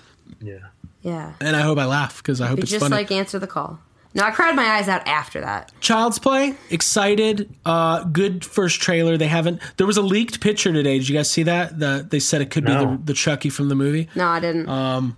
Yeah. 0.41 0.59
Yeah. 1.03 1.35
And 1.41 1.57
I 1.57 1.61
hope 1.61 1.79
I 1.79 1.85
laugh 1.85 2.18
because 2.18 2.41
I 2.41 2.47
hope 2.47 2.57
Be 2.57 2.62
it's 2.62 2.70
just 2.70 2.83
funny. 2.83 2.95
like 2.95 3.11
answer 3.11 3.39
the 3.39 3.47
call. 3.47 3.79
No, 4.14 4.24
I 4.24 4.31
cried 4.31 4.57
my 4.57 4.64
eyes 4.64 4.89
out 4.89 5.07
after 5.07 5.41
that. 5.43 5.70
Child's 5.81 6.18
Play, 6.18 6.55
excited, 6.70 7.55
uh, 7.66 8.05
good 8.05 8.45
first 8.45 8.81
trailer. 8.81 9.16
They 9.16 9.29
haven't. 9.29 9.61
There 9.76 9.87
was 9.87 9.99
a 9.99 10.03
leaked 10.03 10.41
picture 10.41 10.72
today. 10.72 10.99
Did 10.99 11.09
you 11.09 11.14
guys 11.14 11.31
see 11.31 11.43
that? 11.45 11.79
The, 11.79 12.07
they 12.09 12.18
said 12.18 12.41
it 12.41 12.51
could 12.51 12.64
be 12.64 12.72
the, 12.72 12.99
the 13.05 13.12
Chucky 13.12 13.51
from 13.51 13.68
the 13.68 13.74
movie. 13.74 14.09
No, 14.14 14.26
I 14.26 14.41
didn't. 14.41 14.68
Um, 14.68 15.16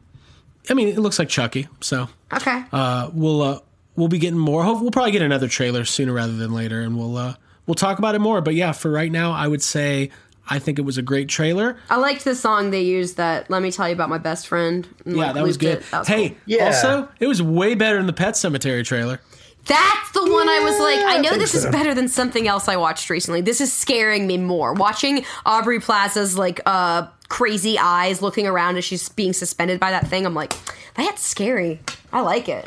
I 0.68 0.74
mean, 0.74 0.88
it 0.88 0.98
looks 0.98 1.18
like 1.18 1.28
Chucky. 1.28 1.68
So 1.80 2.08
okay. 2.32 2.64
uh, 2.72 3.11
we'll 3.12 3.42
uh, 3.42 3.61
we'll 3.97 4.09
be 4.09 4.18
getting 4.18 4.38
more. 4.38 4.62
Hope- 4.64 4.80
We'll 4.80 4.91
probably 4.91 5.12
get 5.12 5.22
another 5.22 5.49
trailer 5.49 5.84
sooner 5.84 6.12
rather 6.12 6.36
than 6.36 6.53
later, 6.53 6.80
and 6.80 6.97
we'll 6.97 7.16
uh, 7.16 7.34
we'll 7.66 7.74
talk 7.74 7.99
about 7.99 8.14
it 8.14 8.20
more. 8.20 8.41
But 8.41 8.55
yeah, 8.55 8.72
for 8.72 8.91
right 8.91 9.11
now, 9.12 9.32
I 9.32 9.47
would 9.49 9.62
say 9.62 10.11
I 10.49 10.59
think 10.59 10.78
it 10.78 10.82
was 10.82 10.99
a 10.99 11.03
great 11.03 11.28
trailer. 11.28 11.76
I 11.91 11.97
liked 11.97 12.24
the 12.24 12.34
song 12.34 12.70
they 12.70 12.82
used. 12.82 13.16
That 13.16 13.51
"Let 13.51 13.62
Me 13.62 13.70
Tell 13.70 13.88
You 13.88 13.95
About 13.95 14.09
My 14.09 14.18
Best 14.18 14.47
Friend." 14.49 14.86
and, 15.05 15.16
Yeah, 15.16 15.26
like, 15.26 15.34
that 15.34 15.43
was 15.43 15.57
good. 15.57 15.82
That 15.91 15.99
was 16.01 16.09
hey, 16.09 16.30
cool. 16.30 16.38
Yeah. 16.47 16.66
also 16.66 17.09
it 17.20 17.26
was 17.26 17.43
way 17.43 17.74
better 17.74 17.97
than 17.99 18.07
the 18.07 18.12
Pet 18.12 18.34
Sematary 18.34 18.84
trailer. 18.84 19.20
That's 19.66 20.11
the 20.12 20.22
one 20.22 20.49
I 20.49 20.61
was 20.61 20.80
like, 20.80 20.99
I 21.05 21.18
know 21.18 21.28
think 21.30 21.43
this 21.43 21.55
is 21.55 21.66
better 21.66 21.95
than 21.95 22.09
something 22.09 22.49
else 22.49 22.66
I 22.66 22.76
watched 22.76 23.11
recently. 23.11 23.43
This 23.43 23.61
is 23.61 23.70
scaring 23.70 24.26
me 24.26 24.38
more. 24.38 24.72
Watching 24.72 25.24
Aubrey 25.45 25.78
Plaza's 25.80 26.38
like 26.38 26.60
uh 26.64 27.06
crazy 27.28 27.78
eyes 27.78 28.23
looking 28.23 28.47
around 28.47 28.78
as 28.78 28.85
she's 28.86 29.09
being 29.10 29.35
suspended 29.35 29.78
by 29.78 29.90
that 29.90 30.09
thing, 30.09 30.24
I'm 30.24 30.35
like, 30.35 30.55
that's 30.97 31.23
scary. 31.23 31.78
I 32.10 32.23
like 32.23 32.48
it. 32.48 32.66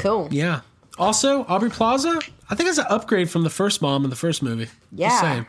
It's 0.00 0.08
cool. 0.08 0.28
Yeah. 0.30 0.60
Also, 0.98 1.44
Aubrey 1.44 1.70
Plaza, 1.70 2.20
I 2.50 2.54
think 2.54 2.68
it's 2.68 2.78
an 2.78 2.86
upgrade 2.90 3.30
from 3.30 3.42
the 3.42 3.50
first 3.50 3.80
mom 3.80 4.04
in 4.04 4.10
the 4.10 4.16
first 4.16 4.42
movie. 4.42 4.64
Just 4.66 4.74
Yeah. 4.92 5.20
saying. 5.20 5.46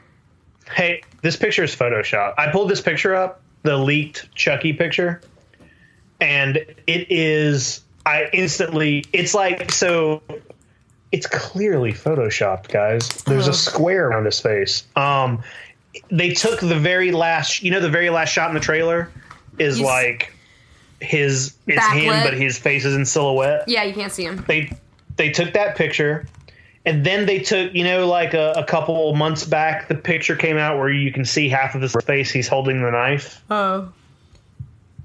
Hey, 0.74 1.02
this 1.22 1.36
picture 1.36 1.64
is 1.64 1.76
Photoshop. 1.76 2.36
I 2.38 2.52
pulled 2.52 2.70
this 2.70 2.80
picture 2.82 3.14
up, 3.16 3.42
the 3.64 3.76
leaked 3.78 4.34
Chucky 4.36 4.72
picture, 4.74 5.22
and 6.20 6.58
it 6.88 7.08
is. 7.12 7.82
I 8.06 8.30
instantly. 8.34 9.04
It's 9.14 9.34
like 9.34 9.72
so. 9.72 10.22
It's 11.12 11.28
clearly 11.28 11.92
photoshopped, 11.92 12.70
guys. 12.70 13.10
There's 13.26 13.48
a 13.48 13.54
square 13.54 14.08
around 14.08 14.26
his 14.26 14.40
face. 14.40 14.84
Um, 14.96 15.44
they 16.10 16.30
took 16.30 16.62
the 16.62 16.80
very 16.80 17.12
last. 17.12 17.62
You 17.64 17.72
know, 17.72 17.80
the 17.82 17.90
very 17.90 18.10
last 18.10 18.30
shot 18.32 18.50
in 18.50 18.54
the 18.54 18.62
trailer 18.62 19.12
is 19.60 19.78
He's- 19.78 19.86
like 19.88 20.34
his. 21.02 21.56
It's 21.68 21.82
Backlit. 21.84 22.02
him, 22.02 22.24
but 22.24 22.34
his 22.34 22.58
face 22.58 22.86
is 22.86 22.96
in 22.96 23.06
silhouette 23.06 23.64
Yeah, 23.68 23.84
you 23.84 23.94
can't 23.94 24.12
see 24.12 24.24
him. 24.24 24.44
they 24.48 24.72
they 25.18 25.30
took 25.32 25.54
that 25.54 25.76
picture 25.76 26.26
and 26.86 27.06
then 27.06 27.26
they 27.26 27.40
took 27.40 27.74
you 27.74 27.84
know 27.84 28.08
like 28.08 28.34
a, 28.34 28.54
a 28.56 28.64
couple 28.64 29.14
months 29.16 29.44
back 29.46 29.88
the 29.88 29.96
picture 29.96 30.36
came 30.36 30.58
out 30.58 30.78
where 30.80 30.90
you 30.90 31.12
can 31.12 31.26
see 31.26 31.48
half 31.50 31.76
of 31.76 31.82
his 31.82 31.94
face 32.06 32.32
he's 32.32 32.48
holding 32.48 32.82
the 32.82 32.90
knife 32.92 33.44
Oh. 33.52 33.92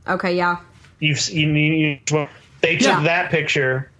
Okay, 0.08 0.36
yeah. 0.36 0.58
you've 1.00 1.16
s- 1.18 1.30
you, 1.32 1.48
you, 1.52 1.98
you 2.10 2.28
they 2.60 2.76
took 2.76 2.86
Yeah. 2.88 3.00
that 3.02 3.30
picture 3.30 3.90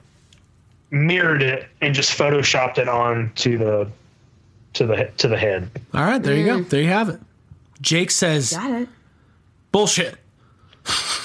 mirrored 0.91 1.43
it 1.43 1.67
and 1.81 1.95
just 1.95 2.17
photoshopped 2.17 2.79
it 2.79 2.89
on 2.89 3.33
to 3.37 3.59
the 3.59 3.89
to 4.75 4.87
the 4.87 5.11
to 5.19 5.29
the 5.29 5.37
head 5.37 5.69
All 5.93 6.03
right, 6.05 6.23
there 6.23 6.37
you 6.37 6.45
go. 6.45 6.59
Mm. 6.61 6.69
There 6.69 6.81
you 6.83 6.89
have 6.89 7.09
it. 7.09 7.21
Jake 7.81 8.11
says 8.11 8.53
Got 8.53 8.83
it. 8.83 8.89
bullshit. 9.73 10.17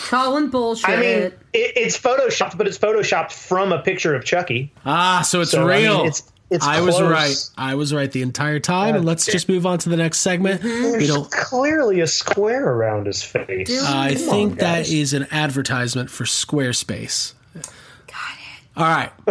Calling 0.09 0.49
bullshit. 0.49 0.89
i 0.89 0.95
mean 0.99 1.17
it, 1.21 1.33
it's 1.53 1.97
photoshopped 1.97 2.57
but 2.57 2.67
it's 2.67 2.77
photoshopped 2.77 3.31
from 3.31 3.71
a 3.71 3.79
picture 3.81 4.13
of 4.13 4.25
chucky 4.25 4.71
Ah, 4.85 5.21
so 5.21 5.41
it's 5.41 5.51
so 5.51 5.61
I 5.69 5.73
mean, 5.75 5.83
real. 5.83 6.03
it's 6.05 6.23
It's 6.49 6.65
I 6.65 6.81
was 6.81 7.01
right. 7.01 7.35
I 7.57 7.75
was 7.75 7.93
right 7.93 8.11
the 8.11 8.21
entire 8.21 8.59
time. 8.59 8.95
and 8.95 9.05
let's 9.05 9.25
just 9.25 9.47
move 9.47 9.65
on 9.65 9.77
to 9.79 9.89
the 9.89 9.95
next 9.95 10.19
segment. 10.19 10.61
We 10.63 10.69
There's 10.69 11.07
don't. 11.07 11.31
clearly 11.31 12.01
a 12.01 12.07
square 12.07 12.67
around 12.67 13.05
his 13.07 13.23
face. 13.23 13.69
I 13.85 14.15
Come 14.15 14.17
think 14.29 14.51
on, 14.51 14.57
that 14.57 14.77
guys. 14.79 14.93
is 14.93 15.13
an 15.13 15.27
advertisement 15.31 16.09
for 16.09 16.25
Squarespace. 16.25 17.33
Got 17.53 17.63
it. 17.63 18.75
All 18.75 18.83
right. 18.83 19.11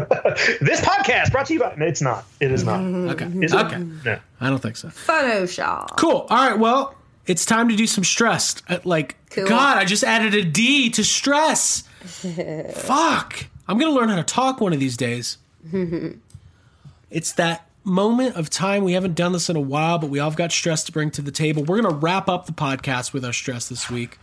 this 0.62 0.80
podcast 0.80 1.30
brought 1.30 1.44
to 1.46 1.52
you 1.52 1.60
by. 1.60 1.74
It's 1.80 2.00
not. 2.00 2.24
It 2.40 2.52
is 2.52 2.64
not. 2.64 2.80
Okay. 2.80 3.26
Is 3.42 3.52
it? 3.52 3.66
Okay. 3.66 3.84
No. 4.04 4.18
I 4.40 4.48
don't 4.48 4.60
think 4.62 4.76
so. 4.78 4.88
Photoshop. 4.88 5.98
Cool. 5.98 6.26
All 6.30 6.48
right. 6.50 6.58
Well, 6.58 6.94
it's 7.30 7.46
time 7.46 7.68
to 7.68 7.76
do 7.76 7.86
some 7.86 8.02
stress. 8.02 8.60
Uh, 8.68 8.78
Like, 8.84 9.16
Cool. 9.30 9.46
God, 9.46 9.78
I 9.78 9.84
just 9.84 10.02
added 10.02 10.34
a 10.34 10.42
D 10.42 10.90
to 10.90 11.04
stress. 11.04 11.82
Fuck. 12.74 13.46
I'm 13.68 13.78
going 13.78 13.92
to 13.92 13.96
learn 13.96 14.08
how 14.08 14.16
to 14.16 14.24
talk 14.24 14.60
one 14.60 14.72
of 14.72 14.80
these 14.80 14.96
days. 14.96 15.38
it's 17.10 17.32
that 17.34 17.68
moment 17.84 18.34
of 18.34 18.50
time. 18.50 18.82
We 18.82 18.94
haven't 18.94 19.14
done 19.14 19.30
this 19.32 19.48
in 19.48 19.54
a 19.54 19.60
while, 19.60 19.98
but 19.98 20.10
we 20.10 20.18
all 20.18 20.30
have 20.30 20.36
got 20.36 20.50
stress 20.50 20.82
to 20.84 20.92
bring 20.92 21.12
to 21.12 21.22
the 21.22 21.30
table. 21.30 21.62
We're 21.62 21.80
going 21.80 21.94
to 21.94 22.00
wrap 22.00 22.28
up 22.28 22.46
the 22.46 22.52
podcast 22.52 23.12
with 23.12 23.24
our 23.24 23.32
stress 23.32 23.68
this 23.68 23.88
week. 23.88 24.18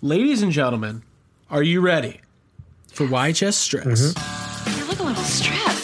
Ladies 0.00 0.40
and 0.42 0.50
gentlemen, 0.50 1.02
are 1.50 1.62
you 1.62 1.82
ready 1.82 2.22
for 2.90 3.04
YHS 3.06 3.52
stress? 3.54 4.14
You 4.78 4.86
look 4.86 4.98
a 5.00 5.02
little 5.02 5.22
stressed. 5.24 5.77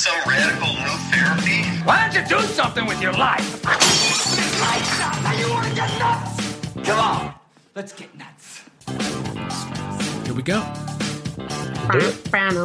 Is 0.00 0.06
this 0.06 0.12
some 0.14 0.30
radical 0.30 0.68
new 0.68 0.96
therapy? 1.12 1.62
Why 1.84 2.08
don't 2.08 2.22
you 2.22 2.26
do 2.38 2.40
something 2.46 2.86
with 2.86 3.02
your 3.02 3.12
life? 3.12 3.62
Now 5.22 5.32
you 5.38 5.50
want 5.50 5.68
to 5.68 5.74
get 5.74 5.98
nuts? 5.98 6.86
Come 6.88 6.98
on, 6.98 7.34
let's 7.74 7.92
get 7.92 8.08
nuts. 8.16 8.62
Here 10.24 10.32
we 10.34 10.42
go. 10.42 10.60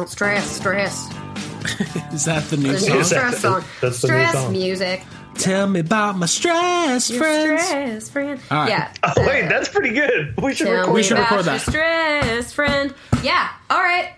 Stress, 0.06 0.50
stress. 0.50 1.10
Is 2.14 2.24
that 2.24 2.44
the 2.48 2.56
new 2.56 2.72
The 2.72 2.78
song? 2.78 3.04
stress 3.04 3.38
song. 3.40 3.64
That's 3.82 4.00
the 4.00 4.08
new 4.08 4.14
stress 4.14 4.32
song. 4.32 4.52
music. 4.52 5.02
Tell 5.34 5.66
me 5.66 5.80
about 5.80 6.16
my 6.16 6.24
stress, 6.24 7.10
Your 7.10 7.18
friends. 7.18 7.66
stress 7.66 8.08
friend. 8.08 8.40
All 8.50 8.60
right. 8.60 8.70
Yeah. 8.70 8.92
Oh, 9.02 9.12
wait, 9.26 9.48
that's 9.50 9.68
pretty 9.68 9.90
good. 9.92 10.34
We 10.40 10.54
should 10.54 10.68
Tell 10.68 10.76
record 10.76 10.88
me 10.88 10.94
We 10.94 11.02
should 11.02 11.18
about 11.18 11.30
record 11.32 11.44
your 11.46 11.54
that. 11.58 11.60
stress 11.60 12.52
friend. 12.54 12.94
Yeah. 13.22 13.50
All 13.68 13.82
right. 13.82 14.14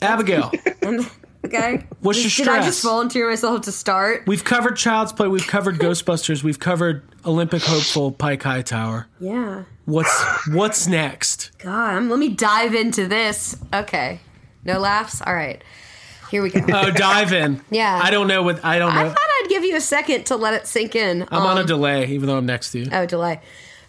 Abigail, 0.00 0.50
Okay. 1.44 1.84
What's 2.00 2.38
your 2.38 2.46
Did 2.46 2.52
I 2.52 2.64
just 2.64 2.82
volunteer 2.82 3.28
myself 3.28 3.62
to 3.62 3.72
start? 3.72 4.26
we've 4.26 4.44
covered 4.44 4.76
Child's 4.76 5.12
Play, 5.12 5.28
we've 5.28 5.46
covered 5.46 5.76
Ghostbusters, 5.78 6.42
we've 6.42 6.58
covered 6.58 7.02
Olympic 7.24 7.62
hopeful 7.62 8.12
Pike 8.12 8.42
Hightower. 8.42 9.06
Yeah. 9.20 9.64
What's 9.84 10.48
what's 10.52 10.86
next? 10.86 11.50
God, 11.58 11.94
I'm, 11.94 12.10
let 12.10 12.18
me 12.18 12.28
dive 12.28 12.74
into 12.74 13.06
this. 13.08 13.56
Okay. 13.72 14.20
No 14.64 14.78
laughs? 14.78 15.22
All 15.22 15.34
right. 15.34 15.62
Here 16.30 16.42
we 16.42 16.50
go. 16.50 16.60
Oh, 16.68 16.90
dive 16.90 17.32
in. 17.32 17.62
Yeah. 17.70 17.98
I 18.02 18.10
don't 18.10 18.26
know 18.28 18.42
what 18.42 18.62
I 18.64 18.78
don't 18.78 18.94
know. 18.94 19.00
I 19.00 19.08
thought 19.08 19.16
I'd 19.18 19.46
give 19.48 19.64
you 19.64 19.76
a 19.76 19.80
second 19.80 20.26
to 20.26 20.36
let 20.36 20.52
it 20.52 20.66
sink 20.66 20.94
in. 20.94 21.22
I'm 21.30 21.42
on 21.46 21.56
a 21.56 21.60
Um, 21.62 21.66
delay, 21.66 22.06
even 22.08 22.26
though 22.26 22.36
I'm 22.36 22.44
next 22.44 22.72
to 22.72 22.80
you. 22.80 22.90
Oh, 22.92 23.06
delay. 23.06 23.40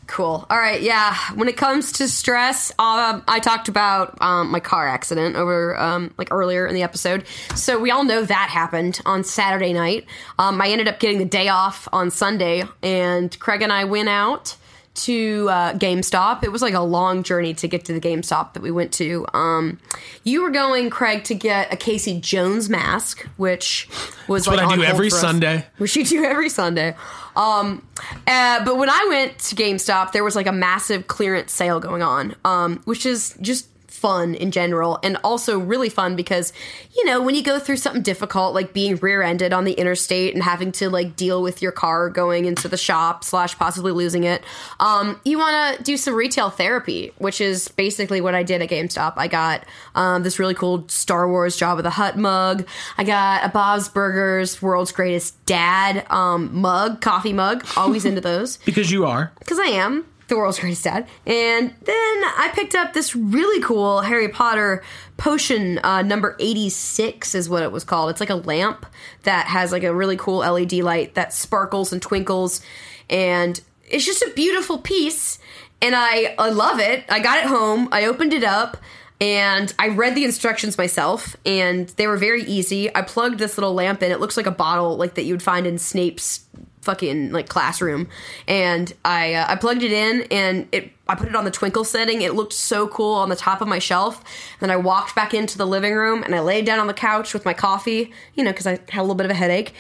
Cool. 0.09 0.43
All 0.49 0.57
right. 0.57 0.81
Yeah. 0.81 1.15
When 1.35 1.47
it 1.47 1.55
comes 1.55 1.91
to 1.93 2.07
stress, 2.07 2.71
um, 2.79 3.23
I 3.27 3.39
talked 3.39 3.67
about 3.67 4.19
um, 4.19 4.49
my 4.49 4.59
car 4.59 4.87
accident 4.87 5.35
over 5.35 5.79
um, 5.79 6.11
like 6.17 6.29
earlier 6.31 6.65
in 6.65 6.73
the 6.73 6.81
episode. 6.81 7.25
So 7.55 7.77
we 7.77 7.91
all 7.91 8.03
know 8.03 8.25
that 8.25 8.49
happened 8.49 9.01
on 9.05 9.23
Saturday 9.23 9.71
night. 9.71 10.07
Um, 10.39 10.59
I 10.59 10.69
ended 10.69 10.87
up 10.87 10.99
getting 10.99 11.19
the 11.19 11.25
day 11.25 11.47
off 11.47 11.87
on 11.93 12.09
Sunday, 12.09 12.63
and 12.81 13.39
Craig 13.39 13.61
and 13.61 13.71
I 13.71 13.83
went 13.83 14.09
out 14.09 14.57
to 15.03 15.47
uh, 15.49 15.73
GameStop. 15.73 16.43
It 16.43 16.51
was 16.51 16.61
like 16.61 16.73
a 16.73 16.81
long 16.81 17.23
journey 17.23 17.53
to 17.55 17.67
get 17.67 17.85
to 17.85 17.93
the 17.93 17.99
GameStop 17.99 18.53
that 18.53 18.61
we 18.61 18.71
went 18.71 18.93
to. 18.93 19.25
Um, 19.33 19.79
you 20.23 20.41
were 20.41 20.49
going, 20.49 20.89
Craig, 20.89 21.23
to 21.25 21.35
get 21.35 21.73
a 21.73 21.77
Casey 21.77 22.19
Jones 22.19 22.69
mask, 22.69 23.27
which 23.37 23.87
was 24.27 24.47
what 24.47 24.57
like 24.57 24.67
I 24.67 24.75
do 24.75 24.83
every. 24.83 25.09
Sunday. 25.09 25.65
Which 25.77 25.95
you 25.95 26.05
do 26.05 26.23
every 26.25 26.49
Sunday. 26.49 26.95
Um, 27.35 27.87
uh, 28.27 28.63
but 28.65 28.77
when 28.77 28.89
I 28.89 29.05
went 29.09 29.39
to 29.39 29.55
GameStop, 29.55 30.11
there 30.11 30.23
was 30.23 30.35
like 30.35 30.47
a 30.47 30.51
massive 30.51 31.07
clearance 31.07 31.51
sale 31.51 31.79
going 31.79 32.01
on, 32.01 32.35
um, 32.45 32.81
which 32.85 33.05
is 33.05 33.35
just 33.41 33.67
fun 33.99 34.33
in 34.35 34.51
general 34.51 34.99
and 35.03 35.17
also 35.23 35.59
really 35.59 35.89
fun 35.89 36.15
because 36.15 36.53
you 36.95 37.05
know 37.05 37.21
when 37.21 37.35
you 37.35 37.43
go 37.43 37.59
through 37.59 37.77
something 37.77 38.01
difficult 38.01 38.53
like 38.53 38.73
being 38.73 38.95
rear-ended 38.95 39.53
on 39.53 39.65
the 39.65 39.73
interstate 39.73 40.33
and 40.33 40.43
having 40.43 40.71
to 40.71 40.89
like 40.89 41.15
deal 41.15 41.41
with 41.41 41.61
your 41.61 41.71
car 41.71 42.09
going 42.09 42.45
into 42.45 42.67
the 42.67 42.77
shop 42.77 43.23
slash 43.23 43.57
possibly 43.57 43.91
losing 43.91 44.23
it 44.23 44.43
um, 44.79 45.19
you 45.25 45.37
want 45.37 45.77
to 45.77 45.83
do 45.83 45.97
some 45.97 46.15
retail 46.15 46.49
therapy 46.49 47.11
which 47.17 47.41
is 47.41 47.67
basically 47.67 48.21
what 48.21 48.33
i 48.33 48.41
did 48.41 48.61
at 48.61 48.69
gamestop. 48.69 49.13
I 49.17 49.27
got 49.27 49.65
um, 49.95 50.23
this 50.23 50.39
really 50.39 50.53
cool 50.53 50.87
star 50.87 51.27
wars 51.27 51.57
Jabba 51.57 51.83
the 51.83 51.89
Hutt 51.89 52.17
mug. 52.17 52.67
I 52.97 53.03
got 53.03 53.45
a 53.45 53.49
bob's 53.49 53.89
burgers 53.89 54.61
world's 54.61 54.91
greatest 54.91 55.43
dad 55.45 56.05
um, 56.09 56.55
mug 56.55 57.01
coffee 57.01 57.33
mug. 57.33 57.65
Always 57.75 58.05
into 58.05 58.21
those. 58.21 58.57
Because 58.69 58.91
you 58.91 59.05
are. 59.05 59.31
because 59.39 59.57
I 59.57 59.65
am 59.65 60.05
the 60.29 60.37
world's 60.37 60.59
greatest 60.59 60.83
dad. 60.83 61.07
And 61.25 61.73
then 61.83 61.95
I 61.95 62.51
picked 62.53 62.75
up 62.75 62.93
this 62.93 63.15
really 63.15 63.61
cool 63.61 64.01
Harry 64.01 64.29
Potter 64.29 64.83
potion 65.17 65.79
uh, 65.83 66.01
number 66.01 66.35
86 66.39 67.35
is 67.35 67.49
what 67.49 67.63
it 67.63 67.71
was 67.71 67.83
called. 67.83 68.09
It's 68.11 68.19
like 68.19 68.29
a 68.29 68.35
lamp 68.35 68.85
that 69.23 69.47
has 69.47 69.71
like 69.71 69.83
a 69.83 69.93
really 69.93 70.15
cool 70.15 70.37
LED 70.37 70.73
light 70.73 71.15
that 71.15 71.33
sparkles 71.33 71.91
and 71.91 72.01
twinkles 72.01 72.61
and 73.09 73.59
it's 73.89 74.05
just 74.05 74.21
a 74.21 74.31
beautiful 74.35 74.77
piece 74.77 75.39
and 75.81 75.95
I 75.95 76.35
I 76.37 76.49
love 76.49 76.79
it. 76.79 77.03
I 77.09 77.19
got 77.19 77.39
it 77.39 77.45
home. 77.45 77.89
I 77.91 78.05
opened 78.05 78.33
it 78.33 78.43
up 78.43 78.77
and 79.21 79.73
I 79.77 79.89
read 79.89 80.15
the 80.15 80.23
instructions 80.23 80.77
myself 80.77 81.35
and 81.45 81.89
they 81.89 82.07
were 82.07 82.17
very 82.17 82.43
easy. 82.43 82.93
I 82.95 83.01
plugged 83.01 83.39
this 83.39 83.57
little 83.57 83.73
lamp 83.73 84.01
in. 84.01 84.11
It 84.11 84.19
looks 84.19 84.37
like 84.37 84.45
a 84.45 84.51
bottle 84.51 84.95
like 84.95 85.15
that 85.15 85.23
you 85.23 85.33
would 85.33 85.43
find 85.43 85.67
in 85.67 85.77
Snape's 85.77 86.45
fucking 86.81 87.31
like 87.31 87.49
classroom. 87.49 88.07
And 88.47 88.91
i 89.05 89.33
uh, 89.33 89.45
i 89.49 89.55
plugged 89.55 89.83
it 89.83 89.91
in 89.91 90.25
and 90.31 90.67
it 90.71 90.91
i 91.07 91.15
put 91.15 91.27
it 91.27 91.35
on 91.35 91.45
the 91.45 91.51
twinkle 91.51 91.83
setting. 91.83 92.21
It 92.21 92.35
looked 92.35 92.53
so 92.53 92.87
cool 92.87 93.15
on 93.15 93.29
the 93.29 93.35
top 93.35 93.61
of 93.61 93.67
my 93.67 93.79
shelf. 93.79 94.23
Then 94.59 94.71
i 94.71 94.77
walked 94.77 95.15
back 95.15 95.33
into 95.33 95.57
the 95.57 95.67
living 95.67 95.93
room 95.93 96.23
and 96.23 96.33
i 96.35 96.39
laid 96.39 96.65
down 96.65 96.79
on 96.79 96.87
the 96.87 96.93
couch 96.93 97.33
with 97.33 97.45
my 97.45 97.53
coffee 97.53 98.11
you 98.35 98.43
know 98.43 98.51
because 98.51 98.67
i 98.67 98.71
had 98.71 98.99
a 98.99 99.01
little 99.01 99.15
bit 99.15 99.25
of 99.25 99.31
a 99.31 99.35
headache. 99.35 99.73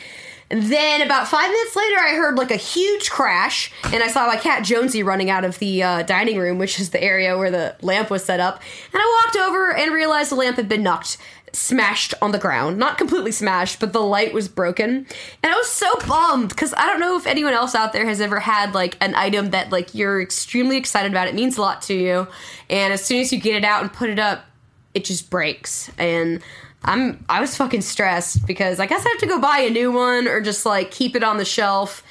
And 0.51 0.63
then 0.63 1.03
about 1.03 1.27
five 1.27 1.47
minutes 1.49 1.75
later 1.75 1.99
i 1.99 2.15
heard 2.15 2.37
like 2.37 2.51
a 2.51 2.57
huge 2.57 3.09
crash 3.09 3.71
and 3.85 4.03
i 4.03 4.07
saw 4.07 4.27
my 4.27 4.35
cat 4.35 4.65
jonesy 4.65 5.03
running 5.03 5.29
out 5.29 5.45
of 5.45 5.59
the 5.59 5.83
uh, 5.83 6.01
dining 6.03 6.37
room 6.37 6.57
which 6.57 6.79
is 6.79 6.89
the 6.89 7.01
area 7.01 7.37
where 7.37 7.51
the 7.51 7.75
lamp 7.81 8.09
was 8.09 8.25
set 8.25 8.39
up. 8.39 8.61
And 8.91 9.01
i 9.01 9.21
walked 9.23 9.37
over 9.37 9.73
and 9.73 9.93
realized 9.93 10.31
the 10.31 10.35
lamp 10.35 10.57
had 10.57 10.67
been 10.67 10.83
knocked 10.83 11.17
smashed 11.53 12.13
on 12.21 12.31
the 12.31 12.37
ground. 12.37 12.77
Not 12.77 12.97
completely 12.97 13.31
smashed, 13.31 13.79
but 13.79 13.93
the 13.93 14.01
light 14.01 14.33
was 14.33 14.47
broken. 14.47 15.07
And 15.43 15.53
I 15.53 15.55
was 15.55 15.69
so 15.69 15.91
bummed 16.07 16.49
because 16.49 16.73
I 16.75 16.85
don't 16.85 16.99
know 16.99 17.17
if 17.17 17.27
anyone 17.27 17.53
else 17.53 17.75
out 17.75 17.93
there 17.93 18.05
has 18.05 18.21
ever 18.21 18.39
had 18.39 18.73
like 18.73 18.97
an 19.01 19.15
item 19.15 19.51
that 19.51 19.71
like 19.71 19.93
you're 19.95 20.21
extremely 20.21 20.77
excited 20.77 21.11
about. 21.11 21.27
It 21.27 21.35
means 21.35 21.57
a 21.57 21.61
lot 21.61 21.81
to 21.83 21.93
you. 21.93 22.27
And 22.69 22.93
as 22.93 23.03
soon 23.03 23.21
as 23.21 23.31
you 23.31 23.39
get 23.39 23.55
it 23.55 23.63
out 23.63 23.81
and 23.81 23.91
put 23.91 24.09
it 24.09 24.19
up, 24.19 24.45
it 24.93 25.05
just 25.05 25.29
breaks. 25.29 25.91
And 25.97 26.41
I'm 26.83 27.25
I 27.27 27.41
was 27.41 27.55
fucking 27.55 27.81
stressed 27.81 28.45
because 28.47 28.79
I 28.79 28.85
guess 28.85 29.05
I 29.05 29.09
have 29.09 29.19
to 29.19 29.27
go 29.27 29.39
buy 29.39 29.59
a 29.59 29.69
new 29.69 29.91
one 29.91 30.27
or 30.27 30.41
just 30.41 30.65
like 30.65 30.91
keep 30.91 31.15
it 31.15 31.23
on 31.23 31.37
the 31.37 31.45
shelf. 31.45 32.03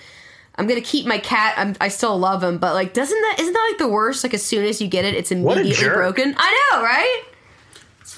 I'm 0.57 0.67
gonna 0.67 0.81
keep 0.81 1.07
my 1.07 1.19
cat. 1.19 1.55
I'm, 1.57 1.77
I 1.81 1.87
still 1.89 2.19
love 2.19 2.43
him, 2.43 2.59
but 2.59 2.75
like, 2.75 2.93
doesn't 2.93 3.21
that 3.21 3.37
isn't 3.39 3.53
that 3.53 3.69
like 3.71 3.79
the 3.79 3.89
worst? 3.89 4.25
Like, 4.25 4.35
as 4.35 4.43
soon 4.43 4.65
as 4.65 4.81
you 4.81 4.89
get 4.89 5.05
it, 5.05 5.15
it's 5.15 5.31
immediately 5.31 5.89
broken. 5.89 6.35
I 6.37 6.71
know, 6.73 6.83
right? 6.83 7.23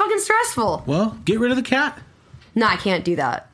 It's 0.01 0.09
fucking 0.09 0.19
stressful. 0.21 0.85
Well, 0.87 1.19
get 1.27 1.39
rid 1.41 1.51
of 1.51 1.57
the 1.59 1.63
cat. 1.63 2.01
No, 2.55 2.67
I 2.67 2.77
can't 2.77 3.05
do 3.05 3.17
that. 3.17 3.51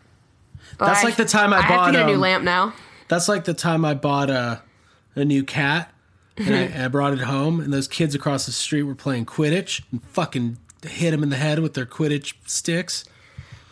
That's 0.78 1.00
I- 1.00 1.04
like 1.04 1.16
the 1.16 1.24
time 1.24 1.52
I, 1.52 1.58
I 1.58 1.68
bought. 1.68 1.70
have 1.70 1.86
to 1.86 1.92
get 1.92 2.02
a 2.02 2.06
new 2.06 2.14
um, 2.14 2.20
lamp 2.20 2.44
now. 2.44 2.72
That's 3.08 3.28
like 3.28 3.44
the 3.44 3.54
time 3.54 3.84
I 3.84 3.94
bought 3.94 4.30
a 4.30 4.62
a 5.14 5.24
new 5.24 5.42
cat 5.44 5.92
and 6.36 6.54
I, 6.54 6.84
I 6.84 6.88
brought 6.88 7.14
it 7.14 7.20
home, 7.20 7.60
and 7.60 7.72
those 7.72 7.88
kids 7.88 8.14
across 8.14 8.46
the 8.46 8.52
street 8.52 8.82
were 8.84 8.94
playing 8.94 9.26
Quidditch 9.26 9.82
and 9.90 10.02
fucking 10.04 10.58
hit 10.86 11.12
him 11.14 11.22
in 11.22 11.30
the 11.30 11.36
head 11.36 11.58
with 11.60 11.74
their 11.74 11.86
Quidditch 11.86 12.34
sticks. 12.46 13.04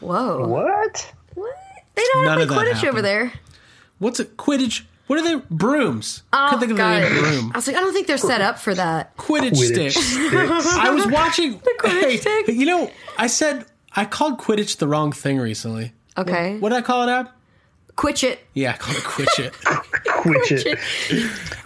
Whoa. 0.00 0.46
What? 0.46 1.12
What? 1.34 1.54
They 1.94 2.02
don't 2.12 2.24
None 2.24 2.40
have 2.40 2.50
of 2.50 2.56
like 2.56 2.66
Quidditch 2.68 2.88
over 2.88 3.02
there. 3.02 3.32
What's 3.98 4.18
a 4.20 4.24
Quidditch? 4.24 4.82
What 5.06 5.18
are 5.18 5.22
they? 5.22 5.42
Brooms. 5.50 6.22
Oh, 6.32 6.46
Couldn't 6.50 6.60
think 6.60 6.72
of 6.72 6.78
the 6.78 7.00
name 7.00 7.22
broom. 7.22 7.52
I 7.54 7.58
was 7.58 7.66
like, 7.66 7.76
I 7.76 7.80
don't 7.80 7.92
think 7.92 8.06
they're 8.06 8.16
set 8.16 8.40
up 8.40 8.58
for 8.58 8.74
that. 8.74 9.16
Quidditch, 9.18 9.50
Quidditch 9.52 9.92
sticks. 9.92 10.06
sticks. 10.06 10.76
I 10.76 10.90
was 10.90 11.06
watching. 11.06 11.58
Quidditch 11.78 12.00
hey, 12.02 12.16
stick. 12.16 12.48
you 12.48 12.64
know, 12.66 12.90
I 13.18 13.26
said 13.26 13.66
I 13.94 14.06
called 14.06 14.38
Quidditch 14.38 14.78
the 14.78 14.88
wrong 14.88 15.12
thing 15.12 15.38
recently. 15.38 15.92
Okay. 16.16 16.58
What 16.58 16.70
did 16.70 16.76
I 16.76 16.82
call 16.82 17.06
it, 17.06 17.10
Ab? 17.10 17.28
Quitch 17.96 18.24
it. 18.24 18.40
Yeah, 18.54 18.72
I 18.72 18.76
called 18.76 18.96
it 18.96 19.04
Quitch 19.04 19.38
It. 19.38 19.52
Quit 20.06 20.50
it. 20.50 20.78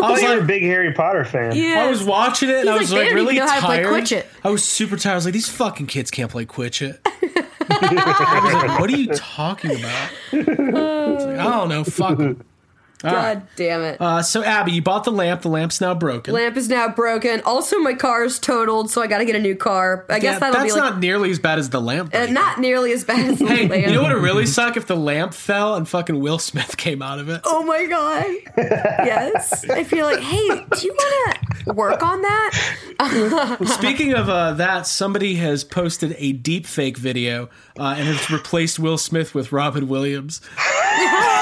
I 0.00 0.10
was 0.10 0.22
like, 0.22 0.40
a 0.40 0.44
big 0.44 0.62
Harry 0.62 0.92
Potter 0.92 1.24
fan. 1.24 1.54
Yeah. 1.56 1.84
I 1.84 1.90
was 1.90 2.02
watching 2.04 2.50
it 2.50 2.56
and 2.66 2.68
He's 2.68 2.76
I 2.76 2.78
was 2.78 2.92
like, 2.92 3.06
like, 3.06 3.14
really 3.14 3.34
even 3.36 3.46
know 3.46 3.50
how 3.50 3.60
to 3.60 3.66
play 3.66 3.82
tired. 3.82 4.04
Quidditch. 4.04 4.26
I 4.44 4.50
was 4.50 4.64
super 4.64 4.96
tired. 4.96 5.12
I 5.12 5.16
was 5.16 5.24
like, 5.24 5.32
these 5.34 5.48
fucking 5.48 5.86
kids 5.86 6.10
can't 6.10 6.30
play 6.30 6.44
Quidditch. 6.44 6.82
It. 6.90 7.00
I 7.70 8.40
was 8.44 8.52
like, 8.52 8.80
what 8.80 8.90
are 8.90 8.96
you 8.96 9.06
talking 9.14 9.70
about? 9.70 10.10
I, 10.32 10.36
like, 10.36 11.38
I 11.38 11.44
don't 11.44 11.68
know. 11.68 11.84
Fuck 11.84 12.20
'em. 12.20 12.44
God 12.98 13.12
right. 13.12 13.42
damn 13.56 13.82
it. 13.82 14.00
Uh, 14.00 14.22
so 14.22 14.42
Abby, 14.42 14.72
you 14.72 14.82
bought 14.82 15.04
the 15.04 15.12
lamp. 15.12 15.42
The 15.42 15.48
lamp's 15.48 15.80
now 15.80 15.94
broken. 15.94 16.34
Lamp 16.34 16.56
is 16.56 16.68
now 16.68 16.88
broken. 16.88 17.40
Also, 17.42 17.78
my 17.78 17.94
car's 17.94 18.38
totaled, 18.40 18.90
so 18.90 19.00
I 19.00 19.06
got 19.06 19.18
to 19.18 19.24
get 19.24 19.36
a 19.36 19.40
new 19.40 19.54
car. 19.54 20.04
I 20.08 20.18
guess 20.18 20.40
that'll 20.40 20.54
that's 20.60 20.74
be 20.74 20.80
like 20.80 20.90
not 20.92 20.98
nearly 21.00 21.30
as 21.30 21.38
bad 21.38 21.58
as 21.60 21.70
the 21.70 21.80
lamp. 21.80 22.14
uh, 22.14 22.26
not 22.26 22.58
nearly 22.58 22.92
as 22.92 23.04
bad 23.04 23.24
as 23.30 23.38
the 23.38 23.46
Hey, 23.46 23.68
lamp. 23.68 23.86
you 23.86 23.92
know 23.92 24.02
what 24.02 24.12
would 24.14 24.22
really 24.22 24.46
suck 24.46 24.76
if 24.76 24.86
the 24.86 24.96
lamp 24.96 25.32
fell 25.32 25.74
and 25.76 25.88
fucking 25.88 26.18
Will 26.18 26.38
Smith 26.40 26.76
came 26.76 27.00
out 27.02 27.18
of 27.20 27.28
it? 27.28 27.40
Oh 27.44 27.62
my 27.62 27.86
god. 27.86 28.24
yes. 28.56 29.68
I 29.70 29.84
feel 29.84 30.04
like, 30.06 30.20
hey, 30.20 30.48
do 30.48 30.86
you 30.86 30.92
want 30.92 31.38
to 31.66 31.72
work 31.74 32.02
on 32.02 32.20
that? 32.22 33.58
Speaking 33.78 34.14
of 34.14 34.28
uh, 34.28 34.54
that, 34.54 34.86
somebody 34.88 35.36
has 35.36 35.62
posted 35.62 36.16
a 36.18 36.32
deep 36.32 36.66
fake 36.66 36.96
video 36.96 37.48
uh, 37.78 37.94
and 37.96 38.08
has 38.08 38.28
replaced 38.30 38.78
Will 38.80 38.98
Smith 38.98 39.34
with 39.34 39.52
Robin 39.52 39.86
Williams. 39.86 40.40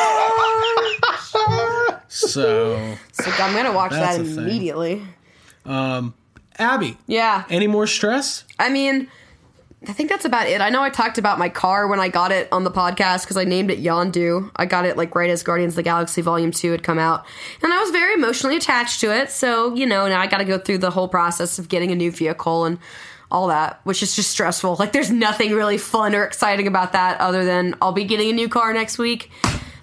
So, 2.16 2.96
So 3.12 3.30
I'm 3.38 3.54
gonna 3.54 3.72
watch 3.72 3.92
that 3.92 4.18
immediately. 4.20 5.02
Um, 5.64 6.14
Abby, 6.58 6.96
Yeah. 7.06 7.44
any 7.50 7.66
more 7.66 7.86
stress? 7.86 8.44
I 8.58 8.70
mean, 8.70 9.08
I 9.86 9.92
think 9.92 10.08
that's 10.08 10.24
about 10.24 10.48
it. 10.48 10.60
I 10.60 10.70
know 10.70 10.82
I 10.82 10.90
talked 10.90 11.18
about 11.18 11.38
my 11.38 11.48
car 11.48 11.86
when 11.86 12.00
I 12.00 12.08
got 12.08 12.32
it 12.32 12.48
on 12.50 12.64
the 12.64 12.70
podcast 12.70 13.22
because 13.22 13.36
I 13.36 13.44
named 13.44 13.70
it 13.70 13.82
Yondu. 13.82 14.50
I 14.56 14.64
got 14.64 14.86
it 14.86 14.96
like 14.96 15.14
right 15.14 15.28
as 15.28 15.42
Guardians 15.42 15.72
of 15.74 15.76
the 15.76 15.82
Galaxy 15.82 16.22
Volume 16.22 16.50
2 16.50 16.72
had 16.72 16.82
come 16.82 16.98
out. 16.98 17.26
And 17.62 17.72
I 17.72 17.78
was 17.80 17.90
very 17.90 18.14
emotionally 18.14 18.56
attached 18.56 19.00
to 19.00 19.14
it. 19.14 19.30
So, 19.30 19.74
you 19.74 19.84
know, 19.86 20.08
now 20.08 20.20
I 20.20 20.26
got 20.26 20.38
to 20.38 20.44
go 20.44 20.58
through 20.58 20.78
the 20.78 20.90
whole 20.90 21.08
process 21.08 21.58
of 21.58 21.68
getting 21.68 21.90
a 21.92 21.94
new 21.94 22.10
vehicle 22.10 22.64
and 22.64 22.78
all 23.30 23.48
that, 23.48 23.80
which 23.84 24.02
is 24.02 24.16
just 24.16 24.30
stressful. 24.30 24.76
Like, 24.76 24.92
there's 24.92 25.10
nothing 25.10 25.52
really 25.52 25.78
fun 25.78 26.14
or 26.14 26.24
exciting 26.24 26.66
about 26.66 26.92
that 26.92 27.20
other 27.20 27.44
than 27.44 27.74
I'll 27.82 27.92
be 27.92 28.04
getting 28.04 28.30
a 28.30 28.32
new 28.32 28.48
car 28.48 28.72
next 28.72 28.98
week. 28.98 29.30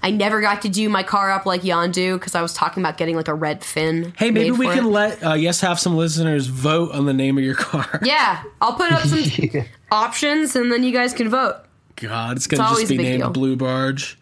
I 0.04 0.12
never 0.12 0.42
got 0.42 0.62
to 0.64 0.70
do 0.70 0.90
my 0.90 1.02
car 1.02 1.32
up 1.32 1.46
like 1.46 1.62
Yondu 1.62 2.16
because 2.20 2.36
I 2.36 2.42
was 2.42 2.54
talking 2.54 2.84
about 2.84 2.98
getting 2.98 3.16
like 3.16 3.30
a 3.30 3.34
red 3.34 3.64
fin. 3.64 4.14
Hey, 4.18 4.32
maybe 4.32 4.52
made 4.52 4.60
we 4.60 4.66
for 4.68 4.74
can 4.74 4.86
it. 4.86 4.90
let 4.90 5.24
uh, 5.26 5.34
yes 5.34 5.62
have 5.62 5.80
some 5.80 5.96
listeners 5.96 6.48
vote 6.48 6.92
on 6.92 7.06
the 7.06 7.14
name 7.14 7.38
of 7.38 7.44
your 7.44 7.56
car. 7.56 8.02
Yeah, 8.04 8.44
I'll 8.62 8.74
put 8.74 8.92
up 8.92 9.02
some 9.04 9.64
options 9.92 10.56
and 10.58 10.70
then 10.72 10.84
you 10.84 10.92
guys 10.92 11.14
can 11.14 11.30
vote. 11.30 11.56
God, 11.96 12.36
it's 12.36 12.48
gonna 12.48 12.70
It's 12.72 12.82
just 12.82 12.90
be 12.90 12.98
named 12.98 13.22
deal. 13.22 13.30
Blue 13.32 13.56
Barge. 13.56 14.20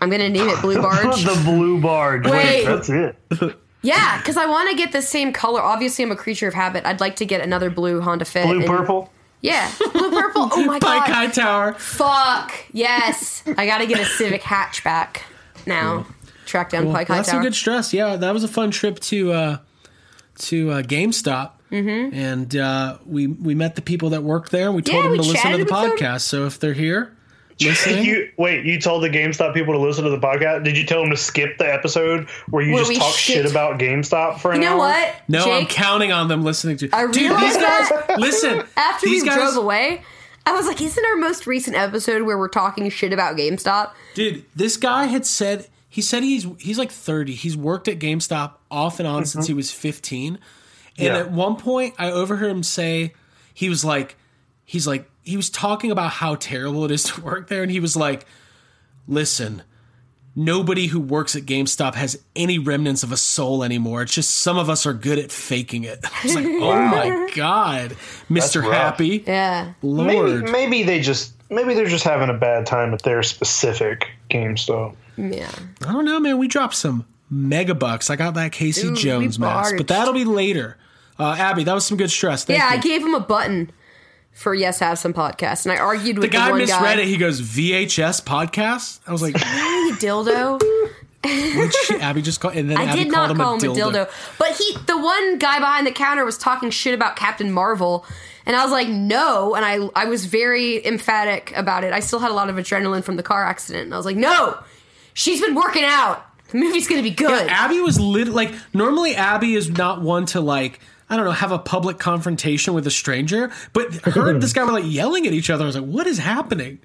I'm 0.00 0.08
gonna 0.10 0.28
name 0.30 0.48
it 0.48 0.60
Blue 0.62 0.80
Barge. 0.82 1.24
the 1.24 1.40
blue 1.44 1.80
barge. 1.80 2.24
Wait. 2.26 2.64
that's 2.64 2.88
it. 2.88 3.16
yeah, 3.82 4.16
because 4.18 4.36
I 4.36 4.46
want 4.46 4.70
to 4.70 4.76
get 4.76 4.92
the 4.92 5.02
same 5.02 5.32
color. 5.32 5.60
Obviously, 5.60 6.04
I'm 6.04 6.12
a 6.12 6.16
creature 6.16 6.48
of 6.48 6.54
habit. 6.54 6.86
I'd 6.86 7.00
like 7.00 7.16
to 7.16 7.26
get 7.26 7.40
another 7.42 7.68
blue 7.68 8.00
Honda 8.00 8.24
Fit. 8.24 8.46
Blue 8.46 8.64
purple. 8.64 9.12
Yeah, 9.40 9.70
blue 9.92 10.10
purple. 10.10 10.48
Oh 10.52 10.64
my 10.64 10.78
God. 10.80 10.98
Pike 11.00 11.06
god. 11.06 11.14
Hightower. 11.14 11.72
Fuck 11.74 12.52
yes. 12.72 13.42
I 13.56 13.66
gotta 13.66 13.86
get 13.86 14.00
a 14.00 14.04
Civic 14.04 14.42
hatchback 14.42 15.22
now. 15.66 16.06
Track 16.46 16.70
down 16.70 16.86
Well, 16.86 16.94
Pike 16.94 17.08
High 17.08 17.16
that's 17.16 17.28
Tower. 17.28 17.36
some 17.38 17.42
good 17.44 17.54
stress. 17.54 17.92
Yeah, 17.92 18.16
that 18.16 18.32
was 18.34 18.42
a 18.42 18.48
fun 18.48 18.70
trip 18.70 18.98
to 19.00 19.32
uh, 19.32 19.58
to 20.38 20.70
uh, 20.70 20.82
GameStop, 20.82 21.50
mm-hmm. 21.70 22.14
and 22.14 22.56
uh, 22.56 22.98
we 23.04 23.26
we 23.26 23.54
met 23.54 23.74
the 23.76 23.82
people 23.82 24.10
that 24.10 24.22
worked 24.22 24.50
there. 24.50 24.72
We 24.72 24.82
told 24.82 25.04
Yeah, 25.04 25.10
them 25.10 25.18
to 25.18 25.22
listen 25.22 25.50
to 25.52 25.56
the 25.58 25.64
with 25.64 25.68
them. 25.68 25.90
podcast. 25.98 26.22
So 26.22 26.46
if 26.46 26.58
they're 26.58 26.72
here 26.72 27.14
listening, 27.60 28.04
You 28.04 28.30
wait. 28.36 28.64
You 28.64 28.80
told 28.80 29.02
the 29.02 29.08
GameStop 29.10 29.54
people 29.54 29.74
to 29.74 29.80
listen 29.80 30.04
to 30.04 30.10
the 30.10 30.18
podcast. 30.18 30.64
Did 30.64 30.76
you 30.76 30.84
tell 30.86 31.00
them 31.00 31.10
to 31.10 31.16
skip 31.16 31.58
the 31.58 31.72
episode 31.72 32.28
where 32.50 32.62
you 32.62 32.72
Where 32.74 32.84
just 32.84 32.98
talk 33.00 33.14
shit- 33.14 33.42
shit 33.44 33.50
about 33.50 33.78
GameStop 33.78 34.40
for 34.40 34.52
an 34.52 34.60
you 34.62 34.68
know 34.68 34.74
hour? 34.74 34.78
what? 34.90 35.14
no, 35.28 35.50
I'm 35.50 35.66
counting 35.66 36.12
on 36.12 36.28
them 36.28 36.42
listening 36.44 36.76
to. 36.78 36.90
I 36.92 37.06
Dude, 37.06 37.16
realized 37.16 37.46
these 37.46 37.56
guys, 37.62 37.88
that 37.88 38.18
listen. 38.18 38.62
after 38.76 39.06
these 39.06 39.22
we 39.22 39.28
guys, 39.28 39.36
drove 39.38 39.56
away. 39.56 40.02
I 40.46 40.52
was 40.52 40.66
like, 40.66 40.80
isn't 40.80 41.04
our 41.04 41.16
most 41.16 41.46
recent 41.46 41.76
episode 41.76 42.22
where 42.22 42.38
we're 42.38 42.48
talking 42.48 42.88
shit 42.88 43.12
about 43.12 43.36
GameStop? 43.36 43.90
Dude, 44.14 44.44
this 44.56 44.76
guy 44.78 45.04
had 45.04 45.26
said 45.26 45.66
he 45.90 46.00
said 46.00 46.22
he's 46.22 46.46
he's 46.58 46.78
like 46.78 46.90
30. 46.90 47.34
He's 47.34 47.56
worked 47.56 47.88
at 47.88 47.98
GameStop 47.98 48.52
off 48.70 48.98
and 48.98 49.06
on 49.06 49.26
since 49.26 49.44
mm-hmm. 49.44 49.50
he 49.52 49.54
was 49.54 49.70
15. 49.72 50.38
And 50.96 51.06
Yeah. 51.06 51.18
at 51.18 51.30
one 51.30 51.56
point 51.56 51.94
I 51.98 52.10
overheard 52.10 52.50
him 52.50 52.62
say 52.62 53.12
he 53.52 53.68
was 53.68 53.84
like 53.84 54.16
he's 54.68 54.86
like 54.86 55.10
he 55.22 55.36
was 55.36 55.48
talking 55.50 55.90
about 55.90 56.10
how 56.10 56.34
terrible 56.34 56.84
it 56.84 56.90
is 56.90 57.04
to 57.04 57.20
work 57.22 57.48
there 57.48 57.62
and 57.62 57.72
he 57.72 57.80
was 57.80 57.96
like 57.96 58.26
listen 59.06 59.62
Nobody 60.40 60.86
who 60.86 61.00
works 61.00 61.34
at 61.34 61.42
GameStop 61.42 61.96
has 61.96 62.16
any 62.36 62.60
remnants 62.60 63.02
of 63.02 63.10
a 63.10 63.16
soul 63.16 63.64
anymore. 63.64 64.02
It's 64.02 64.14
just 64.14 64.36
some 64.36 64.56
of 64.56 64.70
us 64.70 64.86
are 64.86 64.92
good 64.92 65.18
at 65.18 65.32
faking 65.32 65.82
it. 65.82 65.98
I 66.04 66.20
was 66.22 66.34
like, 66.36 66.46
oh 66.46 66.80
my 66.80 67.28
god, 67.34 67.96
Mister. 68.28 68.62
Happy, 68.62 69.24
Yeah. 69.26 69.72
Lord. 69.82 70.44
Maybe 70.44 70.52
maybe 70.52 70.82
they 70.84 71.00
just 71.00 71.32
maybe 71.50 71.74
they're 71.74 71.88
just 71.88 72.04
having 72.04 72.28
a 72.28 72.38
bad 72.38 72.66
time 72.66 72.94
at 72.94 73.02
their 73.02 73.24
specific 73.24 74.06
GameStop. 74.30 74.94
Yeah. 75.16 75.50
I 75.84 75.92
don't 75.92 76.04
know, 76.04 76.20
man. 76.20 76.38
We 76.38 76.46
dropped 76.46 76.76
some 76.76 77.04
mega 77.28 77.74
bucks. 77.74 78.08
I 78.08 78.14
got 78.14 78.34
that 78.34 78.52
Casey 78.52 78.82
Dude, 78.82 78.96
Jones 78.96 79.40
mask, 79.40 79.74
but 79.76 79.88
that'll 79.88 80.14
be 80.14 80.24
later. 80.24 80.76
Uh, 81.18 81.34
Abby, 81.36 81.64
that 81.64 81.74
was 81.74 81.84
some 81.84 81.96
good 81.96 82.12
stress. 82.12 82.44
Thank 82.44 82.60
yeah, 82.60 82.70
you. 82.70 82.78
I 82.78 82.80
gave 82.80 83.02
him 83.02 83.14
a 83.14 83.20
button 83.20 83.72
for 84.38 84.54
Yes 84.54 84.78
Have 84.78 85.00
Some 85.00 85.12
Podcast, 85.12 85.66
and 85.66 85.72
I 85.72 85.78
argued 85.78 86.16
the 86.16 86.20
with 86.20 86.30
the, 86.30 86.36
guy 86.36 86.50
one 86.50 86.60
misread 86.60 86.96
guy. 86.98 87.02
it. 87.02 87.08
He 87.08 87.16
goes 87.16 87.42
VHS 87.42 88.22
podcast. 88.22 89.00
I 89.04 89.10
was 89.10 89.20
like, 89.20 89.34
You 89.40 89.96
dildo. 89.98 90.60
Abby 92.00 92.22
just 92.22 92.40
called, 92.40 92.54
and 92.54 92.70
then 92.70 92.78
I 92.78 92.84
Abby 92.84 93.02
did 93.02 93.12
not 93.12 93.32
him, 93.32 93.36
call 93.38 93.54
a, 93.54 93.56
him 93.56 93.60
dildo. 93.72 93.88
a 93.88 94.06
dildo. 94.06 94.38
But 94.38 94.52
he, 94.56 94.76
the 94.86 94.96
one 94.96 95.38
guy 95.38 95.58
behind 95.58 95.88
the 95.88 95.90
counter, 95.90 96.24
was 96.24 96.38
talking 96.38 96.70
shit 96.70 96.94
about 96.94 97.16
Captain 97.16 97.50
Marvel, 97.50 98.06
and 98.46 98.54
I 98.54 98.62
was 98.62 98.70
like, 98.70 98.86
no. 98.88 99.56
And 99.56 99.64
I, 99.64 99.90
I 99.96 100.04
was 100.04 100.26
very 100.26 100.86
emphatic 100.86 101.52
about 101.56 101.82
it. 101.82 101.92
I 101.92 101.98
still 101.98 102.20
had 102.20 102.30
a 102.30 102.34
lot 102.34 102.48
of 102.48 102.54
adrenaline 102.54 103.02
from 103.02 103.16
the 103.16 103.24
car 103.24 103.44
accident, 103.44 103.86
and 103.86 103.94
I 103.94 103.96
was 103.96 104.06
like, 104.06 104.16
no, 104.16 104.56
she's 105.14 105.40
been 105.40 105.56
working 105.56 105.84
out. 105.84 106.24
The 106.52 106.58
movie's 106.58 106.86
gonna 106.86 107.02
be 107.02 107.10
good. 107.10 107.48
Abby 107.48 107.80
was 107.80 107.98
lit. 107.98 108.28
Like 108.28 108.54
normally, 108.72 109.16
Abby 109.16 109.54
is 109.54 109.68
not 109.68 110.00
one 110.00 110.26
to 110.26 110.40
like. 110.40 110.78
I 111.10 111.16
don't 111.16 111.24
know, 111.24 111.30
have 111.32 111.52
a 111.52 111.58
public 111.58 111.98
confrontation 111.98 112.74
with 112.74 112.86
a 112.86 112.90
stranger, 112.90 113.50
but 113.72 113.94
heard 114.04 114.40
this 114.40 114.52
guy 114.52 114.64
were 114.64 114.72
like 114.72 114.84
yelling 114.86 115.26
at 115.26 115.32
each 115.32 115.48
other. 115.50 115.64
I 115.64 115.66
was 115.66 115.76
like, 115.76 115.86
"What 115.88 116.06
is 116.06 116.18
happening?" 116.18 116.78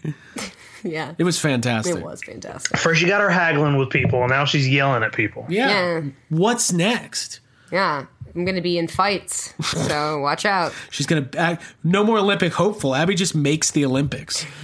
yeah, 0.84 1.14
It 1.18 1.24
was 1.24 1.40
fantastic. 1.40 1.98
it 1.98 2.04
was 2.04 2.22
fantastic. 2.24 2.78
First, 2.78 3.02
you 3.02 3.08
got 3.08 3.22
her 3.22 3.30
haggling 3.30 3.78
with 3.78 3.90
people, 3.90 4.22
and 4.22 4.30
now 4.30 4.46
she's 4.46 4.68
yelling 4.68 5.04
at 5.04 5.14
people. 5.14 5.46
Yeah. 5.50 5.68
Yeah. 6.00 6.02
What's 6.30 6.72
next? 6.72 7.40
Yeah, 7.72 8.06
I'm 8.36 8.46
gonna 8.46 8.62
be 8.62 8.78
in 8.78 8.88
fights, 8.88 9.54
so 9.62 10.20
watch 10.22 10.46
out. 10.46 10.74
She's 10.90 11.06
gonna 11.06 11.28
act, 11.38 11.64
no 11.84 12.04
more 12.04 12.18
Olympic 12.20 12.54
hopeful. 12.54 12.96
Abby 12.96 13.16
just 13.16 13.36
makes 13.36 13.72
the 13.72 13.86
Olympics. 13.86 14.46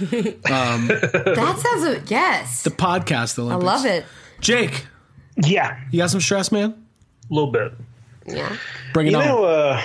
Um, 0.50 0.88
that 0.88 1.56
sounds 1.62 1.84
a 1.84 2.02
yes. 2.06 2.62
The 2.62 2.70
podcast 2.70 3.38
Olympics. 3.38 3.62
I 3.68 3.74
love 3.76 3.84
it. 3.86 4.04
Jake, 4.40 4.86
Yeah, 5.36 5.78
you 5.90 5.98
got 5.98 6.10
some 6.10 6.20
stress, 6.20 6.50
man? 6.50 6.70
a 7.30 7.34
little 7.34 7.52
bit. 7.52 7.72
Yeah. 8.32 8.56
Bring 8.92 9.08
it 9.08 9.10
You 9.10 9.18
on. 9.18 9.24
know, 9.24 9.44
uh, 9.44 9.82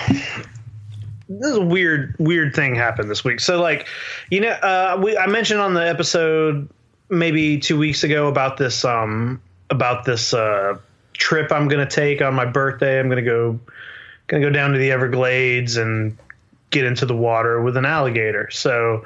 this 1.28 1.50
is 1.50 1.56
a 1.56 1.64
weird, 1.64 2.14
weird 2.18 2.54
thing 2.54 2.74
happened 2.74 3.10
this 3.10 3.24
week. 3.24 3.40
So, 3.40 3.60
like, 3.60 3.86
you 4.30 4.40
know, 4.40 4.50
uh, 4.50 5.00
we 5.02 5.16
I 5.16 5.26
mentioned 5.26 5.60
on 5.60 5.74
the 5.74 5.86
episode 5.86 6.68
maybe 7.08 7.58
two 7.58 7.78
weeks 7.78 8.04
ago 8.04 8.28
about 8.28 8.56
this, 8.56 8.84
um, 8.84 9.40
about 9.70 10.04
this 10.04 10.32
uh, 10.34 10.78
trip 11.12 11.52
I'm 11.52 11.68
going 11.68 11.86
to 11.86 11.94
take 11.94 12.22
on 12.22 12.34
my 12.34 12.44
birthday. 12.44 12.98
I'm 13.00 13.08
going 13.08 13.24
to 13.24 13.30
go, 13.30 13.58
going 14.26 14.42
to 14.42 14.48
go 14.48 14.52
down 14.52 14.72
to 14.72 14.78
the 14.78 14.92
Everglades 14.92 15.76
and 15.76 16.16
get 16.70 16.84
into 16.84 17.06
the 17.06 17.16
water 17.16 17.60
with 17.62 17.76
an 17.76 17.84
alligator. 17.84 18.48
So. 18.50 19.04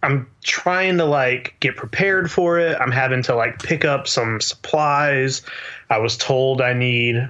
I'm 0.00 0.30
trying 0.44 0.98
to 0.98 1.04
like 1.04 1.56
get 1.58 1.74
prepared 1.74 2.30
for 2.30 2.60
it. 2.60 2.76
I'm 2.80 2.92
having 2.92 3.24
to 3.24 3.34
like 3.34 3.60
pick 3.60 3.84
up 3.84 4.06
some 4.06 4.40
supplies. 4.40 5.42
I 5.90 5.98
was 5.98 6.16
told 6.16 6.62
I 6.62 6.72
need 6.72 7.28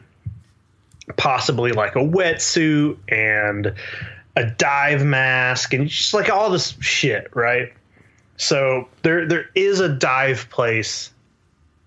possibly 1.16 1.72
like 1.72 1.96
a 1.96 2.00
wetsuit 2.00 2.96
and 3.08 3.72
a 4.36 4.44
dive 4.44 5.04
mask 5.04 5.74
and 5.74 5.88
just 5.88 6.14
like 6.14 6.30
all 6.30 6.50
this 6.50 6.76
shit, 6.80 7.34
right? 7.34 7.72
So 8.36 8.88
there 9.02 9.26
there 9.26 9.46
is 9.54 9.80
a 9.80 9.88
dive 9.88 10.48
place 10.50 11.10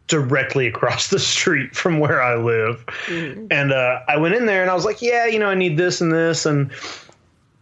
directly 0.07 0.67
across 0.67 1.07
the 1.09 1.19
street 1.19 1.75
from 1.75 1.99
where 1.99 2.21
I 2.21 2.35
live. 2.35 2.85
And 3.07 3.71
uh, 3.71 4.01
I 4.07 4.17
went 4.17 4.35
in 4.35 4.45
there 4.45 4.61
and 4.61 4.69
I 4.69 4.73
was 4.73 4.85
like, 4.85 5.01
yeah, 5.01 5.25
you 5.25 5.39
know, 5.39 5.47
I 5.47 5.55
need 5.55 5.77
this 5.77 6.01
and 6.01 6.11
this 6.11 6.45
and 6.45 6.71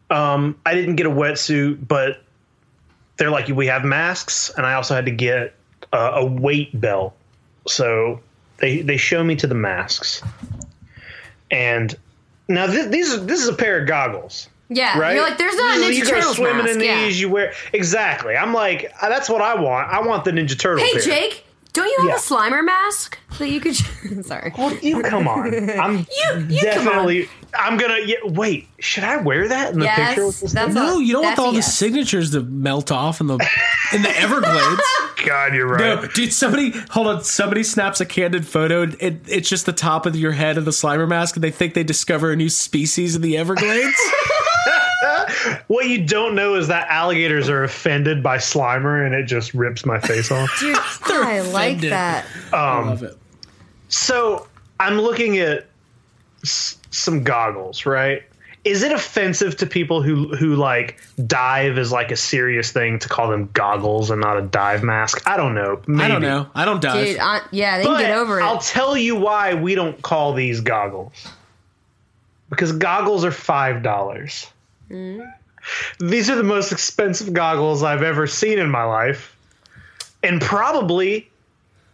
um, 0.09 0.57
I 0.65 0.73
didn't 0.73 0.95
get 0.95 1.05
a 1.05 1.11
wetsuit, 1.11 1.87
but 1.87 2.23
they're 3.17 3.29
like, 3.29 3.47
we 3.49 3.67
have 3.67 3.83
masks, 3.83 4.51
and 4.55 4.65
I 4.65 4.73
also 4.73 4.95
had 4.95 5.05
to 5.05 5.11
get 5.11 5.53
uh, 5.93 6.11
a 6.15 6.25
weight 6.25 6.79
belt. 6.79 7.13
So 7.67 8.21
they 8.57 8.81
they 8.81 8.97
show 8.97 9.23
me 9.23 9.35
to 9.35 9.47
the 9.47 9.55
masks, 9.55 10.23
and 11.51 11.95
now 12.47 12.67
this, 12.67 12.87
these 12.87 13.25
this 13.25 13.41
is 13.41 13.47
a 13.47 13.53
pair 13.53 13.79
of 13.81 13.87
goggles, 13.87 14.49
Yeah. 14.69 14.97
right? 14.99 15.13
You're 15.15 15.23
like, 15.23 15.37
there's 15.37 15.55
not 15.55 15.77
a 15.77 15.81
is- 15.81 15.99
Ninja 15.99 16.05
you 16.15 16.21
go 16.21 16.33
swimming 16.33 16.65
mask. 16.65 16.75
in 16.75 16.81
yeah. 16.81 17.03
these. 17.05 17.19
You 17.21 17.29
wear 17.29 17.53
exactly. 17.73 18.35
I'm 18.35 18.53
like, 18.53 18.91
uh, 19.01 19.09
that's 19.09 19.29
what 19.29 19.41
I 19.41 19.55
want. 19.55 19.89
I 19.91 20.01
want 20.01 20.25
the 20.25 20.31
Ninja 20.31 20.57
Turtle. 20.59 20.83
Hey, 20.83 20.93
pair. 20.93 21.01
Jake, 21.01 21.43
don't 21.73 21.87
you 21.87 21.95
have 21.99 22.07
Yeah. 22.07 22.15
a 22.15 22.19
Slimer 22.19 22.63
mask 22.65 23.17
that 23.37 23.49
you 23.49 23.59
could? 23.59 23.75
Sorry. 24.25 24.51
Well, 24.57 24.75
you 24.77 25.01
come 25.01 25.27
on. 25.27 25.69
I'm 25.79 25.97
You- 26.09 26.39
you 26.49 26.61
come 26.71 26.85
definitely 26.85 27.29
I'm 27.53 27.77
gonna 27.77 27.99
yeah, 28.05 28.15
wait. 28.25 28.67
Should 28.79 29.03
I 29.03 29.17
wear 29.17 29.47
that 29.47 29.73
in 29.73 29.79
the 29.79 29.85
Yes, 29.85 30.09
picture? 30.15 30.23
That's 30.25 30.53
thing? 30.53 30.71
a- 30.71 30.73
No, 30.73 30.99
you 30.99 31.13
don't 31.13 31.23
want 31.23 31.35
that's 31.37 31.43
a 31.45 31.47
all 31.47 31.51
the 31.51 31.61
signatures 31.63 32.31
to 32.31 32.41
melt 32.43 32.91
off 32.91 33.21
in 33.21 33.27
the 33.27 33.33
in 33.93 34.01
the 34.03 34.19
Everglades. 34.19 34.81
God, 35.25 35.53
you're 35.55 35.67
right. 35.67 35.79
No, 36.01 36.07
dude, 36.07 36.31
somebody 36.31 36.71
hold 36.91 37.07
on. 37.07 37.23
Somebody 37.23 37.63
snaps 37.63 37.99
a 38.01 38.05
candid 38.05 38.47
photo. 38.47 38.83
And 38.83 38.95
it, 38.99 39.21
it's 39.27 39.49
just 39.49 39.65
the 39.65 39.73
top 39.73 40.05
of 40.05 40.15
your 40.15 40.31
head 40.31 40.57
of 40.57 40.65
the 40.65 40.71
Slimer 40.71 41.07
mask, 41.07 41.35
and 41.35 41.43
they 41.43 41.51
think 41.51 41.73
they 41.73 41.83
discover 41.83 42.31
a 42.31 42.35
new 42.35 42.49
species 42.49 43.15
in 43.15 43.21
the 43.21 43.35
Everglades. 43.37 43.97
What 45.67 45.87
you 45.87 46.03
don't 46.03 46.35
know 46.35 46.55
is 46.55 46.67
that 46.67 46.87
alligators 46.89 47.47
are 47.49 47.63
offended 47.63 48.21
by 48.23 48.37
Slimer, 48.37 49.05
and 49.05 49.13
it 49.15 49.23
just 49.25 49.53
rips 49.53 49.85
my 49.85 49.99
face 49.99 50.31
off. 50.31 50.49
Dude, 50.59 50.75
I 51.05 51.41
like 51.41 51.77
offended. 51.77 51.91
that. 51.91 52.25
Um, 52.51 52.51
I 52.53 52.79
love 52.89 53.03
it. 53.03 53.17
So 53.89 54.47
I'm 54.79 54.99
looking 54.99 55.37
at 55.37 55.67
s- 56.43 56.77
some 56.91 57.23
goggles, 57.23 57.85
right? 57.85 58.23
Is 58.65 58.83
it 58.83 58.91
offensive 58.91 59.55
to 59.57 59.65
people 59.65 60.01
who 60.01 60.35
who 60.35 60.55
like 60.55 60.99
dive 61.25 61.77
is 61.77 61.91
like 61.93 62.11
a 62.11 62.17
serious 62.17 62.71
thing 62.73 62.99
to 62.99 63.07
call 63.07 63.29
them 63.29 63.49
goggles 63.53 64.09
and 64.11 64.19
not 64.19 64.37
a 64.37 64.41
dive 64.41 64.83
mask? 64.83 65.25
I 65.27 65.37
don't 65.37 65.55
know. 65.55 65.81
Maybe. 65.87 66.03
I 66.03 66.07
don't 66.09 66.21
know. 66.21 66.47
I 66.53 66.65
don't 66.65 66.81
dive. 66.81 67.05
Dude, 67.05 67.19
I, 67.19 67.41
yeah, 67.51 67.77
they 67.77 67.85
But 67.85 67.93
can 67.99 68.01
get 68.01 68.17
over 68.17 68.39
it. 68.39 68.43
I'll 68.43 68.57
tell 68.59 68.97
you 68.97 69.15
why 69.15 69.53
we 69.53 69.75
don't 69.75 69.99
call 70.01 70.33
these 70.33 70.59
goggles. 70.59 71.13
Because 72.49 72.73
goggles 72.73 73.23
are 73.23 73.31
five 73.31 73.81
dollars. 73.81 74.47
These 75.99 76.29
are 76.29 76.35
the 76.35 76.43
most 76.43 76.71
expensive 76.71 77.33
goggles 77.33 77.83
I've 77.83 78.03
ever 78.03 78.27
seen 78.27 78.59
in 78.59 78.69
my 78.69 78.83
life, 78.83 79.35
and 80.23 80.41
probably, 80.41 81.29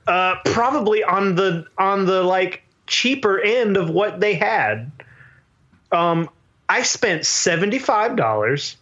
uh, 0.07 0.35
probably 0.45 1.03
on 1.03 1.35
the 1.35 1.65
on 1.77 2.05
the 2.05 2.23
like 2.23 2.63
cheaper 2.87 3.39
end 3.39 3.77
of 3.77 3.89
what 3.89 4.19
they 4.19 4.35
had. 4.35 4.91
Um, 5.91 6.29
I 6.69 6.83
spent 6.83 7.25
seventy 7.25 7.79
five 7.79 8.15
dollars 8.15 8.77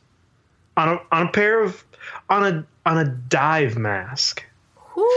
on 0.77 0.89
a 0.89 1.01
on 1.11 1.27
a 1.27 1.31
pair 1.31 1.61
of 1.61 1.83
on 2.29 2.45
a 2.45 2.65
on 2.85 2.97
a 2.97 3.05
dive 3.05 3.77
mask 3.77 4.43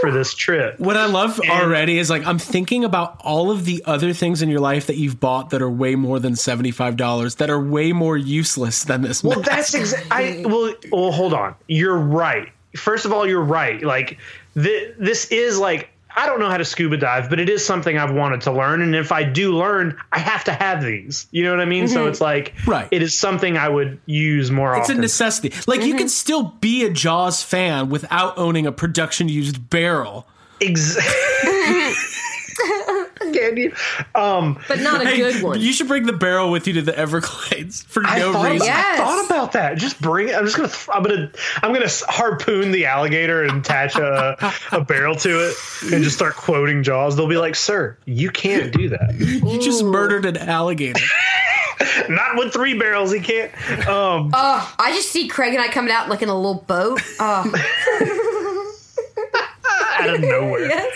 for 0.01 0.11
this 0.11 0.35
trip. 0.35 0.79
What 0.79 0.97
I 0.97 1.07
love 1.07 1.41
already 1.41 1.99
is 1.99 2.11
like 2.11 2.27
I'm 2.27 2.39
thinking 2.39 2.85
about 2.85 3.21
all 3.21 3.51
of 3.51 3.65
the 3.65 3.83
other 3.87 4.13
things 4.13 4.43
in 4.43 4.49
your 4.49 4.61
life 4.61 4.87
that 4.87 4.97
you've 4.97 5.21
bought 5.21 5.51
that 5.51 5.63
are 5.63 5.71
way 5.71 5.95
more 5.95 6.19
than 6.19 6.37
seventy 6.37 6.71
five 6.71 6.97
dollars 6.97 7.37
that 7.37 7.51
are 7.51 7.61
way 7.61 7.93
more 7.93 8.17
useless 8.17 8.85
than 8.85 9.03
this. 9.03 9.23
Well, 9.23 9.39
mask. 9.39 9.51
that's 9.51 9.75
exactly. 9.75 10.45
I 10.45 10.47
well, 10.47 10.75
well, 10.91 11.13
hold 11.13 11.35
on. 11.35 11.55
You're 11.67 11.99
right. 11.99 12.51
First 12.77 13.05
of 13.05 13.13
all, 13.13 13.27
you're 13.27 13.43
right. 13.43 13.83
Like 13.83 14.19
th- 14.55 14.95
this 14.99 15.27
is 15.31 15.59
like 15.59 15.91
I 16.17 16.25
don't 16.25 16.41
know 16.41 16.49
how 16.49 16.57
to 16.57 16.65
scuba 16.65 16.97
dive, 16.97 17.29
but 17.29 17.39
it 17.39 17.51
is 17.51 17.65
something 17.65 17.99
I've 17.99 18.13
wanted 18.13 18.41
to 18.43 18.53
learn. 18.53 18.81
And 18.81 18.97
if 18.97 19.13
I 19.13 19.23
do 19.23 19.55
learn, 19.55 19.99
I 20.13 20.19
have 20.19 20.45
to 20.45 20.53
have 20.53 20.83
these. 20.83 21.27
You 21.31 21.45
know 21.45 21.51
what 21.51 21.61
I 21.61 21.67
mean? 21.67 21.89
So 21.89 22.01
mm-hmm. 22.01 22.09
it's 22.09 22.21
like 22.23 22.55
Right. 22.67 22.89
It 22.91 23.03
is 23.03 23.17
something 23.19 23.59
I 23.59 23.69
would 23.69 24.01
use 24.07 24.51
more 24.51 24.71
often. 24.71 24.81
It's 24.81 24.91
a 24.91 24.95
necessity. 24.95 25.53
Like 25.67 25.83
you 25.83 25.93
can 25.95 26.05
mm-hmm. 26.05 26.09
still 26.09 26.55
be 26.61 26.85
a 26.85 26.91
Jaws 26.91 27.43
fan 27.43 27.91
without 27.91 28.39
owning 28.39 28.67
a 28.67 28.73
production 28.73 29.29
used 29.29 29.69
barrel. 29.69 30.27
Ex- 30.63 30.97
Can 33.33 33.57
you? 33.57 33.73
Um, 34.15 34.59
but 34.69 34.81
not 34.81 35.03
a 35.03 35.05
Hey, 35.09 35.17
good 35.19 35.43
one. 35.43 35.61
You 35.61 35.73
should 35.73 35.89
bring 35.89 36.07
the 36.07 36.13
barrel 36.13 36.51
with 36.51 36.67
you 36.67 36.73
to 36.75 36.83
the 36.83 36.97
Everglades 36.97 37.83
for 37.83 38.03
I 38.07 38.19
no 38.19 38.33
thought, 38.33 38.51
reason. 38.51 38.69
about, 38.69 38.85
I 38.85 38.97
thought 38.97 39.27
about 39.27 39.53
that. 39.53 39.77
Just 39.79 40.01
bring. 40.01 40.35
I'm 40.35 40.45
just 40.45 40.57
gonna. 40.57 40.71
I'm 40.93 41.03
gonna. 41.03 41.31
I'm 41.63 41.73
gonna 41.73 41.89
harpoon 42.09 42.73
the 42.73 42.87
alligator 42.87 43.43
and 43.43 43.59
attach 43.59 43.97
a, 43.97 44.53
a 44.73 44.81
barrel 44.83 45.15
to 45.17 45.49
it 45.49 45.57
and 45.93 46.03
just 46.05 46.17
start 46.17 46.35
quoting 46.37 46.83
Jaws. 46.83 47.17
They'll 47.17 47.29
be 47.29 47.37
like, 47.39 47.55
"Sir, 47.57 47.97
you 48.05 48.31
can't 48.31 48.73
do 48.73 48.89
that. 48.91 49.15
You 49.47 49.61
just 49.61 49.85
murdered 49.85 50.25
an 50.27 50.37
alligator. 50.37 51.01
Not 52.09 52.37
with 52.37 52.53
three 52.53 52.79
barrels. 52.79 53.13
He 53.13 53.21
can't." 53.21 53.53
Um, 53.89 54.31
Oh, 54.35 54.75
I 54.79 54.93
just 54.93 55.11
see 55.11 55.29
Craig 55.29 55.53
and 55.55 55.63
I 55.63 55.69
coming 55.69 55.93
out 55.93 56.09
like 56.09 56.23
in 56.23 56.29
a 56.29 56.35
little 56.35 56.63
boat. 56.67 57.01
Oh, 57.21 57.53
out 59.99 60.15
of 60.15 60.21
nowhere. 60.21 60.67
yes. 60.69 60.93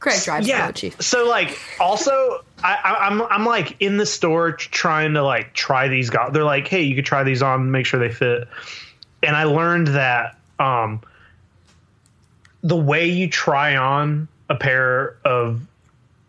Craig 0.00 0.22
drives 0.22 0.46
Yeah. 0.46 0.66
So 1.00 1.28
like, 1.28 1.58
also, 1.80 2.44
I, 2.62 2.74
I, 2.84 3.06
I'm 3.06 3.22
I'm 3.22 3.44
like 3.44 3.76
in 3.80 3.96
the 3.96 4.06
store 4.06 4.52
trying 4.52 5.14
to 5.14 5.22
like 5.22 5.54
try 5.54 5.88
these. 5.88 6.10
Go- 6.10 6.30
They're 6.32 6.44
like, 6.44 6.68
"Hey, 6.68 6.82
you 6.82 6.94
could 6.94 7.06
try 7.06 7.24
these 7.24 7.42
on, 7.42 7.70
make 7.70 7.86
sure 7.86 7.98
they 7.98 8.12
fit." 8.12 8.48
And 9.22 9.34
I 9.34 9.44
learned 9.44 9.88
that 9.88 10.38
um, 10.58 11.00
the 12.62 12.76
way 12.76 13.06
you 13.06 13.28
try 13.28 13.76
on 13.76 14.28
a 14.48 14.54
pair 14.54 15.16
of 15.24 15.60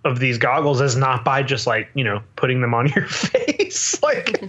of 0.05 0.19
these 0.19 0.37
goggles 0.37 0.81
is 0.81 0.95
not 0.95 1.23
by 1.25 1.43
just 1.43 1.67
like 1.67 1.89
you 1.93 2.03
know 2.03 2.21
putting 2.35 2.61
them 2.61 2.73
on 2.73 2.87
your 2.95 3.07
face. 3.07 3.58
like 4.03 4.43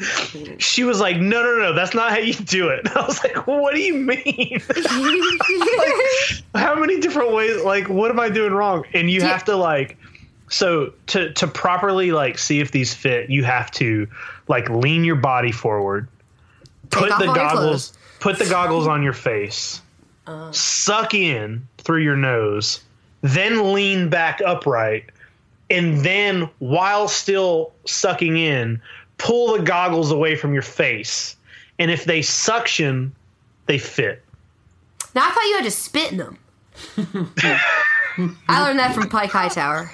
she 0.59 0.85
was 0.85 1.01
like, 1.01 1.17
"No, 1.17 1.43
no, 1.43 1.59
no, 1.59 1.73
that's 1.75 1.95
not 1.95 2.11
how 2.11 2.19
you 2.19 2.35
do 2.35 2.69
it." 2.69 2.87
I 2.97 3.07
was 3.07 3.23
like, 3.23 3.47
"What 3.47 3.75
do 3.75 3.81
you 3.81 3.95
mean?" 3.95 4.61
how 6.55 6.75
many 6.75 7.01
different 7.01 7.33
ways 7.33 7.63
like 7.63 7.89
what 7.89 8.11
am 8.11 8.19
i 8.19 8.29
doing 8.29 8.53
wrong 8.53 8.85
and 8.93 9.11
you 9.11 9.21
have 9.23 9.45
to 9.45 9.57
like 9.57 9.97
so 10.49 10.93
to 11.07 11.33
to 11.35 11.47
properly 11.47 12.13
like 12.13 12.39
see 12.39 12.61
if 12.61 12.73
these 12.73 12.93
fit 12.93 13.31
you 13.31 13.45
have 13.45 13.71
to 13.71 14.07
like 14.49 14.69
lean 14.69 15.05
your 15.05 15.17
body 15.17 15.53
forward 15.53 16.09
put 16.91 17.11
the 17.19 17.27
goggles 17.27 17.93
put 18.19 18.39
the 18.39 18.49
goggles 18.49 18.87
on 18.87 19.03
your 19.03 19.13
face 19.13 19.81
suck 20.53 21.15
in 21.15 21.67
through 21.79 22.03
your 22.03 22.17
nose 22.17 22.81
then 23.23 23.73
lean 23.73 24.09
back 24.09 24.41
upright 24.45 25.05
and 25.71 26.01
then 26.01 26.49
while 26.59 27.09
still 27.09 27.73
sucking 27.85 28.37
in 28.37 28.81
pull 29.21 29.57
the 29.57 29.63
goggles 29.63 30.11
away 30.11 30.35
from 30.35 30.53
your 30.53 30.63
face 30.63 31.37
and 31.79 31.91
if 31.91 32.05
they 32.05 32.23
suction 32.23 33.15
they 33.67 33.79
fit 33.79 34.23
Now 35.15 35.23
I 35.27 35.31
thought 35.31 35.45
you 35.45 35.55
had 35.57 35.65
to 35.65 35.71
spit 35.71 36.13
in 36.13 36.19
them. 36.19 36.39
I 38.49 38.63
learned 38.65 38.79
that 38.79 38.95
from 38.95 39.09
Pike 39.09 39.31
Hightower, 39.31 39.93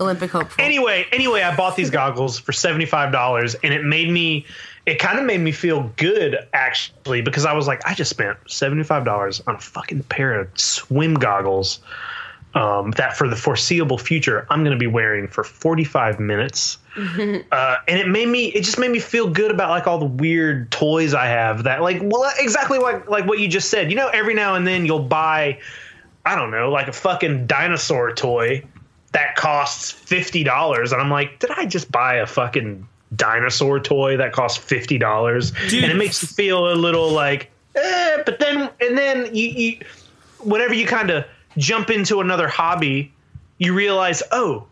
Olympic 0.00 0.30
hopeful. 0.30 0.62
anyway, 0.62 1.06
anyway, 1.12 1.42
I 1.42 1.56
bought 1.56 1.76
these 1.76 1.90
goggles 1.90 2.38
for 2.38 2.52
seventy 2.52 2.84
five 2.86 3.12
dollars, 3.12 3.54
and 3.62 3.72
it 3.72 3.84
made 3.84 4.10
me. 4.10 4.44
It 4.86 4.98
kind 4.98 5.18
of 5.18 5.24
made 5.26 5.40
me 5.40 5.52
feel 5.52 5.92
good 5.96 6.38
actually 6.54 7.20
because 7.20 7.44
I 7.44 7.52
was 7.52 7.66
like, 7.66 7.86
I 7.86 7.94
just 7.94 8.10
spent 8.10 8.38
seventy 8.46 8.84
five 8.84 9.04
dollars 9.04 9.42
on 9.46 9.54
a 9.56 9.60
fucking 9.60 10.02
pair 10.04 10.38
of 10.40 10.48
swim 10.58 11.14
goggles. 11.14 11.80
Um, 12.58 12.90
that 12.92 13.16
for 13.16 13.28
the 13.28 13.36
foreseeable 13.36 13.98
future, 13.98 14.44
I'm 14.50 14.64
going 14.64 14.76
to 14.76 14.78
be 14.78 14.88
wearing 14.88 15.28
for 15.28 15.44
45 15.44 16.18
minutes, 16.18 16.78
uh, 16.96 17.76
and 17.86 18.00
it 18.00 18.08
made 18.08 18.26
me. 18.26 18.46
It 18.46 18.64
just 18.64 18.80
made 18.80 18.90
me 18.90 18.98
feel 18.98 19.30
good 19.30 19.52
about 19.52 19.70
like 19.70 19.86
all 19.86 20.00
the 20.00 20.06
weird 20.06 20.68
toys 20.72 21.14
I 21.14 21.26
have. 21.26 21.62
That 21.62 21.82
like, 21.82 22.00
well, 22.02 22.28
exactly 22.36 22.80
like 22.80 23.08
like 23.08 23.26
what 23.26 23.38
you 23.38 23.46
just 23.46 23.70
said. 23.70 23.90
You 23.90 23.96
know, 23.96 24.08
every 24.08 24.34
now 24.34 24.56
and 24.56 24.66
then 24.66 24.86
you'll 24.86 24.98
buy, 24.98 25.60
I 26.26 26.34
don't 26.34 26.50
know, 26.50 26.68
like 26.72 26.88
a 26.88 26.92
fucking 26.92 27.46
dinosaur 27.46 28.12
toy 28.12 28.64
that 29.12 29.36
costs 29.36 29.92
fifty 29.92 30.42
dollars, 30.42 30.90
and 30.90 31.00
I'm 31.00 31.10
like, 31.10 31.38
did 31.38 31.52
I 31.52 31.64
just 31.64 31.92
buy 31.92 32.16
a 32.16 32.26
fucking 32.26 32.88
dinosaur 33.14 33.78
toy 33.78 34.16
that 34.16 34.32
costs 34.32 34.58
fifty 34.58 34.98
dollars? 34.98 35.52
And 35.72 35.92
it 35.92 35.96
makes 35.96 36.20
you 36.22 36.26
feel 36.26 36.72
a 36.72 36.74
little 36.74 37.12
like, 37.12 37.52
eh. 37.76 38.22
But 38.26 38.40
then, 38.40 38.68
and 38.80 38.98
then 38.98 39.32
you, 39.32 39.48
you 39.48 39.78
whenever 40.40 40.74
you 40.74 40.88
kind 40.88 41.10
of 41.10 41.24
jump 41.56 41.90
into 41.90 42.20
another 42.20 42.48
hobby, 42.48 43.12
you 43.58 43.74
realize, 43.74 44.22
oh, 44.32 44.66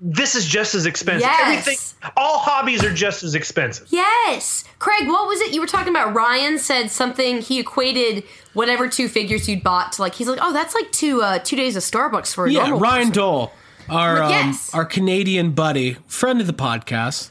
this 0.00 0.34
is 0.34 0.44
just 0.44 0.74
as 0.74 0.84
expensive. 0.86 1.22
Yes. 1.22 1.58
Everything, 1.66 2.12
all 2.16 2.38
hobbies 2.38 2.84
are 2.84 2.92
just 2.92 3.22
as 3.22 3.34
expensive. 3.34 3.86
Yes, 3.90 4.64
Craig. 4.78 5.06
What 5.08 5.26
was 5.28 5.40
it 5.40 5.54
you 5.54 5.60
were 5.60 5.66
talking 5.66 5.88
about? 5.88 6.14
Ryan 6.14 6.58
said 6.58 6.90
something. 6.90 7.40
He 7.40 7.58
equated 7.60 8.24
whatever 8.52 8.88
two 8.88 9.08
figures 9.08 9.48
you'd 9.48 9.62
bought 9.62 9.92
to 9.92 10.02
like. 10.02 10.14
He's 10.14 10.28
like, 10.28 10.40
oh, 10.42 10.52
that's 10.52 10.74
like 10.74 10.90
two 10.92 11.22
uh, 11.22 11.38
two 11.38 11.56
days 11.56 11.76
of 11.76 11.82
Starbucks 11.82 12.34
for 12.34 12.46
a 12.46 12.50
Yeah, 12.50 12.62
normal 12.62 12.80
Ryan 12.80 12.98
person." 13.08 13.12
Dole, 13.14 13.52
our 13.88 14.22
um, 14.24 14.30
Yes. 14.30 14.74
our 14.74 14.84
Canadian 14.84 15.52
buddy, 15.52 15.96
friend 16.06 16.40
of 16.40 16.46
the 16.46 16.52
podcast, 16.52 17.30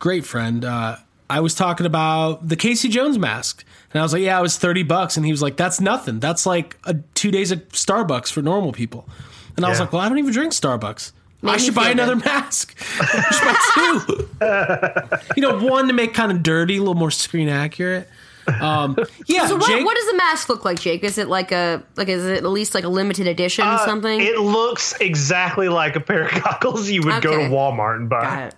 great 0.00 0.24
friend. 0.24 0.64
Uh, 0.64 0.96
I 1.30 1.40
was 1.40 1.54
talking 1.54 1.86
about 1.86 2.48
the 2.48 2.56
Casey 2.56 2.88
Jones 2.88 3.18
mask, 3.18 3.64
and 3.94 4.00
I 4.00 4.02
was 4.02 4.12
like, 4.12 4.22
"Yeah, 4.22 4.38
it 4.38 4.42
was 4.42 4.58
thirty 4.58 4.82
bucks," 4.82 5.16
and 5.16 5.24
he 5.24 5.32
was 5.32 5.40
like, 5.40 5.56
"That's 5.56 5.80
nothing. 5.80 6.20
That's 6.20 6.44
like 6.44 6.76
a 6.84 6.94
two 7.14 7.30
days 7.30 7.50
of 7.52 7.66
Starbucks 7.68 8.30
for 8.30 8.42
normal 8.42 8.72
people." 8.72 9.08
And 9.56 9.64
I 9.64 9.68
was 9.70 9.80
like, 9.80 9.92
"Well, 9.92 10.02
I 10.02 10.08
don't 10.08 10.18
even 10.18 10.32
drink 10.32 10.52
Starbucks. 10.52 11.12
Made 11.40 11.52
I 11.52 11.56
should 11.58 11.74
buy 11.74 11.90
another 11.90 12.14
good. 12.16 12.24
mask. 12.24 12.74
I 13.00 14.02
should 14.04 14.38
buy 14.40 15.16
two. 15.16 15.34
you 15.36 15.42
know, 15.42 15.58
one 15.66 15.86
to 15.86 15.92
make 15.92 16.12
kind 16.14 16.32
of 16.32 16.42
dirty, 16.42 16.76
a 16.76 16.80
little 16.80 16.94
more 16.94 17.10
screen 17.10 17.48
accurate." 17.48 18.08
Um, 18.60 18.98
yeah, 19.26 19.46
So 19.46 19.56
what, 19.56 19.66
Jake, 19.68 19.84
what 19.84 19.96
does 19.96 20.06
the 20.10 20.16
mask 20.16 20.48
look 20.50 20.64
like, 20.64 20.78
Jake? 20.78 21.02
Is 21.02 21.16
it 21.16 21.28
like 21.28 21.50
a 21.52 21.82
like 21.96 22.08
is 22.08 22.24
it 22.26 22.36
at 22.38 22.44
least 22.44 22.74
like 22.74 22.84
a 22.84 22.88
limited 22.88 23.26
edition 23.26 23.64
Uh, 23.66 23.78
something? 23.86 24.20
It 24.20 24.38
looks 24.38 24.92
exactly 25.00 25.68
like 25.68 25.96
a 25.96 26.00
pair 26.00 26.24
of 26.26 26.30
goggles 26.42 26.90
you 26.90 27.02
would 27.02 27.22
go 27.22 27.36
to 27.36 27.44
Walmart 27.48 27.96
and 27.96 28.08
buy. 28.08 28.50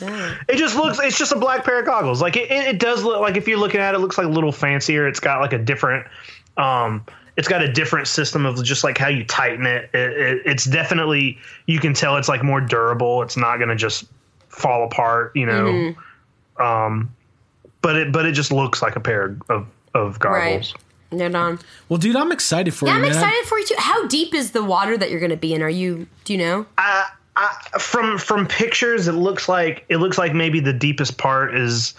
Got 0.00 0.32
it. 0.32 0.38
It 0.48 0.56
just 0.56 0.76
looks. 0.76 0.98
It's 1.00 1.18
just 1.18 1.32
a 1.32 1.38
black 1.38 1.64
pair 1.64 1.78
of 1.80 1.86
goggles. 1.86 2.20
Like 2.20 2.36
it, 2.36 2.50
it, 2.50 2.74
it 2.74 2.78
does 2.78 3.02
look 3.02 3.20
like 3.20 3.36
if 3.36 3.46
you're 3.48 3.58
looking 3.58 3.80
at 3.80 3.94
it, 3.94 3.98
it 3.98 4.00
looks 4.00 4.18
like 4.18 4.26
a 4.26 4.30
little 4.30 4.52
fancier. 4.52 5.06
It's 5.06 5.20
got 5.20 5.40
like 5.40 5.52
a 5.52 5.58
different. 5.58 6.06
Um, 6.56 7.04
it's 7.36 7.48
got 7.48 7.62
a 7.62 7.70
different 7.70 8.08
system 8.08 8.46
of 8.46 8.62
just 8.64 8.82
like 8.82 8.96
how 8.96 9.08
you 9.08 9.24
tighten 9.24 9.66
it. 9.66 9.90
it, 9.92 10.12
it 10.16 10.42
it's 10.46 10.64
definitely 10.64 11.38
you 11.66 11.78
can 11.78 11.92
tell 11.92 12.16
it's 12.16 12.28
like 12.28 12.42
more 12.42 12.60
durable. 12.60 13.22
It's 13.22 13.36
not 13.36 13.58
going 13.58 13.68
to 13.68 13.76
just 13.76 14.06
fall 14.48 14.84
apart, 14.84 15.32
you 15.34 15.44
know. 15.46 15.64
Mm-hmm. 15.66 16.62
Um, 16.62 17.14
but 17.82 17.96
it 17.96 18.12
but 18.12 18.24
it 18.26 18.32
just 18.32 18.52
looks 18.52 18.80
like 18.82 18.96
a 18.96 19.00
pair 19.00 19.36
of 19.48 19.66
of 19.94 20.18
goggles. 20.18 20.72
Right. 20.72 20.82
No, 21.12 21.38
on. 21.38 21.58
Well, 21.88 21.98
dude, 21.98 22.16
I'm 22.16 22.32
excited 22.32 22.74
for 22.74 22.86
Yeah, 22.86 22.92
you, 22.92 22.96
I'm 22.96 23.02
man. 23.02 23.12
excited 23.12 23.46
for 23.46 23.58
you 23.58 23.66
too. 23.66 23.74
How 23.78 24.06
deep 24.08 24.34
is 24.34 24.50
the 24.50 24.64
water 24.64 24.98
that 24.98 25.08
you're 25.10 25.20
going 25.20 25.30
to 25.30 25.36
be 25.36 25.54
in? 25.54 25.62
Are 25.62 25.68
you? 25.70 26.06
Do 26.24 26.32
you 26.32 26.38
know? 26.38 26.66
From 27.78 28.18
from 28.18 28.46
pictures, 28.46 29.08
it 29.08 29.12
looks 29.12 29.48
like 29.48 29.84
it 29.88 29.98
looks 29.98 30.16
like 30.18 30.32
maybe 30.34 30.60
the 30.60 30.72
deepest 30.72 31.18
part 31.18 31.54
is. 31.54 31.94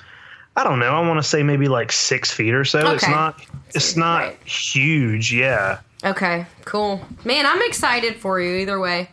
I 0.56 0.64
don't 0.64 0.80
know. 0.80 0.88
I 0.88 1.08
want 1.08 1.20
to 1.22 1.28
say 1.28 1.44
maybe 1.44 1.68
like 1.68 1.92
six 1.92 2.32
feet 2.32 2.52
or 2.56 2.66
so. 2.66 2.80
It's 2.92 3.08
not. 3.08 3.40
It's 3.76 3.96
not 3.96 4.22
Right. 4.22 4.44
huge. 4.44 5.32
Yeah. 5.32 5.78
Okay, 6.04 6.48
cool. 6.66 7.00
Man, 7.26 7.46
I'm 7.46 7.62
excited 7.62 8.16
for 8.16 8.42
you 8.42 8.56
either 8.58 8.80
way. 8.80 9.10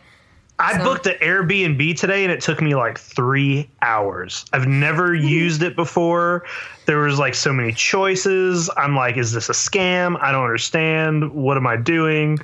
I 0.57 0.77
So- 0.77 0.83
booked 0.83 1.05
an 1.05 1.15
Airbnb 1.21 1.99
today 1.99 2.23
and 2.23 2.31
it 2.31 2.41
took 2.41 2.63
me 2.63 2.73
like 2.73 2.97
three 2.97 3.69
hours. 3.83 4.45
I've 4.53 4.65
never 4.67 5.13
used 5.43 5.61
it 5.61 5.75
before. 5.75 6.45
There 6.87 6.97
was 6.97 7.19
like 7.19 7.35
so 7.35 7.53
many 7.53 7.73
choices. 7.73 8.67
I'm 8.75 8.95
like, 8.95 9.15
is 9.17 9.31
this 9.31 9.47
a 9.49 9.53
scam? 9.53 10.17
I 10.21 10.31
don't 10.31 10.43
understand. 10.45 11.31
What 11.31 11.57
am 11.57 11.67
I 11.67 11.75
doing? 11.77 12.39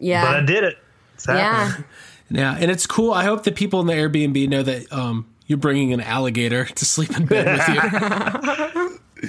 Yeah. 0.00 0.24
But 0.24 0.36
I 0.36 0.40
did 0.40 0.64
it. 0.64 0.78
It's 1.14 1.28
yeah. 1.28 1.72
Happening. 2.28 2.40
Yeah, 2.40 2.56
and 2.60 2.70
it's 2.70 2.86
cool. 2.86 3.12
I 3.12 3.24
hope 3.24 3.44
the 3.44 3.52
people 3.52 3.80
in 3.80 3.86
the 3.86 3.92
Airbnb 3.94 4.48
know 4.48 4.62
that 4.62 4.92
um, 4.92 5.26
you're 5.46 5.58
bringing 5.58 5.92
an 5.92 6.00
alligator 6.00 6.64
to 6.66 6.84
sleep 6.84 7.16
in 7.16 7.26
bed 7.26 7.46
with 7.46 7.68
you. 7.68 7.80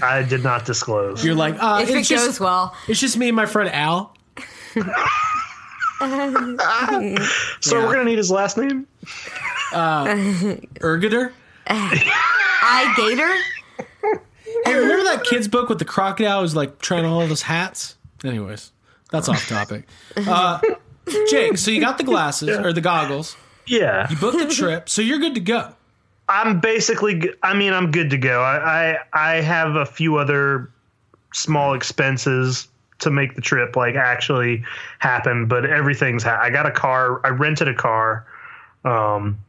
I 0.04 0.22
did 0.24 0.44
not 0.44 0.66
disclose. 0.66 1.26
You're 1.26 1.36
like, 1.36 1.56
uh, 1.60 1.80
If 1.82 1.90
it 1.90 1.98
it's 1.98 2.08
just, 2.08 2.26
goes 2.26 2.40
well. 2.40 2.76
it's 2.88 3.00
just 3.00 3.18
me 3.18 3.28
and 3.30 3.36
my 3.36 3.46
friend 3.48 3.70
Al. 3.74 4.16
so 7.62 7.86
we're 7.86 7.92
gonna 7.94 8.04
need 8.06 8.18
his 8.18 8.32
last 8.32 8.58
name. 8.58 8.88
Ergator. 9.72 11.32
I 11.68 12.94
Gator? 12.96 13.34
Hey, 14.66 14.76
remember 14.76 15.04
that 15.06 15.24
kid's 15.24 15.48
book 15.48 15.70
with 15.70 15.80
the 15.80 15.86
crocodile 15.86 16.42
who's 16.42 16.56
like 16.56 16.80
trying 16.80 17.06
on 17.06 17.12
all 17.12 17.26
those 17.28 17.42
hats? 17.44 17.96
Anyways, 18.24 18.72
that's 19.12 19.28
off 19.30 19.48
topic. 19.48 19.88
Uh, 20.16 20.60
Jake, 21.30 21.57
so 21.57 21.72
you 21.72 21.80
got 21.81 21.98
the 21.98 22.03
glasses 22.03 22.49
or 22.57 22.73
the 22.73 22.81
goggles, 22.81 23.36
Yeah, 23.65 24.10
you 24.10 24.15
booked 24.18 24.38
the 24.40 24.48
trip, 24.53 24.90
so 24.90 25.02
you're 25.02 25.19
good 25.19 25.36
to 25.36 25.41
go. 25.41 25.73
I'm 26.27 26.60
basically. 26.60 27.31
I 27.41 27.53
mean, 27.56 27.73
I'm 27.73 27.90
good 27.91 28.10
to 28.11 28.18
go. 28.18 28.41
I 28.41 28.94
I, 28.94 28.98
I 29.14 29.41
have 29.41 29.76
a 29.76 29.86
few 29.86 30.18
other 30.18 30.69
small 31.34 31.73
expenses 31.73 32.68
to 32.99 33.10
make 33.10 33.34
the 33.36 33.41
trip 33.41 33.76
like 33.76 33.95
actually 33.95 34.64
happen, 34.99 35.48
but 35.48 35.65
everything's. 35.65 36.22
Ha- 36.23 36.40
I 36.41 36.49
got 36.52 36.65
a 36.68 36.72
car. 36.72 37.26
I 37.26 37.30
rented 37.30 37.68
a 37.68 37.73
car. 37.73 38.27
Um, 38.86 39.40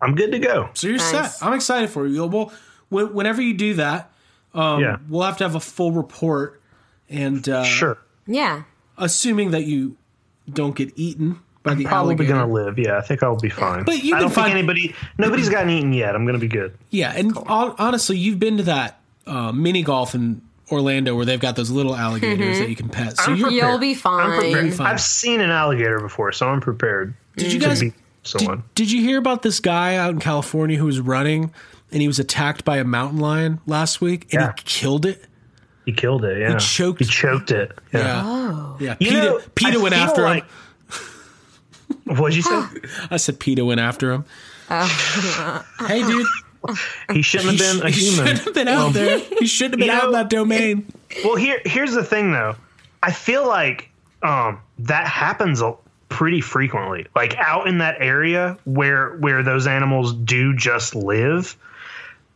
I'm 0.00 0.14
good 0.14 0.32
to 0.32 0.38
go. 0.38 0.70
So 0.74 0.86
you're 0.88 0.98
Nice. 0.98 1.38
set. 1.38 1.46
I'm 1.46 1.52
excited 1.54 1.90
for 1.90 2.06
you. 2.06 2.24
Well, 2.26 2.52
whenever 2.90 3.40
you 3.42 3.54
do 3.54 3.74
that, 3.74 4.10
um, 4.54 4.80
Yeah. 4.80 4.96
we'll 5.08 5.22
have 5.22 5.36
to 5.38 5.44
have 5.44 5.54
a 5.54 5.60
full 5.60 5.92
report, 5.92 6.60
and 7.08 7.48
uh, 7.48 7.64
Sure. 7.64 7.98
Yeah. 8.26 8.62
assuming 8.98 9.50
that 9.52 9.64
you 9.64 9.96
don't 10.54 10.74
get 10.76 10.92
eaten 10.96 11.38
by 11.62 11.74
the 11.74 11.84
Probably 11.84 12.14
alligator. 12.14 12.32
gonna 12.34 12.52
live. 12.52 12.78
Yeah, 12.78 12.98
I 12.98 13.02
think 13.02 13.22
I'll 13.22 13.36
be 13.38 13.48
fine. 13.48 13.84
But 13.84 14.02
you 14.02 14.14
I 14.14 14.18
can 14.18 14.22
don't 14.28 14.34
find- 14.34 14.46
think 14.46 14.58
anybody. 14.58 14.94
Nobody's 15.18 15.48
gotten 15.48 15.70
eaten 15.70 15.92
yet. 15.92 16.14
I'm 16.14 16.26
gonna 16.26 16.38
be 16.38 16.48
good. 16.48 16.76
Yeah, 16.90 17.12
and 17.16 17.32
hon- 17.36 17.74
honestly, 17.78 18.18
you've 18.18 18.38
been 18.40 18.56
to 18.58 18.62
that 18.64 19.00
uh, 19.26 19.52
mini 19.52 19.82
golf 19.82 20.14
in 20.14 20.42
Orlando 20.70 21.14
where 21.14 21.24
they've 21.24 21.38
got 21.40 21.54
those 21.54 21.70
little 21.70 21.94
alligators 21.94 22.58
that 22.58 22.68
you 22.68 22.74
can 22.76 22.88
pet. 22.88 23.16
So 23.18 23.30
I'm 23.32 23.36
you're, 23.36 23.48
prepared. 23.50 23.70
You'll 23.70 23.78
be 23.78 23.90
I'm 23.92 23.96
fine. 23.96 24.38
prepared. 24.40 24.74
fine. 24.74 24.86
I've 24.86 25.00
seen 25.00 25.40
an 25.40 25.50
alligator 25.50 26.00
before, 26.00 26.32
so 26.32 26.48
I'm 26.48 26.60
prepared. 26.60 27.14
did 27.36 27.52
you 27.52 27.60
to 27.60 27.66
guys 27.66 27.80
beat 27.80 27.92
did, 27.94 28.28
someone? 28.28 28.62
did 28.74 28.90
you 28.90 29.00
hear 29.02 29.18
about 29.18 29.42
this 29.42 29.60
guy 29.60 29.96
out 29.96 30.10
in 30.10 30.18
California 30.18 30.78
who 30.78 30.86
was 30.86 30.98
running 30.98 31.52
and 31.92 32.00
he 32.00 32.06
was 32.08 32.18
attacked 32.18 32.64
by 32.64 32.78
a 32.78 32.84
mountain 32.84 33.20
lion 33.20 33.60
last 33.66 34.00
week 34.00 34.22
and 34.32 34.40
Yeah. 34.40 34.52
he 34.56 34.62
killed 34.64 35.06
it? 35.06 35.26
He 35.84 35.92
killed 35.92 36.24
it. 36.24 36.38
Yeah, 36.38 36.52
he 36.54 36.58
choked- 36.58 36.98
He 37.00 37.04
choked 37.04 37.50
it. 37.50 37.72
Yeah. 37.92 38.00
Yeah, 38.00 38.22
Oh. 38.24 38.76
yeah. 38.80 38.94
Peter, 38.94 39.16
know, 39.22 39.40
Peter 39.54 39.80
went 39.80 39.94
after 39.94 40.22
like- 40.22 40.44
him. 40.44 40.50
What'd 42.16 42.36
you 42.36 42.42
say? 42.42 42.62
I 43.10 43.16
said 43.16 43.38
Peter 43.38 43.64
went 43.64 43.80
after 43.80 44.12
him. 44.12 44.24
Oh. 44.70 45.64
hey, 45.86 46.02
dude, 46.02 46.26
He 47.12 47.22
shouldn't 47.22 47.50
have 47.50 47.58
been 47.80 47.86
a 47.86 47.90
he 47.90 48.08
human. 48.10 48.26
shouldn't 48.26 48.44
have 48.44 48.54
been 48.54 48.68
out 48.68 48.92
there. 48.92 49.18
He 49.18 49.46
shouldn't 49.46 49.74
have 49.74 49.78
been 49.80 49.88
You 49.96 50.00
out 50.00 50.04
in 50.06 50.12
that 50.12 50.30
domain. 50.30 50.86
Well, 51.24 51.36
here 51.36 51.60
here's 51.64 51.92
the 51.92 52.04
thing 52.04 52.32
though. 52.32 52.54
I 53.02 53.10
feel 53.12 53.46
like 53.46 53.90
um, 54.22 54.60
that 54.80 55.06
happens 55.06 55.60
a, 55.60 55.74
pretty 56.08 56.40
frequently. 56.40 57.06
Like 57.14 57.36
out 57.36 57.66
in 57.66 57.78
that 57.78 57.96
area 58.00 58.56
where 58.64 59.16
where 59.18 59.42
those 59.42 59.66
animals 59.66 60.14
do 60.14 60.54
just 60.56 60.94
live, 60.94 61.56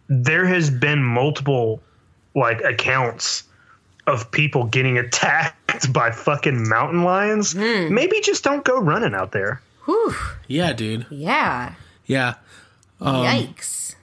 there 0.08 0.46
has 0.46 0.68
been 0.70 1.02
multiple 1.02 1.80
like 2.36 2.60
accounts 2.62 3.42
of 4.06 4.30
people 4.30 4.64
getting 4.64 4.98
attacked 4.98 5.92
by 5.92 6.12
fucking 6.12 6.68
mountain 6.68 7.02
lions. 7.02 7.54
Maybe 7.56 8.20
just 8.20 8.44
don't 8.44 8.64
go 8.64 8.78
running 8.78 9.14
out 9.14 9.32
there. 9.32 9.60
Whew. 9.86 10.14
Yeah, 10.46 10.72
dude. 10.72 11.06
Yeah. 11.10 11.74
Yeah. 12.06 12.34
Um, 13.00 13.16
Yikes. 13.24 13.96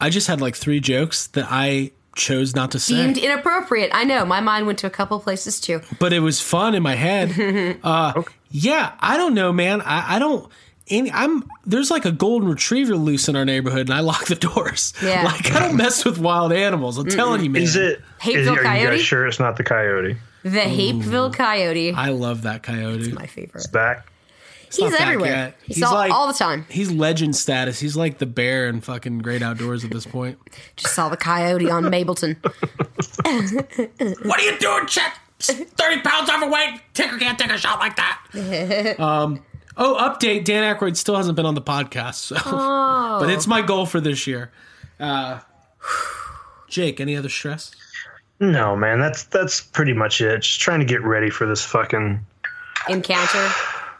I 0.00 0.08
just 0.08 0.26
had 0.26 0.40
like 0.40 0.56
three 0.56 0.80
jokes 0.80 1.26
that 1.28 1.46
I 1.50 1.90
chose 2.16 2.54
not 2.56 2.70
to 2.72 2.80
say. 2.80 2.94
Deemed 2.94 3.18
inappropriate. 3.18 3.90
I 3.92 4.04
know. 4.04 4.24
My 4.24 4.40
mind 4.40 4.66
went 4.66 4.78
to 4.80 4.86
a 4.86 4.90
couple 4.90 5.20
places 5.20 5.60
too. 5.60 5.82
but 5.98 6.12
it 6.12 6.20
was 6.20 6.40
fun 6.40 6.74
in 6.74 6.82
my 6.82 6.94
head. 6.94 7.78
uh, 7.82 8.22
Yeah, 8.50 8.92
I 9.00 9.16
don't 9.16 9.34
know, 9.34 9.52
man. 9.52 9.82
I, 9.82 10.16
I 10.16 10.18
don't. 10.18 10.50
Any, 10.88 11.12
I'm 11.12 11.44
there's 11.66 11.90
like 11.90 12.04
a 12.04 12.10
golden 12.12 12.48
retriever 12.48 12.96
loose 12.96 13.28
in 13.28 13.36
our 13.36 13.44
neighborhood, 13.44 13.82
and 13.88 13.94
I 13.94 14.00
lock 14.00 14.26
the 14.26 14.34
doors. 14.34 14.92
Yeah. 15.02 15.24
like 15.24 15.52
I 15.52 15.60
don't 15.60 15.76
mess 15.76 16.04
with 16.04 16.18
wild 16.18 16.52
animals. 16.52 16.98
I'm 16.98 17.06
telling 17.08 17.44
you, 17.44 17.50
man. 17.50 17.62
Is 17.62 17.76
it? 17.76 18.00
Hapeville 18.18 18.40
is, 18.40 18.48
are 18.48 18.54
you 18.54 18.62
coyote? 18.62 18.96
guys 18.96 19.02
sure 19.02 19.26
it's 19.26 19.38
not 19.38 19.56
the 19.56 19.64
coyote? 19.64 20.16
The 20.42 20.60
Hapeville 20.60 21.30
Coyote. 21.32 21.92
I 21.92 22.08
love 22.08 22.42
that 22.42 22.62
coyote. 22.62 23.12
my 23.12 23.26
favorite. 23.26 23.56
It's 23.56 23.66
Back. 23.66 24.06
It's 24.66 24.76
He's 24.76 24.92
back 24.92 25.00
everywhere. 25.02 25.30
yet. 25.30 25.56
He's, 25.64 25.82
all, 25.82 26.12
all 26.12 26.26
the 26.28 26.32
time. 26.32 26.64
He's 26.70 26.90
legend 26.92 27.34
status. 27.36 27.80
He's 27.80 27.96
like 27.96 28.18
the 28.18 28.26
bear 28.26 28.68
in 28.68 28.80
fucking 28.80 29.18
Great 29.18 29.42
Outdoors 29.42 29.84
at 29.84 29.90
this 29.90 30.06
point. 30.06 30.38
Just 30.76 30.94
saw 30.94 31.08
the 31.08 31.16
coyote 31.16 31.68
on 31.70 31.84
Mableton. 31.84 32.36
what 34.24 34.40
are 34.40 34.42
you 34.44 34.58
doing, 34.58 34.86
Chet? 34.86 35.12
Thirty 35.40 36.00
pounds 36.02 36.30
overweight. 36.30 36.80
Ticker 36.94 37.18
can't 37.18 37.38
take 37.38 37.50
a 37.50 37.58
shot 37.58 37.78
like 37.80 37.96
that. 37.96 38.96
um. 39.00 39.42
Oh, 39.76 39.96
update. 40.00 40.44
Dan 40.44 40.62
Aykroyd 40.74 40.96
still 40.96 41.16
hasn't 41.16 41.36
been 41.36 41.46
on 41.46 41.54
the 41.54 41.62
podcast, 41.62 42.14
so 42.14 42.36
but 43.20 43.30
it's 43.30 43.46
my 43.46 43.62
goal 43.62 43.86
for 43.86 44.00
this 44.00 44.26
year. 44.26 44.50
Uh, 44.98 45.40
Jake, 46.68 47.00
any 47.00 47.16
other 47.16 47.28
stress? 47.28 47.72
No, 48.40 48.74
man. 48.76 49.00
That's 49.00 49.24
that's 49.24 49.60
pretty 49.60 49.92
much 49.92 50.20
it. 50.20 50.40
Just 50.42 50.60
trying 50.60 50.80
to 50.80 50.86
get 50.86 51.02
ready 51.02 51.30
for 51.30 51.46
this 51.46 51.64
fucking. 51.64 52.24
Encounter. 52.88 53.50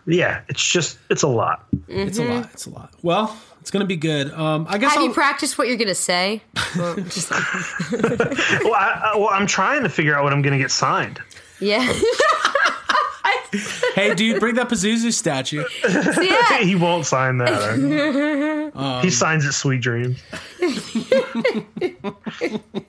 Yeah, 0.07 0.41
it's 0.49 0.67
just 0.67 0.99
it's 1.11 1.23
a 1.23 1.29
lot. 1.29 1.67
It's 1.89 2.19
a 2.19 2.25
lot. 2.25 2.49
It's 2.53 2.67
a 2.67 2.71
lot. 2.71 2.95
Well, 3.03 3.37
it's 3.61 3.71
gonna 3.71 3.85
be 3.85 3.97
good. 3.97 4.33
Um, 4.33 4.67
I 4.69 4.79
guess 4.79 4.93
Have 4.93 5.01
I'll, 5.01 5.09
you 5.09 5.13
practiced 5.13 5.59
what 5.59 5.69
you're 5.69 5.77
going 5.77 5.89
to 5.89 5.95
say? 5.95 6.43
Well, 6.77 6.95
just- 7.09 7.31
Well, 7.91 8.75
I, 8.75 9.13
I, 9.13 9.17
well, 9.19 9.29
I'm 9.31 9.47
trying 9.47 9.83
to 9.83 9.89
figure 9.91 10.17
out 10.17 10.25
what 10.25 10.33
I'm 10.33 10.41
going 10.43 10.55
to 10.55 10.59
get 10.59 10.71
signed. 10.71 11.21
yeah. 11.61 11.87
hey, 13.95 14.15
dude, 14.15 14.41
bring 14.41 14.55
that 14.57 14.69
Pazuzu 14.69 15.13
statue. 15.13 15.65
yeah. 15.85 16.59
he 16.63 16.75
won't 16.77 17.07
sign 17.07 17.39
that. 17.39 18.71
Um, 18.75 19.03
he 19.03 19.11
signs 19.11 19.45
it 19.45 19.53
"Sweet 19.53 19.81
Dreams." 19.81 20.23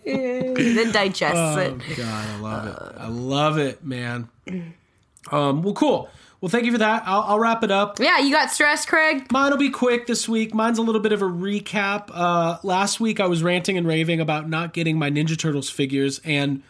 then 0.05 0.91
digests 0.91 1.37
Oh 1.37 1.57
it. 1.59 1.79
God, 1.97 2.27
I 2.27 2.39
love 2.39 2.67
it. 2.67 2.95
I 2.99 3.07
love 3.07 3.57
it, 3.57 3.83
man. 3.83 4.29
Um, 5.31 5.63
well, 5.63 5.73
cool. 5.73 6.09
Well, 6.41 6.49
thank 6.49 6.65
you 6.65 6.71
for 6.71 6.79
that. 6.79 7.03
I'll, 7.05 7.21
I'll 7.21 7.39
wrap 7.39 7.63
it 7.63 7.69
up. 7.69 7.99
Yeah, 7.99 8.17
you 8.17 8.31
got 8.31 8.49
stressed, 8.51 8.87
Craig? 8.87 9.31
Mine 9.31 9.51
will 9.51 9.59
be 9.59 9.69
quick 9.69 10.07
this 10.07 10.27
week. 10.27 10.55
Mine's 10.55 10.79
a 10.79 10.81
little 10.81 11.01
bit 11.01 11.11
of 11.11 11.21
a 11.21 11.25
recap. 11.25 12.09
Uh, 12.11 12.57
last 12.63 12.99
week, 12.99 13.19
I 13.19 13.27
was 13.27 13.43
ranting 13.43 13.77
and 13.77 13.85
raving 13.85 14.19
about 14.19 14.49
not 14.49 14.73
getting 14.73 14.97
my 14.97 15.11
Ninja 15.11 15.37
Turtles 15.37 15.69
figures, 15.69 16.19
and 16.25 16.63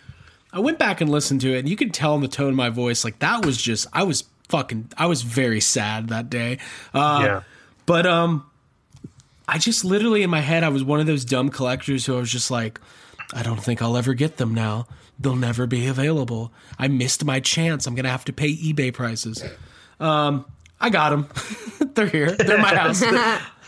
I 0.53 0.59
went 0.59 0.79
back 0.79 1.01
and 1.01 1.09
listened 1.09 1.41
to 1.41 1.53
it, 1.55 1.59
and 1.59 1.69
you 1.69 1.75
can 1.75 1.91
tell 1.91 2.15
in 2.15 2.21
the 2.21 2.27
tone 2.27 2.49
of 2.49 2.55
my 2.55 2.69
voice, 2.69 3.03
like 3.03 3.19
that 3.19 3.45
was 3.45 3.57
just 3.61 3.87
I 3.93 4.03
was 4.03 4.25
fucking 4.49 4.91
I 4.97 5.05
was 5.05 5.21
very 5.21 5.61
sad 5.61 6.09
that 6.09 6.29
day. 6.29 6.57
Uh, 6.93 7.21
yeah, 7.23 7.41
But 7.85 8.05
um, 8.05 8.45
I 9.47 9.57
just 9.57 9.85
literally 9.85 10.23
in 10.23 10.29
my 10.29 10.41
head, 10.41 10.63
I 10.63 10.69
was 10.69 10.83
one 10.83 10.99
of 10.99 11.07
those 11.07 11.23
dumb 11.25 11.49
collectors 11.49 12.05
who 12.05 12.15
I 12.15 12.19
was 12.19 12.31
just 12.31 12.51
like, 12.51 12.79
I 13.33 13.43
don't 13.43 13.63
think 13.63 13.81
I'll 13.81 13.95
ever 13.97 14.13
get 14.13 14.37
them 14.37 14.53
now. 14.53 14.87
They'll 15.19 15.35
never 15.35 15.67
be 15.67 15.87
available. 15.87 16.51
I 16.79 16.87
missed 16.87 17.23
my 17.23 17.39
chance. 17.39 17.85
I'm 17.87 17.95
gonna 17.95 18.09
have 18.09 18.25
to 18.25 18.33
pay 18.33 18.53
eBay 18.55 18.93
prices. 18.93 19.43
Um, 19.99 20.45
I 20.79 20.89
got 20.89 21.11
them. 21.11 21.27
They're 21.93 22.07
here. 22.07 22.31
They're 22.31 22.55
in 22.55 22.61
my 22.61 22.75
house. 22.75 23.01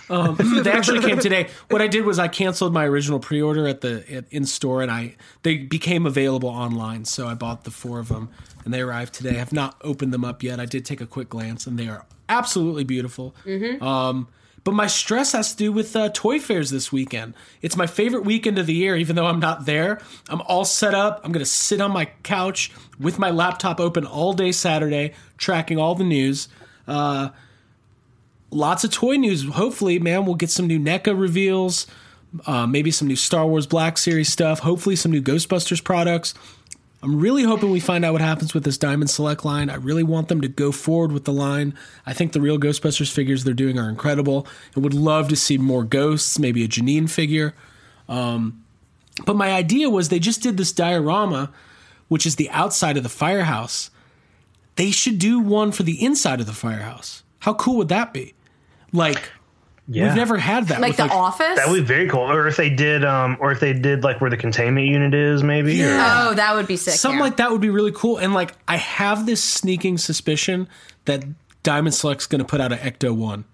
Um, 0.10 0.36
they 0.64 0.72
actually 0.72 1.02
came 1.02 1.20
today. 1.20 1.50
What 1.70 1.82
I 1.82 1.88
did 1.88 2.06
was 2.06 2.20
I 2.20 2.28
canceled 2.28 2.74
my 2.74 2.86
original 2.86 3.20
pre-order 3.20 3.68
at 3.68 3.82
the 3.82 4.04
at, 4.12 4.26
in 4.32 4.46
store, 4.46 4.82
and 4.82 4.92
I 4.92 5.16
they 5.44 5.58
became 5.58 6.06
available 6.06 6.50
online. 6.50 7.06
So 7.06 7.28
I 7.28 7.34
bought 7.34 7.64
the 7.64 7.72
four 7.72 8.00
of 8.00 8.10
them, 8.10 8.30
and 8.66 8.74
they 8.74 8.82
arrived 8.82 9.14
today. 9.14 9.32
I 9.32 9.40
have 9.40 9.54
not 9.54 9.76
opened 9.82 10.14
them 10.14 10.26
up 10.26 10.44
yet. 10.44 10.60
I 10.60 10.66
did 10.66 10.86
take 10.86 11.02
a 11.02 11.08
quick 11.08 11.30
glance, 11.30 11.68
and 11.68 11.78
they 11.78 11.88
are 11.88 12.06
absolutely 12.30 12.84
beautiful. 12.84 13.36
Um, 13.82 14.28
but 14.64 14.74
my 14.74 14.88
stress 14.88 15.34
has 15.34 15.52
to 15.52 15.58
do 15.58 15.72
with 15.72 15.96
uh, 15.96 16.10
toy 16.14 16.40
fairs 16.40 16.70
this 16.70 16.92
weekend. 16.92 17.34
It's 17.62 17.76
my 17.76 17.86
favorite 17.86 18.24
weekend 18.24 18.58
of 18.58 18.66
the 18.66 18.74
year, 18.74 18.96
even 18.96 19.16
though 19.16 19.26
I'm 19.26 19.40
not 19.40 19.66
there. 19.66 20.00
I'm 20.30 20.42
all 20.42 20.64
set 20.64 20.94
up. 20.94 21.20
I'm 21.24 21.34
going 21.34 21.44
to 21.44 21.50
sit 21.50 21.82
on 21.82 21.92
my 21.92 22.06
couch 22.24 22.72
with 22.98 23.20
my 23.20 23.30
laptop 23.30 23.82
open 23.82 24.06
all 24.06 24.32
day 24.32 24.54
Saturday, 24.54 25.14
tracking 25.38 25.78
all 25.78 25.96
the 25.96 26.06
news. 26.06 26.48
Uh, 26.88 27.30
lots 28.54 28.84
of 28.84 28.92
toy 28.92 29.16
news. 29.16 29.44
Hopefully, 29.46 30.00
man, 30.00 30.26
we'll 30.26 30.36
get 30.36 30.50
some 30.50 30.68
new 30.68 30.80
NECA 30.80 31.20
reveals, 31.20 31.88
uh, 32.46 32.66
maybe 32.68 32.92
some 32.92 33.08
new 33.08 33.16
Star 33.16 33.46
Wars 33.46 33.68
Black 33.68 33.98
Series 33.98 34.30
stuff, 34.30 34.60
hopefully, 34.60 34.96
some 34.96 35.12
new 35.12 35.22
Ghostbusters 35.22 35.84
products. 35.84 36.34
I'm 37.02 37.20
really 37.20 37.44
hoping 37.44 37.70
we 37.70 37.82
find 37.82 38.06
out 38.06 38.14
what 38.14 38.22
happens 38.22 38.54
with 38.54 38.64
this 38.64 38.78
Diamond 38.78 39.10
Select 39.10 39.44
line. 39.44 39.70
I 39.70 39.76
really 39.76 40.04
want 40.04 40.30
them 40.30 40.40
to 40.40 40.48
go 40.48 40.72
forward 40.72 41.12
with 41.12 41.26
the 41.26 41.34
line. 41.34 41.74
I 42.06 42.14
think 42.14 42.32
the 42.32 42.40
real 42.40 42.58
Ghostbusters 42.58 43.12
figures 43.12 43.44
they're 43.44 43.54
doing 43.54 43.78
are 43.78 43.90
incredible 43.90 44.48
and 44.74 44.86
would 44.86 44.94
love 44.94 45.28
to 45.28 45.36
see 45.36 45.58
more 45.58 45.84
ghosts, 45.84 46.40
maybe 46.40 46.64
a 46.64 46.68
Janine 46.68 47.10
figure. 47.10 47.56
Um, 48.08 48.64
but 49.26 49.36
my 49.36 49.52
idea 49.52 49.90
was 49.90 50.08
they 50.08 50.20
just 50.20 50.42
did 50.42 50.56
this 50.56 50.72
diorama, 50.72 51.52
which 52.08 52.26
is 52.26 52.38
the 52.38 52.50
outside 52.52 52.96
of 52.96 53.04
the 53.04 53.10
firehouse. 53.10 53.90
They 54.78 54.90
should 54.90 55.20
do 55.20 55.40
one 55.40 55.74
for 55.74 55.84
the 55.84 56.02
inside 56.04 56.40
of 56.40 56.46
the 56.46 56.54
firehouse. 56.54 57.24
How 57.40 57.54
cool 57.54 57.76
would 57.78 57.90
that 57.90 58.14
be? 58.14 58.34
Like, 58.94 59.32
Yeah. 59.88 60.06
we've 60.06 60.15
never 60.15 60.38
had 60.38 60.68
that. 60.68 60.80
Like 60.80 60.98
with, 60.98 60.98
the 60.98 61.14
office? 61.14 61.57
That 61.57 61.68
would 61.70 61.82
be 61.82 61.86
very 61.86 62.07
cool. 62.07 62.22
Or 62.22 62.48
if 62.48 62.56
they 62.56 62.70
did, 62.70 63.03
um, 63.03 63.38
or 63.41 63.52
if 63.52 63.60
they 63.60 63.74
did 63.74 64.03
like 64.03 64.22
where 64.22 64.30
the 64.30 64.38
containment 64.38 64.88
unit 64.88 65.14
is, 65.14 65.44
maybe. 65.44 65.84
Or, 65.84 65.98
oh, 65.99 66.34
that 66.36 66.56
would 66.56 66.68
be 66.68 66.78
sick. 66.78 66.94
Something 66.94 67.18
yeah. 67.18 67.24
like 67.26 67.38
that 67.38 67.52
would 67.52 67.61
be 67.61 67.70
really 67.70 67.91
cool. 67.94 68.18
And 68.18 68.34
like, 68.34 68.53
I 68.68 68.78
have 68.78 69.26
this 69.26 69.44
sneaking 69.44 69.98
suspicion 69.98 70.68
that 71.06 71.26
Diamond 71.64 71.95
Select's 71.95 72.28
going 72.28 72.40
to 72.40 72.45
put 72.45 72.61
out 72.61 72.72
an 72.72 72.78
Ecto 72.80 73.15
One. 73.15 73.45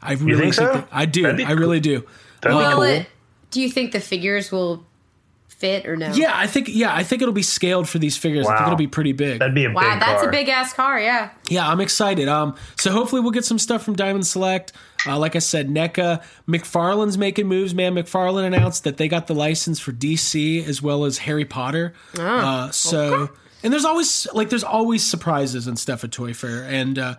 I 0.00 0.14
really 0.14 0.40
think 0.40 0.54
so? 0.54 0.64
that- 0.72 0.88
I 0.90 1.04
do. 1.06 1.22
That'd 1.22 1.36
be 1.36 1.44
I 1.44 1.52
really 1.52 1.80
do. 1.80 2.06
That'd 2.40 2.56
be 2.58 2.64
Will 2.64 2.72
cool. 2.74 2.82
it? 2.82 3.06
Do 3.50 3.60
you 3.60 3.70
think 3.70 3.92
the 3.92 4.00
figures 4.00 4.50
will 4.52 4.85
fit 5.58 5.86
or 5.86 5.96
no? 5.96 6.12
Yeah, 6.12 6.32
I 6.34 6.46
think. 6.46 6.68
Yeah, 6.70 6.94
I 6.94 7.02
think 7.02 7.22
it'll 7.22 7.32
be 7.34 7.42
scaled 7.42 7.88
for 7.88 7.98
these 7.98 8.16
figures. 8.16 8.46
I 8.46 8.56
think 8.56 8.66
it'll 8.66 8.76
be 8.76 8.86
pretty 8.86 9.12
big. 9.12 9.38
That'd 9.38 9.54
be 9.54 9.64
a 9.64 9.70
Wow, 9.72 9.80
big 9.80 10.00
that's 10.00 10.20
car. 10.20 10.28
a 10.28 10.32
big 10.32 10.48
ass 10.48 10.72
car. 10.72 11.00
Yeah. 11.00 11.30
Yeah, 11.48 11.68
I'm 11.68 11.80
excited. 11.80 12.28
Um, 12.28 12.56
so 12.76 12.90
hopefully 12.92 13.20
we'll 13.22 13.30
get 13.32 13.44
some 13.44 13.58
stuff 13.58 13.82
from 13.82 13.94
Diamond 13.96 14.26
Select. 14.26 14.72
Uh, 15.06 15.18
like 15.18 15.36
I 15.36 15.38
said, 15.38 15.68
NECA, 15.68 16.22
McFarlane's 16.48 17.16
making 17.16 17.46
moves. 17.46 17.74
Man, 17.74 17.94
McFarlane 17.94 18.44
announced 18.46 18.84
that 18.84 18.96
they 18.96 19.08
got 19.08 19.26
the 19.28 19.34
license 19.34 19.78
for 19.78 19.92
DC 19.92 20.66
as 20.66 20.82
well 20.82 21.04
as 21.04 21.18
Harry 21.18 21.44
Potter. 21.44 21.94
uh, 22.18 22.70
so, 22.70 23.30
and 23.62 23.72
there's 23.72 23.84
always 23.84 24.26
like 24.34 24.48
there's 24.50 24.64
always 24.64 25.04
surprises 25.04 25.66
and 25.66 25.78
stuff 25.78 26.02
at 26.04 26.12
Toy 26.12 26.34
Fair. 26.34 26.64
And 26.64 26.98
uh, 26.98 27.14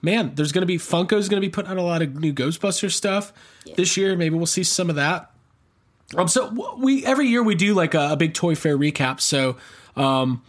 man, 0.00 0.32
there's 0.36 0.52
gonna 0.52 0.64
be 0.66 0.78
Funko's 0.78 1.28
gonna 1.28 1.40
be 1.40 1.48
putting 1.48 1.70
out 1.70 1.76
a 1.76 1.82
lot 1.82 2.02
of 2.02 2.14
new 2.14 2.32
Ghostbuster 2.32 2.90
stuff 2.90 3.32
this 3.76 3.96
year. 3.96 4.16
Maybe 4.16 4.36
we'll 4.36 4.46
see 4.46 4.62
some 4.64 4.88
of 4.88 4.96
that. 4.96 5.30
Um, 6.16 6.28
so 6.28 6.74
we 6.78 7.04
every 7.04 7.26
year 7.28 7.42
we 7.42 7.54
do 7.54 7.74
like 7.74 7.94
a, 7.94 8.12
a 8.12 8.16
big 8.16 8.34
Toy 8.34 8.54
Fair 8.54 8.76
recap. 8.78 9.20
So, 9.20 9.56
um, 9.96 10.42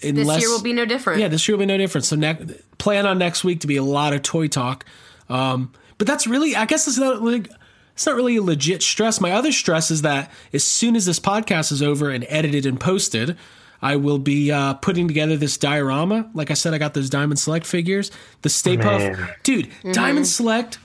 This 0.00 0.40
year 0.40 0.48
will 0.50 0.62
be 0.62 0.72
no 0.72 0.84
different. 0.84 1.20
yeah, 1.20 1.28
this 1.28 1.46
year 1.48 1.56
will 1.56 1.62
be 1.62 1.66
no 1.66 1.76
different. 1.78 2.04
So 2.04 2.16
ne- 2.16 2.54
plan 2.78 3.06
on 3.06 3.18
next 3.18 3.44
week 3.44 3.60
to 3.60 3.66
be 3.66 3.76
a 3.76 3.82
lot 3.82 4.12
of 4.12 4.22
toy 4.22 4.46
talk. 4.48 4.84
Um, 5.28 5.72
but 5.98 6.06
that's 6.06 6.26
really, 6.26 6.54
I 6.54 6.66
guess, 6.66 6.86
it's 6.86 6.98
not 6.98 7.22
like 7.22 7.50
it's 7.94 8.06
not 8.06 8.14
really 8.14 8.36
a 8.36 8.42
legit 8.42 8.82
stress. 8.82 9.20
My 9.20 9.32
other 9.32 9.50
stress 9.52 9.90
is 9.90 10.02
that 10.02 10.30
as 10.52 10.62
soon 10.62 10.96
as 10.96 11.06
this 11.06 11.18
podcast 11.18 11.72
is 11.72 11.82
over 11.82 12.10
and 12.10 12.24
edited 12.28 12.66
and 12.66 12.78
posted, 12.78 13.36
I 13.82 13.96
will 13.96 14.18
be 14.18 14.52
uh, 14.52 14.74
putting 14.74 15.08
together 15.08 15.36
this 15.36 15.56
diorama. 15.56 16.30
Like 16.34 16.50
I 16.50 16.54
said, 16.54 16.72
I 16.74 16.78
got 16.78 16.94
those 16.94 17.08
Diamond 17.10 17.38
Select 17.38 17.66
figures, 17.66 18.10
the 18.42 18.48
Stay 18.50 18.76
Puft, 18.76 19.16
Man. 19.18 19.28
dude. 19.42 19.70
Diamond 19.92 20.26
Select. 20.26 20.78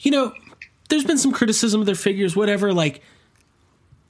You 0.00 0.10
know, 0.10 0.32
there's 0.94 1.04
been 1.06 1.18
some 1.18 1.32
criticism 1.32 1.80
of 1.80 1.86
their 1.86 1.94
figures, 1.94 2.36
whatever. 2.36 2.72
Like, 2.72 3.02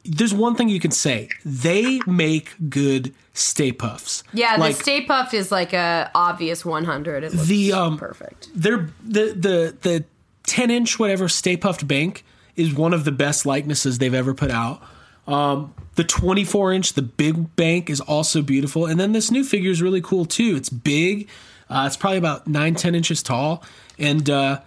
there's 0.05 0.35
one 0.35 0.55
thing 0.55 0.69
you 0.69 0.81
can 0.81 0.91
say: 0.91 1.29
they 1.45 2.01
make 2.07 2.55
good 2.69 3.15
Stay 3.33 3.73
Puffs. 3.73 4.23
Yeah, 4.33 4.57
like, 4.57 4.77
the 4.77 4.83
Stay 4.83 5.07
Puft 5.07 5.35
is 5.35 5.51
like 5.51 5.73
a 5.73 6.11
obvious 6.15 6.65
100. 6.65 7.25
It 7.25 7.33
looks 7.35 7.49
The, 7.49 7.73
um, 7.73 7.99
perfect. 7.99 8.49
they're 8.55 8.91
the 9.03 9.33
the 9.35 9.77
the 9.81 10.05
10 10.47 10.71
inch 10.71 10.99
whatever 10.99 11.29
Stay 11.29 11.57
Puft 11.57 11.89
Bank 11.89 12.25
is 12.55 12.75
one 12.75 12.93
of 12.93 13.05
the 13.05 13.13
best 13.13 13.47
likenesses 13.47 13.99
they've 13.99 14.15
ever 14.15 14.35
put 14.35 14.51
out. 14.51 14.83
Um, 15.27 15.73
the 15.95 16.05
24 16.05 16.73
inch, 16.75 16.93
the 16.93 17.03
big 17.03 17.57
bank 17.57 17.89
is 17.89 18.01
also 18.01 18.43
beautiful, 18.43 18.85
and 18.85 19.01
then 19.01 19.13
this 19.13 19.31
new 19.31 19.43
figure 19.43 19.71
is 19.71 19.81
really 19.81 20.03
cool 20.03 20.27
too. 20.27 20.55
It's 20.55 20.69
big. 20.69 21.29
Uh, 21.71 21.85
it's 21.87 21.97
probably 21.97 22.19
about 22.19 22.47
9, 22.47 22.75
10 22.75 22.95
inches 22.95 23.23
tall, 23.23 23.65
and 23.99 24.29
uh, 24.29 24.61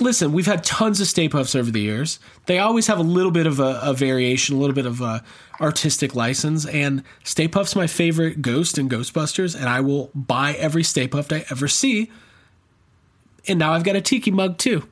listen, 0.00 0.32
we've 0.32 0.46
had 0.46 0.64
tons 0.64 1.00
of 1.00 1.06
Stay 1.06 1.28
Puffs 1.28 1.54
over 1.54 1.70
the 1.70 1.80
years. 1.80 2.18
They 2.46 2.58
always 2.58 2.86
have 2.86 2.98
a 2.98 3.02
little 3.02 3.30
bit 3.30 3.46
of 3.46 3.60
a, 3.60 3.80
a 3.82 3.94
variation, 3.94 4.56
a 4.56 4.58
little 4.58 4.74
bit 4.74 4.86
of 4.86 5.00
a 5.00 5.22
artistic 5.60 6.14
license. 6.14 6.66
And 6.66 7.02
Stay 7.24 7.48
Puff's 7.48 7.74
my 7.76 7.86
favorite 7.86 8.42
ghost 8.42 8.78
in 8.78 8.88
Ghostbusters, 8.88 9.54
and 9.56 9.68
I 9.68 9.80
will 9.80 10.10
buy 10.14 10.52
every 10.54 10.82
Stay 10.84 11.08
Puft 11.08 11.34
I 11.34 11.44
ever 11.50 11.68
see. 11.68 12.10
And 13.46 13.58
now 13.58 13.72
I've 13.72 13.84
got 13.84 13.96
a 13.96 14.00
tiki 14.00 14.30
mug 14.30 14.58
too. 14.58 14.86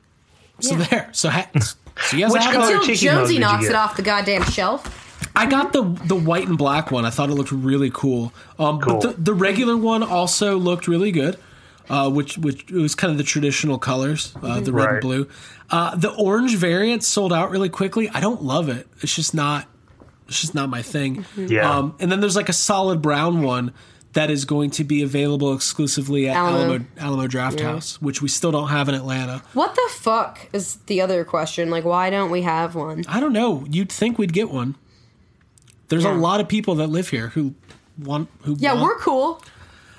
So 0.59 0.75
Yeah. 0.75 0.83
there. 0.85 1.09
So, 1.13 1.29
ha- 1.29 1.47
so 1.59 2.17
yes, 2.17 2.31
Which 2.31 2.41
I, 2.41 2.45
have 2.45 2.53
color 2.53 2.65
a- 2.65 2.77
Until 2.79 2.95
tiki 2.95 3.05
mug 3.07 3.15
Jonesy 3.15 3.27
did 3.33 3.33
you 3.35 3.39
knocks 3.41 3.65
it 3.67 3.75
off 3.75 3.95
the 3.95 4.01
goddamn 4.01 4.43
shelf. 4.45 5.03
I 5.35 5.45
got 5.45 5.73
the 5.73 5.83
the 6.05 6.15
white 6.15 6.47
and 6.47 6.57
black 6.57 6.89
one. 6.91 7.05
I 7.05 7.09
thought 7.11 7.29
it 7.29 7.33
looked 7.33 7.51
really 7.51 7.91
cool. 7.93 8.33
Um, 8.57 8.79
Cool. 8.79 8.99
But 8.99 9.01
the, 9.17 9.21
the 9.21 9.33
regular 9.33 9.77
one 9.77 10.01
also 10.03 10.57
looked 10.57 10.87
really 10.87 11.11
good. 11.11 11.37
Uh, 11.89 12.09
which 12.09 12.37
which 12.37 12.63
it 12.69 12.75
was 12.75 12.95
kind 12.95 13.11
of 13.11 13.17
the 13.17 13.23
traditional 13.23 13.77
colors, 13.79 14.33
uh, 14.43 14.59
the 14.59 14.73
red 14.73 14.89
and 14.89 15.01
blue. 15.01 15.29
Uh, 15.69 15.95
the 15.95 16.09
orange 16.15 16.55
variant 16.57 17.03
sold 17.03 17.31
out 17.31 17.49
really 17.49 17.69
quickly. 17.69 18.09
I 18.09 18.19
don't 18.19 18.43
love 18.43 18.67
it. 18.69 18.87
It's 19.01 19.15
just 19.15 19.33
not. 19.33 19.67
It's 20.27 20.41
just 20.41 20.53
not 20.53 20.67
my 20.69 20.81
thing. 20.81 21.25
Yeah. 21.37 21.69
Um, 21.77 21.95
and 22.01 22.11
then 22.11 22.19
there's 22.19 22.35
like 22.35 22.49
a 22.49 22.53
solid 22.53 23.01
brown 23.01 23.41
one 23.41 23.73
that 24.13 24.29
is 24.29 24.43
going 24.45 24.71
to 24.71 24.83
be 24.83 25.01
available 25.03 25.53
exclusively 25.53 26.27
at 26.27 26.35
Alamo. 26.35 26.57
Alamo 26.63 26.85
Alamo, 26.97 27.27
Drafthouse, 27.27 27.95
which 28.01 28.21
we 28.21 28.27
still 28.27 28.51
don't 28.51 28.67
have 28.67 28.89
in 28.89 28.95
Atlanta. 28.95 29.41
What 29.53 29.75
the 29.75 29.89
fuck 29.93 30.49
is 30.51 30.75
the 30.87 30.99
other 30.99 31.23
question? 31.23 31.69
Like, 31.69 31.85
why 31.85 32.09
don't 32.09 32.31
we 32.31 32.41
have 32.41 32.75
one? 32.75 33.05
I 33.07 33.19
don't 33.21 33.31
know. 33.33 33.65
You'd 33.69 33.91
think 33.91 34.17
we'd 34.17 34.33
get 34.33 34.49
one. 34.51 34.75
There's 35.87 36.03
a 36.03 36.11
lot 36.11 36.41
of 36.41 36.49
people 36.49 36.75
that 36.75 36.87
live 36.87 37.07
here 37.09 37.29
who 37.29 37.53
want 37.97 38.29
who. 38.41 38.55
Yeah, 38.59 38.73
want- 38.73 38.83
we're 38.83 38.99
cool. 38.99 39.41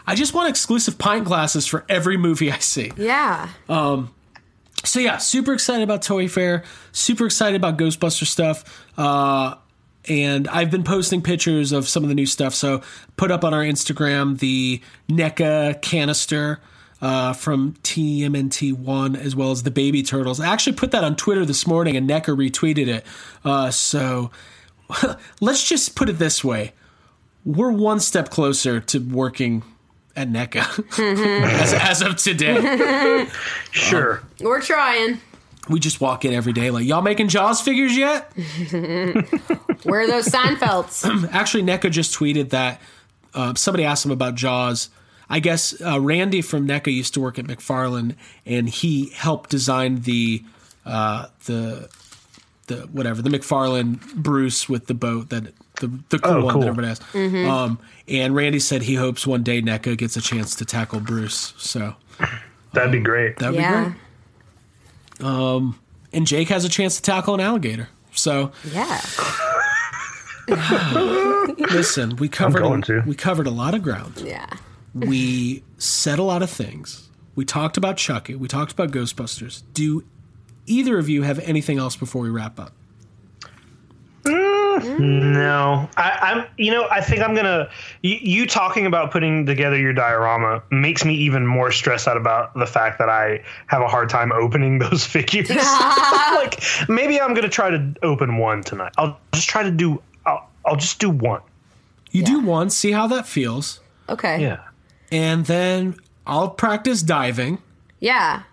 I 0.09 0.15
just 0.15 0.33
want 0.33 0.49
exclusive 0.49 0.97
pint 0.97 1.27
glasses 1.27 1.67
for 1.67 1.85
every 1.87 2.17
movie 2.17 2.51
I 2.51 2.61
see. 2.61 2.91
Yeah. 2.97 3.51
So 4.83 5.01
yeah, 5.01 5.19
super 5.19 5.53
excited 5.53 5.83
about 5.83 6.01
Toy 6.01 6.29
Fair. 6.29 6.65
Super 6.93 7.27
excited 7.27 7.57
about 7.57 7.77
Ghostbuster 7.77 8.25
stuff. 8.25 8.87
Uh, 8.97 9.57
and 10.09 10.49
I've 10.49 10.71
been 10.71 10.83
posting 10.83 11.21
pictures 11.21 11.73
of 11.73 11.87
some 11.87 12.05
of 12.05 12.09
the 12.09 12.15
new 12.15 12.25
stuff. 12.25 12.55
So 12.55 12.81
put 13.19 13.31
up 13.31 13.45
on 13.45 13.53
our 13.53 13.61
Instagram 13.61 14.39
the 14.39 14.81
NECA 15.11 15.83
canister 15.83 16.61
uh, 17.03 17.35
from 17.35 17.75
TMNT1 17.83 19.15
as 19.15 19.37
well 19.37 19.51
as 19.51 19.63
the 19.63 19.71
baby 19.71 20.03
turtles. 20.03 20.41
I 20.41 20.47
actually 20.47 20.77
put 20.77 20.91
that 20.93 21.05
on 21.05 21.17
Twitter 21.17 21.45
this 21.45 21.67
morning 21.67 21.99
and 21.99 22.09
NECA 22.09 22.35
retweeted 22.35 22.89
it. 22.89 23.05
Uh, 23.45 23.71
so 23.71 24.31
let's 25.43 25.69
just 25.69 25.97
put 25.97 26.09
it 26.09 26.15
this 26.15 26.43
way: 26.43 26.73
we're 27.45 27.73
one 27.73 28.01
step 28.01 28.31
closer 28.31 28.81
to 28.81 29.01
working 29.01 29.63
at 30.19 30.29
NECA 30.29 30.65
as, 31.61 31.73
as 31.75 32.03
of 32.03 32.17
today. 32.17 33.27
Sure. 33.71 34.23
We're 34.41 34.61
trying. 34.61 35.21
We 35.69 35.79
just 35.79 36.01
walk 36.01 36.25
in 36.25 36.33
every 36.33 36.53
day 36.53 36.71
like, 36.71 36.85
y'all 36.85 37.03
making 37.03 37.29
Jaws 37.29 37.61
figures 37.61 37.97
yet? 37.97 38.33
Where 39.85 40.01
are 40.01 40.07
those 40.07 40.27
Seinfelds? 40.27 41.29
Actually, 41.33 41.63
NECA 41.63 41.91
just 41.91 42.19
tweeted 42.19 42.51
that 42.51 42.81
uh, 43.35 43.55
somebody 43.55 43.85
asked 43.85 44.05
him 44.05 44.11
about 44.11 44.35
Jaws. 44.35 44.91
I 45.31 45.41
guess 45.41 45.81
uh, 45.81 46.01
Randy 46.01 46.43
from 46.43 46.67
NECA 46.67 46.93
used 46.93 47.15
to 47.15 47.21
work 47.21 47.39
at 47.39 47.45
McFarlane, 47.45 48.17
and 48.45 48.69
he 48.69 49.11
helped 49.11 49.51
design 49.51 50.01
the 50.01 50.43
uh, 50.85 51.27
the 51.45 51.89
the 52.67 52.77
whatever 52.93 53.23
the 53.23 53.31
McFarlane 53.31 54.15
Bruce 54.15 54.69
with 54.69 54.87
the 54.87 54.95
boat 54.95 55.29
that 55.29 55.53
the 55.81 55.89
the 56.09 56.19
cool 56.19 56.33
Oh, 56.35 56.45
one 56.45 56.53
cool. 56.53 56.61
that 56.63 56.69
everybody 56.69 56.89
has. 56.89 57.49
Um, 57.49 57.79
and 58.07 58.35
Randy 58.35 58.61
said 58.61 58.83
he 58.83 58.95
hopes 58.95 59.27
one 59.27 59.43
day 59.43 59.61
NECA 59.63 59.97
gets 59.99 60.17
a 60.17 60.21
chance 60.21 60.55
to 60.57 60.65
tackle 60.65 61.01
Bruce. 61.01 61.55
So 61.59 61.95
That'd 62.73 62.93
be 62.93 63.01
great. 63.01 63.37
that 63.39 63.51
would 63.51 63.57
be 63.57 63.63
yeah. 63.63 63.93
great. 65.21 65.75
And 66.13 66.27
Jake 66.27 66.49
has 66.49 66.65
a 66.65 66.69
chance 66.69 66.97
to 66.97 67.03
tackle 67.03 67.35
an 67.35 67.41
alligator. 67.41 67.89
So 68.13 68.53
Yeah. 68.73 69.01
listen, 71.71 72.17
we 72.17 72.29
covered 72.29 72.61
going 72.63 72.81
a, 72.83 72.87
to. 72.87 73.03
we 73.07 73.15
covered 73.15 73.47
a 73.47 73.51
lot 73.51 73.75
of 73.75 73.83
ground. 73.83 74.23
Yeah. 74.25 74.47
we 74.95 75.63
said 75.79 76.19
a 76.19 76.23
lot 76.23 76.43
of 76.43 76.51
things. 76.51 77.09
We 77.35 77.45
talked 77.45 77.77
about 77.77 77.97
Chucky. 77.99 78.35
We 78.35 78.49
talked 78.49 78.73
about 78.73 78.91
Ghostbusters. 78.91 79.63
Do 79.75 80.05
either 80.67 80.99
of 80.99 81.09
you 81.09 81.23
have 81.23 81.39
anything 81.41 81.79
else 81.79 81.95
before 81.97 82.23
we 82.23 82.31
wrap 82.31 82.59
up? 82.59 82.73
Mm. 84.83 85.33
No, 85.33 85.89
I, 85.97 86.11
I'm. 86.23 86.47
You 86.57 86.71
know, 86.73 86.87
I 86.91 87.01
think 87.01 87.21
I'm 87.23 87.35
gonna. 87.35 87.69
You, 88.03 88.17
you 88.21 88.47
talking 88.47 88.87
about 88.87 89.11
putting 89.11 89.47
together 89.47 89.79
your 89.79 89.93
diorama 89.93 90.63
makes 90.71 91.05
me 91.05 91.15
even 91.15 91.47
more 91.47 91.71
stressed 91.73 92.07
out 92.09 92.17
about 92.17 92.55
the 92.55 92.67
fact 92.67 92.99
that 92.99 93.09
I 93.09 93.43
have 93.67 93.83
a 93.83 93.89
hard 93.89 94.09
time 94.09 94.33
opening 94.33 94.79
those 94.81 95.05
figures. 95.05 95.49
like 96.35 96.63
maybe 96.89 97.21
I'm 97.21 97.35
gonna 97.35 97.49
try 97.49 97.71
to 97.71 97.95
open 98.03 98.39
one 98.39 98.63
tonight. 98.63 98.93
I'll 98.99 99.19
just 99.33 99.49
try 99.49 99.63
to 99.63 99.71
do. 99.71 100.03
I'll, 100.27 100.49
I'll 100.67 100.77
just 100.77 100.99
do 100.99 101.11
one. 101.11 101.43
You 102.11 102.23
do 102.25 102.41
one, 102.41 102.71
see 102.71 102.91
how 102.93 103.07
that 103.09 103.27
feels, 103.27 103.81
Okay. 104.09 104.41
Yeah. 104.41 104.61
and 105.13 105.45
then 105.45 105.97
I'll 106.27 106.49
practice 106.49 107.03
diving. 107.03 107.59
Yeah. 108.01 108.45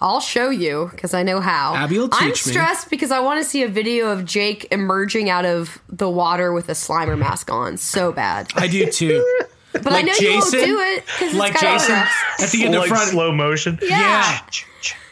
I'll 0.00 0.20
show 0.20 0.50
you 0.50 0.88
because 0.92 1.14
I 1.14 1.22
know 1.22 1.40
how. 1.40 1.74
Abby 1.76 1.98
will 1.98 2.10
I'm 2.12 2.28
teach 2.32 2.46
me. 2.46 2.52
stressed 2.52 2.90
because 2.90 3.10
I 3.10 3.20
want 3.20 3.42
to 3.42 3.48
see 3.48 3.62
a 3.62 3.68
video 3.68 4.10
of 4.10 4.24
Jake 4.24 4.68
emerging 4.70 5.30
out 5.30 5.44
of 5.46 5.78
the 5.88 6.10
water 6.10 6.52
with 6.52 6.68
a 6.68 6.72
Slimer 6.72 7.18
mask 7.18 7.50
on 7.50 7.76
so 7.78 8.12
bad. 8.12 8.50
I 8.54 8.66
do 8.68 8.90
too. 8.90 9.24
But 9.72 9.92
I 9.92 10.02
know 10.02 10.12
you 10.20 10.30
won't 10.38 10.50
do 10.52 10.78
it 10.80 11.34
like 11.34 11.50
it's 11.54 11.60
Jason 11.60 11.96
autographs. 11.96 12.42
at 12.44 12.50
the 12.50 12.64
end 12.64 12.76
of 12.76 12.82
like 12.82 12.88
front. 12.90 13.10
slow 13.10 13.32
motion. 13.32 13.76
Yeah. 13.82 14.38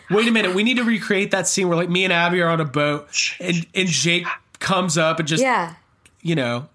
Wait 0.08 0.28
a 0.28 0.30
minute. 0.30 0.54
We 0.54 0.62
need 0.62 0.76
to 0.76 0.84
recreate 0.84 1.32
that 1.32 1.48
scene 1.48 1.66
where 1.66 1.76
like 1.76 1.88
me 1.90 2.04
and 2.04 2.12
Abby 2.12 2.40
are 2.42 2.48
on 2.48 2.60
a 2.60 2.64
boat 2.64 3.08
and, 3.40 3.66
and 3.74 3.88
Jake 3.88 4.24
comes 4.60 4.96
up 4.96 5.18
and 5.18 5.26
just 5.26 5.42
Yeah. 5.42 5.74
you 6.20 6.36
know 6.36 6.68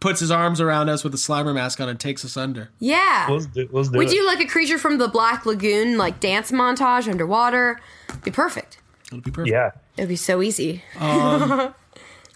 puts 0.00 0.20
his 0.20 0.30
arms 0.30 0.60
around 0.60 0.88
us 0.88 1.02
with 1.02 1.12
a 1.14 1.16
Slimer 1.16 1.52
mask 1.54 1.80
on 1.80 1.88
and 1.88 1.98
takes 1.98 2.24
us 2.24 2.36
under. 2.36 2.70
Yeah. 2.78 3.26
Let's 3.30 3.46
do, 3.46 3.68
let's 3.72 3.88
do 3.88 3.98
we 3.98 4.06
it. 4.06 4.10
do 4.10 4.24
like 4.26 4.40
a 4.40 4.46
creature 4.46 4.78
from 4.78 4.98
the 4.98 5.08
Black 5.08 5.44
Lagoon, 5.46 5.98
like 5.98 6.20
dance 6.20 6.52
montage 6.52 7.08
underwater. 7.08 7.80
Be 8.22 8.30
perfect. 8.30 8.78
It'll 9.08 9.20
be 9.20 9.30
perfect. 9.30 9.50
yeah. 9.52 9.70
It'd 9.96 10.08
be 10.08 10.16
so 10.16 10.42
easy. 10.42 10.82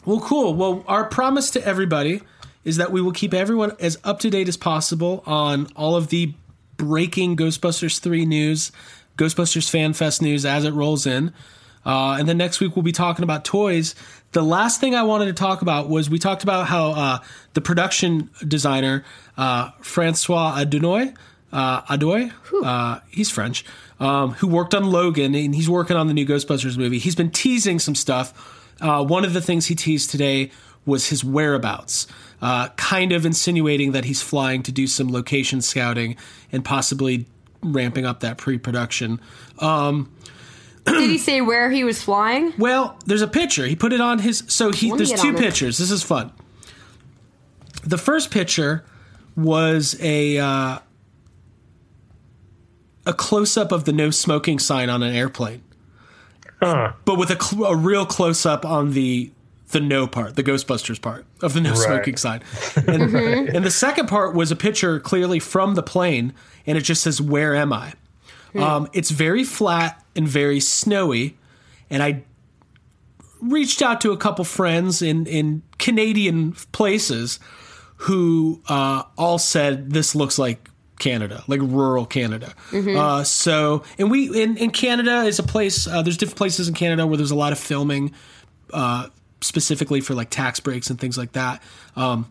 Well, 0.05 0.21
cool. 0.21 0.55
Well, 0.55 0.85
our 0.89 1.05
promise 1.05 1.51
to 1.53 1.65
everybody 1.65 2.23
is 2.65 2.77
that 2.77 2.91
we 2.91 3.01
will 3.01 3.13
keep 3.13 3.33
everyone 3.33 3.73
as 3.79 3.99
up 4.03 4.19
to 4.21 4.31
date 4.31 4.49
as 4.49 4.57
possible 4.57 5.23
on 5.27 5.69
all 5.77 5.95
of 5.95 6.09
the 6.09 6.35
breaking 6.77 7.37
Ghostbusters 7.37 8.01
3 8.01 8.27
news, 8.27 8.73
Ghostbusters 9.17 9.71
Fan 9.71 9.93
Fest 9.93 10.21
news 10.21 10.45
as 10.45 10.65
it 10.65 10.73
rolls 10.73 11.07
in. 11.07 11.33
Uh, 11.87 12.17
and 12.19 12.29
then 12.29 12.37
next 12.37 12.59
week 12.61 12.75
we'll 12.75 12.83
be 12.83 12.91
talking 12.93 13.23
about 13.23 13.45
toys. 13.45 13.95
The 14.33 14.43
last 14.43 14.81
thing 14.81 14.95
I 14.95 15.03
wanted 15.03 15.27
to 15.27 15.35
talk 15.35 15.61
about 15.61 15.91
was 15.91 16.09
we 16.09 16.19
talked 16.19 16.43
about 16.43 16.67
how 16.67 16.93
uh, 16.93 17.19
the 17.53 17.61
production 17.61 18.31
designer 18.47 19.05
uh, 19.37 19.73
Francois 19.83 20.57
Adonoy, 20.57 21.15
uh, 21.53 21.83
Audouy, 21.83 22.33
uh, 22.65 23.01
he's 23.11 23.31
French, 23.31 23.63
um, 24.01 24.33
who 24.33 24.49
worked 24.49 24.75
on 24.75 24.91
Logan 24.91 25.35
and 25.35 25.55
he's 25.55 25.69
working 25.69 25.99
on 25.99 26.07
the 26.07 26.15
new 26.15 26.27
Ghostbusters 26.27 26.79
movie. 26.79 26.99
He's 26.99 27.15
been 27.15 27.31
teasing 27.31 27.79
some 27.79 27.95
stuff. 27.95 28.71
Uh, 28.81 29.05
one 29.05 29.27
of 29.27 29.35
the 29.35 29.43
things 29.43 29.67
he 29.67 29.75
teased 29.75 30.11
today 30.11 30.51
was 30.87 31.11
his 31.11 31.23
whereabouts, 31.23 32.07
uh, 32.41 32.69
kind 32.71 33.13
of 33.13 33.27
insinuating 33.27 33.93
that 33.93 34.07
he's 34.07 34.23
flying 34.23 34.63
to 34.63 34.73
do 34.73 34.87
some 34.87 35.13
location 35.13 35.61
scouting 35.61 36.17
and 36.51 36.65
possibly 36.65 37.27
ramping 37.63 38.07
up 38.07 38.21
that 38.21 38.39
pre-production. 38.39 39.21
Did 40.85 41.11
he 41.11 41.19
say 41.19 41.41
where 41.41 41.71
he 41.71 41.85
was 41.85 42.03
flying? 42.03 42.53
Well, 42.59 42.97
there's 43.07 43.23
a 43.23 43.29
picture. 43.29 43.67
He 43.67 43.77
put 43.77 43.93
it 43.93 44.01
on 44.01 44.19
his. 44.19 44.43
So 44.49 44.73
he 44.73 44.91
Let 44.91 44.95
me 44.95 44.99
there's 44.99 45.11
get 45.11 45.21
two 45.21 45.29
on 45.29 45.35
it. 45.37 45.39
pictures. 45.41 45.79
This 45.79 45.91
is 45.91 46.03
fun. 46.03 46.33
The 47.85 47.99
first 47.99 48.31
picture 48.31 48.85
was 49.37 49.97
a 50.01 50.39
uh, 50.39 50.79
a 53.07 53.13
close 53.13 53.57
up 53.57 53.73
of 53.73 53.85
the 53.85 53.93
no 53.93 54.11
smoking 54.11 54.59
sign 54.59 54.89
on 54.89 55.03
an 55.03 55.15
airplane, 55.15 55.63
Huh. 56.61 56.93
but 57.05 57.19
with 57.19 57.31
a, 57.31 57.43
cl- 57.43 57.65
a 57.67 57.77
real 57.77 58.07
close 58.07 58.47
up 58.47 58.65
on 58.65 58.93
the 58.93 59.33
the 59.71 59.81
no 59.81 60.07
part, 60.07 60.37
the 60.37 60.43
Ghostbusters 60.43 61.01
part 61.01 61.25
of 61.41 61.55
the 61.55 61.61
no 61.61 61.75
smoking 61.75 62.17
sign. 62.19 62.43
And, 62.87 63.49
and 63.49 63.65
the 63.65 63.71
second 63.71 64.07
part 64.07 64.35
was 64.35 64.51
a 64.51 64.57
picture 64.57 65.01
clearly 65.01 65.39
from 65.39 65.75
the 65.77 65.83
plane, 65.83 66.35
and 66.67 66.77
it 66.77 66.83
just 66.83 67.03
says 67.03 67.21
"Where 67.23 67.55
am 67.57 67.73
I?" 67.73 67.95
Um, 68.59 68.89
it's 68.93 69.11
very 69.11 69.45
flat 69.45 70.05
and 70.15 70.29
very 70.29 70.61
snowy, 70.61 71.37
and 71.89 72.03
I 72.03 72.23
reached 73.41 73.83
out 73.83 74.01
to 74.03 74.13
a 74.13 74.17
couple 74.17 74.45
friends 74.45 75.03
in 75.03 75.27
in 75.27 75.63
Canadian 75.79 76.53
places 76.73 77.41
who 77.97 78.61
uh, 78.69 79.05
all 79.17 79.39
said 79.39 79.91
this 79.93 80.15
looks 80.15 80.39
like 80.39 80.69
Canada, 80.99 81.43
like 81.49 81.61
rural 81.63 82.05
Canada. 82.07 82.53
Uh, 82.97 83.25
so, 83.25 83.83
and 83.99 84.11
we 84.11 84.43
in, 84.43 84.57
in 84.57 84.71
Canada 84.71 85.23
is 85.23 85.39
a 85.39 85.43
place. 85.43 85.87
Uh, 85.87 86.03
there's 86.03 86.17
different 86.17 86.39
places 86.39 86.69
in 86.69 86.75
Canada 86.75 87.07
where 87.07 87.17
there's 87.17 87.31
a 87.31 87.37
lot 87.37 87.53
of 87.53 87.59
filming, 87.59 88.13
uh, 88.73 89.09
specifically 89.41 90.01
for 90.01 90.15
like 90.15 90.31
tax 90.31 90.61
breaks 90.61 90.91
and 90.91 91.01
things 91.01 91.17
like 91.19 91.33
that. 91.33 91.63
Um, 91.97 92.29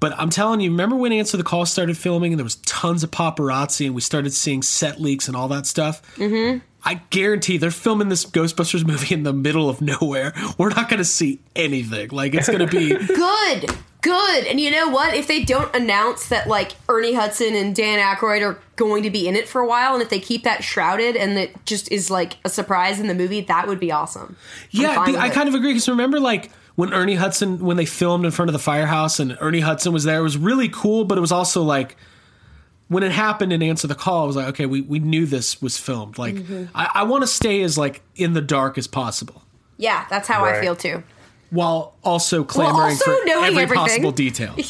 but 0.00 0.18
I'm 0.18 0.30
telling 0.30 0.60
you, 0.60 0.70
remember 0.70 0.96
when 0.96 1.12
Answer 1.12 1.36
the 1.36 1.44
Call 1.44 1.66
started 1.66 1.96
filming 1.96 2.32
and 2.32 2.38
there 2.38 2.44
was 2.44 2.56
tons 2.56 3.04
of 3.04 3.10
paparazzi 3.10 3.86
and 3.86 3.94
we 3.94 4.00
started 4.00 4.32
seeing 4.32 4.62
set 4.62 5.00
leaks 5.00 5.28
and 5.28 5.36
all 5.36 5.48
that 5.48 5.66
stuff? 5.66 6.02
Mm-hmm. 6.16 6.58
I 6.82 6.94
guarantee 7.10 7.58
they're 7.58 7.70
filming 7.70 8.08
this 8.08 8.24
Ghostbusters 8.24 8.86
movie 8.86 9.14
in 9.14 9.22
the 9.22 9.34
middle 9.34 9.68
of 9.68 9.80
nowhere. 9.82 10.32
We're 10.56 10.70
not 10.70 10.88
going 10.88 10.98
to 10.98 11.04
see 11.04 11.40
anything. 11.54 12.08
Like 12.10 12.34
it's 12.34 12.48
going 12.48 12.60
to 12.60 12.66
be 12.66 12.88
Good. 13.06 13.70
Good. 14.02 14.46
And 14.46 14.58
you 14.58 14.70
know 14.70 14.88
what? 14.88 15.12
If 15.14 15.26
they 15.26 15.44
don't 15.44 15.74
announce 15.76 16.28
that 16.28 16.48
like 16.48 16.72
Ernie 16.88 17.12
Hudson 17.12 17.54
and 17.54 17.76
Dan 17.76 17.98
Aykroyd 17.98 18.42
are 18.42 18.58
going 18.76 19.02
to 19.02 19.10
be 19.10 19.28
in 19.28 19.36
it 19.36 19.46
for 19.46 19.60
a 19.60 19.66
while, 19.66 19.92
and 19.92 20.02
if 20.02 20.08
they 20.08 20.20
keep 20.20 20.44
that 20.44 20.64
shrouded 20.64 21.16
and 21.16 21.38
it 21.38 21.54
just 21.66 21.92
is 21.92 22.10
like 22.10 22.38
a 22.42 22.48
surprise 22.48 22.98
in 22.98 23.08
the 23.08 23.14
movie, 23.14 23.42
that 23.42 23.68
would 23.68 23.78
be 23.78 23.92
awesome. 23.92 24.36
Yeah, 24.70 24.94
fine 24.94 25.16
I 25.16 25.28
kind 25.28 25.50
of 25.50 25.54
agree 25.54 25.72
because 25.72 25.86
remember, 25.86 26.18
like 26.18 26.50
when 26.76 26.92
Ernie 26.92 27.14
Hudson, 27.16 27.58
when 27.58 27.76
they 27.76 27.84
filmed 27.86 28.24
in 28.24 28.30
front 28.30 28.48
of 28.48 28.52
the 28.52 28.58
firehouse 28.58 29.18
and 29.20 29.36
Ernie 29.40 29.60
Hudson 29.60 29.92
was 29.92 30.04
there, 30.04 30.18
it 30.20 30.22
was 30.22 30.36
really 30.38 30.68
cool. 30.68 31.04
But 31.04 31.18
it 31.18 31.20
was 31.20 31.32
also 31.32 31.62
like 31.62 31.96
when 32.88 33.02
it 33.02 33.12
happened 33.12 33.52
in 33.52 33.62
Answer 33.62 33.86
the 33.86 33.94
Call, 33.94 34.24
I 34.24 34.26
was 34.26 34.36
like, 34.36 34.46
okay, 34.48 34.66
we 34.66 34.80
we 34.80 34.98
knew 34.98 35.26
this 35.26 35.60
was 35.62 35.76
filmed. 35.78 36.18
Like 36.18 36.34
Mm-hmm. 36.34 36.64
I, 36.76 36.90
I 36.94 37.02
want 37.04 37.22
to 37.22 37.26
stay 37.28 37.62
as 37.62 37.76
like 37.78 38.02
in 38.16 38.32
the 38.32 38.40
dark 38.42 38.78
as 38.78 38.86
possible, 38.86 39.42
Yeah, 39.76 40.06
that's 40.10 40.26
how 40.28 40.44
I 40.44 40.60
feel 40.60 40.74
too. 40.76 41.02
while 41.50 41.94
also 42.02 42.44
clamoring 42.44 42.90
also 42.92 43.04
for 43.04 43.24
knowing 43.26 43.44
every 43.46 43.62
everything. 43.64 43.76
possible 43.86 44.12
detail. 44.12 44.56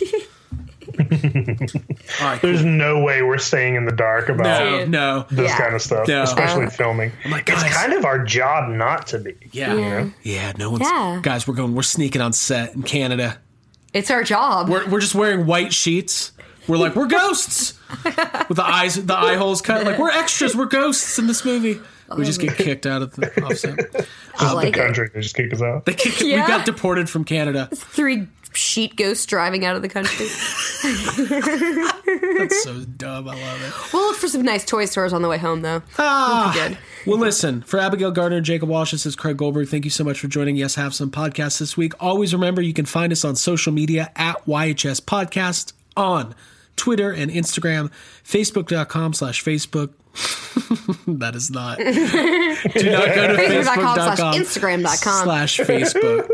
All 2.20 2.26
right, 2.26 2.40
cool. 2.40 2.50
There's 2.50 2.64
no 2.64 3.00
way 3.02 3.22
we're 3.22 3.38
staying 3.38 3.74
in 3.76 3.84
the 3.84 3.92
dark 3.92 4.28
about 4.28 4.44
no, 4.44 4.84
no, 4.86 5.26
this 5.30 5.50
Yeah. 5.50 5.58
kind 5.58 5.74
of 5.74 5.82
stuff, 5.82 6.08
No. 6.08 6.22
especially 6.22 6.66
Uh, 6.66 6.70
filming. 6.70 7.12
like, 7.30 7.48
it's 7.48 7.62
kind 7.62 7.92
of 7.92 8.04
our 8.04 8.18
job 8.24 8.70
not 8.70 9.06
to 9.08 9.18
be. 9.18 9.34
yeah, 9.52 10.06
yeah, 10.22 10.52
no 10.58 10.70
one's 10.70 10.82
Yeah. 10.82 11.20
guys. 11.22 11.46
We're 11.46 11.54
going. 11.54 11.74
We're 11.74 11.82
sneaking 11.82 12.20
on 12.22 12.32
set 12.32 12.74
in 12.74 12.82
Canada. 12.82 13.38
It's 13.92 14.10
our 14.10 14.22
job. 14.22 14.68
We're, 14.68 14.88
we're 14.88 15.00
just 15.00 15.14
wearing 15.14 15.46
white 15.46 15.72
sheets. 15.72 16.32
We're 16.68 16.76
like 16.76 16.94
we're 16.94 17.06
ghosts 17.06 17.74
with 18.04 18.56
the 18.56 18.64
eyes, 18.64 18.94
the 18.94 19.16
eye 19.16 19.34
holes 19.36 19.60
cut. 19.62 19.84
Like 19.84 19.98
we're 19.98 20.10
extras. 20.10 20.54
We're 20.54 20.66
ghosts 20.66 21.18
in 21.18 21.26
this 21.26 21.44
movie. 21.44 21.80
We 22.16 22.24
just 22.24 22.40
get 22.40 22.56
kicked 22.56 22.86
out 22.86 23.02
of 23.02 23.14
the 23.14 23.42
offset. 23.44 23.78
I 24.38 24.52
like 24.52 24.74
the 24.74 24.80
it. 24.80 24.84
country 24.84 25.10
they 25.14 25.20
just 25.20 25.34
kick 25.36 25.52
us 25.52 25.62
out. 25.62 25.86
They 25.86 25.94
kick, 25.94 26.20
Yeah. 26.20 26.42
We 26.42 26.48
got 26.48 26.66
deported 26.66 27.08
from 27.08 27.24
Canada. 27.24 27.68
Three 27.74 28.26
sheet 28.52 28.96
ghosts 28.96 29.26
driving 29.26 29.64
out 29.64 29.76
of 29.76 29.82
the 29.82 29.88
country. 29.88 30.26
That's 32.38 32.62
so 32.62 32.80
dumb. 32.96 33.28
I 33.28 33.34
love 33.34 33.62
it. 33.62 33.92
we'll 33.92 34.08
look 34.08 34.16
for 34.16 34.28
some 34.28 34.42
nice 34.42 34.64
toy 34.64 34.84
stores 34.86 35.12
on 35.12 35.22
the 35.22 35.28
way 35.28 35.38
home, 35.38 35.62
though. 35.62 35.82
Ah. 35.98 36.52
Good. 36.54 36.78
Well, 37.06 37.18
listen, 37.18 37.62
for 37.62 37.78
Abigail 37.78 38.10
Gardner 38.10 38.38
and 38.38 38.46
Jacob 38.46 38.68
Walsh, 38.68 38.92
this 38.92 39.06
is 39.06 39.16
Craig 39.16 39.36
Goldberg. 39.36 39.68
Thank 39.68 39.84
you 39.84 39.90
so 39.90 40.04
much 40.04 40.20
for 40.20 40.28
joining 40.28 40.56
Yes 40.56 40.74
Have 40.74 40.94
Some 40.94 41.10
podcast 41.10 41.58
this 41.58 41.76
week. 41.76 41.92
Always 42.00 42.32
remember 42.34 42.62
you 42.62 42.74
can 42.74 42.86
find 42.86 43.12
us 43.12 43.24
on 43.24 43.36
social 43.36 43.72
media 43.72 44.10
at 44.16 44.44
YHS 44.46 45.00
Podcast 45.02 45.72
on 45.96 46.34
Twitter 46.76 47.10
and 47.10 47.30
Instagram, 47.30 47.90
Facebook.com 48.24 49.14
slash 49.14 49.42
Facebook. 49.44 49.92
that 51.06 51.34
is 51.36 51.50
not. 51.50 51.78
Do 51.78 51.84
not 51.84 51.94
go 51.94 53.28
to 53.28 53.34
Facebook.com 53.36 54.16
slash 54.16 54.36
Instagram.com. 54.38 55.24
slash 55.24 55.58
Facebook. 55.58 56.28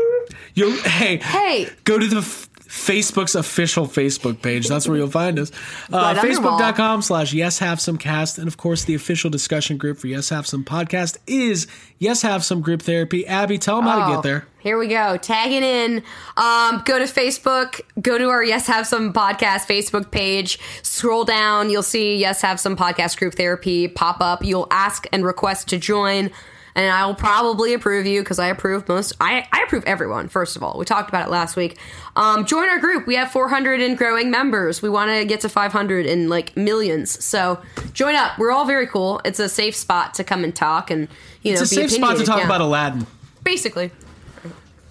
Hey, 0.65 1.17
Hey. 1.17 1.69
go 1.83 1.99
to 1.99 2.07
the 2.07 2.17
f- 2.17 2.49
Facebook's 2.67 3.33
official 3.35 3.87
Facebook 3.87 4.41
page. 4.41 4.67
That's 4.67 4.87
where 4.89 4.97
you'll 4.97 5.09
find 5.09 5.39
us. 5.39 5.51
Uh, 5.91 5.97
Right. 5.97 6.17
Facebook.com 6.17 7.01
slash 7.01 7.31
Yes 7.33 7.59
Have 7.59 7.79
Some 7.79 7.97
Cast. 7.97 8.37
And 8.37 8.47
of 8.47 8.57
course, 8.57 8.83
the 8.83 8.93
official 8.93 9.29
discussion 9.29 9.77
group 9.77 9.97
for 9.99 10.07
Yes 10.07 10.27
Have 10.29 10.45
Some 10.45 10.65
Podcast 10.65 11.17
is 11.27 11.65
Yes 11.97 12.21
Have 12.23 12.43
Some 12.43 12.59
Group 12.61 12.81
Therapy. 12.81 13.25
Abby, 13.25 13.57
tell 13.57 13.77
them 13.77 13.85
how 13.85 13.99
to 13.99 14.05
Oh, 14.05 14.15
get 14.15 14.23
there. 14.23 14.47
Here 14.59 14.77
we 14.77 14.87
go. 14.87 15.15
Tagging 15.17 15.63
in. 15.63 16.03
Um, 16.35 16.81
go 16.85 16.99
to 16.99 17.05
Facebook. 17.05 17.79
Go 18.01 18.17
to 18.17 18.25
our 18.29 18.43
Yes 18.43 18.67
Have 18.67 18.85
Some 18.85 19.13
Podcast 19.13 19.65
Facebook 19.65 20.11
page. 20.11 20.59
Scroll 20.83 21.23
down. 21.23 21.69
You'll 21.69 21.83
see 21.83 22.17
Yes 22.17 22.41
Have 22.41 22.59
Some 22.59 22.75
Podcast 22.75 23.17
Group 23.17 23.35
Therapy 23.35 23.87
pop 23.87 24.17
up. 24.19 24.43
You'll 24.43 24.67
ask 24.71 25.05
and 25.13 25.23
request 25.23 25.69
to 25.69 25.77
join. 25.77 26.31
And 26.77 26.89
I 26.89 27.05
will 27.05 27.15
probably 27.15 27.73
approve 27.73 28.05
you 28.05 28.21
because 28.21 28.39
I 28.39 28.47
approve 28.47 28.87
most. 28.87 29.11
I, 29.19 29.45
I 29.51 29.63
approve 29.63 29.83
everyone. 29.85 30.29
First 30.29 30.55
of 30.55 30.63
all, 30.63 30.77
we 30.77 30.85
talked 30.85 31.09
about 31.09 31.27
it 31.27 31.29
last 31.31 31.57
week. 31.57 31.77
Um, 32.15 32.45
join 32.45 32.69
our 32.69 32.79
group. 32.79 33.05
We 33.07 33.15
have 33.15 33.29
400 33.31 33.81
and 33.81 33.97
growing 33.97 34.31
members. 34.31 34.81
We 34.81 34.89
want 34.89 35.11
to 35.11 35.25
get 35.25 35.41
to 35.41 35.49
500 35.49 36.05
in 36.05 36.29
like 36.29 36.55
millions. 36.55 37.21
So 37.25 37.59
join 37.93 38.15
up. 38.15 38.37
We're 38.39 38.51
all 38.51 38.65
very 38.65 38.87
cool. 38.87 39.19
It's 39.25 39.39
a 39.39 39.49
safe 39.49 39.75
spot 39.75 40.13
to 40.13 40.23
come 40.23 40.43
and 40.45 40.55
talk 40.55 40.89
and 40.89 41.09
you 41.41 41.53
know 41.53 41.61
It's 41.61 41.71
a 41.71 41.75
safe 41.75 41.91
spot 41.91 42.17
to 42.17 42.23
talk 42.25 42.37
Yeah. 42.39 42.45
about 42.45 42.61
Aladdin. 42.61 43.05
Basically, 43.43 43.91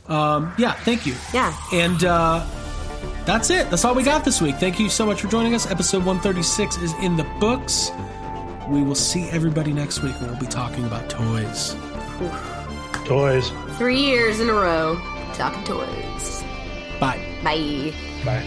Um, 0.08 0.52
Yeah, 0.58 0.72
thank 0.72 1.06
you. 1.06 1.14
yeah. 1.32 1.54
And 1.72 2.04
uh, 2.04 2.44
that's 3.24 3.50
it. 3.50 3.70
That's 3.70 3.84
all 3.84 3.94
we 3.94 4.02
got 4.02 4.24
this 4.24 4.40
week. 4.40 4.56
Thank 4.56 4.78
you 4.80 4.88
so 4.88 5.04
much 5.06 5.20
for 5.20 5.28
joining 5.28 5.54
us. 5.54 5.70
Episode 5.70 6.04
136 6.04 6.78
is 6.78 6.92
in 7.02 7.16
the 7.16 7.24
books. 7.40 7.90
We 8.68 8.82
will 8.82 8.94
see 8.94 9.28
everybody 9.30 9.72
next 9.72 10.02
week 10.02 10.14
and 10.20 10.28
we'll 10.28 10.40
be 10.40 10.46
talking 10.46 10.84
about 10.84 11.08
toys. 11.08 11.76
Toys. 13.04 13.52
Three 13.78 14.00
years 14.00 14.40
in 14.40 14.48
a 14.48 14.54
row 14.54 15.00
talking 15.34 15.62
toys. 15.64 16.42
Bye. 16.98 17.22
Bye. 17.44 17.92
Bye. 18.24 18.46